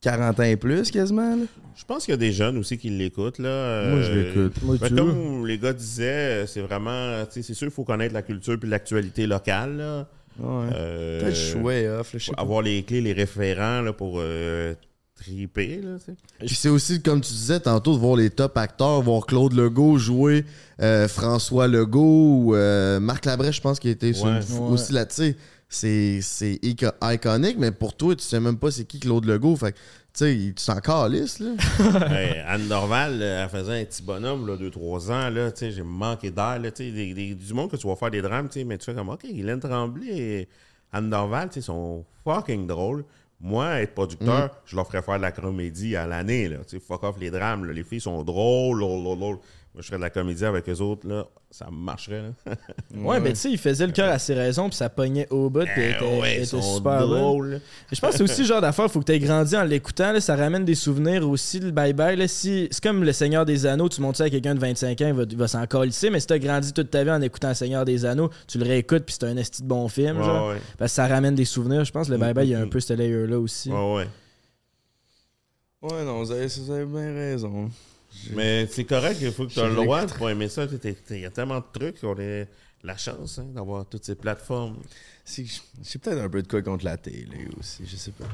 40 0.00 0.40
ans 0.40 0.42
et 0.44 0.56
plus 0.56 0.90
quasiment 0.90 1.36
là. 1.36 1.42
Je 1.76 1.84
pense 1.84 2.04
qu'il 2.04 2.12
y 2.12 2.14
a 2.14 2.18
des 2.18 2.32
jeunes 2.32 2.58
aussi 2.58 2.76
qui 2.78 2.90
l'écoutent, 2.90 3.38
là. 3.38 3.88
Moi, 3.90 4.02
je 4.02 4.10
Euh, 4.10 4.22
l'écoute. 4.24 4.62
Moi, 4.62 4.76
ben, 4.80 4.94
comme 4.96 5.46
les 5.46 5.58
gars 5.58 5.72
disaient, 5.72 6.46
c'est 6.46 6.60
vraiment. 6.60 7.24
C'est 7.30 7.42
sûr, 7.54 7.68
il 7.68 7.70
faut 7.70 7.84
connaître 7.84 8.12
la 8.12 8.22
culture 8.22 8.58
puis 8.58 8.68
l'actualité 8.68 9.26
locale, 9.26 9.76
là. 9.76 10.08
Ouais. 10.38 10.68
Euh, 10.74 11.20
Peut-être 11.20 11.36
suis 11.36 11.58
way 11.58 11.88
off, 11.88 12.12
là, 12.14 12.18
avoir 12.38 12.62
les 12.62 12.82
clés, 12.82 13.00
les 13.00 13.12
référents 13.12 13.82
là, 13.82 13.92
pour 13.92 14.14
euh, 14.18 14.74
triper. 15.16 15.80
Là. 15.82 15.96
Puis 16.38 16.54
c'est 16.54 16.68
aussi, 16.70 17.02
comme 17.02 17.20
tu 17.20 17.32
disais 17.32 17.60
tantôt, 17.60 17.94
de 17.94 17.98
voir 17.98 18.16
les 18.16 18.30
top 18.30 18.56
acteurs, 18.56 19.02
voir 19.02 19.26
Claude 19.26 19.52
Legault 19.52 19.98
jouer 19.98 20.44
euh, 20.80 21.08
François 21.08 21.66
Legault 21.68 22.36
ou 22.44 22.54
euh, 22.54 23.00
Marc 23.00 23.26
Labrèche, 23.26 23.56
je 23.56 23.60
pense, 23.60 23.78
qui 23.80 23.88
était 23.90 24.12
Ouais. 24.22 24.30
Ouais. 24.30 24.68
aussi 24.70 24.92
là, 24.92 25.04
tu 25.06 25.14
sais. 25.16 25.36
C'est 25.72 26.18
c'est 26.20 26.58
ico- 26.64 26.92
iconique, 27.00 27.56
mais 27.56 27.70
pour 27.70 27.96
toi, 27.96 28.16
tu 28.16 28.24
sais 28.24 28.40
même 28.40 28.58
pas 28.58 28.72
c'est 28.72 28.84
qui 28.84 28.98
Claude 28.98 29.24
Legault. 29.24 29.54
Fait 29.54 29.70
que, 29.70 29.76
tu 29.78 29.82
sais, 30.14 30.36
tu 30.56 30.66
t'en 30.66 30.80
calisses, 30.80 31.38
là. 31.38 31.50
Hey, 32.10 32.40
Anne 32.44 32.66
Dorval, 32.66 33.20
euh, 33.22 33.44
elle 33.44 33.48
faisait 33.48 33.80
un 33.80 33.84
petit 33.84 34.02
bonhomme, 34.02 34.48
là, 34.48 34.56
2-3 34.56 35.12
ans, 35.12 35.30
là, 35.30 35.52
tu 35.52 35.60
sais, 35.60 35.70
j'ai 35.70 35.84
manqué 35.84 36.32
d'air, 36.32 36.58
là, 36.58 36.72
tu 36.72 36.90
sais, 36.92 37.14
du 37.34 37.54
monde 37.54 37.70
que 37.70 37.76
tu 37.76 37.86
vas 37.86 37.94
faire 37.94 38.10
des 38.10 38.20
drames, 38.20 38.48
tu 38.48 38.58
sais, 38.58 38.64
mais 38.64 38.78
tu 38.78 38.86
fais 38.86 38.94
comme, 38.94 39.10
OK, 39.10 39.24
Hélène 39.24 39.60
Tremblay 39.60 40.08
et 40.18 40.48
Anne 40.92 41.08
Dorval, 41.08 41.48
tu 41.50 41.54
sais, 41.54 41.60
sont 41.66 42.04
fucking 42.24 42.66
drôles. 42.66 43.04
Moi, 43.40 43.80
être 43.80 43.94
producteur, 43.94 44.50
je 44.66 44.74
leur 44.76 44.86
ferais 44.88 45.02
faire 45.02 45.16
de 45.18 45.22
la 45.22 45.30
comédie 45.32 45.94
à 45.94 46.04
l'année, 46.08 46.48
là, 46.48 46.58
tu 46.68 46.78
sais, 46.78 46.80
fuck 46.80 47.04
off 47.04 47.14
les 47.20 47.30
drames, 47.30 47.64
là, 47.64 47.72
les 47.72 47.84
filles 47.84 48.00
sont 48.00 48.24
drôles, 48.24 48.80
lol, 48.80 49.04
lol, 49.04 49.18
lol. 49.20 49.38
Moi, 49.72 49.82
je 49.82 49.86
ferais 49.86 49.98
de 49.98 50.02
la 50.02 50.10
comédie 50.10 50.44
avec 50.44 50.68
eux 50.68 50.80
autres, 50.80 51.06
là, 51.06 51.26
ça 51.48 51.68
marcherait, 51.70 52.22
là. 52.22 52.54
Ouais, 52.96 53.20
ben 53.20 53.32
tu 53.32 53.38
sais, 53.38 53.52
il 53.52 53.56
faisait 53.58 53.86
le 53.86 53.92
cœur 53.92 54.10
à 54.10 54.18
ses 54.18 54.34
raisons, 54.34 54.68
puis 54.68 54.76
ça 54.76 54.88
pognait 54.88 55.28
au 55.30 55.48
bout, 55.48 55.60
puis 55.64 55.84
était, 55.84 55.96
Eh 56.00 56.20
ouais, 56.20 56.36
était 56.42 56.60
super 56.60 57.06
drôles. 57.06 57.60
Je 57.92 58.00
pense 58.00 58.10
que 58.10 58.16
c'est 58.16 58.22
aussi 58.24 58.40
le 58.40 58.46
genre 58.48 58.60
d'affaire, 58.60 58.90
faut 58.90 58.98
que 58.98 59.04
tu 59.04 59.12
aies 59.12 59.20
grandi 59.20 59.56
en 59.56 59.62
l'écoutant. 59.62 60.18
Ça 60.18 60.34
ramène 60.34 60.64
des 60.64 60.74
souvenirs 60.74 61.28
aussi, 61.30 61.60
le 61.60 61.70
bye-bye. 61.70 62.16
là. 62.16 62.26
Si, 62.26 62.66
c'est 62.72 62.82
comme 62.82 63.04
le 63.04 63.12
Seigneur 63.12 63.46
des 63.46 63.64
Anneaux, 63.64 63.88
tu 63.88 64.00
montres 64.00 64.18
ça 64.18 64.24
à 64.24 64.30
quelqu'un 64.30 64.56
de 64.56 64.60
25 64.60 65.00
ans, 65.02 65.06
il 65.06 65.14
va, 65.14 65.22
il 65.30 65.36
va 65.36 65.46
s'en 65.46 65.64
calisser, 65.66 66.10
mais 66.10 66.18
si 66.18 66.26
tu 66.26 66.32
as 66.32 66.40
grandi 66.40 66.72
toute 66.72 66.90
ta 66.90 67.04
vie 67.04 67.10
en 67.12 67.22
écoutant 67.22 67.50
le 67.50 67.54
Seigneur 67.54 67.84
des 67.84 68.04
Anneaux, 68.04 68.28
tu 68.48 68.58
le 68.58 68.64
réécoutes, 68.64 69.04
puis 69.04 69.14
c'est 69.20 69.26
un 69.28 69.36
esti 69.36 69.62
de 69.62 69.68
bon 69.68 69.86
film. 69.86 70.18
Ouais, 70.18 70.24
genre. 70.24 70.48
ouais. 70.48 70.56
Parce 70.78 70.90
que 70.90 70.96
ça 70.96 71.06
ramène 71.06 71.36
des 71.36 71.44
souvenirs. 71.44 71.84
Je 71.84 71.92
pense 71.92 72.08
que 72.08 72.12
le 72.12 72.18
bye-bye, 72.18 72.42
il 72.44 72.50
y 72.50 72.54
a 72.56 72.60
un 72.60 72.66
peu 72.66 72.80
ce 72.80 72.92
layer-là 72.92 73.38
aussi. 73.38 73.70
Ouais, 73.70 73.94
ouais. 73.94 74.08
Ouais, 75.82 76.04
non, 76.04 76.18
vous 76.24 76.32
avez, 76.32 76.46
vous 76.48 76.70
avez 76.72 76.84
bien 76.86 77.14
raison. 77.14 77.70
Mais 78.34 78.66
c'est 78.70 78.84
correct, 78.84 79.18
il 79.20 79.32
faut 79.32 79.46
que 79.46 79.52
tu 79.52 79.60
aies 79.60 79.68
le 79.68 79.74
droit 79.74 80.02
l'écoute. 80.02 80.16
pour 80.16 80.30
aimer 80.30 80.48
ça. 80.48 80.66
Il 81.10 81.18
y 81.18 81.26
a 81.26 81.30
tellement 81.30 81.58
de 81.58 81.64
trucs 81.72 82.00
qu'on 82.00 82.14
a 82.18 82.44
la 82.82 82.96
chance 82.96 83.38
hein, 83.38 83.46
d'avoir 83.54 83.86
toutes 83.86 84.04
ces 84.04 84.14
plateformes. 84.14 84.76
C'est 85.24 85.44
j'ai 85.44 85.98
peut-être 85.98 86.18
un 86.18 86.28
peu 86.28 86.42
de 86.42 86.48
quoi 86.48 86.62
contre 86.62 86.84
la 86.84 86.96
télé 86.96 87.48
aussi, 87.58 87.84
je 87.86 87.96
sais 87.96 88.12
pas. 88.12 88.26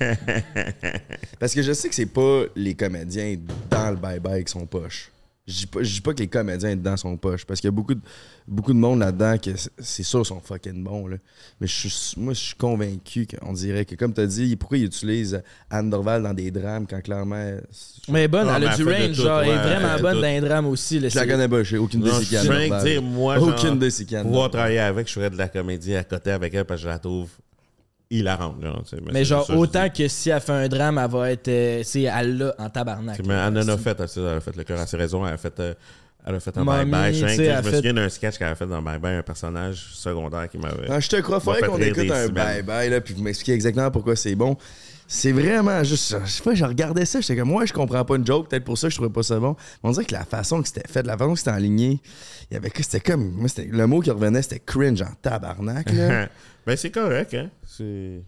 Parce 1.40 1.52
que 1.54 1.62
je 1.62 1.72
sais 1.72 1.88
que 1.88 1.94
c'est 1.94 2.06
pas 2.06 2.44
les 2.54 2.74
comédiens 2.74 3.36
dans 3.70 3.90
le 3.90 3.96
bye-bye 3.96 4.44
qui 4.44 4.52
sont 4.52 4.66
poches. 4.66 5.10
Je 5.48 5.52
dis 5.60 5.66
pas, 5.66 5.82
je 5.82 5.90
dis 5.94 6.00
pas 6.02 6.12
que 6.12 6.18
les 6.18 6.28
comédiens 6.28 6.76
dedans 6.76 6.96
sont 6.98 7.16
poches, 7.16 7.46
parce 7.46 7.58
qu'il 7.58 7.68
y 7.68 7.72
a 7.72 7.72
beaucoup 7.72 7.94
de, 7.94 8.00
beaucoup 8.46 8.74
de 8.74 8.78
monde 8.78 8.98
là-dedans 8.98 9.38
qui, 9.38 9.54
c'est 9.78 10.02
sûr, 10.02 10.26
sont 10.26 10.40
fucking 10.40 10.84
bons. 10.84 11.06
Là. 11.06 11.16
Mais 11.58 11.66
je 11.66 11.88
suis, 11.88 12.20
moi, 12.20 12.34
je 12.34 12.38
suis 12.40 12.54
convaincu 12.54 13.26
qu'on 13.26 13.54
dirait 13.54 13.86
que, 13.86 13.94
comme 13.94 14.12
tu 14.12 14.20
as 14.20 14.26
dit, 14.26 14.56
pourquoi 14.56 14.76
ils 14.76 14.84
utilisent 14.84 15.42
Anne 15.70 15.88
Dorval 15.88 16.22
dans 16.22 16.34
des 16.34 16.50
drames 16.50 16.86
quand 16.86 17.00
clairement. 17.00 17.52
Mais 18.10 18.28
bonne, 18.28 18.46
elle 18.48 18.60
mais 18.60 18.66
a 18.66 18.72
elle 18.72 18.76
du 18.76 18.84
range, 18.84 19.16
tout, 19.16 19.22
genre, 19.22 19.40
elle 19.40 19.48
est 19.48 19.56
vraiment 19.56 20.02
bonne 20.02 20.16
tout. 20.16 20.20
dans 20.20 20.28
les 20.28 20.40
drames 20.42 20.66
aussi. 20.66 21.00
là, 21.00 21.08
Je 21.08 21.16
la 21.16 21.26
connais 21.26 21.48
pas, 21.48 21.62
j'ai 21.62 21.78
aucune 21.78 22.00
idée 22.02 22.10
c'est 22.12 22.24
qui 22.26 22.36
je 22.36 22.42
que 22.42 22.68
Dorval. 22.68 22.84
dire, 22.84 23.02
moi, 23.02 23.38
genre, 23.38 23.48
Aucune 23.48 23.74
idée 23.76 23.90
c'est 23.90 24.04
qui 24.04 24.16
Anne 24.16 24.24
pouvoir 24.24 24.50
Dorval. 24.50 24.60
travailler 24.60 24.78
avec, 24.80 25.08
je 25.08 25.12
ferais 25.14 25.30
de 25.30 25.36
la 25.38 25.48
comédie 25.48 25.94
à 25.96 26.04
côté 26.04 26.30
avec 26.30 26.52
elle 26.52 26.66
parce 26.66 26.80
que 26.80 26.84
je 26.84 26.88
la 26.88 26.98
trouve 26.98 27.30
hilarante. 28.10 28.56
Sais. 28.86 28.96
Mais 29.06 29.20
c'est 29.20 29.24
genre, 29.26 29.46
ça, 29.46 29.54
autant 29.54 29.88
que 29.90 30.08
si 30.08 30.30
elle 30.30 30.40
fait 30.40 30.52
un 30.52 30.68
drame, 30.68 30.98
elle 30.98 31.10
va 31.10 31.30
être. 31.30 31.48
euh, 31.48 31.82
c'est 31.84 32.02
elle 32.02 32.38
l'a 32.38 32.54
en 32.58 32.70
tabarnak. 32.70 33.18
Mais 33.24 33.34
là. 33.34 33.46
Anne 33.46 33.58
en 33.58 33.68
a 33.68 33.76
fait, 33.76 33.98
elle, 34.00 34.06
elle 34.16 34.26
a 34.36 34.40
fait 34.40 34.56
le 34.56 34.64
cœur 34.64 34.80
à 34.80 34.86
ses 34.86 34.96
raisons. 34.96 35.26
Elle 35.26 35.34
a 35.34 35.36
fait, 35.36 35.60
euh, 35.60 35.74
elle 36.26 36.34
a 36.34 36.40
fait 36.40 36.56
un 36.58 36.64
Mamie, 36.64 36.90
bye-bye. 36.90 37.12
Je, 37.14 37.42
elle 37.42 37.56
me 37.56 37.62
fait- 37.70 37.76
souviens 37.76 37.94
d'un 37.94 38.08
sketch 38.08 38.38
qu'elle 38.38 38.48
a 38.48 38.54
fait 38.54 38.66
dans 38.66 38.82
Bye-bye, 38.82 39.18
un 39.18 39.22
personnage 39.22 39.86
secondaire 39.94 40.48
qui 40.48 40.58
m'avait. 40.58 40.88
Ah, 40.90 41.00
je 41.00 41.08
te 41.08 41.16
crois, 41.16 41.40
faudrait 41.40 41.62
qu'on 41.62 41.78
écoute 41.78 42.10
un 42.10 42.26
semaines. 42.26 42.62
bye-bye, 42.64 42.90
là, 42.90 43.00
puis 43.00 43.14
vous 43.14 43.22
m'expliquez 43.22 43.52
exactement 43.52 43.90
pourquoi 43.90 44.16
c'est 44.16 44.34
bon. 44.34 44.56
C'est 45.10 45.32
vraiment 45.32 45.82
juste. 45.84 46.14
Je 46.26 46.30
sais 46.30 46.42
pas, 46.42 46.54
je 46.54 46.66
regardais 46.66 47.06
ça, 47.06 47.22
j'étais 47.22 47.34
comme, 47.34 47.48
moi, 47.48 47.64
je 47.64 47.72
comprends 47.72 48.04
pas 48.04 48.16
une 48.16 48.26
joke, 48.26 48.50
peut-être 48.50 48.64
pour 48.64 48.76
ça, 48.76 48.90
je 48.90 48.94
trouvais 48.94 49.10
pas 49.10 49.22
ça 49.22 49.40
bon. 49.40 49.56
Mais 49.82 49.88
on 49.88 49.92
dirait 49.92 50.04
que 50.04 50.12
la 50.12 50.26
façon 50.26 50.60
que 50.60 50.68
c'était 50.68 50.86
fait, 50.86 51.02
la 51.06 51.16
façon 51.16 51.32
que 51.32 51.38
c'était 51.38 51.50
aligné, 51.50 52.02
il 52.50 52.54
y 52.54 52.56
avait 52.58 52.68
que 52.68 52.82
c'était 52.82 53.00
comme. 53.00 53.32
Moi, 53.32 53.48
le 53.56 53.86
mot 53.86 54.00
qui 54.00 54.10
revenait, 54.10 54.42
c'était 54.42 54.60
cringe 54.60 55.00
en 55.00 55.12
tabarnak, 55.22 55.90
ben, 56.66 56.76
c'est 56.76 56.90
correct, 56.90 57.32
hein. 57.32 57.48
C'est. 57.66 58.20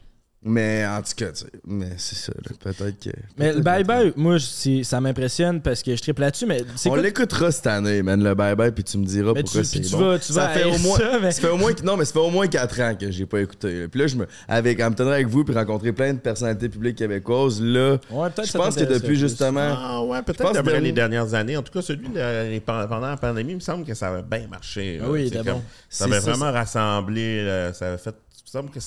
Mais 0.43 0.87
en 0.87 1.03
tout 1.03 1.13
cas, 1.17 1.33
tu 1.33 1.41
sais, 1.41 1.47
mais 1.67 1.91
c'est 1.99 2.17
ça, 2.17 2.33
là, 2.33 2.57
peut-être 2.59 2.99
que. 2.99 3.11
Mais 3.37 3.53
le 3.53 3.61
bye-bye, 3.61 4.15
moi, 4.17 4.39
c'est- 4.41 4.85
ça 4.85 4.99
m'impressionne 5.01 5.61
parce 5.61 5.83
que 5.83 5.95
je 5.95 6.01
triple 6.01 6.23
là-dessus, 6.23 6.47
mais 6.47 6.63
c'est 6.77 6.89
On 6.89 6.93
quoi- 6.93 7.03
l'écoutera 7.03 7.51
cette 7.53 7.67
année, 7.67 8.03
man, 8.03 8.23
le 8.25 8.35
bye-bye, 8.35 8.71
puis 8.73 8.83
tu 8.85 8.97
me 8.97 9.05
diras 9.05 9.33
Mais 9.35 9.43
pourquoi 9.43 9.61
tu- 9.61 9.67
c'est 9.67 9.81
tu 9.81 9.91
bon. 9.93 9.99
vas- 9.99 10.19
tu 10.19 10.33
ça 10.33 10.47
vas 10.47 10.49
fait 10.55 10.65
au 10.65 10.79
moins, 10.79 10.99
ça, 10.99 11.19
mais- 11.21 11.31
ça 11.33 11.41
fait 11.43 11.49
au 11.51 11.57
moins, 11.59 11.73
non, 11.85 11.97
mais 11.99 12.05
ça 12.07 12.13
fait 12.15 12.19
au 12.21 12.31
moins 12.31 12.47
4 12.47 12.81
ans 12.81 12.95
que 12.99 13.11
j'ai 13.11 13.27
pas 13.27 13.41
écouté. 13.41 13.81
là. 13.83 13.89
Puis 13.89 14.01
là, 14.01 14.07
je 14.07 14.17
me, 14.17 14.27
avec, 14.49 14.81
en 14.81 14.91
me 14.91 14.95
tenant 14.95 15.11
avec 15.11 15.27
vous, 15.27 15.45
puis 15.45 15.55
rencontrer 15.55 15.93
plein 15.93 16.15
de 16.15 16.19
personnalités 16.21 16.69
publiques 16.71 16.97
québécoises, 16.97 17.61
là, 17.61 17.99
Ouais, 18.11 18.31
peut-être 18.31 18.49
je 18.49 18.57
pense 18.57 18.77
que 18.77 18.85
depuis 18.85 19.17
justement, 19.17 19.77
Ah 19.79 20.03
ouais, 20.03 20.19
Je 20.19 20.23
peut-être 20.25 20.43
pense 20.43 20.57
après 20.57 20.79
que- 20.79 20.85
les 20.85 20.93
dernières 20.93 21.35
années. 21.35 21.57
En 21.57 21.63
tout 21.63 21.73
cas, 21.73 21.83
celui 21.83 22.09
de 22.09 22.59
pendant 22.61 23.01
la 23.09 23.17
pandémie, 23.17 23.53
il 23.53 23.57
me 23.57 23.61
semble 23.61 23.85
que 23.85 23.95
ça 23.95 24.09
avait 24.09 24.23
bien 24.23 24.47
marché. 24.49 24.99
là. 24.99 25.05
Ah 25.07 25.11
oui, 25.11 25.31
bon. 25.45 25.63
Ça 25.91 26.05
avait 26.05 26.19
vraiment 26.21 26.51
rassemblé. 26.53 27.71
ça 27.75 27.89
avait 27.89 27.99
fait. 27.99 28.15
Il 28.39 28.57
me 28.57 28.63
semble 28.63 28.71
que 28.71 28.81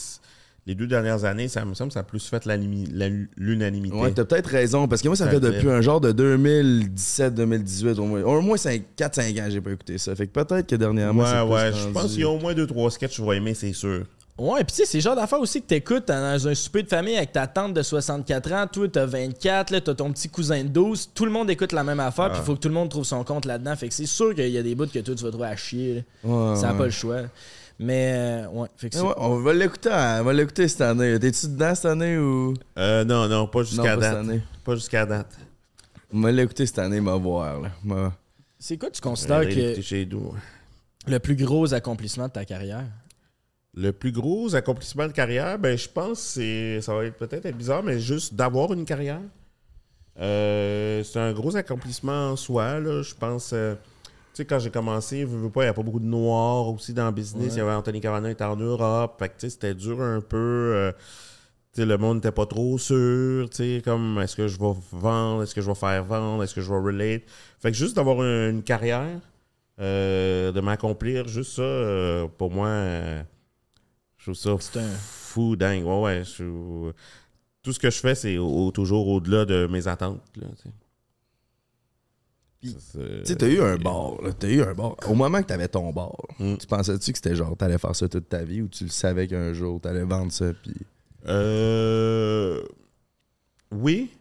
les 0.65 0.75
deux 0.75 0.87
dernières 0.87 1.25
années, 1.25 1.47
ça 1.49 1.65
me 1.65 1.73
semble 1.73 1.89
que 1.89 1.93
ça 1.95 1.99
a 1.99 2.03
plus 2.03 2.25
fait 2.25 2.45
l'unanimité. 3.37 3.95
Ouais, 3.95 4.11
t'as 4.11 4.23
peut-être 4.23 4.47
raison. 4.47 4.87
Parce 4.87 5.01
que 5.01 5.07
moi, 5.09 5.17
ça 5.17 5.27
fait 5.29 5.39
depuis 5.39 5.69
un 5.69 5.81
genre 5.81 5.99
de 6.01 6.11
2017-2018, 6.11 7.99
au 7.99 8.05
moins. 8.05 8.21
Au 8.23 8.41
moins 8.41 8.55
4-5 8.55 9.41
ans, 9.41 9.47
j'ai 9.49 9.61
pas 9.61 9.71
écouté 9.71 9.97
ça. 9.97 10.15
Fait 10.15 10.27
que 10.27 10.31
peut-être 10.31 10.67
que 10.67 10.75
dernièrement. 10.75 11.23
ouais, 11.23 11.41
ouais. 11.53 11.71
Je 11.73 11.87
pense 11.89 12.11
qu'il 12.11 12.21
y 12.21 12.23
a 12.23 12.29
au 12.29 12.39
moins 12.39 12.53
deux, 12.53 12.67
trois 12.67 12.89
sketchs 12.91 13.17
que 13.17 13.23
je 13.23 13.29
vais 13.29 13.37
aimer, 13.37 13.53
c'est 13.53 13.73
sûr. 13.73 14.03
Ouais, 14.35 14.63
pis 14.63 14.73
tu 14.73 14.77
sais, 14.77 14.85
c'est 14.87 14.97
le 14.97 15.03
genre 15.03 15.15
d'affaires 15.15 15.39
aussi 15.39 15.61
que 15.61 15.67
t'écoutes 15.67 16.07
dans 16.07 16.47
un 16.47 16.55
souper 16.55 16.81
de 16.81 16.87
famille 16.87 17.15
avec 17.15 17.33
ta 17.33 17.45
tante 17.45 17.71
de 17.75 17.83
64 17.83 18.51
ans, 18.53 18.65
toi 18.65 18.87
t'as 18.91 19.05
24, 19.05 19.69
là, 19.69 19.79
t'as 19.79 19.93
ton 19.93 20.11
petit 20.11 20.27
cousin 20.27 20.63
de 20.63 20.69
12, 20.69 21.11
tout 21.13 21.25
le 21.25 21.31
monde 21.31 21.51
écoute 21.51 21.71
la 21.71 21.83
même 21.83 21.99
affaire, 21.99 22.29
puis 22.29 22.37
Ah. 22.39 22.41
il 22.41 22.45
faut 22.47 22.55
que 22.55 22.59
tout 22.61 22.67
le 22.67 22.73
monde 22.73 22.89
trouve 22.89 23.03
son 23.03 23.23
compte 23.23 23.45
là-dedans. 23.45 23.75
Fait 23.75 23.87
que 23.89 23.93
c'est 23.93 24.07
sûr 24.07 24.33
qu'il 24.33 24.49
y 24.49 24.57
a 24.57 24.63
des 24.63 24.73
bouts 24.73 24.87
que 24.87 24.97
toi 24.97 25.13
tu 25.13 25.23
vas 25.23 25.29
trouver 25.29 25.45
à 25.45 25.55
chier. 25.55 26.03
Ouais, 26.23 26.55
Ça 26.55 26.63
n'a 26.63 26.71
ouais. 26.71 26.77
pas 26.79 26.85
le 26.85 26.89
choix. 26.89 27.17
Mais, 27.79 28.13
euh, 28.15 28.47
ouais, 28.49 28.67
fait 28.77 28.89
que 28.89 28.95
Mais 28.95 29.01
c'est. 29.01 29.07
ouais, 29.07 29.13
on 29.17 29.39
va 29.39 29.53
l'écouter, 29.53 29.89
hein, 29.91 30.19
on 30.21 30.25
va 30.25 30.33
l'écouter 30.33 30.67
cette 30.67 30.81
année. 30.81 31.19
T'es-tu 31.19 31.47
dedans 31.47 31.73
cette 31.75 31.85
année 31.85 32.17
ou? 32.17 32.53
Euh, 32.77 33.03
non, 33.03 33.27
non, 33.27 33.47
pas 33.47 33.63
jusqu'à 33.63 33.95
date. 33.97 34.03
cette 34.03 34.13
année. 34.29 34.41
Pas 34.63 34.75
jusqu'à 34.75 35.05
date. 35.05 35.37
On 36.13 36.21
va 36.21 36.31
l'écouter 36.31 36.65
cette 36.65 36.79
année, 36.79 37.01
m'a 37.01 37.15
voir, 37.15 37.61
là. 37.61 37.69
M'a- 37.83 38.13
C'est 38.59 38.77
quoi 38.77 38.89
tu 38.91 39.01
considères 39.01 39.41
que 39.41 39.47
l'écouter 39.47 39.81
chez 39.81 40.05
nous. 40.05 40.33
le 41.07 41.17
plus 41.19 41.35
gros 41.35 41.73
accomplissement 41.73 42.27
de 42.27 42.33
ta 42.33 42.45
carrière? 42.45 42.85
Le 43.75 43.91
plus 43.91 44.11
gros 44.11 44.53
accomplissement 44.53 45.07
de 45.07 45.11
carrière, 45.13 45.57
ben 45.57 45.75
je 45.75 45.89
pense 45.89 46.19
que 46.19 46.25
c'est 46.25 46.81
ça 46.81 46.93
va 46.93 47.05
être 47.05 47.17
peut-être 47.17 47.47
être 47.47 47.57
bizarre, 47.57 47.81
mais 47.81 47.99
juste 47.99 48.35
d'avoir 48.35 48.71
une 48.71 48.85
carrière. 48.85 49.19
Euh, 50.19 51.03
c'est 51.03 51.19
un 51.19 51.33
gros 51.33 51.55
accomplissement 51.55 52.29
en 52.31 52.35
soi. 52.35 52.79
Là. 52.79 53.01
Je 53.01 53.15
pense. 53.15 53.49
euh, 53.53 53.73
sais, 54.37 54.45
quand 54.45 54.59
j'ai 54.59 54.69
commencé, 54.71 55.23
veux, 55.25 55.37
veux 55.37 55.49
pas, 55.49 55.61
il 55.61 55.65
n'y 55.65 55.69
a 55.69 55.73
pas 55.73 55.83
beaucoup 55.83 55.99
de 55.99 56.05
noirs 56.05 56.67
aussi 56.69 56.93
dans 56.93 57.05
le 57.05 57.11
business. 57.11 57.53
Il 57.55 57.57
y 57.57 57.61
avait 57.61 57.71
Anthony 57.71 58.01
Cavana 58.01 58.29
qui 58.29 58.33
était 58.33 58.43
en 58.43 58.55
Europe. 58.55 59.15
Fait 59.19 59.29
que, 59.29 59.33
tu 59.33 59.39
sais, 59.41 59.49
c'était 59.49 59.73
dur 59.75 60.01
un 60.01 60.21
peu. 60.21 60.37
euh, 60.37 60.91
tu 61.73 61.81
sais, 61.81 61.85
le 61.87 61.97
monde 61.97 62.17
n'était 62.17 62.31
pas 62.31 62.45
trop 62.45 62.77
sûr, 62.77 63.49
tu 63.49 63.57
sais, 63.57 63.81
comme 63.83 64.19
est-ce 64.19 64.35
que 64.35 64.47
je 64.47 64.59
vais 64.59 64.73
vendre, 64.91 65.41
est-ce 65.43 65.55
que 65.55 65.61
je 65.61 65.67
vais 65.67 65.75
faire 65.75 66.03
vendre, 66.03 66.43
est-ce 66.43 66.53
que 66.53 66.61
je 66.61 66.69
vais 66.71 66.79
relate. 66.79 67.23
Fait 67.59 67.71
que 67.71 67.77
juste 67.77 67.95
d'avoir 67.95 68.21
une, 68.23 68.57
une 68.57 68.63
carrière, 68.63 69.19
euh, 69.79 70.51
de 70.51 70.61
m'accomplir, 70.61 71.27
juste 71.27 71.53
ça, 71.53 71.61
euh, 71.63 72.27
pour 72.37 72.51
moi, 72.51 72.67
euh, 72.67 73.23
je 74.17 74.31
trouve 74.31 74.59
ça 74.59 74.79
un- 74.79 74.87
fou, 74.99 75.55
dingue. 75.55 75.83
Ouais, 75.85 76.01
ouais. 76.01 76.23
je- 76.23 76.91
tout 77.63 77.73
ce 77.73 77.79
que 77.79 77.89
je 77.89 77.97
fais, 77.99 78.13
c'est 78.13 78.37
au- 78.37 78.69
toujours 78.71 79.07
au-delà 79.07 79.45
de 79.45 79.65
mes 79.71 79.87
attentes. 79.87 80.21
Là. 80.35 80.47
Puis, 82.63 82.75
Tu 82.93 83.25
sais, 83.25 83.35
t'as 83.35 83.47
eu 83.47 83.61
un 83.61 83.75
bar, 83.77 84.21
là. 84.23 84.31
T'as 84.37 84.47
eu 84.47 84.61
un 84.63 84.73
bar. 84.73 84.95
Au 85.07 85.13
moment 85.15 85.41
que 85.41 85.47
t'avais 85.47 85.67
ton 85.67 85.91
bar, 85.91 86.15
Mm. 86.39 86.55
tu 86.57 86.65
pensais-tu 86.67 87.11
que 87.11 87.17
c'était 87.17 87.35
genre, 87.35 87.55
t'allais 87.57 87.77
faire 87.77 87.95
ça 87.95 88.07
toute 88.07 88.29
ta 88.29 88.43
vie 88.43 88.61
ou 88.61 88.67
tu 88.69 88.85
le 88.85 88.89
savais 88.89 89.27
qu'un 89.27 89.53
jour 89.53 89.79
t'allais 89.81 90.03
vendre 90.03 90.31
ça, 90.31 90.45
puis. 90.63 90.73
Euh, 91.27 92.61
oui. 93.71 94.11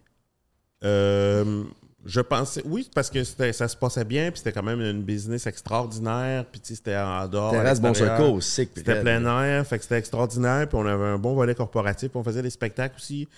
Euh, 0.84 1.64
je 2.04 2.20
pensais. 2.20 2.62
Oui, 2.64 2.90
parce 2.92 3.10
que 3.10 3.22
ça 3.22 3.68
se 3.68 3.76
passait 3.76 4.04
bien, 4.04 4.30
puis 4.30 4.38
c'était 4.38 4.52
quand 4.52 4.62
même 4.64 4.80
une 4.80 5.02
business 5.02 5.46
extraordinaire, 5.46 6.44
puis 6.50 6.60
tu 6.60 6.68
sais, 6.68 6.74
c'était 6.74 6.96
en 6.96 7.28
dehors. 7.28 7.52
Terrasse 7.52 7.80
Bon. 7.80 7.94
Secours, 7.94 8.42
sick. 8.42 8.70
C'était 8.74 9.00
plein 9.00 9.24
air, 9.44 9.64
fait 9.66 9.76
que 9.78 9.82
c'était 9.84 9.98
extraordinaire, 9.98 10.68
puis 10.68 10.76
on 10.78 10.86
avait 10.86 11.04
un 11.04 11.18
bon 11.18 11.34
volet 11.34 11.54
corporatif, 11.54 12.10
puis 12.10 12.18
on 12.18 12.24
faisait 12.24 12.42
des 12.42 12.50
spectacles 12.50 12.96
aussi 12.96 13.28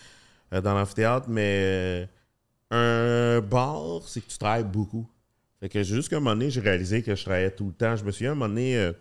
euh, 0.55 0.63
dans 0.63 0.73
l'amphithéâtre, 0.75 1.27
mais 1.29 1.61
euh, 1.63 2.07
un 2.71 3.41
bar, 3.41 4.03
c'est 4.07 4.21
que 4.21 4.31
tu 4.31 4.39
travailles 4.39 4.65
beaucoup. 4.65 5.07
Fait 5.61 5.69
que 5.69 5.83
jusqu'à 5.83 6.17
un 6.17 6.21
moment 6.21 6.37
donné, 6.37 6.51
j'ai 6.51 6.61
réalisé 6.61 7.03
que 7.03 7.15
je 7.15 7.23
travaillais 7.23 7.51
tout 7.51 7.67
le 7.67 7.73
temps. 7.73 7.97
Je 7.97 8.05
me 8.05 8.11
souviens, 8.11 8.31
à 8.31 8.33
un 8.33 8.35
moment 8.35 8.49
donné, 8.49 8.77
euh, 8.77 8.93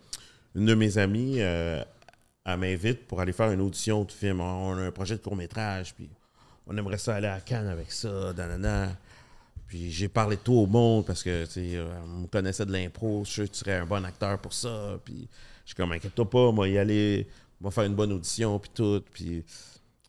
une 0.56 0.66
de 0.66 0.76
mes 0.76 0.98
amies, 0.98 1.42
euh, 1.42 1.84
elle 2.46 2.58
m'invite 2.58 3.08
pour 3.08 3.20
aller 3.20 3.34
faire 3.34 3.52
une 3.52 3.62
audition 3.62 4.04
de 4.04 4.12
film. 4.12 4.42
On 4.42 4.78
a 4.78 4.82
un 4.82 4.92
projet 4.92 5.16
de 5.16 5.22
court-métrage, 5.22 5.94
puis 5.96 6.10
on 6.68 6.78
aimerait 6.78 6.98
ça 6.98 7.16
aller 7.16 7.28
à 7.28 7.40
Cannes 7.40 7.68
avec 7.68 7.92
ça. 7.92 8.34
Puis 9.68 9.92
j'ai 9.92 10.08
parlé 10.08 10.36
de 10.36 10.42
tout 10.42 10.54
au 10.54 10.68
monde 10.68 11.06
parce 11.06 11.24
que, 11.24 11.46
tu 11.46 11.76
euh, 11.76 11.88
on 12.22 12.28
connaissait 12.28 12.66
de 12.66 12.72
l'impro, 12.72 13.24
je 13.26 13.30
suis 13.30 13.34
sûr 13.34 13.46
que 13.46 13.52
tu 13.52 13.60
serais 13.60 13.78
un 13.78 13.86
bon 13.86 14.06
acteur 14.06 14.38
pour 14.40 14.54
ça. 14.54 15.00
Puis 15.04 15.28
je 15.64 15.70
suis 15.70 15.76
comme, 15.76 15.92
inquiète-toi 15.92 16.30
pas, 16.30 16.52
moi, 16.52 16.68
y 16.68 16.78
aller, 16.78 17.28
va 17.60 17.72
faire 17.72 17.86
une 17.86 17.96
bonne 17.96 18.12
audition, 18.12 18.60
puis 18.60 18.72
tout. 18.74 19.04
Puis, 19.12 19.44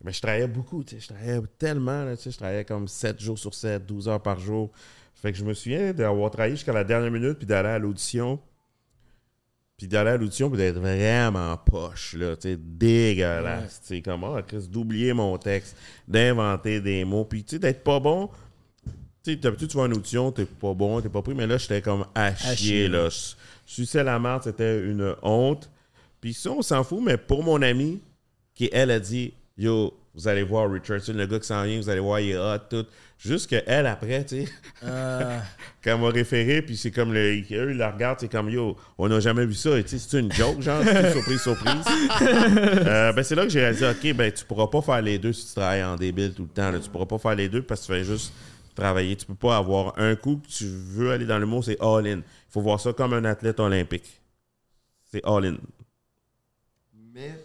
mais 0.05 0.13
je 0.13 0.21
travaillais 0.21 0.47
beaucoup, 0.47 0.85
tu 0.85 0.95
sais, 0.95 1.01
je 1.01 1.09
travaillais 1.09 1.41
tellement, 1.59 2.05
là, 2.05 2.15
tu 2.15 2.25
sais, 2.25 2.31
je 2.31 2.37
travaillais 2.37 2.65
comme 2.67 2.87
7 2.87 3.19
jours 3.19 3.39
sur 3.39 3.55
7, 3.55 3.87
12 3.87 4.09
heures 4.09 4.23
par 4.23 4.39
jour. 4.39 4.71
Fait 5.15 5.33
que 5.33 5.39
je 5.39 5.45
me 5.45 5.55
souviens 5.55 5.95
d'avoir 5.95 6.31
travaillé 6.31 6.57
jusqu'à 6.57 6.75
la 6.75 6.85
dernière 6.85 7.11
minute, 7.11 7.39
puis 7.39 7.47
d'aller 7.47 7.71
à 7.71 7.79
l'audition. 7.79 8.39
Puis 9.79 9.89
d'aller 9.89 10.11
à 10.11 10.17
l'audition, 10.19 10.51
puis 10.51 10.59
d'être 10.59 10.79
vraiment 10.79 11.57
poche, 11.57 12.15
là, 12.15 12.37
tu 12.37 12.51
sais, 12.51 12.59
dégueulasse. 12.61 13.81
Tu 13.81 13.87
sais, 13.87 14.03
comment, 14.03 14.41
Chris, 14.43 14.69
d'oublier 14.69 15.15
mon 15.15 15.39
texte, 15.39 15.75
d'inventer 16.07 16.83
des 16.83 17.07
mots, 17.07 17.25
puis 17.25 17.43
tu 17.43 17.57
sais, 17.57 17.59
d'être 17.59 17.83
pas 17.83 17.99
bon. 17.99 18.29
Tu 19.23 19.33
sais, 19.33 19.37
d'habitude, 19.37 19.69
tu 19.69 19.79
vas 19.79 19.85
en 19.85 19.93
audition, 19.93 20.31
t'es 20.33 20.45
pas 20.45 20.75
bon, 20.75 21.01
t'es 21.01 21.09
pas 21.09 21.23
pris, 21.23 21.35
mais 21.35 21.47
là, 21.47 21.57
j'étais 21.57 21.81
comme 21.81 22.05
à 22.15 22.35
chier, 22.35 22.57
chier. 22.57 22.89
là. 22.89 23.09
Je 23.09 23.35
suçais 23.65 24.05
la 24.05 24.19
marde, 24.19 24.43
c'était 24.43 24.85
une 24.85 25.17
honte. 25.23 25.71
Puis 26.21 26.35
ça, 26.35 26.51
on 26.51 26.61
s'en 26.61 26.85
fout, 26.85 27.03
mais 27.03 27.17
pour 27.17 27.43
mon 27.43 27.63
amie, 27.63 28.03
qui, 28.55 28.69
elle, 28.71 28.91
a 28.91 29.01
dit, 29.01 29.33
yo, 29.57 29.95
vous 30.15 30.29
allez 30.29 30.43
voir 30.43 30.71
Richardson, 30.71 31.13
le 31.15 31.27
gars 31.27 31.41
qui 31.41 31.47
s'en 31.47 31.65
vient, 31.65 31.79
vous 31.79 31.89
allez 31.89 32.01
voir, 32.01 32.21
il 32.21 32.31
est 32.31 32.39
hot, 32.39 32.59
tout. 32.71 32.87
Juste 33.19 33.49
qu'elle, 33.49 33.87
après, 33.87 34.25
tu 34.25 34.45
sais, 34.45 34.53
Ah, 34.87 35.41
quand 35.83 35.95
elle 35.95 36.01
m'a 36.01 36.11
référé, 36.11 36.61
puis 36.63 36.77
c'est 36.77 36.91
comme 36.91 37.13
le, 37.13 37.39
eux, 37.39 37.71
ils 37.71 37.77
la 37.77 37.91
regardent, 37.91 38.21
c'est 38.21 38.31
comme 38.31 38.51
yo, 38.51 38.77
on 38.99 39.09
n'a 39.09 39.19
jamais 39.21 39.47
vu 39.47 39.55
ça. 39.55 39.79
Et 39.79 39.83
tu 39.83 39.91
sais, 39.91 39.99
c'est 39.99 40.21
une 40.21 40.31
joke, 40.31 40.61
genre, 40.61 40.83
c'est 40.85 41.13
surprise, 41.13 41.41
surprise. 41.41 41.85
Euh, 42.87 43.13
ben, 43.13 43.23
c'est 43.23 43.35
là 43.35 43.45
que 43.45 43.49
j'ai 43.49 43.61
réalisé, 43.61 43.89
ok, 43.89 44.15
ben, 44.15 44.31
tu 44.31 44.45
pourras 44.45 44.67
pas 44.67 44.83
faire 44.83 45.01
les 45.01 45.19
deux 45.19 45.33
si 45.33 45.47
tu 45.47 45.55
travailles 45.55 45.83
en 45.85 45.97
débile 45.97 46.35
tout 46.35 46.43
le 46.43 46.49
temps. 46.49 46.71
Là. 46.71 46.79
Tu 46.79 46.91
pourras 46.91 47.07
pas 47.07 47.19
faire 47.19 47.35
les 47.35 47.49
deux 47.49 47.63
parce 47.63 47.81
que 47.81 47.87
tu 47.87 47.93
fais 47.93 48.05
juste 48.05 48.33
travailler. 48.75 49.17
Tu 49.17 49.27
peux 49.27 49.35
pas 49.35 49.57
avoir 49.57 49.99
un 49.99 50.15
coup 50.17 50.37
que 50.37 50.49
tu 50.49 50.67
veux 50.67 51.11
aller 51.13 51.27
dans 51.27 51.39
le 51.39 51.47
mot, 51.47 51.63
c'est 51.63 51.81
all-in. 51.81 52.19
Il 52.19 52.51
faut 52.51 52.61
voir 52.61 52.79
ça 52.79 52.93
comme 52.93 53.15
un 53.15 53.25
athlète 53.25 53.59
olympique. 53.59 54.21
C'est 55.11 55.25
all-in. 55.25 55.57
Mais. 57.13 57.44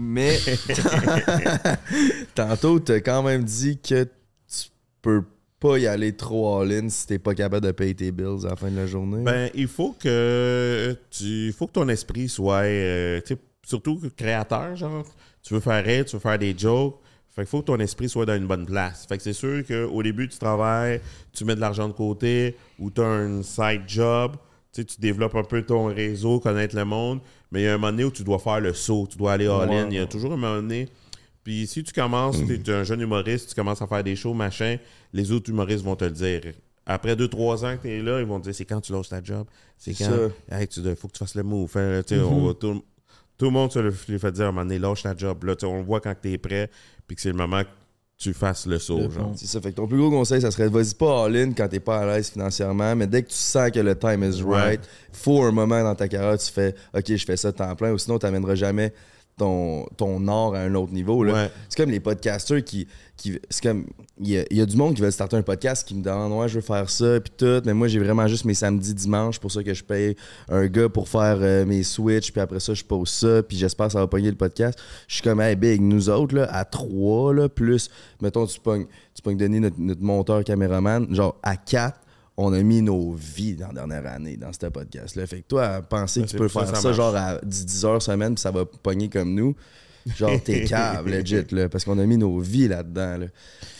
Mais. 0.00 0.38
Tantôt, 2.36 2.78
t'as 2.78 3.00
quand 3.00 3.24
même 3.24 3.42
dit 3.42 3.78
que 3.80 4.04
tu 4.04 4.68
peux 5.02 5.24
pas 5.58 5.76
y 5.76 5.88
aller 5.88 6.14
trop 6.14 6.60
all-in 6.60 6.88
si 6.88 7.08
t'es 7.08 7.18
pas 7.18 7.34
capable 7.34 7.66
de 7.66 7.72
payer 7.72 7.96
tes 7.96 8.12
bills 8.12 8.46
à 8.46 8.50
la 8.50 8.56
fin 8.56 8.70
de 8.70 8.76
la 8.76 8.86
journée. 8.86 9.24
Ben, 9.24 9.50
il 9.54 9.66
faut 9.66 9.96
que 9.98 10.96
tu, 11.10 11.52
faut 11.52 11.66
que 11.66 11.72
ton 11.72 11.88
esprit 11.88 12.28
soit, 12.28 12.62
euh, 12.62 13.20
tu 13.26 13.34
surtout 13.66 14.00
créateur, 14.16 14.76
genre. 14.76 15.04
Tu 15.42 15.54
veux 15.54 15.60
faire 15.60 15.84
rire, 15.84 16.04
tu 16.04 16.14
veux 16.14 16.20
faire 16.20 16.38
des 16.38 16.56
jokes. 16.56 17.00
Fait 17.34 17.42
qu'il 17.42 17.48
faut 17.48 17.60
que 17.60 17.66
ton 17.66 17.80
esprit 17.80 18.08
soit 18.08 18.24
dans 18.24 18.36
une 18.36 18.46
bonne 18.46 18.66
place. 18.66 19.04
Fait 19.08 19.16
que 19.16 19.22
c'est 19.24 19.32
sûr 19.32 19.64
qu'au 19.66 20.02
début, 20.04 20.28
tu 20.28 20.38
travailles, 20.38 21.00
tu 21.32 21.44
mets 21.44 21.56
de 21.56 21.60
l'argent 21.60 21.88
de 21.88 21.92
côté 21.92 22.56
ou 22.78 22.90
tu 22.90 23.00
as 23.00 23.06
un 23.06 23.42
side 23.42 23.82
job. 23.88 24.36
Tu 24.78 24.82
sais, 24.82 24.86
tu 24.94 25.00
développes 25.00 25.34
un 25.34 25.42
peu 25.42 25.62
ton 25.62 25.86
réseau, 25.86 26.38
connaître 26.38 26.76
le 26.76 26.84
monde. 26.84 27.20
Mais 27.50 27.62
il 27.62 27.64
y 27.64 27.66
a 27.66 27.74
un 27.74 27.78
moment 27.78 27.90
donné 27.90 28.04
où 28.04 28.12
tu 28.12 28.22
dois 28.22 28.38
faire 28.38 28.60
le 28.60 28.72
saut, 28.72 29.08
tu 29.10 29.18
dois 29.18 29.32
aller 29.32 29.48
all-in. 29.48 29.88
Il 29.88 29.96
y 29.96 29.98
a 29.98 30.06
toujours 30.06 30.32
un 30.32 30.36
moment 30.36 30.54
donné. 30.54 30.88
Puis 31.42 31.66
si 31.66 31.82
tu 31.82 31.92
commences, 31.92 32.36
tu 32.46 32.54
es 32.54 32.70
un 32.72 32.84
jeune 32.84 33.00
humoriste, 33.00 33.48
tu 33.48 33.54
commences 33.56 33.82
à 33.82 33.88
faire 33.88 34.04
des 34.04 34.14
shows, 34.14 34.34
machin, 34.34 34.76
les 35.12 35.32
autres 35.32 35.50
humoristes 35.50 35.82
vont 35.82 35.96
te 35.96 36.04
le 36.04 36.12
dire. 36.12 36.42
Après 36.86 37.16
2-3 37.16 37.66
ans 37.66 37.76
que 37.76 37.82
tu 37.82 37.90
es 37.90 38.02
là, 38.02 38.20
ils 38.20 38.26
vont 38.26 38.38
te 38.38 38.44
dire 38.44 38.54
c'est 38.54 38.64
quand 38.64 38.80
tu 38.80 38.92
lâches 38.92 39.08
ta 39.08 39.22
job, 39.22 39.46
c'est 39.76 39.94
quand? 39.94 40.04
ça. 40.04 40.56
Hey, 40.56 40.68
faut 40.94 41.08
que 41.08 41.12
tu 41.12 41.18
fasses 41.18 41.34
le 41.34 41.42
move. 41.42 41.70
On 41.74 42.46
va 42.46 42.54
tout, 42.54 42.84
tout 43.36 43.44
le 43.44 43.50
monde 43.50 43.72
se 43.72 43.78
le, 43.80 43.90
fait 43.90 44.32
dire 44.32 44.44
à 44.44 44.48
un 44.48 44.52
moment 44.52 44.64
donné, 44.64 44.78
lâche 44.78 45.02
ta 45.02 45.16
job. 45.16 45.42
Là, 45.44 45.54
on 45.64 45.78
le 45.78 45.82
voit 45.82 46.00
quand 46.00 46.14
tu 46.20 46.32
es 46.32 46.38
prêt, 46.38 46.70
puis 47.06 47.16
que 47.16 47.22
c'est 47.22 47.30
le 47.30 47.36
moment 47.36 47.62
que 47.62 47.68
tu 48.18 48.34
fasses 48.34 48.66
le 48.66 48.78
saut. 48.80 48.98
Le 48.98 49.10
genre. 49.10 49.32
C'est 49.36 49.46
ça. 49.46 49.60
Fait 49.60 49.70
que 49.70 49.76
ton 49.76 49.86
plus 49.86 49.96
gros 49.98 50.10
conseil, 50.10 50.40
ça 50.40 50.50
serait 50.50 50.68
vas-y 50.68 50.94
pas 50.94 51.24
all-in 51.26 51.52
quand 51.52 51.68
t'es 51.68 51.78
pas 51.80 51.98
à 51.98 52.06
l'aise 52.06 52.30
financièrement, 52.30 52.96
mais 52.96 53.06
dès 53.06 53.22
que 53.22 53.28
tu 53.28 53.34
sens 53.36 53.70
que 53.70 53.78
le 53.78 53.94
time 53.96 54.24
is 54.24 54.42
Ouais. 54.42 54.56
right, 54.60 54.80
faut 55.12 55.42
un 55.44 55.52
moment 55.52 55.82
dans 55.82 55.94
ta 55.94 56.08
carrière 56.08 56.36
tu 56.38 56.50
fais 56.52 56.74
OK, 56.94 57.04
je 57.14 57.24
fais 57.24 57.36
ça 57.36 57.52
temps 57.52 57.74
plein, 57.76 57.92
ou 57.92 57.98
sinon 57.98 58.18
t'amèneras 58.18 58.56
jamais 58.56 58.92
ton, 59.38 59.86
ton 59.96 60.26
art 60.28 60.54
à 60.54 60.60
un 60.60 60.74
autre 60.74 60.92
niveau. 60.92 61.24
là. 61.24 61.32
Ouais. 61.32 61.50
C'est 61.68 61.80
comme 61.82 61.90
les 61.90 62.00
podcasters 62.00 62.62
qui. 62.64 62.86
qui 63.16 63.38
c'est 63.48 63.62
comme. 63.62 63.86
Il 64.20 64.30
y, 64.30 64.38
a- 64.38 64.44
il 64.50 64.56
y 64.56 64.60
a 64.60 64.66
du 64.66 64.76
monde 64.76 64.94
qui 64.94 65.00
veut 65.02 65.10
starter 65.12 65.36
un 65.36 65.42
podcast 65.42 65.86
qui 65.86 65.94
me 65.94 66.02
demande 66.02 66.32
Ouais, 66.32 66.48
je 66.48 66.56
veux 66.56 66.60
faire 66.60 66.90
ça, 66.90 67.20
puis 67.20 67.32
tout, 67.36 67.62
mais 67.64 67.72
moi 67.72 67.86
j'ai 67.86 68.00
vraiment 68.00 68.26
juste 68.26 68.44
mes 68.44 68.54
samedis, 68.54 68.92
dimanches, 68.92 69.38
pour 69.38 69.52
ça 69.52 69.62
que 69.62 69.72
je 69.72 69.84
paye 69.84 70.16
un 70.48 70.66
gars 70.66 70.88
pour 70.88 71.08
faire 71.08 71.38
euh, 71.40 71.64
mes 71.64 71.84
switches, 71.84 72.32
puis 72.32 72.40
après 72.40 72.58
ça, 72.58 72.74
je 72.74 72.82
pose 72.82 73.08
ça, 73.08 73.44
puis 73.44 73.56
j'espère 73.56 73.86
que 73.86 73.92
ça 73.92 74.00
va 74.00 74.08
pogner 74.08 74.30
le 74.30 74.36
podcast. 74.36 74.76
Je 75.06 75.14
suis 75.14 75.22
comme, 75.22 75.40
hey, 75.40 75.54
big, 75.54 75.80
nous 75.80 76.10
autres, 76.10 76.34
là, 76.34 76.48
à 76.52 76.64
trois, 76.64 77.32
là, 77.32 77.48
plus, 77.48 77.88
mettons, 78.20 78.44
tu 78.44 78.58
pognes, 78.58 78.86
tu 79.14 79.22
pognes 79.22 79.36
Denis, 79.36 79.60
notre, 79.60 79.78
notre 79.78 80.02
monteur, 80.02 80.42
caméraman, 80.42 81.06
genre, 81.14 81.36
à 81.44 81.56
quatre, 81.56 82.00
on 82.40 82.52
a 82.52 82.62
mis 82.62 82.82
nos 82.82 83.12
vies 83.14 83.54
dans 83.54 83.66
la 83.66 83.74
dernière 83.74 84.06
année 84.06 84.36
dans 84.36 84.52
ce 84.52 84.66
podcast-là. 84.66 85.26
Fait 85.26 85.40
que 85.40 85.48
toi, 85.48 85.66
à 85.66 85.82
penser 85.82 86.22
que 86.22 86.28
tu 86.28 86.36
peux 86.36 86.48
faire 86.48 86.74
ça, 86.74 86.92
genre 86.92 87.14
à 87.14 87.40
10, 87.42 87.66
10 87.66 87.84
heures 87.84 88.00
semaine, 88.00 88.36
puis 88.36 88.40
ça 88.40 88.52
va 88.52 88.64
pogner 88.64 89.08
comme 89.08 89.34
nous, 89.34 89.56
genre, 90.16 90.40
t'es 90.42 90.64
cave, 90.68 91.08
legit, 91.08 91.44
là, 91.50 91.68
parce 91.68 91.84
qu'on 91.84 91.98
a 91.98 92.06
mis 92.06 92.16
nos 92.16 92.38
vies 92.38 92.68
là-dedans, 92.68 93.18
là. 93.18 93.26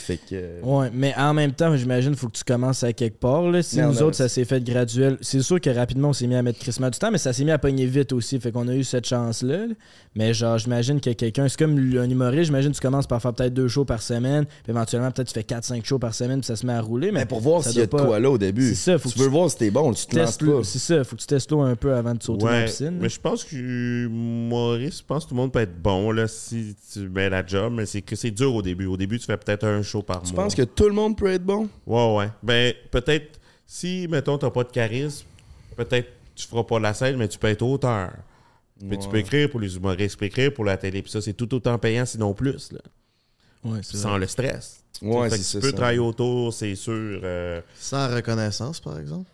Fait 0.08 0.16
que. 0.16 0.22
euh, 0.32 0.60
Ouais, 0.62 0.90
mais 0.92 1.14
en 1.18 1.34
même 1.34 1.52
temps, 1.52 1.76
j'imagine 1.76 2.14
faut 2.14 2.28
que 2.28 2.36
tu 2.38 2.44
commences 2.44 2.82
à 2.82 2.92
quelque 2.94 3.18
part. 3.20 3.42
Là. 3.50 3.62
Si 3.62 3.78
Non, 3.78 3.88
nous 3.88 3.94
non, 3.94 4.02
autres, 4.06 4.16
ça 4.16 4.28
s'est 4.28 4.44
fait 4.46 4.64
graduel, 4.64 5.18
c'est 5.20 5.42
sûr 5.42 5.60
que 5.60 5.68
rapidement, 5.70 6.08
on 6.08 6.12
s'est 6.14 6.26
mis 6.26 6.34
à 6.34 6.42
mettre 6.42 6.58
crissement 6.58 6.88
du 6.88 6.98
temps, 6.98 7.10
mais 7.10 7.18
ça 7.18 7.32
s'est 7.34 7.44
mis 7.44 7.50
à 7.50 7.58
pogner 7.58 7.84
vite 7.86 8.12
aussi. 8.12 8.40
Fait 8.40 8.50
qu'on 8.52 8.66
a 8.68 8.74
eu 8.74 8.84
cette 8.84 9.06
chance-là. 9.06 9.66
là. 9.66 9.74
Mais 10.14 10.32
genre, 10.34 10.56
j'imagine 10.58 11.00
que 11.00 11.10
quelqu'un, 11.10 11.46
c'est 11.48 11.58
comme 11.58 11.76
un 11.78 12.08
humoriste, 12.10 12.44
j'imagine 12.46 12.70
que 12.72 12.76
tu 12.76 12.82
commences 12.82 13.06
par 13.06 13.20
faire 13.22 13.32
peut-être 13.34 13.52
deux 13.54 13.68
shows 13.68 13.84
par 13.84 14.02
semaine, 14.02 14.46
puis 14.64 14.70
éventuellement, 14.72 15.10
peut-être 15.12 15.28
tu 15.28 15.34
fais 15.34 15.42
4-5 15.44 15.84
shows 15.84 15.98
par 15.98 16.14
semaine, 16.14 16.40
puis 16.40 16.46
ça 16.46 16.56
se 16.56 16.64
met 16.66 16.72
à 16.72 16.80
rouler. 16.80 17.12
Mais 17.12 17.20
Mais 17.20 17.26
pour 17.26 17.40
voir 17.40 17.62
s'il 17.62 17.76
y 17.78 17.82
a 17.82 17.86
de 17.86 17.90
pas- 17.90 18.04
quoi 18.04 18.18
là 18.18 18.30
au 18.30 18.38
début. 18.38 18.68
C'est 18.70 18.74
ça, 18.74 18.98
faut 18.98 19.10
tu 19.10 19.14
que 19.14 19.20
veux 19.20 19.26
tu- 19.26 19.32
voir 19.32 19.50
si 19.50 19.58
t'es 19.58 19.70
bon, 19.70 19.92
tu 19.92 20.06
te 20.06 20.16
lances 20.18 20.38
pas. 20.38 20.64
C'est 20.64 20.78
ça, 20.78 21.04
faut 21.04 21.14
que 21.16 21.20
tu 21.20 21.26
testes 21.26 21.50
l'eau 21.52 21.60
un 21.60 21.76
peu 21.76 21.94
avant 21.94 22.14
de 22.14 22.22
sauter 22.22 22.44
dans 22.46 22.50
la 22.50 22.64
piscine. 22.64 22.96
mais 23.00 23.08
je 23.10 23.20
pense 23.20 23.44
que 23.44 24.06
Maurice, 24.08 24.98
je 24.98 25.04
pense 25.04 25.24
que 25.24 25.28
tout 25.28 25.34
le 25.34 25.40
monde 25.40 25.52
peut 25.52 25.60
être 25.60 25.80
bon 25.80 26.10
là, 26.10 26.26
si 26.26 26.74
tu 26.92 27.08
mets 27.08 27.28
la 27.30 27.44
job, 27.46 27.72
mais 27.76 27.86
c'est 27.86 28.02
que 28.02 28.16
c'est 28.16 28.30
dur 28.30 28.54
au 28.54 28.62
début. 28.62 28.86
Au 28.86 28.96
début, 28.96 29.18
tu 29.18 29.26
fais 29.26 29.36
peut-être 29.36 29.64
un 29.64 29.82
show 29.82 29.97
par 30.02 30.22
Tu 30.22 30.32
mois. 30.34 30.44
penses 30.44 30.54
que 30.54 30.62
tout 30.62 30.86
le 30.88 30.94
monde 30.94 31.16
peut 31.16 31.28
être 31.32 31.44
bon? 31.44 31.68
Ouais, 31.86 32.16
ouais. 32.16 32.28
Ben, 32.42 32.74
peut-être, 32.90 33.38
si, 33.66 34.06
mettons, 34.08 34.38
t'as 34.38 34.50
pas 34.50 34.64
de 34.64 34.70
charisme, 34.70 35.26
peut-être 35.76 36.08
tu 36.34 36.46
feras 36.46 36.64
pas 36.64 36.78
la 36.78 36.94
scène, 36.94 37.16
mais 37.16 37.28
tu 37.28 37.38
peux 37.38 37.48
être 37.48 37.62
auteur. 37.62 38.12
Puis 38.88 38.96
tu 38.98 39.08
peux 39.08 39.18
écrire 39.18 39.50
pour 39.50 39.58
les 39.58 39.74
humoristes, 39.76 40.12
tu 40.12 40.18
peux 40.18 40.26
écrire 40.26 40.54
pour 40.54 40.64
la 40.64 40.76
télé. 40.76 41.02
Puis 41.02 41.10
ça, 41.10 41.20
c'est 41.20 41.32
tout 41.32 41.52
autant 41.54 41.76
payant, 41.78 42.06
sinon 42.06 42.32
plus, 42.32 42.70
là. 42.72 42.78
Ouais, 43.64 43.80
c'est 43.82 43.96
sans 43.96 44.10
vrai. 44.10 44.20
le 44.20 44.26
stress. 44.28 44.84
Ouais, 45.02 45.28
c'est 45.30 45.58
tu 45.58 45.60
peux 45.60 45.70
ça. 45.70 45.76
travailler 45.76 45.98
autour, 45.98 46.52
c'est 46.54 46.74
sûr. 46.76 46.92
euh, 47.24 47.60
Sans 47.78 48.08
reconnaissance, 48.14 48.78
par 48.80 48.98
exemple? 49.00 49.28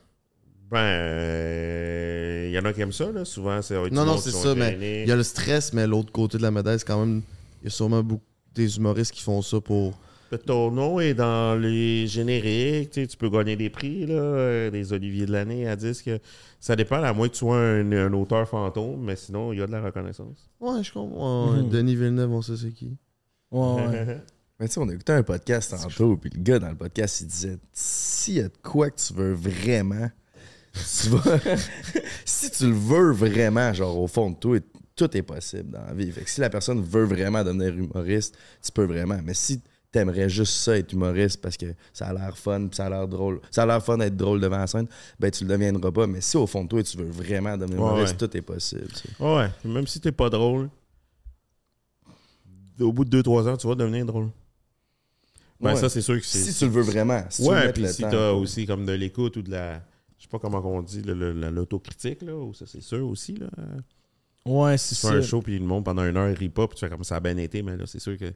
ben, 0.71 2.47
il 2.49 2.53
y 2.53 2.59
en 2.59 2.65
a 2.65 2.73
qui 2.73 2.81
aiment 2.81 2.93
ça, 2.93 3.11
là. 3.13 3.25
Souvent, 3.25 3.61
c'est. 3.63 3.77
avec 3.77 3.93
Non, 3.93 4.05
non, 4.05 4.17
c'est 4.17 4.31
ça, 4.31 4.55
mais 4.55 5.03
il 5.03 5.09
y 5.09 5.13
a 5.13 5.17
le 5.17 5.23
stress, 5.23 5.73
mais 5.73 5.87
l'autre 5.87 6.11
côté 6.13 6.39
de 6.39 6.43
la 6.43 6.51
médaille, 6.51 6.79
c'est 6.79 6.87
quand 6.87 7.05
même. 7.05 7.23
Il 7.63 7.65
y 7.65 7.69
a 7.69 7.71
sûrement 7.71 8.03
beaucoup 8.03 8.23
des 8.55 8.77
humoristes 8.77 9.13
qui 9.13 9.23
font 9.23 9.43
ça 9.43 9.61
pour. 9.61 9.99
Ton 10.37 10.71
nom 10.71 11.01
est 11.01 11.15
dans 11.15 11.61
les 11.61 12.07
génériques, 12.07 12.91
tu 12.91 13.01
sais, 13.03 13.07
tu 13.07 13.17
peux 13.17 13.29
gagner 13.29 13.57
des 13.57 13.71
prix, 13.71 14.07
là, 14.07 14.15
euh, 14.15 14.71
des 14.71 14.93
Oliviers 14.93 15.27
de 15.27 15.33
l'année 15.33 15.67
à 15.67 15.77
disque. 15.77 16.11
Ça 16.61 16.77
dépend, 16.77 17.03
à 17.03 17.13
moins 17.13 17.29
que 17.29 17.33
tu 17.33 17.41
sois 17.41 17.59
un, 17.59 17.93
un 17.93 18.13
auteur 18.13 18.49
fantôme, 18.49 19.03
mais 19.03 19.17
sinon, 19.17 19.53
il 19.53 19.59
y 19.59 19.63
a 19.63 19.67
de 19.67 19.73
la 19.73 19.83
reconnaissance. 19.83 20.51
Ouais, 20.61 20.83
je 20.83 20.93
comprends. 20.93 21.53
Mhm. 21.53 21.69
Denis 21.69 21.97
Villeneuve, 21.97 22.33
on 22.33 22.43
sait 22.43 22.57
c'est 22.57 22.73
qui. 22.73 22.97
Ouais, 23.51 23.87
ouais. 23.87 24.21
Mais 24.61 24.69
tu 24.69 24.75
sais, 24.75 24.81
on 24.81 24.89
a 24.89 24.95
écouté 24.95 25.13
un 25.13 25.23
podcast 25.25 25.75
tantôt, 25.77 26.17
puis 26.17 26.31
le 26.33 26.41
gars 26.41 26.61
dans 26.61 26.69
le 26.69 26.77
podcast, 26.77 27.21
il 27.23 27.27
disait 27.27 27.59
s'il 27.73 28.35
y 28.35 28.41
a 28.41 28.45
de 28.45 28.57
quoi 28.63 28.89
que 28.89 29.01
tu 29.01 29.13
veux 29.13 29.33
vraiment, 29.33 30.09
tu 30.73 31.09
vas. 31.09 31.39
si 32.25 32.51
tu 32.53 32.67
le 32.67 32.73
veux 32.73 33.11
vraiment, 33.11 33.73
genre 33.73 33.99
au 33.99 34.07
fond 34.07 34.31
de 34.31 34.37
toi, 34.37 34.59
tout 34.95 35.17
est 35.17 35.23
possible 35.23 35.71
dans 35.71 35.85
la 35.85 35.93
vie. 35.93 36.11
Fait 36.13 36.23
que 36.23 36.31
si 36.31 36.41
la 36.41 36.51
personne 36.51 36.81
veut 36.83 37.05
vraiment 37.05 37.43
devenir 37.43 37.77
humoriste, 37.77 38.37
tu 38.63 38.71
peux 38.71 38.85
vraiment. 38.85 39.19
Mais 39.25 39.35
si 39.35 39.61
t'aimerais 39.95 40.29
juste 40.29 40.53
ça 40.55 40.77
être 40.77 40.93
humoriste 40.93 41.41
parce 41.41 41.57
que 41.57 41.67
ça 41.93 42.07
a 42.09 42.13
l'air 42.13 42.37
fun, 42.37 42.67
puis 42.67 42.77
ça 42.77 42.87
a 42.87 42.91
l'air 42.91 43.09
drôle, 43.09 43.41
ça 43.51 43.63
a 43.63 43.67
l'air 43.67 43.83
fun 43.85 43.97
d'être 43.99 44.17
drôle 44.17 44.41
devant 44.41 44.59
la 44.59 44.67
scène, 44.67 44.87
ben 45.19 45.31
tu 45.31 45.45
le 45.45 45.51
deviendras 45.51 45.91
pas. 45.93 46.07
Mais 46.07 46.21
si 46.21 46.37
au 46.37 46.47
fond 46.47 46.65
de 46.65 46.69
toi, 46.69 46.83
tu 46.83 46.97
veux 46.99 47.05
vraiment 47.11 47.57
devenir 47.57 47.81
Ouais, 47.81 47.91
humoriste, 47.91 48.21
ouais. 48.21 48.29
tout 48.29 48.37
est 48.37 48.43
possible. 48.43 48.89
tu 48.89 48.97
sais. 49.09 49.09
Ouais, 49.23 49.49
même 49.65 49.87
si 49.87 50.01
t'es 50.01 50.13
pas 50.13 50.29
drôle, 50.31 50.69
au 52.81 52.93
bout 52.93 53.05
de 53.05 53.23
2-3 53.23 53.49
ans, 53.49 53.57
tu 53.57 53.67
vas 53.67 53.75
devenir 53.75 54.05
drôle. 54.05 54.29
Ben, 55.61 55.71
Ouais. 55.71 55.77
ça, 55.77 55.89
c'est 55.89 56.03
sûr 56.03 56.17
que 56.19 56.27
c'est. 56.27 56.39
Si 56.39 56.59
tu 56.59 56.65
le 56.67 56.71
veux 56.73 56.83
vraiment, 56.83 57.23
si 57.31 57.43
tu 57.43 57.49
ouais, 57.49 57.73
puis 57.73 57.83
le 57.83 57.89
si 57.89 58.03
temps. 58.03 58.11
t'as 58.11 58.33
aussi 58.33 58.67
comme 58.67 58.85
de 58.85 58.93
l'écoute 58.93 59.37
ou 59.37 59.43
de 59.43 59.51
la. 59.53 59.77
Je 60.19 60.25
sais 60.25 60.29
pas 60.29 60.39
comment 60.39 60.61
on 60.65 60.83
dit, 60.83 61.03
l'autocritique, 61.03 62.23
là, 62.23 62.35
ou 62.35 62.53
ça, 62.55 62.65
c'est 62.67 62.83
sûr 62.83 63.09
aussi, 63.09 63.35
là. 63.37 63.47
Ouais, 64.47 64.77
c'est 64.77 64.95
Tu 64.95 65.01
fais 65.01 65.09
un 65.19 65.23
show, 65.23 65.41
puis 65.41 65.59
le 65.59 65.65
monde, 65.65 65.85
pendant 65.85 66.05
une 66.05 66.17
heure, 66.17 66.29
il 66.29 66.37
rit 66.37 66.49
pas, 66.51 66.67
puis 66.67 66.77
tu 66.77 66.85
fais 66.85 66.91
comme 66.91 67.05
ça 67.05 67.17
a 67.17 67.21
bien 67.21 67.37
été, 67.37 67.63
mais 67.63 67.77
là, 67.77 67.85
c'est 67.87 68.01
sûr 68.01 68.19
que. 68.19 68.33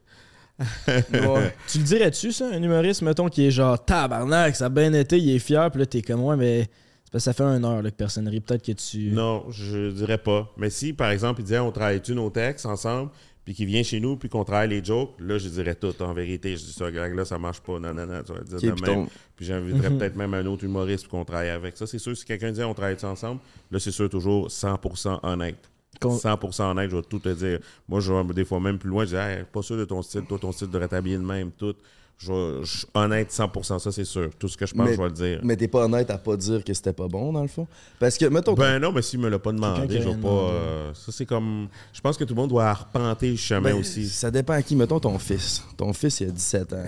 Ouais. 1.11 1.53
Tu 1.67 1.77
le 1.77 1.83
dirais-tu, 1.83 2.31
ça, 2.31 2.47
un 2.47 2.61
humoriste, 2.61 3.01
mettons, 3.01 3.29
qui 3.29 3.45
est 3.45 3.51
genre 3.51 3.83
tabarnak, 3.83 4.55
ça 4.55 4.65
a 4.65 4.69
bien 4.69 4.91
été, 4.93 5.17
il 5.17 5.35
est 5.35 5.39
fier, 5.39 5.69
puis 5.71 5.79
là, 5.79 5.85
t'es 5.85 6.01
comme, 6.01 6.21
ouais, 6.21 6.35
mais 6.35 6.69
c'est 7.09 7.11
parce 7.11 7.23
que 7.25 7.31
ça 7.31 7.33
fait 7.33 7.43
une 7.43 7.65
heure 7.65 7.81
là, 7.81 7.89
que 7.89 7.95
personne 7.95 8.27
rit. 8.27 8.39
Peut-être 8.39 8.63
que 8.63 8.71
tu. 8.73 9.11
Non, 9.11 9.45
je 9.49 9.89
dirais 9.89 10.19
pas. 10.19 10.53
Mais 10.57 10.69
si, 10.69 10.93
par 10.93 11.09
exemple, 11.09 11.41
il 11.41 11.45
disait 11.45 11.57
on 11.59 11.71
travaille-tu 11.71 12.13
nos 12.13 12.29
textes 12.29 12.67
ensemble, 12.67 13.09
puis 13.43 13.55
qu'il 13.55 13.65
vient 13.65 13.81
chez 13.81 13.99
nous, 13.99 14.15
puis 14.15 14.29
qu'on 14.29 14.43
travaille 14.43 14.69
les 14.69 14.83
jokes, 14.83 15.15
là, 15.19 15.39
je 15.39 15.49
dirais 15.49 15.73
tout. 15.73 15.99
En 16.03 16.13
vérité, 16.13 16.55
je 16.55 16.65
dis 16.65 16.71
ça, 16.71 16.91
gang, 16.91 17.15
là, 17.15 17.25
ça 17.25 17.39
marche 17.39 17.61
pas. 17.61 17.79
Non, 17.79 17.95
non, 17.95 18.05
non, 18.05 18.21
tu 18.21 18.31
vas 18.31 18.41
dire 18.41 18.75
de 18.75 18.79
puis 18.79 18.91
même. 18.91 19.07
Puis 19.35 19.45
j'inviterais 19.47 19.89
peut-être 19.89 20.15
même 20.15 20.35
un 20.35 20.45
autre 20.45 20.65
humoriste 20.65 21.07
pour 21.07 21.17
qu'on 21.17 21.25
travaille 21.25 21.49
avec. 21.49 21.75
Ça, 21.77 21.87
c'est 21.87 21.97
sûr, 21.97 22.15
si 22.15 22.25
quelqu'un 22.25 22.51
dit 22.51 22.61
on 22.61 22.75
travaille 22.75 22.97
ensemble, 23.01 23.41
là, 23.71 23.79
c'est 23.79 23.89
sûr, 23.89 24.07
toujours 24.07 24.49
100% 24.49 25.21
honnête. 25.23 25.67
Con- 25.99 26.17
100% 26.17 26.71
honnête, 26.71 26.89
je 26.89 26.95
vais 26.95 27.01
tout 27.03 27.19
te 27.19 27.29
dire. 27.29 27.59
Moi, 27.87 27.99
je 27.99 28.11
vais 28.13 28.33
des 28.33 28.45
fois 28.45 28.59
même 28.59 28.77
plus 28.77 28.89
loin, 28.89 29.03
je 29.05 29.09
dis, 29.09 29.15
Hey, 29.15 29.43
pas 29.51 29.61
sûr 29.61 29.77
de 29.77 29.85
ton 29.85 30.01
style, 30.01 30.21
toi, 30.21 30.37
ton 30.39 30.51
style 30.51 30.69
devrait 30.69 30.87
t'habiller 30.87 31.17
de 31.17 31.23
même, 31.23 31.51
tout. 31.51 31.75
Je 32.21 32.85
honnête 32.93 33.31
100%, 33.31 33.79
ça, 33.79 33.91
c'est 33.93 34.03
sûr. 34.03 34.29
Tout 34.37 34.49
ce 34.49 34.57
que 34.57 34.65
je 34.65 34.73
pense, 34.73 34.87
Mais- 34.89 34.93
je 34.93 35.01
vais 35.01 35.07
le 35.07 35.13
dire. 35.13 35.39
Mais 35.41 35.55
t'es 35.55 35.69
pas 35.69 35.85
honnête 35.85 36.09
à 36.09 36.17
pas 36.17 36.35
dire 36.35 36.65
que 36.65 36.73
c'était 36.73 36.91
pas 36.91 37.07
bon, 37.07 37.31
dans 37.31 37.41
le 37.41 37.47
fond? 37.47 37.65
Parce 37.97 38.17
que, 38.17 38.25
mettons, 38.25 38.55
Ben 38.55 38.77
non, 38.77 38.91
mais 38.91 39.01
s'il 39.01 39.19
me 39.21 39.29
l'a 39.29 39.39
pas 39.39 39.53
demandé, 39.53 40.01
je 40.01 40.09
vais 40.09 40.15
pas. 40.17 40.27
euh, 40.27 40.93
ça, 40.93 41.13
c'est 41.13 41.25
comme. 41.25 41.69
Je 41.93 42.01
pense 42.01 42.17
que 42.17 42.25
tout 42.25 42.33
le 42.35 42.41
monde 42.41 42.49
doit 42.49 42.65
arpenter 42.65 43.31
le 43.31 43.37
chemin 43.37 43.61
Ben, 43.71 43.75
aussi. 43.79 44.09
Ça 44.09 44.29
dépend 44.31 44.51
à 44.53 44.61
qui. 44.61 44.75
Mettons 44.75 44.99
ton 44.99 45.17
fils. 45.17 45.63
Ton 45.77 45.93
fils, 45.93 46.19
il 46.19 46.27
a 46.27 46.31
17 46.31 46.73
ans. 46.73 46.83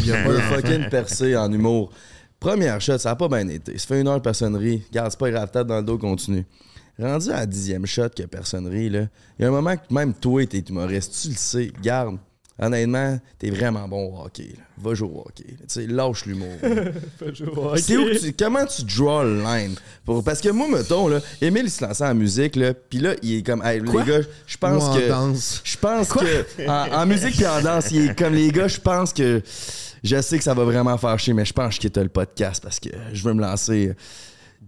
Il 0.00 0.06
y 0.06 0.12
a 0.12 0.22
Il 0.26 0.36
a 0.36 0.40
fucking 0.42 0.88
percé 0.90 1.34
en 1.34 1.50
humour. 1.50 1.90
Première 2.38 2.78
shot, 2.80 2.98
ça 2.98 3.12
a 3.12 3.16
pas 3.16 3.28
bien 3.28 3.48
été. 3.48 3.76
Ça 3.78 3.86
fait 3.86 4.00
une 4.02 4.06
heure 4.08 4.18
de 4.18 4.22
personnerie. 4.22 4.82
Garde, 4.92 5.10
c'est 5.10 5.18
pas 5.18 5.30
grave, 5.30 5.50
tête 5.50 5.66
dans 5.66 5.78
le 5.78 5.82
dos, 5.82 5.96
continue. 5.96 6.44
Rendu 6.98 7.30
à 7.30 7.36
la 7.36 7.46
dixième 7.46 7.86
shot 7.86 8.08
que 8.16 8.24
personnerie, 8.24 8.90
là, 8.90 9.02
il 9.38 9.42
y 9.42 9.44
a 9.44 9.48
un 9.48 9.52
moment 9.52 9.76
que 9.76 9.92
même 9.94 10.14
toi, 10.14 10.44
t'es 10.46 10.58
humoriste, 10.68 11.16
tu 11.22 11.28
le 11.28 11.34
sais. 11.36 11.70
Garde, 11.80 12.18
honnêtement, 12.60 13.20
t'es 13.38 13.50
vraiment 13.50 13.86
bon 13.86 14.12
au 14.12 14.24
hockey. 14.24 14.54
là. 14.56 14.64
Va 14.82 14.94
jouer 14.94 15.08
au 15.08 15.20
hockey. 15.20 15.44
Tu 15.46 15.56
sais, 15.68 15.86
lâche 15.86 16.26
l'humour. 16.26 16.48
C'est 17.76 17.96
où 17.96 18.04
que 18.04 18.18
tu- 18.18 18.32
comment 18.32 18.64
tu 18.66 18.82
draw 18.82 19.22
le 19.22 19.42
line? 19.42 19.74
Pour- 20.04 20.24
parce 20.24 20.40
que 20.40 20.48
moi, 20.48 20.66
mettons, 20.68 21.06
là, 21.08 21.20
Émile, 21.40 21.64
il 21.66 21.70
se 21.70 21.84
lançait 21.84 22.04
en 22.04 22.14
musique, 22.16 22.56
là, 22.56 22.74
puis 22.74 22.98
là, 22.98 23.14
il 23.22 23.36
est 23.38 23.42
comme, 23.42 23.62
hey, 23.64 23.80
les 23.80 24.04
gars, 24.04 24.20
je 24.46 24.56
pense 24.56 24.96
que. 24.96 25.08
Je 25.64 25.76
pense 25.78 26.08
que. 26.08 26.68
En, 26.68 27.02
en 27.02 27.06
musique 27.06 27.36
puis 27.36 27.46
en 27.46 27.60
danse, 27.62 27.90
il 27.92 28.08
est 28.10 28.18
comme 28.18 28.34
les 28.34 28.50
gars, 28.50 28.66
je 28.68 28.80
pense 28.80 29.12
que. 29.12 29.40
Je 30.04 30.20
sais 30.22 30.38
que 30.38 30.44
ça 30.44 30.54
va 30.54 30.64
vraiment 30.64 30.96
faire 30.98 31.18
chier, 31.18 31.34
mais 31.34 31.44
je 31.44 31.52
pense 31.52 31.74
que 31.76 31.80
quitte 31.82 31.96
le 31.98 32.08
podcast 32.08 32.62
parce 32.62 32.78
que 32.80 32.88
je 33.12 33.22
veux 33.24 33.34
me 33.34 33.40
lancer. 33.40 33.94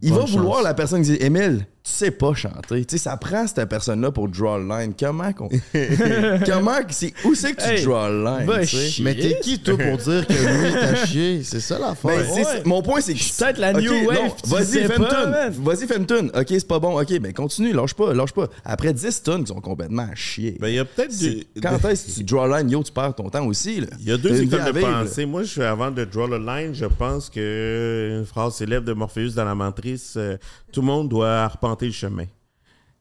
Il 0.02 0.10
Bonne 0.12 0.20
va 0.20 0.24
vouloir 0.26 0.62
la 0.62 0.74
personne 0.74 1.02
qui 1.02 1.10
dit 1.10 1.18
Émile, 1.20 1.66
tu 1.82 1.90
sais 1.92 2.10
pas 2.10 2.34
chanter. 2.34 2.84
Tu 2.84 2.98
sais, 2.98 3.04
ça 3.04 3.16
prend 3.16 3.46
cette 3.46 3.68
personne-là 3.68 4.10
pour 4.12 4.28
draw 4.28 4.58
le 4.58 4.68
line. 4.68 4.92
Comment 4.98 5.32
qu'on. 5.32 5.48
Comment. 6.46 6.82
que 6.82 6.92
c'est- 6.92 7.12
Où 7.24 7.34
c'est 7.34 7.52
que 7.54 7.62
tu 7.62 7.68
Hey, 7.68 7.84
draw 7.84 8.08
le 8.08 8.24
line? 8.24 9.02
Mais 9.02 9.14
t'es 9.14 9.38
qui, 9.40 9.58
toi, 9.58 9.76
pour 9.78 9.96
dire 9.96 10.26
que 10.26 10.32
lui, 10.32 10.72
t'as 10.72 11.06
chié? 11.06 11.42
C'est 11.42 11.60
ça 11.60 11.78
l'affaire. 11.78 12.10
Ben, 12.18 12.24
c'est- 12.34 12.40
Ouais. 12.44 12.62
Mon 12.64 12.82
point, 12.82 13.00
c'est 13.00 13.12
que. 13.14 13.18
Je 13.18 13.24
suis 13.24 13.32
peut-être 13.34 13.58
la 13.58 13.72
new 13.72 13.92
wave, 14.06 14.32
Vas-y, 14.46 14.84
fais 14.86 14.96
une. 14.96 15.62
Vas-y, 15.64 15.86
fais 15.86 15.96
une. 15.96 16.30
Ok, 16.34 16.46
c'est 16.48 16.66
pas 16.68 16.78
bon. 16.78 17.00
Ok, 17.00 17.18
ben 17.18 17.32
continue, 17.32 17.72
lâche 17.72 17.94
pas, 17.94 18.12
lâche 18.14 18.32
pas. 18.32 18.46
Après 18.64 18.92
10 18.92 19.22
tunes 19.22 19.44
qui 19.44 19.52
sont 19.52 19.60
complètement 19.60 20.06
à 20.10 20.14
chier. 20.14 20.56
Ben, 20.60 20.68
il 20.68 20.74
y 20.74 20.78
a 20.78 20.84
peut-être 20.84 21.12
C'est- 21.12 21.30
du- 21.30 21.46
Quand 21.62 21.82
est-ce 21.88 22.06
que 22.06 22.12
tu 22.18 22.24
draw 22.24 22.46
line, 22.46 22.70
yo, 22.70 22.82
tu 22.82 22.92
perds 22.92 23.14
ton 23.14 23.28
temps 23.30 23.46
aussi, 23.46 23.80
là. 23.80 23.86
Il 24.00 24.06
y 24.08 24.12
a 24.12 24.16
deux 24.16 24.42
écoles 24.42 24.64
de 24.64 24.78
vivre, 24.78 24.90
pensée. 25.04 25.24
Moi, 25.26 25.42
je, 25.44 25.62
avant 25.62 25.90
de 25.90 26.04
draw 26.04 26.28
the 26.28 26.40
line, 26.40 26.74
je 26.74 26.86
pense 26.86 27.30
que 27.30 28.18
une 28.20 28.26
phrase 28.26 28.54
célèbre 28.56 28.86
de 28.86 28.92
Morpheus 28.92 29.30
dans 29.34 29.44
la 29.44 29.54
mentrice, 29.54 30.14
euh, 30.16 30.36
tout 30.72 30.80
le 30.82 30.86
monde 30.86 31.08
doit 31.08 31.40
arpenter 31.40 31.79
le 31.86 31.92
chemin. 31.92 32.26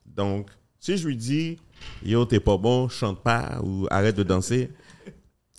Donc, 0.06 0.50
si 0.80 0.98
je 0.98 1.08
lui 1.08 1.18
dis, 1.18 1.58
yo, 2.04 2.26
t'es 2.26 2.40
pas 2.40 2.58
bon, 2.58 2.90
chante 2.90 3.22
pas 3.22 3.60
ou 3.64 3.88
arrête 3.90 4.16
de 4.16 4.24
danser, 4.24 4.70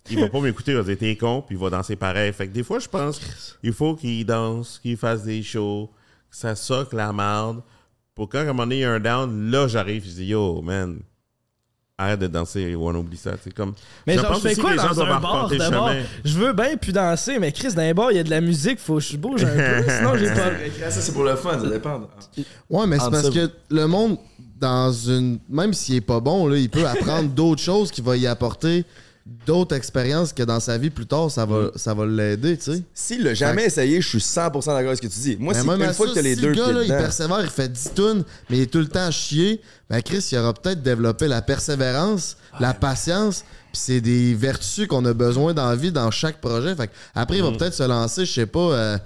il 0.09 0.19
va 0.19 0.29
pas 0.29 0.39
m'écouter, 0.39 0.71
il 0.71 0.77
va 0.77 0.83
dire 0.83 0.97
t'es 0.97 1.15
con, 1.15 1.41
puis 1.41 1.55
il 1.55 1.61
va 1.61 1.69
danser 1.69 1.95
pareil. 1.95 2.33
Fait 2.33 2.47
que 2.47 2.53
des 2.53 2.63
fois, 2.63 2.79
je 2.79 2.87
pense 2.87 3.57
qu'il 3.61 3.73
faut 3.73 3.95
qu'il 3.95 4.25
danse, 4.25 4.79
qu'il 4.79 4.97
fasse 4.97 5.23
des 5.23 5.43
shows, 5.43 5.89
que 6.29 6.35
ça 6.35 6.55
soque 6.55 6.93
la 6.93 7.13
merde. 7.13 7.61
Pour 8.15 8.29
quand, 8.29 8.39
à 8.39 8.45
moment 8.45 8.63
donné, 8.63 8.77
il 8.77 8.81
y 8.81 8.83
a 8.83 8.91
un 8.91 8.99
down, 8.99 9.51
là, 9.51 9.67
j'arrive, 9.67 10.03
je 10.05 10.11
dis, 10.11 10.25
yo, 10.25 10.61
man, 10.61 10.99
arrête 12.01 12.19
de 12.19 12.27
danser, 12.27 12.75
ou 12.75 12.87
on 12.87 12.95
oublie 12.95 13.17
ça. 13.17 13.31
C'est 13.43 13.53
comme. 13.53 13.73
Mais 14.05 14.15
genre, 14.15 14.27
pense 14.27 14.43
je 14.43 14.49
fais 14.49 14.55
quoi 14.55 14.71
que 14.71 14.75
les 14.75 14.81
gens 14.81 14.93
dans 14.93 15.01
un 15.01 15.19
bar 15.19 15.49
d'abord? 15.49 15.91
Je 16.25 16.37
veux 16.37 16.53
bien 16.53 16.77
plus 16.77 16.91
danser, 16.91 17.39
mais 17.39 17.51
Chris, 17.51 17.73
dans 17.73 17.81
un 17.81 17.93
bar, 17.93 18.11
il 18.11 18.17
y 18.17 18.19
a 18.19 18.23
de 18.23 18.29
la 18.29 18.41
musique, 18.41 18.79
faut 18.79 18.95
que 18.95 19.01
je 19.01 19.17
bouge 19.17 19.43
un 19.43 19.47
peu, 19.47 19.89
sinon 19.97 20.15
j'ai 20.17 20.27
pas... 20.27 20.89
Ça, 20.89 21.01
c'est 21.01 21.13
pour 21.13 21.23
le 21.23 21.35
fun, 21.35 21.59
ça 21.59 21.69
dépend. 21.69 22.01
Ouais, 22.69 22.87
mais 22.87 22.99
c'est 22.99 23.09
parce 23.09 23.23
ça- 23.23 23.31
que 23.31 23.49
le 23.69 23.87
monde, 23.87 24.17
dans 24.59 24.91
une. 24.93 25.39
Même 25.49 25.73
s'il 25.73 25.95
est 25.95 26.01
pas 26.01 26.19
bon, 26.19 26.47
là, 26.47 26.57
il 26.57 26.69
peut 26.69 26.87
apprendre 26.87 27.29
d'autres 27.35 27.61
choses 27.61 27.91
qui 27.91 28.01
vont 28.01 28.13
y 28.13 28.27
apporter 28.27 28.85
d'autres 29.25 29.75
expériences 29.75 30.33
que 30.33 30.43
dans 30.43 30.59
sa 30.59 30.77
vie 30.77 30.89
plus 30.89 31.05
tard, 31.05 31.29
ça 31.29 31.45
Mm. 31.45 31.49
va, 31.49 31.71
ça 31.75 31.93
va 31.93 32.05
l'aider, 32.05 32.57
tu 32.57 32.71
sais. 32.73 32.83
S'il 32.93 33.23
l'a 33.23 33.33
jamais 33.33 33.65
essayé, 33.65 34.01
je 34.01 34.07
suis 34.07 34.19
100% 34.19 34.65
d'accord 34.73 34.87
avec 34.89 34.97
ce 34.97 35.01
que 35.01 35.13
tu 35.13 35.19
dis. 35.19 35.37
Moi, 35.39 35.53
si 35.53 35.65
même 35.67 35.81
une 35.81 35.93
fois 35.93 36.07
que 36.07 36.13
t'as 36.13 36.21
les 36.21 36.35
si 36.35 36.41
deux 36.41 36.49
le 36.49 36.55
gars, 36.55 36.71
là, 36.71 36.83
il 36.83 36.87
persévère, 36.89 37.41
il 37.41 37.49
fait 37.49 37.71
10 37.71 37.91
tunes, 37.95 38.23
mais 38.49 38.57
il 38.57 38.61
est 38.63 38.71
tout 38.71 38.79
le 38.79 38.87
temps 38.87 39.05
à 39.05 39.11
chier, 39.11 39.61
ben 39.89 40.01
Chris, 40.01 40.27
il 40.31 40.37
aura 40.37 40.53
peut-être 40.53 40.81
développé 40.81 41.27
la 41.27 41.41
persévérance, 41.41 42.35
la 42.59 42.73
patience, 42.73 43.43
puis 43.71 43.81
c'est 43.81 44.01
des 44.01 44.33
vertus 44.33 44.87
qu'on 44.87 45.05
a 45.05 45.13
besoin 45.13 45.53
dans 45.53 45.69
la 45.69 45.75
vie, 45.75 45.91
dans 45.91 46.09
chaque 46.11 46.41
projet. 46.41 46.75
Fait 46.75 46.89
après, 47.13 47.35
Mm. 47.35 47.39
il 47.39 47.43
va 47.51 47.57
peut-être 47.57 47.73
se 47.75 47.83
lancer, 47.83 48.25
je 48.25 48.31
sais 48.33 48.45
pas, 48.47 48.59
euh, 48.59 48.97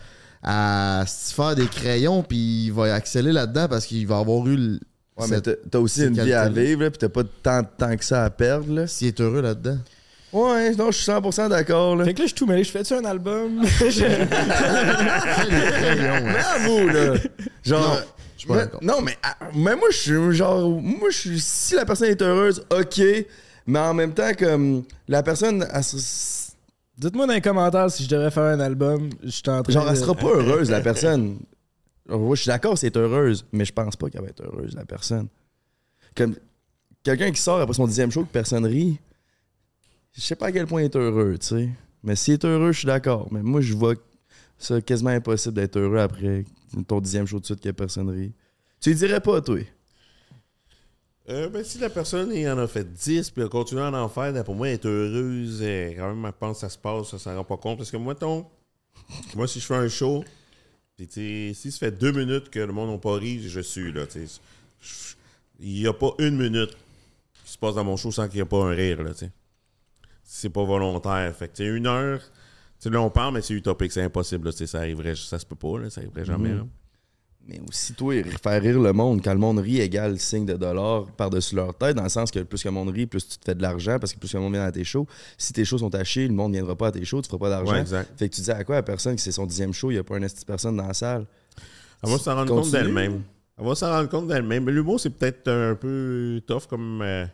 à 0.44 1.04
se 1.08 1.34
faire 1.34 1.56
des 1.56 1.68
crayons, 1.68 2.22
puis 2.24 2.66
il 2.68 2.72
va 2.72 2.96
exceller 2.98 3.32
là-dedans 3.32 3.68
parce 3.68 3.86
qu'il 3.86 4.06
va 4.08 4.20
avoir 4.20 4.46
eu... 4.48 4.80
Ouais, 5.18 5.28
mais 5.30 5.40
t'as- 5.42 5.80
aussi 5.80 6.04
une 6.04 6.22
vie 6.22 6.34
à 6.34 6.50
vivre, 6.50 6.88
pis 6.90 6.98
t'as 7.00 7.10
pas 7.10 7.24
tant 7.42 7.62
de 7.62 7.68
temps 7.78 7.96
que 7.96 8.04
ça 8.04 8.26
à 8.26 8.30
perdre. 8.30 8.86
S'il 8.86 9.08
est 9.08 9.22
heureux 9.22 9.42
là-dedans. 9.42 9.78
Ouais, 10.36 10.76
non, 10.76 10.92
je 10.92 10.98
suis 10.98 11.10
100% 11.10 11.48
d'accord, 11.48 11.96
là. 11.96 12.04
Fait 12.04 12.14
que 12.14 12.20
là, 12.20 12.26
je 12.26 12.28
suis 12.28 12.36
tout 12.36 12.46
mêlé, 12.46 12.66
je 12.66 12.72
fais-tu 12.72 12.94
un 12.94 13.06
album? 13.06 13.62
Bravo, 15.50 16.88
là! 16.88 17.14
Genre. 17.64 17.82
Non, 17.82 18.00
je 18.34 18.40
suis 18.40 18.48
pas 18.48 18.54
mais- 18.56 18.60
d'accord. 18.62 18.84
non, 18.84 19.02
mais, 19.02 19.18
ah, 19.24 19.38
mais 19.54 19.76
moi, 19.78 19.88
je 19.92 19.96
suis 19.98 20.36
genre. 20.36 20.70
Moi, 20.70 21.10
je 21.10 21.18
suis. 21.18 21.40
Si 21.40 21.76
la 21.76 21.86
personne 21.86 22.10
est 22.10 22.22
heureuse, 22.22 22.66
ok. 22.70 23.02
Mais 23.68 23.80
en 23.80 23.94
même 23.94 24.14
temps, 24.14 24.32
comme. 24.38 24.84
La 25.08 25.24
personne. 25.24 25.66
elle 25.74 25.82
Dites-moi 26.98 27.28
dans 27.28 27.34
les 27.34 27.42
commentaires 27.42 27.90
si 27.92 28.04
je 28.04 28.10
devrais 28.10 28.32
faire 28.32 28.44
un 28.44 28.60
album. 28.60 29.10
Je 29.24 29.30
suis 29.30 29.42
en 29.48 29.62
train 29.64 29.72
genre, 29.74 29.86
de... 29.86 29.90
elle 29.92 29.98
sera 29.98 30.16
pas 30.16 30.28
heureuse, 30.34 30.70
la 30.70 30.82
personne. 30.82 31.40
Je 32.10 32.36
suis 32.36 32.48
d'accord, 32.48 32.78
c'est 32.78 32.96
heureuse. 32.98 33.46
Mais 33.54 33.64
je 33.64 33.72
pense 33.74 33.96
pas 33.96 34.10
qu'elle 34.10 34.22
va 34.22 34.28
être 34.28 34.44
heureuse, 34.44 34.76
la 34.76 34.84
personne. 34.86 35.28
Comme. 36.16 36.36
Quelqu'un 37.04 37.32
qui 37.32 37.40
sort 37.40 37.62
après 37.62 37.74
son 37.76 37.86
dixième 37.88 38.12
show 38.12 38.24
que 38.24 38.32
personne 38.32 38.66
rit. 38.66 39.00
Je 40.16 40.22
sais 40.22 40.36
pas 40.36 40.48
à 40.48 40.52
quel 40.52 40.66
point 40.66 40.82
il 40.82 40.86
est 40.86 40.96
heureux, 40.96 41.38
tu 41.38 41.48
sais. 41.48 41.70
Mais 42.04 42.16
s'il 42.16 42.36
est 42.36 42.46
heureux, 42.46 42.72
je 42.72 42.80
suis 42.80 42.86
d'accord. 42.88 43.28
Mais 43.32 43.42
moi, 43.42 43.62
je 43.62 43.74
vois 43.74 43.96
ça 44.58 44.80
quasiment 44.82 45.10
impossible 45.10 45.56
d'être 45.56 45.78
heureux 45.78 45.98
après 45.98 46.46
ton 46.88 47.02
dixième 47.02 47.26
show 47.26 47.40
de 47.40 47.46
suite 47.46 47.60
que 47.60 47.70
personne 47.72 48.10
rit. 48.10 48.34
Tu 48.80 48.90
lui 48.90 48.96
dirais 48.96 49.20
pas, 49.20 49.42
toi? 49.42 49.60
Euh, 51.28 51.50
ben, 51.50 51.64
si 51.64 51.80
la 51.80 51.90
personne 51.90 52.32
il 52.32 52.48
en 52.48 52.58
a 52.60 52.68
fait 52.68 52.84
10 52.84 53.32
puis 53.32 53.42
elle 53.42 53.50
continue 53.50 53.82
à 53.82 53.92
en 53.92 54.08
faire, 54.10 54.32
ben, 54.32 54.44
pour 54.44 54.56
moi, 54.56 54.70
est 54.70 54.86
heureuse. 54.86 55.60
euh, 55.62 55.94
quand 55.98 56.10
même, 56.14 56.24
elle 56.26 56.34
pense 56.34 56.58
que 56.58 56.62
ça 56.62 56.70
se 56.70 56.78
passe, 56.78 57.10
ça 57.10 57.18
s'en 57.18 57.36
rend 57.36 57.44
pas 57.44 57.58
compte. 57.58 57.80
Parce 57.80 57.92
que 57.92 57.98
moi, 57.98 58.14
ton, 58.16 58.46
moi, 59.36 59.48
si 59.48 59.60
je 59.60 59.66
fais 59.66 59.76
un 59.76 59.90
show, 59.90 60.24
puis 60.96 61.10
si 61.10 61.72
ça 61.72 61.80
fait 61.80 61.92
deux 61.92 62.12
minutes 62.12 62.50
que 62.50 62.60
le 62.60 62.72
monde 62.72 62.92
n'a 62.92 62.98
pas 62.98 63.16
ri, 63.16 63.42
je 63.42 63.60
suis 63.60 63.92
là. 63.92 64.06
Il 65.60 65.74
n'y 65.74 65.88
a 65.88 65.94
pas 65.94 66.12
une 66.20 66.38
minute 66.38 66.78
qui 67.44 67.52
se 67.52 67.58
passe 67.58 67.76
dans 67.76 67.84
mon 67.84 67.98
show 67.98 68.12
sans 68.12 68.28
qu'il 68.28 68.36
n'y 68.36 68.42
ait 68.42 68.50
pas 68.50 68.64
un 68.64 68.70
rire. 68.70 69.04
Là, 69.04 69.12
tu 69.12 69.26
sais. 69.26 69.32
C'est 70.26 70.50
pas 70.50 70.64
volontaire. 70.64 71.34
Fait 71.36 71.48
que, 71.48 71.64
une 71.64 71.88
heure, 71.88 72.20
tu 72.20 72.26
sais, 72.80 72.90
là, 72.90 73.02
on 73.02 73.10
parle, 73.10 73.36
mais 73.36 73.42
c'est 73.42 73.54
utopique, 73.54 73.92
c'est 73.92 74.04
impossible. 74.04 74.50
là, 74.50 74.52
ça 74.52 74.80
arriverait, 74.80 75.16
ça 75.16 75.40
se 75.40 75.46
peut 75.46 75.56
pas, 75.56 75.80
là, 75.80 75.90
ça 75.90 76.02
arriverait 76.02 76.26
jamais. 76.26 76.50
là. 76.50 76.66
Mais 77.48 77.62
aussi, 77.70 77.94
toi, 77.94 78.16
faire 78.42 78.60
rire 78.60 78.80
le 78.80 78.92
monde. 78.92 79.22
Quand 79.24 79.34
le 79.34 79.40
monde 79.40 79.60
rit 79.60 79.80
égale 79.80 80.18
signe 80.18 80.48
de 80.48 80.56
dollars 80.56 81.06
par-dessus 81.12 81.56
leur 81.56 81.76
tête, 81.78 81.96
dans 81.96 82.02
le 82.02 82.10
sens 82.10 82.32
que 82.32 82.40
plus 82.40 82.64
que 82.64 82.68
le 82.68 82.74
monde 82.74 82.90
rit, 82.90 83.06
plus 83.06 83.28
tu 83.28 83.38
te 83.38 83.46
fais 83.46 83.54
de 83.54 83.62
l'argent 83.62 84.00
parce 84.00 84.14
que 84.14 84.20
plus 84.20 84.32
que 84.32 84.38
le 84.38 84.42
monde 84.42 84.54
vient 84.54 84.64
à 84.64 84.72
tes 84.72 84.84
shows. 84.84 85.06
Si 85.38 85.54
tes 85.54 85.64
shows 85.64 85.78
sont 85.78 85.94
à 85.94 86.04
chier, 86.04 86.28
le 86.28 86.34
monde 86.34 86.54
ne 86.54 86.58
viendra 86.58 86.76
pas 86.76 86.88
à 86.88 86.92
tes 86.92 87.06
shows, 87.06 87.22
tu 87.22 87.30
feras 87.30 87.38
pas 87.38 87.50
d'argent. 87.50 87.74
Ouais. 87.74 88.04
Fait 88.18 88.30
que 88.30 88.36
tu 88.36 88.42
dis 88.42 88.50
à 88.50 88.64
quoi 88.64 88.78
à 88.78 88.82
personne 88.82 89.16
que 89.16 89.22
c'est 89.22 89.32
son 89.32 89.46
dixième 89.46 89.74
show, 89.74 89.92
il 89.92 89.94
n'y 89.94 90.00
a 90.00 90.04
pas 90.04 90.18
un 90.18 90.26
personne 90.48 90.76
dans 90.76 90.88
la 90.88 90.96
salle? 90.96 91.28
Elle 92.02 92.10
va 92.10 92.18
s'en 92.18 92.34
rendre 92.34 92.56
compte 92.56 92.72
d'elle-même. 92.72 93.22
Elle 93.60 93.66
va 93.66 93.76
s'en 93.76 93.92
rendre 93.92 94.10
compte 94.10 94.28
d'elle-même. 94.28 94.64
Mais 94.64 94.72
l'humour, 94.72 95.00
c'est 95.00 95.12
peut-être 95.12 95.48
un 95.48 95.76
peu 95.76 96.42
tough 96.48 96.66
comme, 96.68 97.04
euh, 97.04 97.26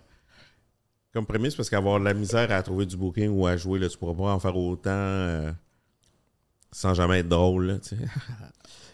comme 1.13 1.25
prémisse 1.25 1.55
parce 1.55 1.69
qu'avoir 1.69 1.99
de 1.99 2.05
la 2.05 2.13
misère 2.13 2.51
à 2.51 2.63
trouver 2.63 2.85
du 2.85 2.95
booking 2.97 3.29
ou 3.29 3.45
à 3.45 3.57
jouer, 3.57 3.79
là, 3.79 3.89
tu 3.89 3.97
pourras 3.97 4.13
pas 4.13 4.33
en 4.33 4.39
faire 4.39 4.55
autant 4.55 4.89
euh, 4.89 5.51
sans 6.71 6.93
jamais 6.93 7.19
être 7.19 7.29
drôle. 7.29 7.65
là. 7.67 7.77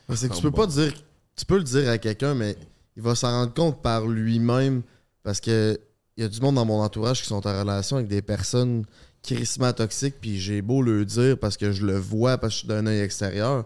Mais 0.09 0.15
C'est 0.15 0.29
que 0.29 0.35
tu 0.35 0.41
peux 0.41 0.51
pas 0.51 0.67
dire. 0.67 0.93
Tu 1.35 1.45
peux 1.45 1.57
le 1.57 1.63
dire 1.63 1.89
à 1.89 1.97
quelqu'un, 1.99 2.33
mais 2.33 2.55
il 2.95 3.03
va 3.03 3.13
s'en 3.13 3.29
rendre 3.29 3.53
compte 3.53 3.81
par 3.83 4.07
lui-même. 4.07 4.81
Parce 5.21 5.39
que 5.39 5.79
il 6.15 6.23
y 6.23 6.25
a 6.25 6.29
du 6.29 6.41
monde 6.41 6.55
dans 6.55 6.65
mon 6.65 6.81
entourage 6.81 7.21
qui 7.21 7.27
sont 7.27 7.45
en 7.45 7.59
relation 7.59 7.97
avec 7.97 8.07
des 8.07 8.23
personnes 8.23 8.85
crissement 9.21 9.71
toxiques. 9.73 10.15
Puis 10.19 10.39
j'ai 10.39 10.63
beau 10.63 10.81
le 10.81 11.05
dire 11.05 11.37
parce 11.37 11.57
que 11.57 11.71
je 11.71 11.85
le 11.85 11.97
vois, 11.97 12.37
parce 12.39 12.53
que 12.53 12.53
je 12.53 12.57
suis 12.59 12.67
d'un 12.67 12.87
œil 12.87 13.01
extérieur. 13.01 13.65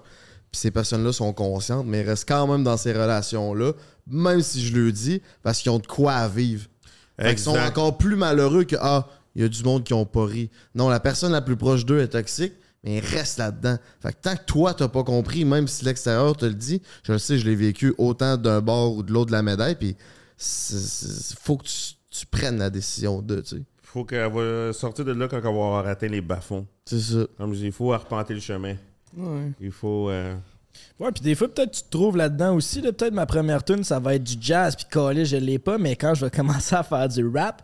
Puis 0.51 0.59
ces 0.59 0.71
personnes-là 0.71 1.13
sont 1.13 1.31
conscientes, 1.31 1.85
mais 1.85 2.01
restent 2.01 2.27
quand 2.27 2.45
même 2.47 2.63
dans 2.63 2.75
ces 2.75 2.91
relations-là, 2.91 3.71
même 4.05 4.41
si 4.41 4.65
je 4.65 4.75
le 4.75 4.91
dis, 4.91 5.21
parce 5.43 5.61
qu'ils 5.61 5.71
ont 5.71 5.79
de 5.79 5.87
quoi 5.87 6.13
à 6.13 6.27
vivre. 6.27 6.67
Fait 7.19 7.29
qu'ils 7.29 7.39
sont 7.39 7.57
encore 7.57 7.97
plus 7.97 8.15
malheureux 8.15 8.63
que 8.63 8.75
Ah, 8.79 9.07
il 9.35 9.41
y 9.41 9.45
a 9.45 9.47
du 9.49 9.63
monde 9.63 9.83
qui 9.83 9.93
ont 9.93 10.05
pas 10.05 10.25
ri. 10.25 10.49
Non, 10.75 10.89
la 10.89 10.99
personne 10.99 11.31
la 11.31 11.41
plus 11.41 11.55
proche 11.55 11.85
d'eux 11.85 11.99
est 12.01 12.09
toxique, 12.09 12.53
mais 12.83 12.97
il 12.97 12.99
reste 13.05 13.37
là-dedans. 13.37 13.77
Fait 14.01 14.11
que 14.13 14.17
tant 14.21 14.35
que 14.35 14.43
toi, 14.45 14.73
t'as 14.73 14.87
pas 14.87 15.03
compris, 15.03 15.45
même 15.45 15.67
si 15.67 15.85
l'extérieur 15.85 16.35
te 16.35 16.45
le 16.45 16.53
dit, 16.55 16.81
je 17.03 17.13
le 17.13 17.17
sais, 17.19 17.37
je 17.37 17.45
l'ai 17.45 17.55
vécu 17.55 17.93
autant 17.97 18.37
d'un 18.37 18.59
bord 18.61 18.95
ou 18.95 19.03
de 19.03 19.11
l'autre 19.13 19.27
de 19.27 19.31
la 19.33 19.43
médaille, 19.43 19.75
puis 19.75 19.95
faut 21.39 21.57
que 21.57 21.63
tu, 21.65 21.93
tu 22.09 22.25
prennes 22.25 22.57
la 22.57 22.69
décision 22.69 23.21
de, 23.21 23.41
tu 23.41 23.57
sais. 23.57 23.63
faut 23.83 24.03
qu'elle 24.05 24.31
va 24.31 24.73
sortir 24.73 25.05
de 25.05 25.11
là 25.13 25.27
quand 25.27 25.37
elle 25.37 25.43
va 25.43 25.49
avoir 25.49 25.87
atteint 25.87 26.07
les 26.07 26.21
bas-fonds. 26.21 26.65
C'est 26.85 26.99
ça. 26.99 27.25
Comme 27.37 27.53
je 27.53 27.59
dis, 27.59 27.65
il 27.67 27.71
faut 27.71 27.93
arpenter 27.93 28.33
le 28.33 28.39
chemin. 28.39 28.75
Il 29.59 29.71
faut. 29.71 30.09
euh, 30.09 30.35
Ouais, 30.99 31.11
puis 31.11 31.23
des 31.23 31.35
fois, 31.35 31.47
peut-être 31.47 31.71
tu 31.71 31.81
te 31.81 31.89
trouves 31.89 32.15
là-dedans 32.17 32.55
aussi. 32.55 32.81
Là, 32.81 32.91
peut-être 32.91 33.13
ma 33.13 33.25
première 33.25 33.63
tune, 33.63 33.83
ça 33.83 33.99
va 33.99 34.15
être 34.15 34.23
du 34.23 34.35
jazz, 34.39 34.75
puis 34.75 34.85
collé, 34.91 35.25
je 35.25 35.37
l'ai 35.37 35.57
pas, 35.59 35.77
mais 35.77 35.95
quand 35.95 36.13
je 36.13 36.25
vais 36.25 36.31
commencer 36.31 36.75
à 36.75 36.83
faire 36.83 37.07
du 37.09 37.27
rap, 37.27 37.63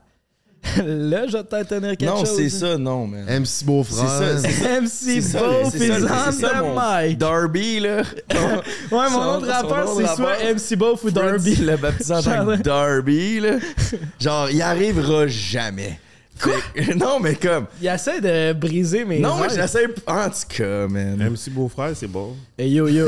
là, 0.77 1.27
je 1.27 1.33
vais 1.37 1.43
peut-être 1.43 1.67
tenir 1.69 1.95
quelque 1.95 2.05
non, 2.05 2.25
chose. 2.25 2.35
c'est 2.35 2.49
ça, 2.49 2.77
non, 2.77 3.05
man. 3.05 3.25
MC 3.25 3.63
Beaufrère. 3.63 4.39
C'est 4.39 4.49
ça, 4.51 4.81
MC 4.81 4.89
C'est 4.89 5.21
ça, 5.21 5.39
Bo 5.63 5.69
c'est 5.69 7.09
mic. 7.09 7.17
Darby, 7.17 7.79
là. 7.79 8.01
Ouais, 8.91 9.09
mon 9.09 9.09
Son- 9.09 9.39
son 9.41 9.45
rappeur, 9.45 9.87
c'est 9.95 10.15
soit 10.15 10.53
MC 10.53 10.75
Bof 10.75 11.03
ou 11.03 11.11
Darby. 11.11 11.55
Le 11.57 11.77
Charles. 12.03 12.57
Darby, 12.61 13.39
là. 13.39 13.57
Genre, 14.19 14.49
il 14.49 14.61
arrivera 14.61 15.27
jamais. 15.27 15.99
Non, 16.97 17.19
mais 17.19 17.35
comme. 17.35 17.65
Il 17.81 17.87
essaie 17.87 18.21
de 18.21 18.53
briser 18.53 19.05
mes 19.05 19.19
Non, 19.19 19.37
mais 19.39 19.49
j'essaie. 19.49 19.87
En 20.05 20.29
tout 20.29 20.35
cas, 20.57 20.87
man. 20.87 21.17
MC 21.31 21.49
Beau-Frère, 21.51 21.91
c'est 21.95 22.07
bon. 22.07 22.35
Hey, 22.57 22.71
yo, 22.71 22.87
yo. 22.87 23.07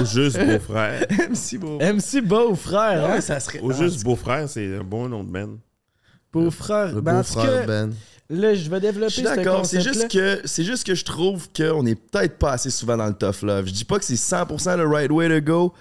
Ou 0.00 0.04
juste 0.04 0.38
Beau-Frère. 0.38 1.06
MC 1.30 1.58
Beau. 1.58 1.78
MC 1.80 2.20
Beau 2.22 2.54
frère, 2.54 3.04
Ouais, 3.08 3.16
hein? 3.16 3.20
ça 3.20 3.40
serait. 3.40 3.60
Ou 3.60 3.72
juste 3.72 4.02
Beau-Frère, 4.04 4.48
c'est 4.48 4.76
un 4.76 4.84
bon 4.84 5.08
nom 5.08 5.22
de 5.24 5.30
band. 5.30 5.56
Beau 6.32 6.50
frère. 6.50 6.92
Le 6.94 7.00
Ben, 7.00 7.14
Beaufrère 7.22 7.60
cas, 7.62 7.66
Ben. 7.66 7.92
là, 8.28 8.54
je 8.54 8.68
vais 8.68 8.80
développer 8.80 9.08
Je 9.08 9.14
suis 9.14 9.22
ce 9.22 9.34
d'accord, 9.36 9.64
c'est 9.64 9.80
juste 9.80 10.10
que 10.10 10.40
c'est 10.44 10.64
juste 10.64 10.84
que 10.86 10.94
je 10.94 11.04
trouve 11.04 11.48
qu'on 11.56 11.86
est 11.86 11.94
peut-être 11.94 12.36
pas 12.36 12.52
assez 12.52 12.68
souvent 12.68 12.96
dans 12.98 13.06
le 13.06 13.14
tough 13.14 13.40
love. 13.42 13.66
Je 13.66 13.72
dis 13.72 13.84
pas 13.86 13.98
que 13.98 14.04
c'est 14.04 14.14
100% 14.16 14.76
le 14.76 14.86
right 14.86 15.10
way 15.10 15.28
to 15.28 15.40
go, 15.40 15.72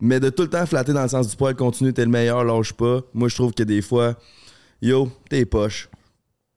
mais 0.00 0.18
de 0.18 0.30
tout 0.30 0.42
le 0.44 0.48
temps 0.48 0.64
flatter 0.64 0.94
dans 0.94 1.02
le 1.02 1.08
sens 1.08 1.28
du 1.28 1.36
poil, 1.36 1.54
continue, 1.54 1.92
t'es 1.92 2.04
le 2.06 2.10
meilleur, 2.10 2.44
lâche 2.44 2.72
pas. 2.72 3.00
Moi, 3.12 3.28
je 3.28 3.34
trouve 3.34 3.52
que 3.52 3.62
des 3.62 3.82
fois, 3.82 4.14
yo, 4.80 5.10
t'es 5.28 5.44
poche. 5.44 5.89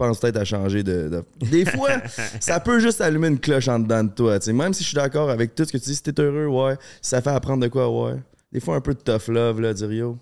Pense 0.07 0.19
peut-être 0.19 0.37
à 0.37 0.43
changer 0.45 0.83
de, 0.83 1.07
de- 1.09 1.47
Des 1.49 1.65
fois, 1.65 1.91
ça 2.39 2.59
peut 2.59 2.79
juste 2.79 2.99
allumer 2.99 3.29
une 3.29 3.39
cloche 3.39 3.67
en 3.69 3.79
dedans 3.79 4.03
de 4.03 4.09
toi. 4.11 4.37
tu 4.39 4.45
sais. 4.45 4.53
Même 4.53 4.73
si 4.73 4.83
je 4.83 4.89
suis 4.89 4.95
d'accord 4.95 5.29
avec 5.29 5.55
tout 5.55 5.63
ce 5.65 5.71
que 5.71 5.77
tu 5.77 5.85
dis, 5.85 5.95
si 5.95 6.03
t'es 6.03 6.21
heureux, 6.21 6.47
ouais. 6.47 6.75
Si 7.01 7.09
ça 7.11 7.21
fait 7.21 7.29
apprendre 7.29 7.63
de 7.63 7.67
quoi, 7.69 7.89
ouais. 7.89 8.19
Des 8.51 8.59
fois, 8.59 8.75
un 8.75 8.81
peu 8.81 8.93
de 8.93 8.99
tough 8.99 9.29
love, 9.29 9.61
là, 9.61 9.73
dire 9.73 9.91
yo. 9.93 10.17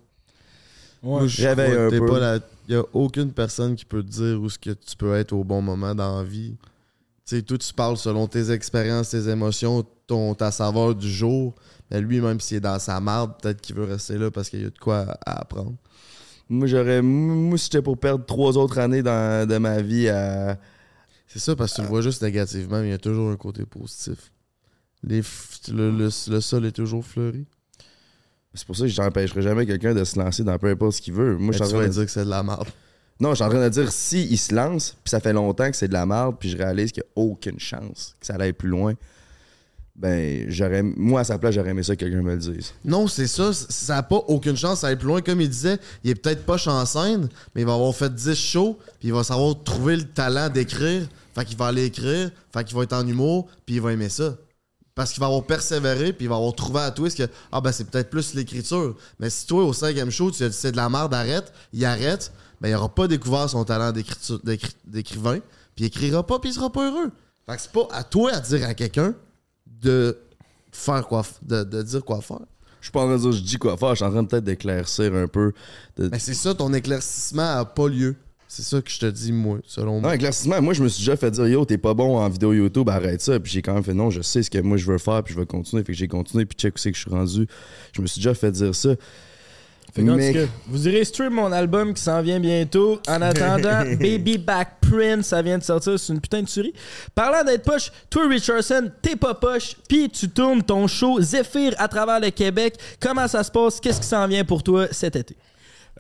Moi, 1.04 1.26
je 1.28 1.48
Réveille 1.48 1.76
un 1.76 1.90
peu. 1.90 2.06
pas 2.06 2.20
la- 2.20 2.40
y 2.70 2.76
a 2.76 2.84
aucune 2.94 3.32
personne 3.32 3.76
qui 3.76 3.86
peut 3.86 4.04
te 4.04 4.10
dire 4.10 4.40
où 4.40 4.50
ce 4.50 4.60
que 4.60 4.70
tu 4.70 4.96
peux 4.96 5.16
être 5.16 5.34
au 5.34 5.44
bon 5.44 5.62
moment 5.62 5.96
dans 5.96 6.18
la 6.20 6.24
vie. 6.24 6.56
Tu 7.26 7.38
sais, 7.38 7.42
toi, 7.42 7.58
tu 7.58 7.74
parles 7.74 7.98
selon 7.98 8.28
tes 8.28 8.52
expériences, 8.52 9.10
tes 9.10 9.28
émotions, 9.30 9.84
ton, 10.06 10.36
ta 10.36 10.52
saveur 10.52 10.94
du 10.94 11.10
jour. 11.10 11.56
Mais 11.90 12.00
lui, 12.02 12.22
même 12.22 12.40
s'il 12.40 12.58
est 12.58 12.62
dans 12.62 12.78
sa 12.80 13.00
marde, 13.00 13.34
peut-être 13.42 13.62
qu'il 13.62 13.76
veut 13.76 13.86
rester 13.86 14.18
là 14.18 14.30
parce 14.32 14.50
qu'il 14.50 14.62
y 14.62 14.66
a 14.66 14.70
de 14.70 14.78
quoi 14.78 15.18
à 15.26 15.42
apprendre. 15.42 15.74
Moi, 16.52 16.68
j'aurais. 16.68 17.02
Moi, 17.02 17.58
si 17.58 17.66
j'étais 17.66 17.82
pour 17.82 17.98
perdre 17.98 18.26
trois 18.26 18.58
autres 18.58 18.78
années 18.78 19.02
dans, 19.02 19.48
de 19.48 19.58
ma 19.58 19.82
vie 19.82 20.10
à. 20.10 20.58
C'est 21.28 21.40
ça, 21.40 21.56
parce 21.56 21.72
que 21.72 21.76
tu 21.78 21.82
le 21.84 21.88
vois 21.88 22.02
juste 22.02 22.22
négativement, 22.22 22.82
mais 22.82 22.88
il 22.88 22.92
y 22.92 22.94
a 22.94 22.98
toujours 22.98 23.32
un 23.32 23.38
côté 23.38 23.66
positif. 23.66 24.32
Les 25.02 25.22
le, 25.72 25.90
le- 25.92 26.10
le 26.32 26.42
sol 26.42 26.66
est 26.66 26.72
toujours 26.74 27.06
fleuri. 27.06 27.46
C'est 28.54 28.66
pour 28.68 28.76
ça 28.76 28.84
que 28.84 28.90
j'empêcherai 28.90 29.42
jamais 29.42 29.66
quelqu'un 29.66 29.94
de 29.94 30.04
se 30.04 30.20
lancer 30.20 30.44
dans 30.44 30.58
peu 30.60 30.68
importe 30.68 30.98
ce 30.98 31.02
qu'il 31.02 31.14
veut. 31.14 31.38
Moi, 31.38 31.54
je 31.54 31.64
suis 31.64 31.74
en 31.74 31.78
train 31.78 31.88
de 31.88 31.94
dire 31.94 32.06
que 32.06 32.12
c'est 32.12 32.26
de 32.26 32.30
la 32.30 32.44
merde. 32.44 32.68
Non, 33.22 33.30
je 33.30 33.36
suis 33.36 33.44
en 33.46 33.50
train 33.50 33.64
de 33.64 33.70
dire 33.70 33.90
si 33.94 34.26
il 34.26 34.38
se 34.38 34.54
lance, 34.54 34.98
puis 35.04 35.10
ça 35.10 35.22
fait 35.22 35.32
longtemps 35.32 35.72
que 35.72 35.78
c'est 35.78 35.88
de 35.88 35.94
la 35.94 36.06
merde, 36.06 36.36
puis 36.38 36.50
je 36.50 36.58
réalise 36.58 36.92
qu'il 36.92 37.04
n'y 37.04 37.24
a 37.24 37.26
aucune 37.26 37.60
chance 37.60 38.14
que 38.20 38.26
ça 38.26 38.36
aille 38.38 38.52
plus 38.52 38.68
loin. 38.68 38.94
Ben. 39.96 40.94
Moi, 40.98 41.22
à 41.22 41.24
sa 41.24 41.38
place, 41.38 41.54
j'aurais 41.54 41.70
aimé 41.70 41.84
ça 41.84 41.96
que 41.96 42.06
quelqu'un 42.06 42.22
me 42.22 42.32
le 42.32 42.38
dise. 42.38 42.74
Non, 42.84 43.08
c'est 43.08 43.28
ça. 43.28 43.52
Ça 43.54 43.96
n'a 43.96 44.04
pas 44.04 44.24
aucune 44.28 44.58
chance 44.58 44.82
d'aller 44.82 44.96
plus 44.96 45.08
loin. 45.08 45.22
Comme 45.22 45.42
il 45.42 45.50
disait, 45.50 45.78
il 46.04 46.12
est 46.12 46.16
peut-être 46.16 46.46
pas 46.46 46.58
en 46.68 46.86
scène, 46.86 47.30
mais 47.54 47.62
il 47.62 47.68
va 47.68 47.74
avoir 47.74 47.94
fait 47.94 48.14
10 48.14 48.34
shows, 48.34 48.78
puis 49.00 49.10
il 49.10 49.14
va 49.14 49.24
savoir 49.24 49.62
trouver 49.64 49.98
le 49.98 50.04
talent 50.04 50.50
d'écrire. 50.50 51.08
Fait 51.36 51.46
qu'il 51.46 51.58
va 51.58 51.68
aller 51.68 51.86
écrire, 51.86 52.30
fait 52.54 52.64
qu'il 52.64 52.76
va 52.76 52.84
être 52.84 52.94
en 52.94 53.08
humour, 53.08 53.48
puis 53.66 53.76
il 53.76 53.82
va 53.82 53.94
aimer 53.94 54.10
ça. 54.10 54.36
Parce 54.96 55.14
qu'il 55.14 55.22
va 55.22 55.28
avoir 55.28 55.44
persévéré, 55.44 56.12
puis 56.12 56.26
il 56.26 56.30
va 56.30 56.36
avoir 56.36 56.54
trouvé 56.54 56.82
à 56.82 56.92
twist 56.92 57.18
que 57.18 57.30
ah 57.52 57.62
ben 57.62 57.72
c'est 57.72 57.86
peut-être 57.86 58.10
plus 58.10 58.34
l'écriture. 58.34 58.96
Mais 59.20 59.30
si 59.30 59.48
toi, 59.48 59.64
au 59.64 59.72
cinquième 59.72 60.12
show, 60.12 60.30
tu 60.32 60.44
as 60.44 60.50
dit 60.50 60.58
c'est 60.58 60.74
de 60.74 60.78
la 60.78 60.90
merde, 60.90 61.14
arrête, 61.14 61.54
il 61.72 61.86
arrête, 61.86 62.34
ben 62.60 62.70
il 62.70 62.76
aura 62.76 62.94
pas 62.94 63.08
découvert 63.08 63.50
son 63.50 63.64
talent 63.64 63.94
d'écrivain, 63.94 65.40
puis 65.76 65.86
il 65.86 65.86
écrira 65.86 66.26
pas, 66.28 66.40
puis 66.40 66.50
il 66.50 66.54
sera 66.54 66.70
pas 66.70 66.90
heureux. 66.90 67.12
Fait 67.46 67.56
que 67.56 67.62
c'est 67.62 67.72
pas 67.72 67.88
à 67.92 68.04
toi 68.04 68.34
à 68.34 68.40
dire 68.42 68.68
à 68.68 68.74
quelqu'un 68.74 69.16
de 69.82 70.18
faire 70.72 71.08
quoi, 71.08 71.24
de, 71.42 71.64
de 71.64 71.82
dire 71.84 72.04
quoi 72.04 72.22
faire. 72.22 72.40
Je 72.80 72.86
suis 72.88 72.92
pas 72.92 73.02
en 73.02 73.06
train 73.08 73.16
de 73.18 73.22
dire 73.22 73.32
je 73.32 73.42
dis 73.42 73.58
quoi 73.58 73.78
faire, 73.78 73.90
je 73.92 73.96
suis 73.96 74.06
en 74.06 74.12
train 74.12 74.24
peut-être 74.26 74.44
d'éclaircir 74.44 75.14
un 75.14 75.28
peu. 75.28 75.54
De... 75.98 76.10
Mais 76.10 76.20
c'est 76.20 76.34
ça, 76.34 76.54
ton 76.56 76.74
éclaircissement 76.74 77.58
a 77.60 77.66
pas 77.66 77.88
lieu. 77.88 78.16
C'est 78.48 78.64
ça 78.64 78.82
que 78.82 78.90
je 78.92 79.00
te 79.00 79.06
dis, 79.06 79.32
moi, 79.32 79.60
selon 79.66 79.96
Non, 79.96 80.02
moi. 80.02 80.16
éclaircissement, 80.16 80.62
moi, 80.62 80.74
je 80.74 80.84
me 80.84 80.90
suis 80.90 81.02
déjà 81.04 81.16
fait 81.16 81.32
dire 81.32 81.48
yo, 81.48 81.64
t'es 81.64 81.78
pas 81.78 81.94
bon 81.94 82.18
en 82.18 82.28
vidéo 82.28 82.52
YouTube, 82.52 82.90
arrête 82.90 83.22
ça. 83.22 83.40
Puis 83.40 83.50
j'ai 83.52 83.62
quand 83.62 83.74
même 83.74 83.84
fait 83.84 83.94
non, 83.94 84.10
je 84.10 84.22
sais 84.22 84.44
ce 84.44 84.50
que 84.50 84.58
moi 84.60 84.76
je 84.76 84.86
veux 84.92 84.98
faire, 84.98 85.24
puis 85.24 85.34
je 85.34 85.40
vais 85.40 85.46
continuer. 85.46 85.84
Fait 85.84 85.94
que 85.94 85.98
j'ai 85.98 86.08
continué, 86.10 86.46
puis 86.46 86.58
check 86.58 86.76
où 86.76 86.78
c'est 86.78 86.92
que 86.92 86.98
je 86.98 87.02
suis 87.04 87.10
rendu. 87.12 87.48
Je 87.94 88.02
me 88.02 88.08
suis 88.08 88.20
déjà 88.20 88.34
fait 88.34 88.52
dire 88.52 88.76
ça. 88.76 88.90
Fait 89.94 90.02
Mais- 90.04 90.48
vous 90.68 90.88
irez 90.88 91.04
stream 91.04 91.34
mon 91.34 91.52
album 91.52 91.94
qui 91.94 92.02
s'en 92.02 92.22
vient 92.22 92.40
bientôt. 92.40 93.00
En 93.10 93.22
attendant, 93.22 93.84
Baby 94.00 94.38
Back 94.38 94.78
Prince, 94.82 95.28
ça 95.28 95.42
vient 95.42 95.58
de 95.58 95.64
sortir, 95.64 96.00
c'est 96.00 96.14
une 96.14 96.22
putain 96.22 96.42
de 96.42 96.48
tuerie. 96.48 96.74
Parlant 97.14 97.44
d'être 97.44 97.64
poche, 97.64 97.92
toi 98.10 98.28
Richardson, 98.28 98.90
t'es 99.02 99.16
pas 99.16 99.34
poche, 99.34 99.76
puis 99.90 100.10
tu 100.10 100.30
tournes 100.30 100.64
ton 100.64 100.88
show 100.88 101.20
Zephyr 101.22 101.74
à 101.78 101.88
travers 101.88 102.20
le 102.20 102.30
Québec. 102.30 102.76
Comment 103.00 103.28
ça 103.28 103.44
se 103.44 103.52
passe? 103.52 103.80
Qu'est-ce 103.80 104.00
qui 104.02 104.08
s'en 104.08 104.28
vient 104.28 104.46
pour 104.46 104.64
toi 104.64 104.88
cet 104.92 105.16
été? 105.18 105.36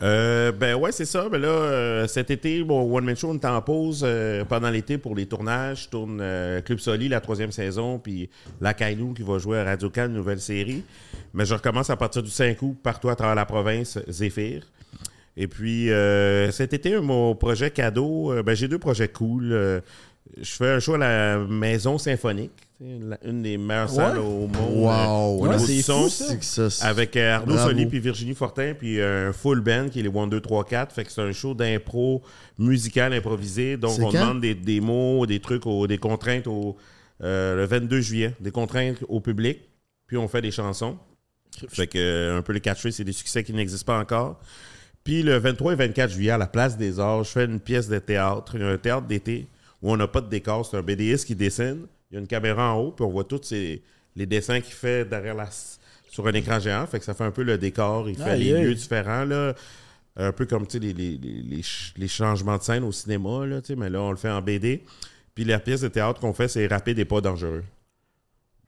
Euh, 0.01 0.51
ben 0.51 0.75
ouais, 0.75 0.91
c'est 0.91 1.05
ça. 1.05 1.29
Ben 1.29 1.39
là, 1.39 1.47
euh, 1.47 2.07
cet 2.07 2.31
été, 2.31 2.63
mon 2.63 2.91
One 2.91 3.05
Man 3.05 3.15
Show, 3.15 3.29
on 3.29 3.35
est 3.35 3.45
en 3.45 3.61
pause 3.61 4.01
euh, 4.03 4.43
pendant 4.45 4.69
l'été 4.69 4.97
pour 4.97 5.15
les 5.15 5.27
tournages. 5.27 5.83
Je 5.83 5.89
tourne 5.89 6.19
euh, 6.21 6.61
Club 6.61 6.79
Soli, 6.79 7.07
la 7.07 7.21
troisième 7.21 7.51
saison, 7.51 7.99
puis 7.99 8.29
La 8.59 8.73
Kailou 8.73 9.13
qui 9.13 9.21
va 9.21 9.37
jouer 9.37 9.59
à 9.59 9.63
Radio 9.63 9.89
Cannes, 9.89 10.13
nouvelle 10.13 10.41
série. 10.41 10.83
Mais 11.33 11.45
je 11.45 11.53
recommence 11.53 11.89
à 11.91 11.97
partir 11.97 12.23
du 12.23 12.31
5 12.31 12.59
août, 12.63 12.77
partout 12.81 13.09
à 13.09 13.15
travers 13.15 13.35
la 13.35 13.45
province, 13.45 13.99
Zéphyr. 14.07 14.63
Et 15.37 15.47
puis, 15.47 15.89
cet 16.51 16.73
été, 16.73 16.99
mon 16.99 17.35
projet 17.35 17.71
cadeau, 17.71 18.33
ben, 18.43 18.53
j'ai 18.53 18.67
deux 18.67 18.79
projets 18.79 19.07
cool. 19.07 19.81
Je 20.37 20.51
fais 20.51 20.71
un 20.71 20.79
show 20.79 20.95
à 20.95 20.97
la 20.97 21.37
Maison 21.37 21.97
Symphonique, 21.97 22.51
une 22.81 23.41
des 23.43 23.57
meilleures 23.57 23.89
salles 23.89 24.17
au 24.17 24.47
monde. 24.47 24.75
Wow, 24.75 25.45
euh, 25.45 25.49
ouais, 25.49 25.59
c'est 25.59 25.81
son. 25.81 26.09
ça. 26.09 26.69
Ça. 26.69 26.87
Avec 26.87 27.15
euh, 27.15 27.35
Arnaud 27.35 27.53
Bravo. 27.53 27.69
Soli 27.69 27.85
puis 27.85 27.99
Virginie 27.99 28.33
Fortin, 28.33 28.73
puis 28.77 28.99
un 29.01 29.31
full 29.33 29.61
band 29.61 29.89
qui 29.89 29.99
est 29.99 30.03
les 30.03 30.09
1, 30.09 30.27
2, 30.27 30.41
3, 30.41 30.65
4. 30.65 30.93
Fait 30.93 31.03
que 31.03 31.11
c'est 31.11 31.21
un 31.21 31.31
show 31.31 31.53
d'impro 31.53 32.23
musical 32.57 33.13
improvisé. 33.13 33.77
Donc, 33.77 33.99
on 33.99 34.11
quand? 34.11 34.13
demande 34.13 34.41
des, 34.41 34.55
des 34.55 34.81
mots, 34.81 35.25
des 35.25 35.39
trucs, 35.39 35.63
des 35.87 35.97
contraintes 35.97 36.47
au, 36.47 36.75
euh, 37.23 37.55
le 37.55 37.65
22 37.65 38.01
juillet, 38.01 38.35
des 38.39 38.51
contraintes 38.51 38.97
au 39.07 39.19
public. 39.19 39.59
Puis 40.07 40.17
on 40.17 40.27
fait 40.27 40.41
des 40.41 40.51
chansons. 40.51 40.97
Fait 41.67 41.87
que 41.87 41.97
euh, 41.97 42.37
un 42.37 42.41
peu 42.41 42.53
le 42.53 42.59
catchphrase, 42.59 42.95
c'est 42.95 43.03
des 43.03 43.11
succès 43.11 43.43
qui 43.43 43.53
n'existent 43.53 43.93
pas 43.93 43.99
encore. 43.99 44.39
Puis 45.03 45.23
le 45.23 45.37
23 45.37 45.73
et 45.73 45.75
24 45.75 46.11
juillet, 46.11 46.31
à 46.31 46.37
la 46.37 46.47
Place 46.47 46.77
des 46.77 46.99
Arts, 46.99 47.23
je 47.23 47.31
fais 47.31 47.45
une 47.45 47.59
pièce 47.59 47.87
de 47.87 47.99
théâtre, 47.99 48.59
un 48.59 48.77
théâtre 48.77 49.07
d'été 49.07 49.47
où 49.81 49.91
on 49.91 49.97
n'a 49.97 50.07
pas 50.07 50.21
de 50.21 50.29
décor. 50.29 50.65
C'est 50.65 50.77
un 50.77 50.81
BDiste 50.81 51.25
qui 51.25 51.35
dessine. 51.35 51.85
Il 52.11 52.15
y 52.15 52.17
a 52.17 52.19
une 52.19 52.27
caméra 52.27 52.73
en 52.73 52.79
haut, 52.79 52.91
puis 52.91 53.05
on 53.05 53.09
voit 53.09 53.23
tous 53.23 53.41
ces- 53.43 53.81
les 54.15 54.25
dessins 54.25 54.59
qu'il 54.59 54.73
fait 54.73 55.05
derrière 55.05 55.33
la, 55.35 55.47
sur 56.09 56.27
un 56.27 56.33
écran 56.33 56.59
géant. 56.59 56.85
Fait 56.87 56.99
que 56.99 57.05
ça 57.05 57.13
fait 57.13 57.23
un 57.23 57.31
peu 57.31 57.43
le 57.43 57.57
décor. 57.57 58.09
Il 58.09 58.17
fait 58.17 58.37
les 58.37 58.51
lieux 58.61 58.73
différents, 58.75 59.23
là. 59.25 59.53
Un 60.17 60.33
peu 60.33 60.45
comme, 60.45 60.67
tu 60.67 60.73
sais, 60.73 60.79
les, 60.79 60.91
les, 60.93 61.17
les, 61.17 61.41
les 61.41 61.55
ch- 61.63 61.93
les 61.95 62.09
changements 62.09 62.57
de 62.57 62.63
scène 62.63 62.83
au 62.83 62.91
cinéma, 62.91 63.45
là, 63.45 63.61
tu 63.61 63.67
sais. 63.67 63.75
Mais 63.77 63.89
là, 63.89 64.01
on 64.01 64.11
le 64.11 64.17
fait 64.17 64.29
en 64.29 64.41
BD. 64.41 64.83
Puis 65.33 65.45
la 65.45 65.57
pièce 65.59 65.79
de 65.81 65.87
théâtre 65.87 66.19
qu'on 66.19 66.33
fait, 66.33 66.49
c'est 66.49 66.67
rapide 66.67 66.99
et 66.99 67.05
pas 67.05 67.21
dangereux. 67.21 67.63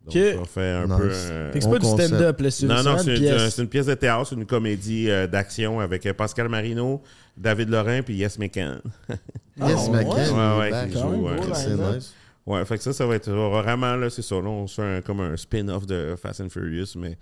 Donc, 0.06 0.16
Ok. 0.16 0.22
on 0.40 0.46
fait 0.46 0.70
un 0.70 0.88
Nice. 0.88 0.98
peu... 0.98 1.10
euh, 1.12 1.52
Fait 1.52 1.60
que 1.60 1.64
c'est 1.66 1.70
pas 1.72 1.80
du 1.80 1.86
stand-up, 1.86 2.40
là, 2.40 2.52
c'est 2.52 2.66
non, 2.66 2.84
non, 2.84 2.98
c'est 2.98 3.06
une 3.08 3.12
une, 3.24 3.30
pièce. 3.30 3.56
c'est 3.56 3.62
une 3.62 3.68
pièce 3.70 3.86
de 3.88 3.94
théâtre, 3.94 4.28
c'est 4.30 4.36
une 4.36 4.46
comédie 4.46 5.10
euh, 5.10 5.28
d'action 5.28 5.80
avec 5.82 6.06
euh, 6.06 6.14
Pascal 6.14 6.48
Marino, 6.50 7.02
David 7.38 7.70
Lorrain 7.70 8.02
puis 8.04 8.16
Yes 8.16 8.38
McCann. 8.40 8.80
Yes, 9.10 9.20
Ah, 9.60 9.66
McCann. 9.92 9.92
ouais. 9.92 10.16
il 10.18 10.30
est 10.30 10.32
Ouais, 10.32 10.60
ouais, 10.60 10.72
back. 10.72 10.90
qui 10.92 11.00
joue, 11.00 11.08
ouais. 11.28 11.36
C'est 11.54 11.70
line-up. 11.70 11.96
nice. 11.96 12.14
Ouais, 12.46 12.64
fait 12.66 12.78
que 12.78 12.84
ça, 12.84 12.92
ça 12.94 13.06
va 13.06 13.16
être 13.16 13.32
vraiment, 13.32 13.96
là, 13.96 14.10
c'est 14.10 14.22
ça. 14.22 14.36
Là, 14.36 14.50
on 14.50 14.68
se 14.68 14.76
fait 14.76 14.98
un- 14.98 15.02
comme 15.02 15.22
un 15.22 15.38
spin-off 15.38 15.86
de 15.86 16.16
Fast 16.22 16.42
and 16.42 16.50
Furious, 16.50 16.88
mais 16.98 17.18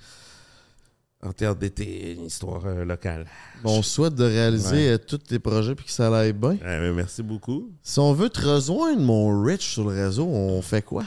en 1.23 1.31
théâtre 1.31 1.59
d'été, 1.59 2.13
une 2.13 2.25
histoire 2.25 2.65
euh, 2.65 2.83
locale. 2.83 3.27
Bon, 3.63 3.77
on 3.77 3.81
souhaite 3.83 4.15
de 4.15 4.23
réaliser 4.23 4.87
Ouais. 4.87 4.93
euh, 4.93 4.97
tous 4.97 5.19
tes 5.19 5.37
projets 5.37 5.75
puis 5.75 5.85
que 5.85 5.91
ça 5.91 6.07
aille 6.17 6.33
bien. 6.33 6.57
Euh, 6.63 6.91
merci 6.93 7.21
beaucoup. 7.21 7.69
Si 7.83 7.99
on 7.99 8.13
veut 8.13 8.29
te 8.29 8.41
rejoindre, 8.41 8.99
mon 9.01 9.43
Rich, 9.43 9.61
sur 9.73 9.87
le 9.87 9.95
réseau, 10.03 10.25
on 10.27 10.59
fait 10.63 10.81
quoi? 10.81 11.03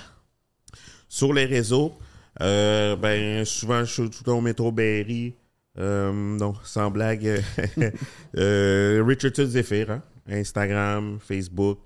Sur 1.09 1.33
les 1.33 1.45
réseaux, 1.47 1.93
euh, 2.41 2.95
ben, 2.95 3.45
souvent, 3.45 3.85
je 3.85 3.93
suis 3.93 4.11
tout 4.11 4.19
le 4.21 4.25
temps 4.27 4.39
au 4.39 4.41
métro 4.41 4.71
Berry. 4.71 5.35
Non, 5.77 6.55
sans 6.63 6.89
blague. 6.93 7.43
Richardson 8.35 9.47
Zephyr, 9.47 9.91
hein? 9.91 10.03
Instagram, 10.29 11.19
Facebook. 11.21 11.79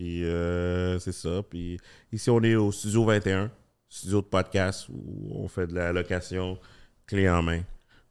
Puis 0.00 0.24
euh, 0.24 0.98
c'est 0.98 1.12
ça. 1.12 1.42
Puis 1.42 1.76
ici, 2.10 2.30
on 2.30 2.42
est 2.42 2.54
au 2.54 2.72
Studio 2.72 3.04
21, 3.04 3.50
studio 3.86 4.22
de 4.22 4.26
podcast 4.26 4.88
où 4.88 5.28
on 5.34 5.46
fait 5.46 5.66
de 5.66 5.74
la 5.74 5.92
location 5.92 6.58
clé 7.06 7.28
en 7.28 7.42
main. 7.42 7.60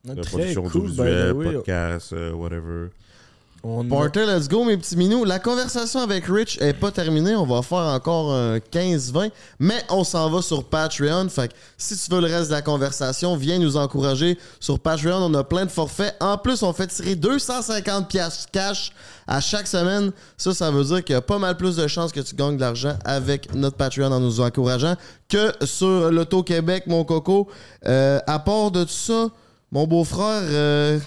Ah, 0.08 0.14
De 0.14 0.22
production 0.22 0.62
cool, 0.70 0.82
audiovisuelle, 0.82 1.32
the 1.32 1.36
way. 1.36 1.54
podcast, 1.54 2.14
euh, 2.14 2.32
whatever. 2.34 2.90
On 3.62 3.84
Porter, 3.84 4.26
let's 4.26 4.48
go, 4.48 4.64
mes 4.64 4.78
petits 4.78 4.96
minous. 4.96 5.26
La 5.26 5.38
conversation 5.38 6.00
avec 6.00 6.26
Rich 6.28 6.58
est 6.62 6.72
pas 6.72 6.92
terminée. 6.92 7.36
On 7.36 7.46
va 7.46 7.62
faire 7.62 7.80
encore 7.80 8.34
un 8.34 8.58
15-20, 8.60 9.32
mais 9.60 9.84
on 9.90 10.06
s'en 10.06 10.30
va 10.30 10.42
sur 10.42 10.64
Patreon. 10.64 11.28
Fait 11.28 11.50
que 11.50 11.54
si 11.78 11.98
tu 11.98 12.10
veux 12.10 12.22
le 12.22 12.28
reste 12.28 12.48
de 12.48 12.54
la 12.54 12.62
conversation, 12.62 13.36
viens 13.36 13.60
nous 13.60 13.76
encourager 13.76 14.38
sur 14.62 14.80
Patreon. 14.80 15.18
On 15.18 15.34
a 15.34 15.44
plein 15.44 15.66
de 15.66 15.72
forfaits. 15.72 16.16
En 16.22 16.38
plus, 16.38 16.64
on 16.64 16.72
fait 16.72 16.88
tirer 16.88 17.16
250 17.16 18.08
pièces 18.08 18.46
cash 18.50 18.94
à 19.28 19.42
chaque 19.42 19.68
semaine. 19.68 20.14
Ça, 20.38 20.54
ça 20.54 20.72
veut 20.72 20.86
dire 20.86 21.04
qu'il 21.04 21.14
y 21.14 21.18
a 21.18 21.22
pas 21.22 21.38
mal 21.38 21.58
plus 21.58 21.76
de 21.76 21.86
chances 21.88 22.14
que 22.14 22.22
tu 22.22 22.36
gagnes 22.36 22.56
de 22.56 22.62
l'argent 22.62 22.98
avec 23.04 23.54
notre 23.54 23.76
Patreon 23.76 24.10
en 24.10 24.22
nous 24.22 24.40
encourageant 24.40 24.96
que 25.28 25.52
sur 25.66 26.10
l'Auto-Québec, 26.12 26.86
mon 26.88 27.04
coco. 27.04 27.50
Euh, 27.86 28.20
à 28.26 28.40
part 28.40 28.72
de 28.72 28.86
tout 28.86 28.90
ça, 28.90 29.28
mon 29.74 29.86
beau-frère, 29.86 30.44
euh, 30.46 31.00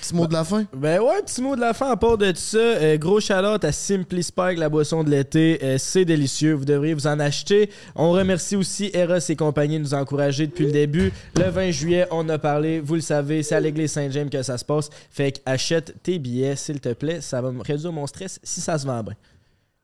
petit 0.00 0.14
mot 0.14 0.26
de 0.26 0.32
la 0.32 0.44
fin? 0.44 0.64
Ben 0.72 1.00
ouais, 1.00 1.22
petit 1.22 1.40
mot 1.42 1.56
de 1.56 1.60
la 1.60 1.74
fin 1.74 1.90
à 1.90 1.96
part 1.96 2.18
de 2.18 2.30
tout 2.30 2.36
ça. 2.36 2.58
euh, 2.58 2.96
gros 2.96 3.20
chalote 3.20 3.64
à 3.64 3.72
Simply 3.72 4.22
Spike, 4.22 4.58
la 4.58 4.68
boisson 4.68 5.04
de 5.04 5.10
l'été. 5.10 5.58
Euh, 5.62 5.76
c'est 5.78 6.04
délicieux. 6.04 6.54
Vous 6.54 6.64
devriez 6.64 6.94
vous 6.94 7.06
en 7.06 7.18
acheter. 7.20 7.70
On 7.94 8.10
remercie 8.12 8.56
aussi 8.56 8.90
Eros 8.94 9.18
et 9.28 9.36
compagnie 9.36 9.78
de 9.78 9.82
nous 9.82 9.94
encourager 9.94 10.46
depuis 10.46 10.66
le 10.66 10.72
début. 10.72 11.12
Le 11.36 11.50
20 11.50 11.70
juillet, 11.70 12.06
on 12.10 12.28
a 12.28 12.38
parlé. 12.38 12.80
Vous 12.80 12.94
le 12.94 13.00
savez, 13.00 13.42
c'est 13.42 13.54
à 13.54 13.60
l'église 13.60 13.92
Saint-James 13.92 14.30
que 14.30 14.42
ça 14.42 14.58
se 14.58 14.64
passe. 14.64 14.90
Fait 15.10 15.32
que 15.32 15.38
achète 15.46 15.94
tes 16.02 16.18
billets, 16.18 16.56
s'il 16.56 16.80
te 16.80 16.92
plaît. 16.92 17.20
Ça 17.20 17.40
va 17.40 17.50
me 17.50 17.62
réduire 17.62 17.92
mon 17.92 18.06
stress 18.06 18.40
si 18.42 18.60
ça 18.60 18.78
se 18.78 18.86
vend 18.86 19.02
bien. 19.02 19.14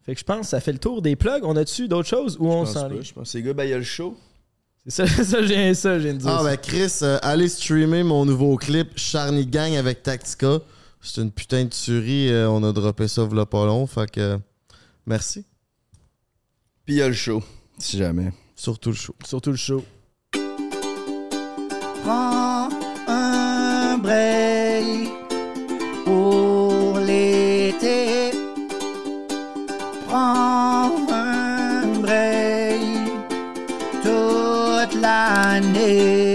Fait 0.05 0.15
que 0.15 0.21
je 0.21 0.25
pense 0.25 0.41
que 0.41 0.47
ça 0.47 0.61
fait 0.61 0.73
le 0.73 0.79
tour 0.79 1.01
des 1.01 1.17
plugs. 1.17 1.45
On 1.45 1.57
a-tu 1.57 1.89
d'autres 1.89 2.09
choses 2.09 2.37
ou 2.39 2.49
on 2.49 2.67
s'en. 2.67 2.89
Je 3.01 3.13
pense 3.13 3.33
que 3.33 3.39
les 3.39 3.45
gars, 3.45 3.55
ben, 3.55 3.65
il 3.65 3.71
y 3.71 3.73
a 3.73 3.79
le 3.79 3.85
show. 3.85 4.17
C'est 4.87 5.07
ça, 5.07 5.25
ça, 5.25 5.43
j'ai 5.47 5.73
ça, 5.75 5.99
j'ai. 5.99 6.15
Ah 6.27 6.43
ben 6.45 6.57
Chris, 6.59 6.93
euh, 7.03 7.19
allez 7.23 7.49
streamer 7.49 8.03
mon 8.03 8.27
nouveau 8.27 8.57
clip 8.57 8.91
Charny 8.97 9.47
Gang 9.47 9.75
avec 9.77 10.03
Tactica. 10.03 10.59
C'est 11.01 11.23
une 11.23 11.31
putain 11.31 11.65
de 11.65 11.71
tuerie. 11.71 12.31
euh, 12.31 12.49
on 12.51 12.63
a 12.65 12.73
droppé 12.73 13.09
ça 13.09 13.25
v'là 13.25 13.47
pas 13.47 13.65
long. 13.65 13.87
Fait 13.87 14.11
que 14.11 14.21
euh, 14.21 14.39
merci. 15.07 15.45
Puis 16.85 16.97
il 16.97 16.99
y 16.99 17.03
a 17.03 17.09
le 17.09 17.15
show, 17.15 17.43
si 17.79 17.97
jamais. 17.97 18.33
Surtout 18.57 18.91
le 18.91 18.97
show. 18.97 19.15
Surtout 19.27 19.51
le 19.53 19.57
show. 19.57 19.83
Prends 22.03 22.69
un 23.09 23.97
break 23.99 25.09
pour 26.05 26.99
l'été. 26.99 28.33
Prends 30.07 30.64
un 35.55 35.61
break 35.61 35.75
toute 35.75 35.75
l'année. 35.75 36.34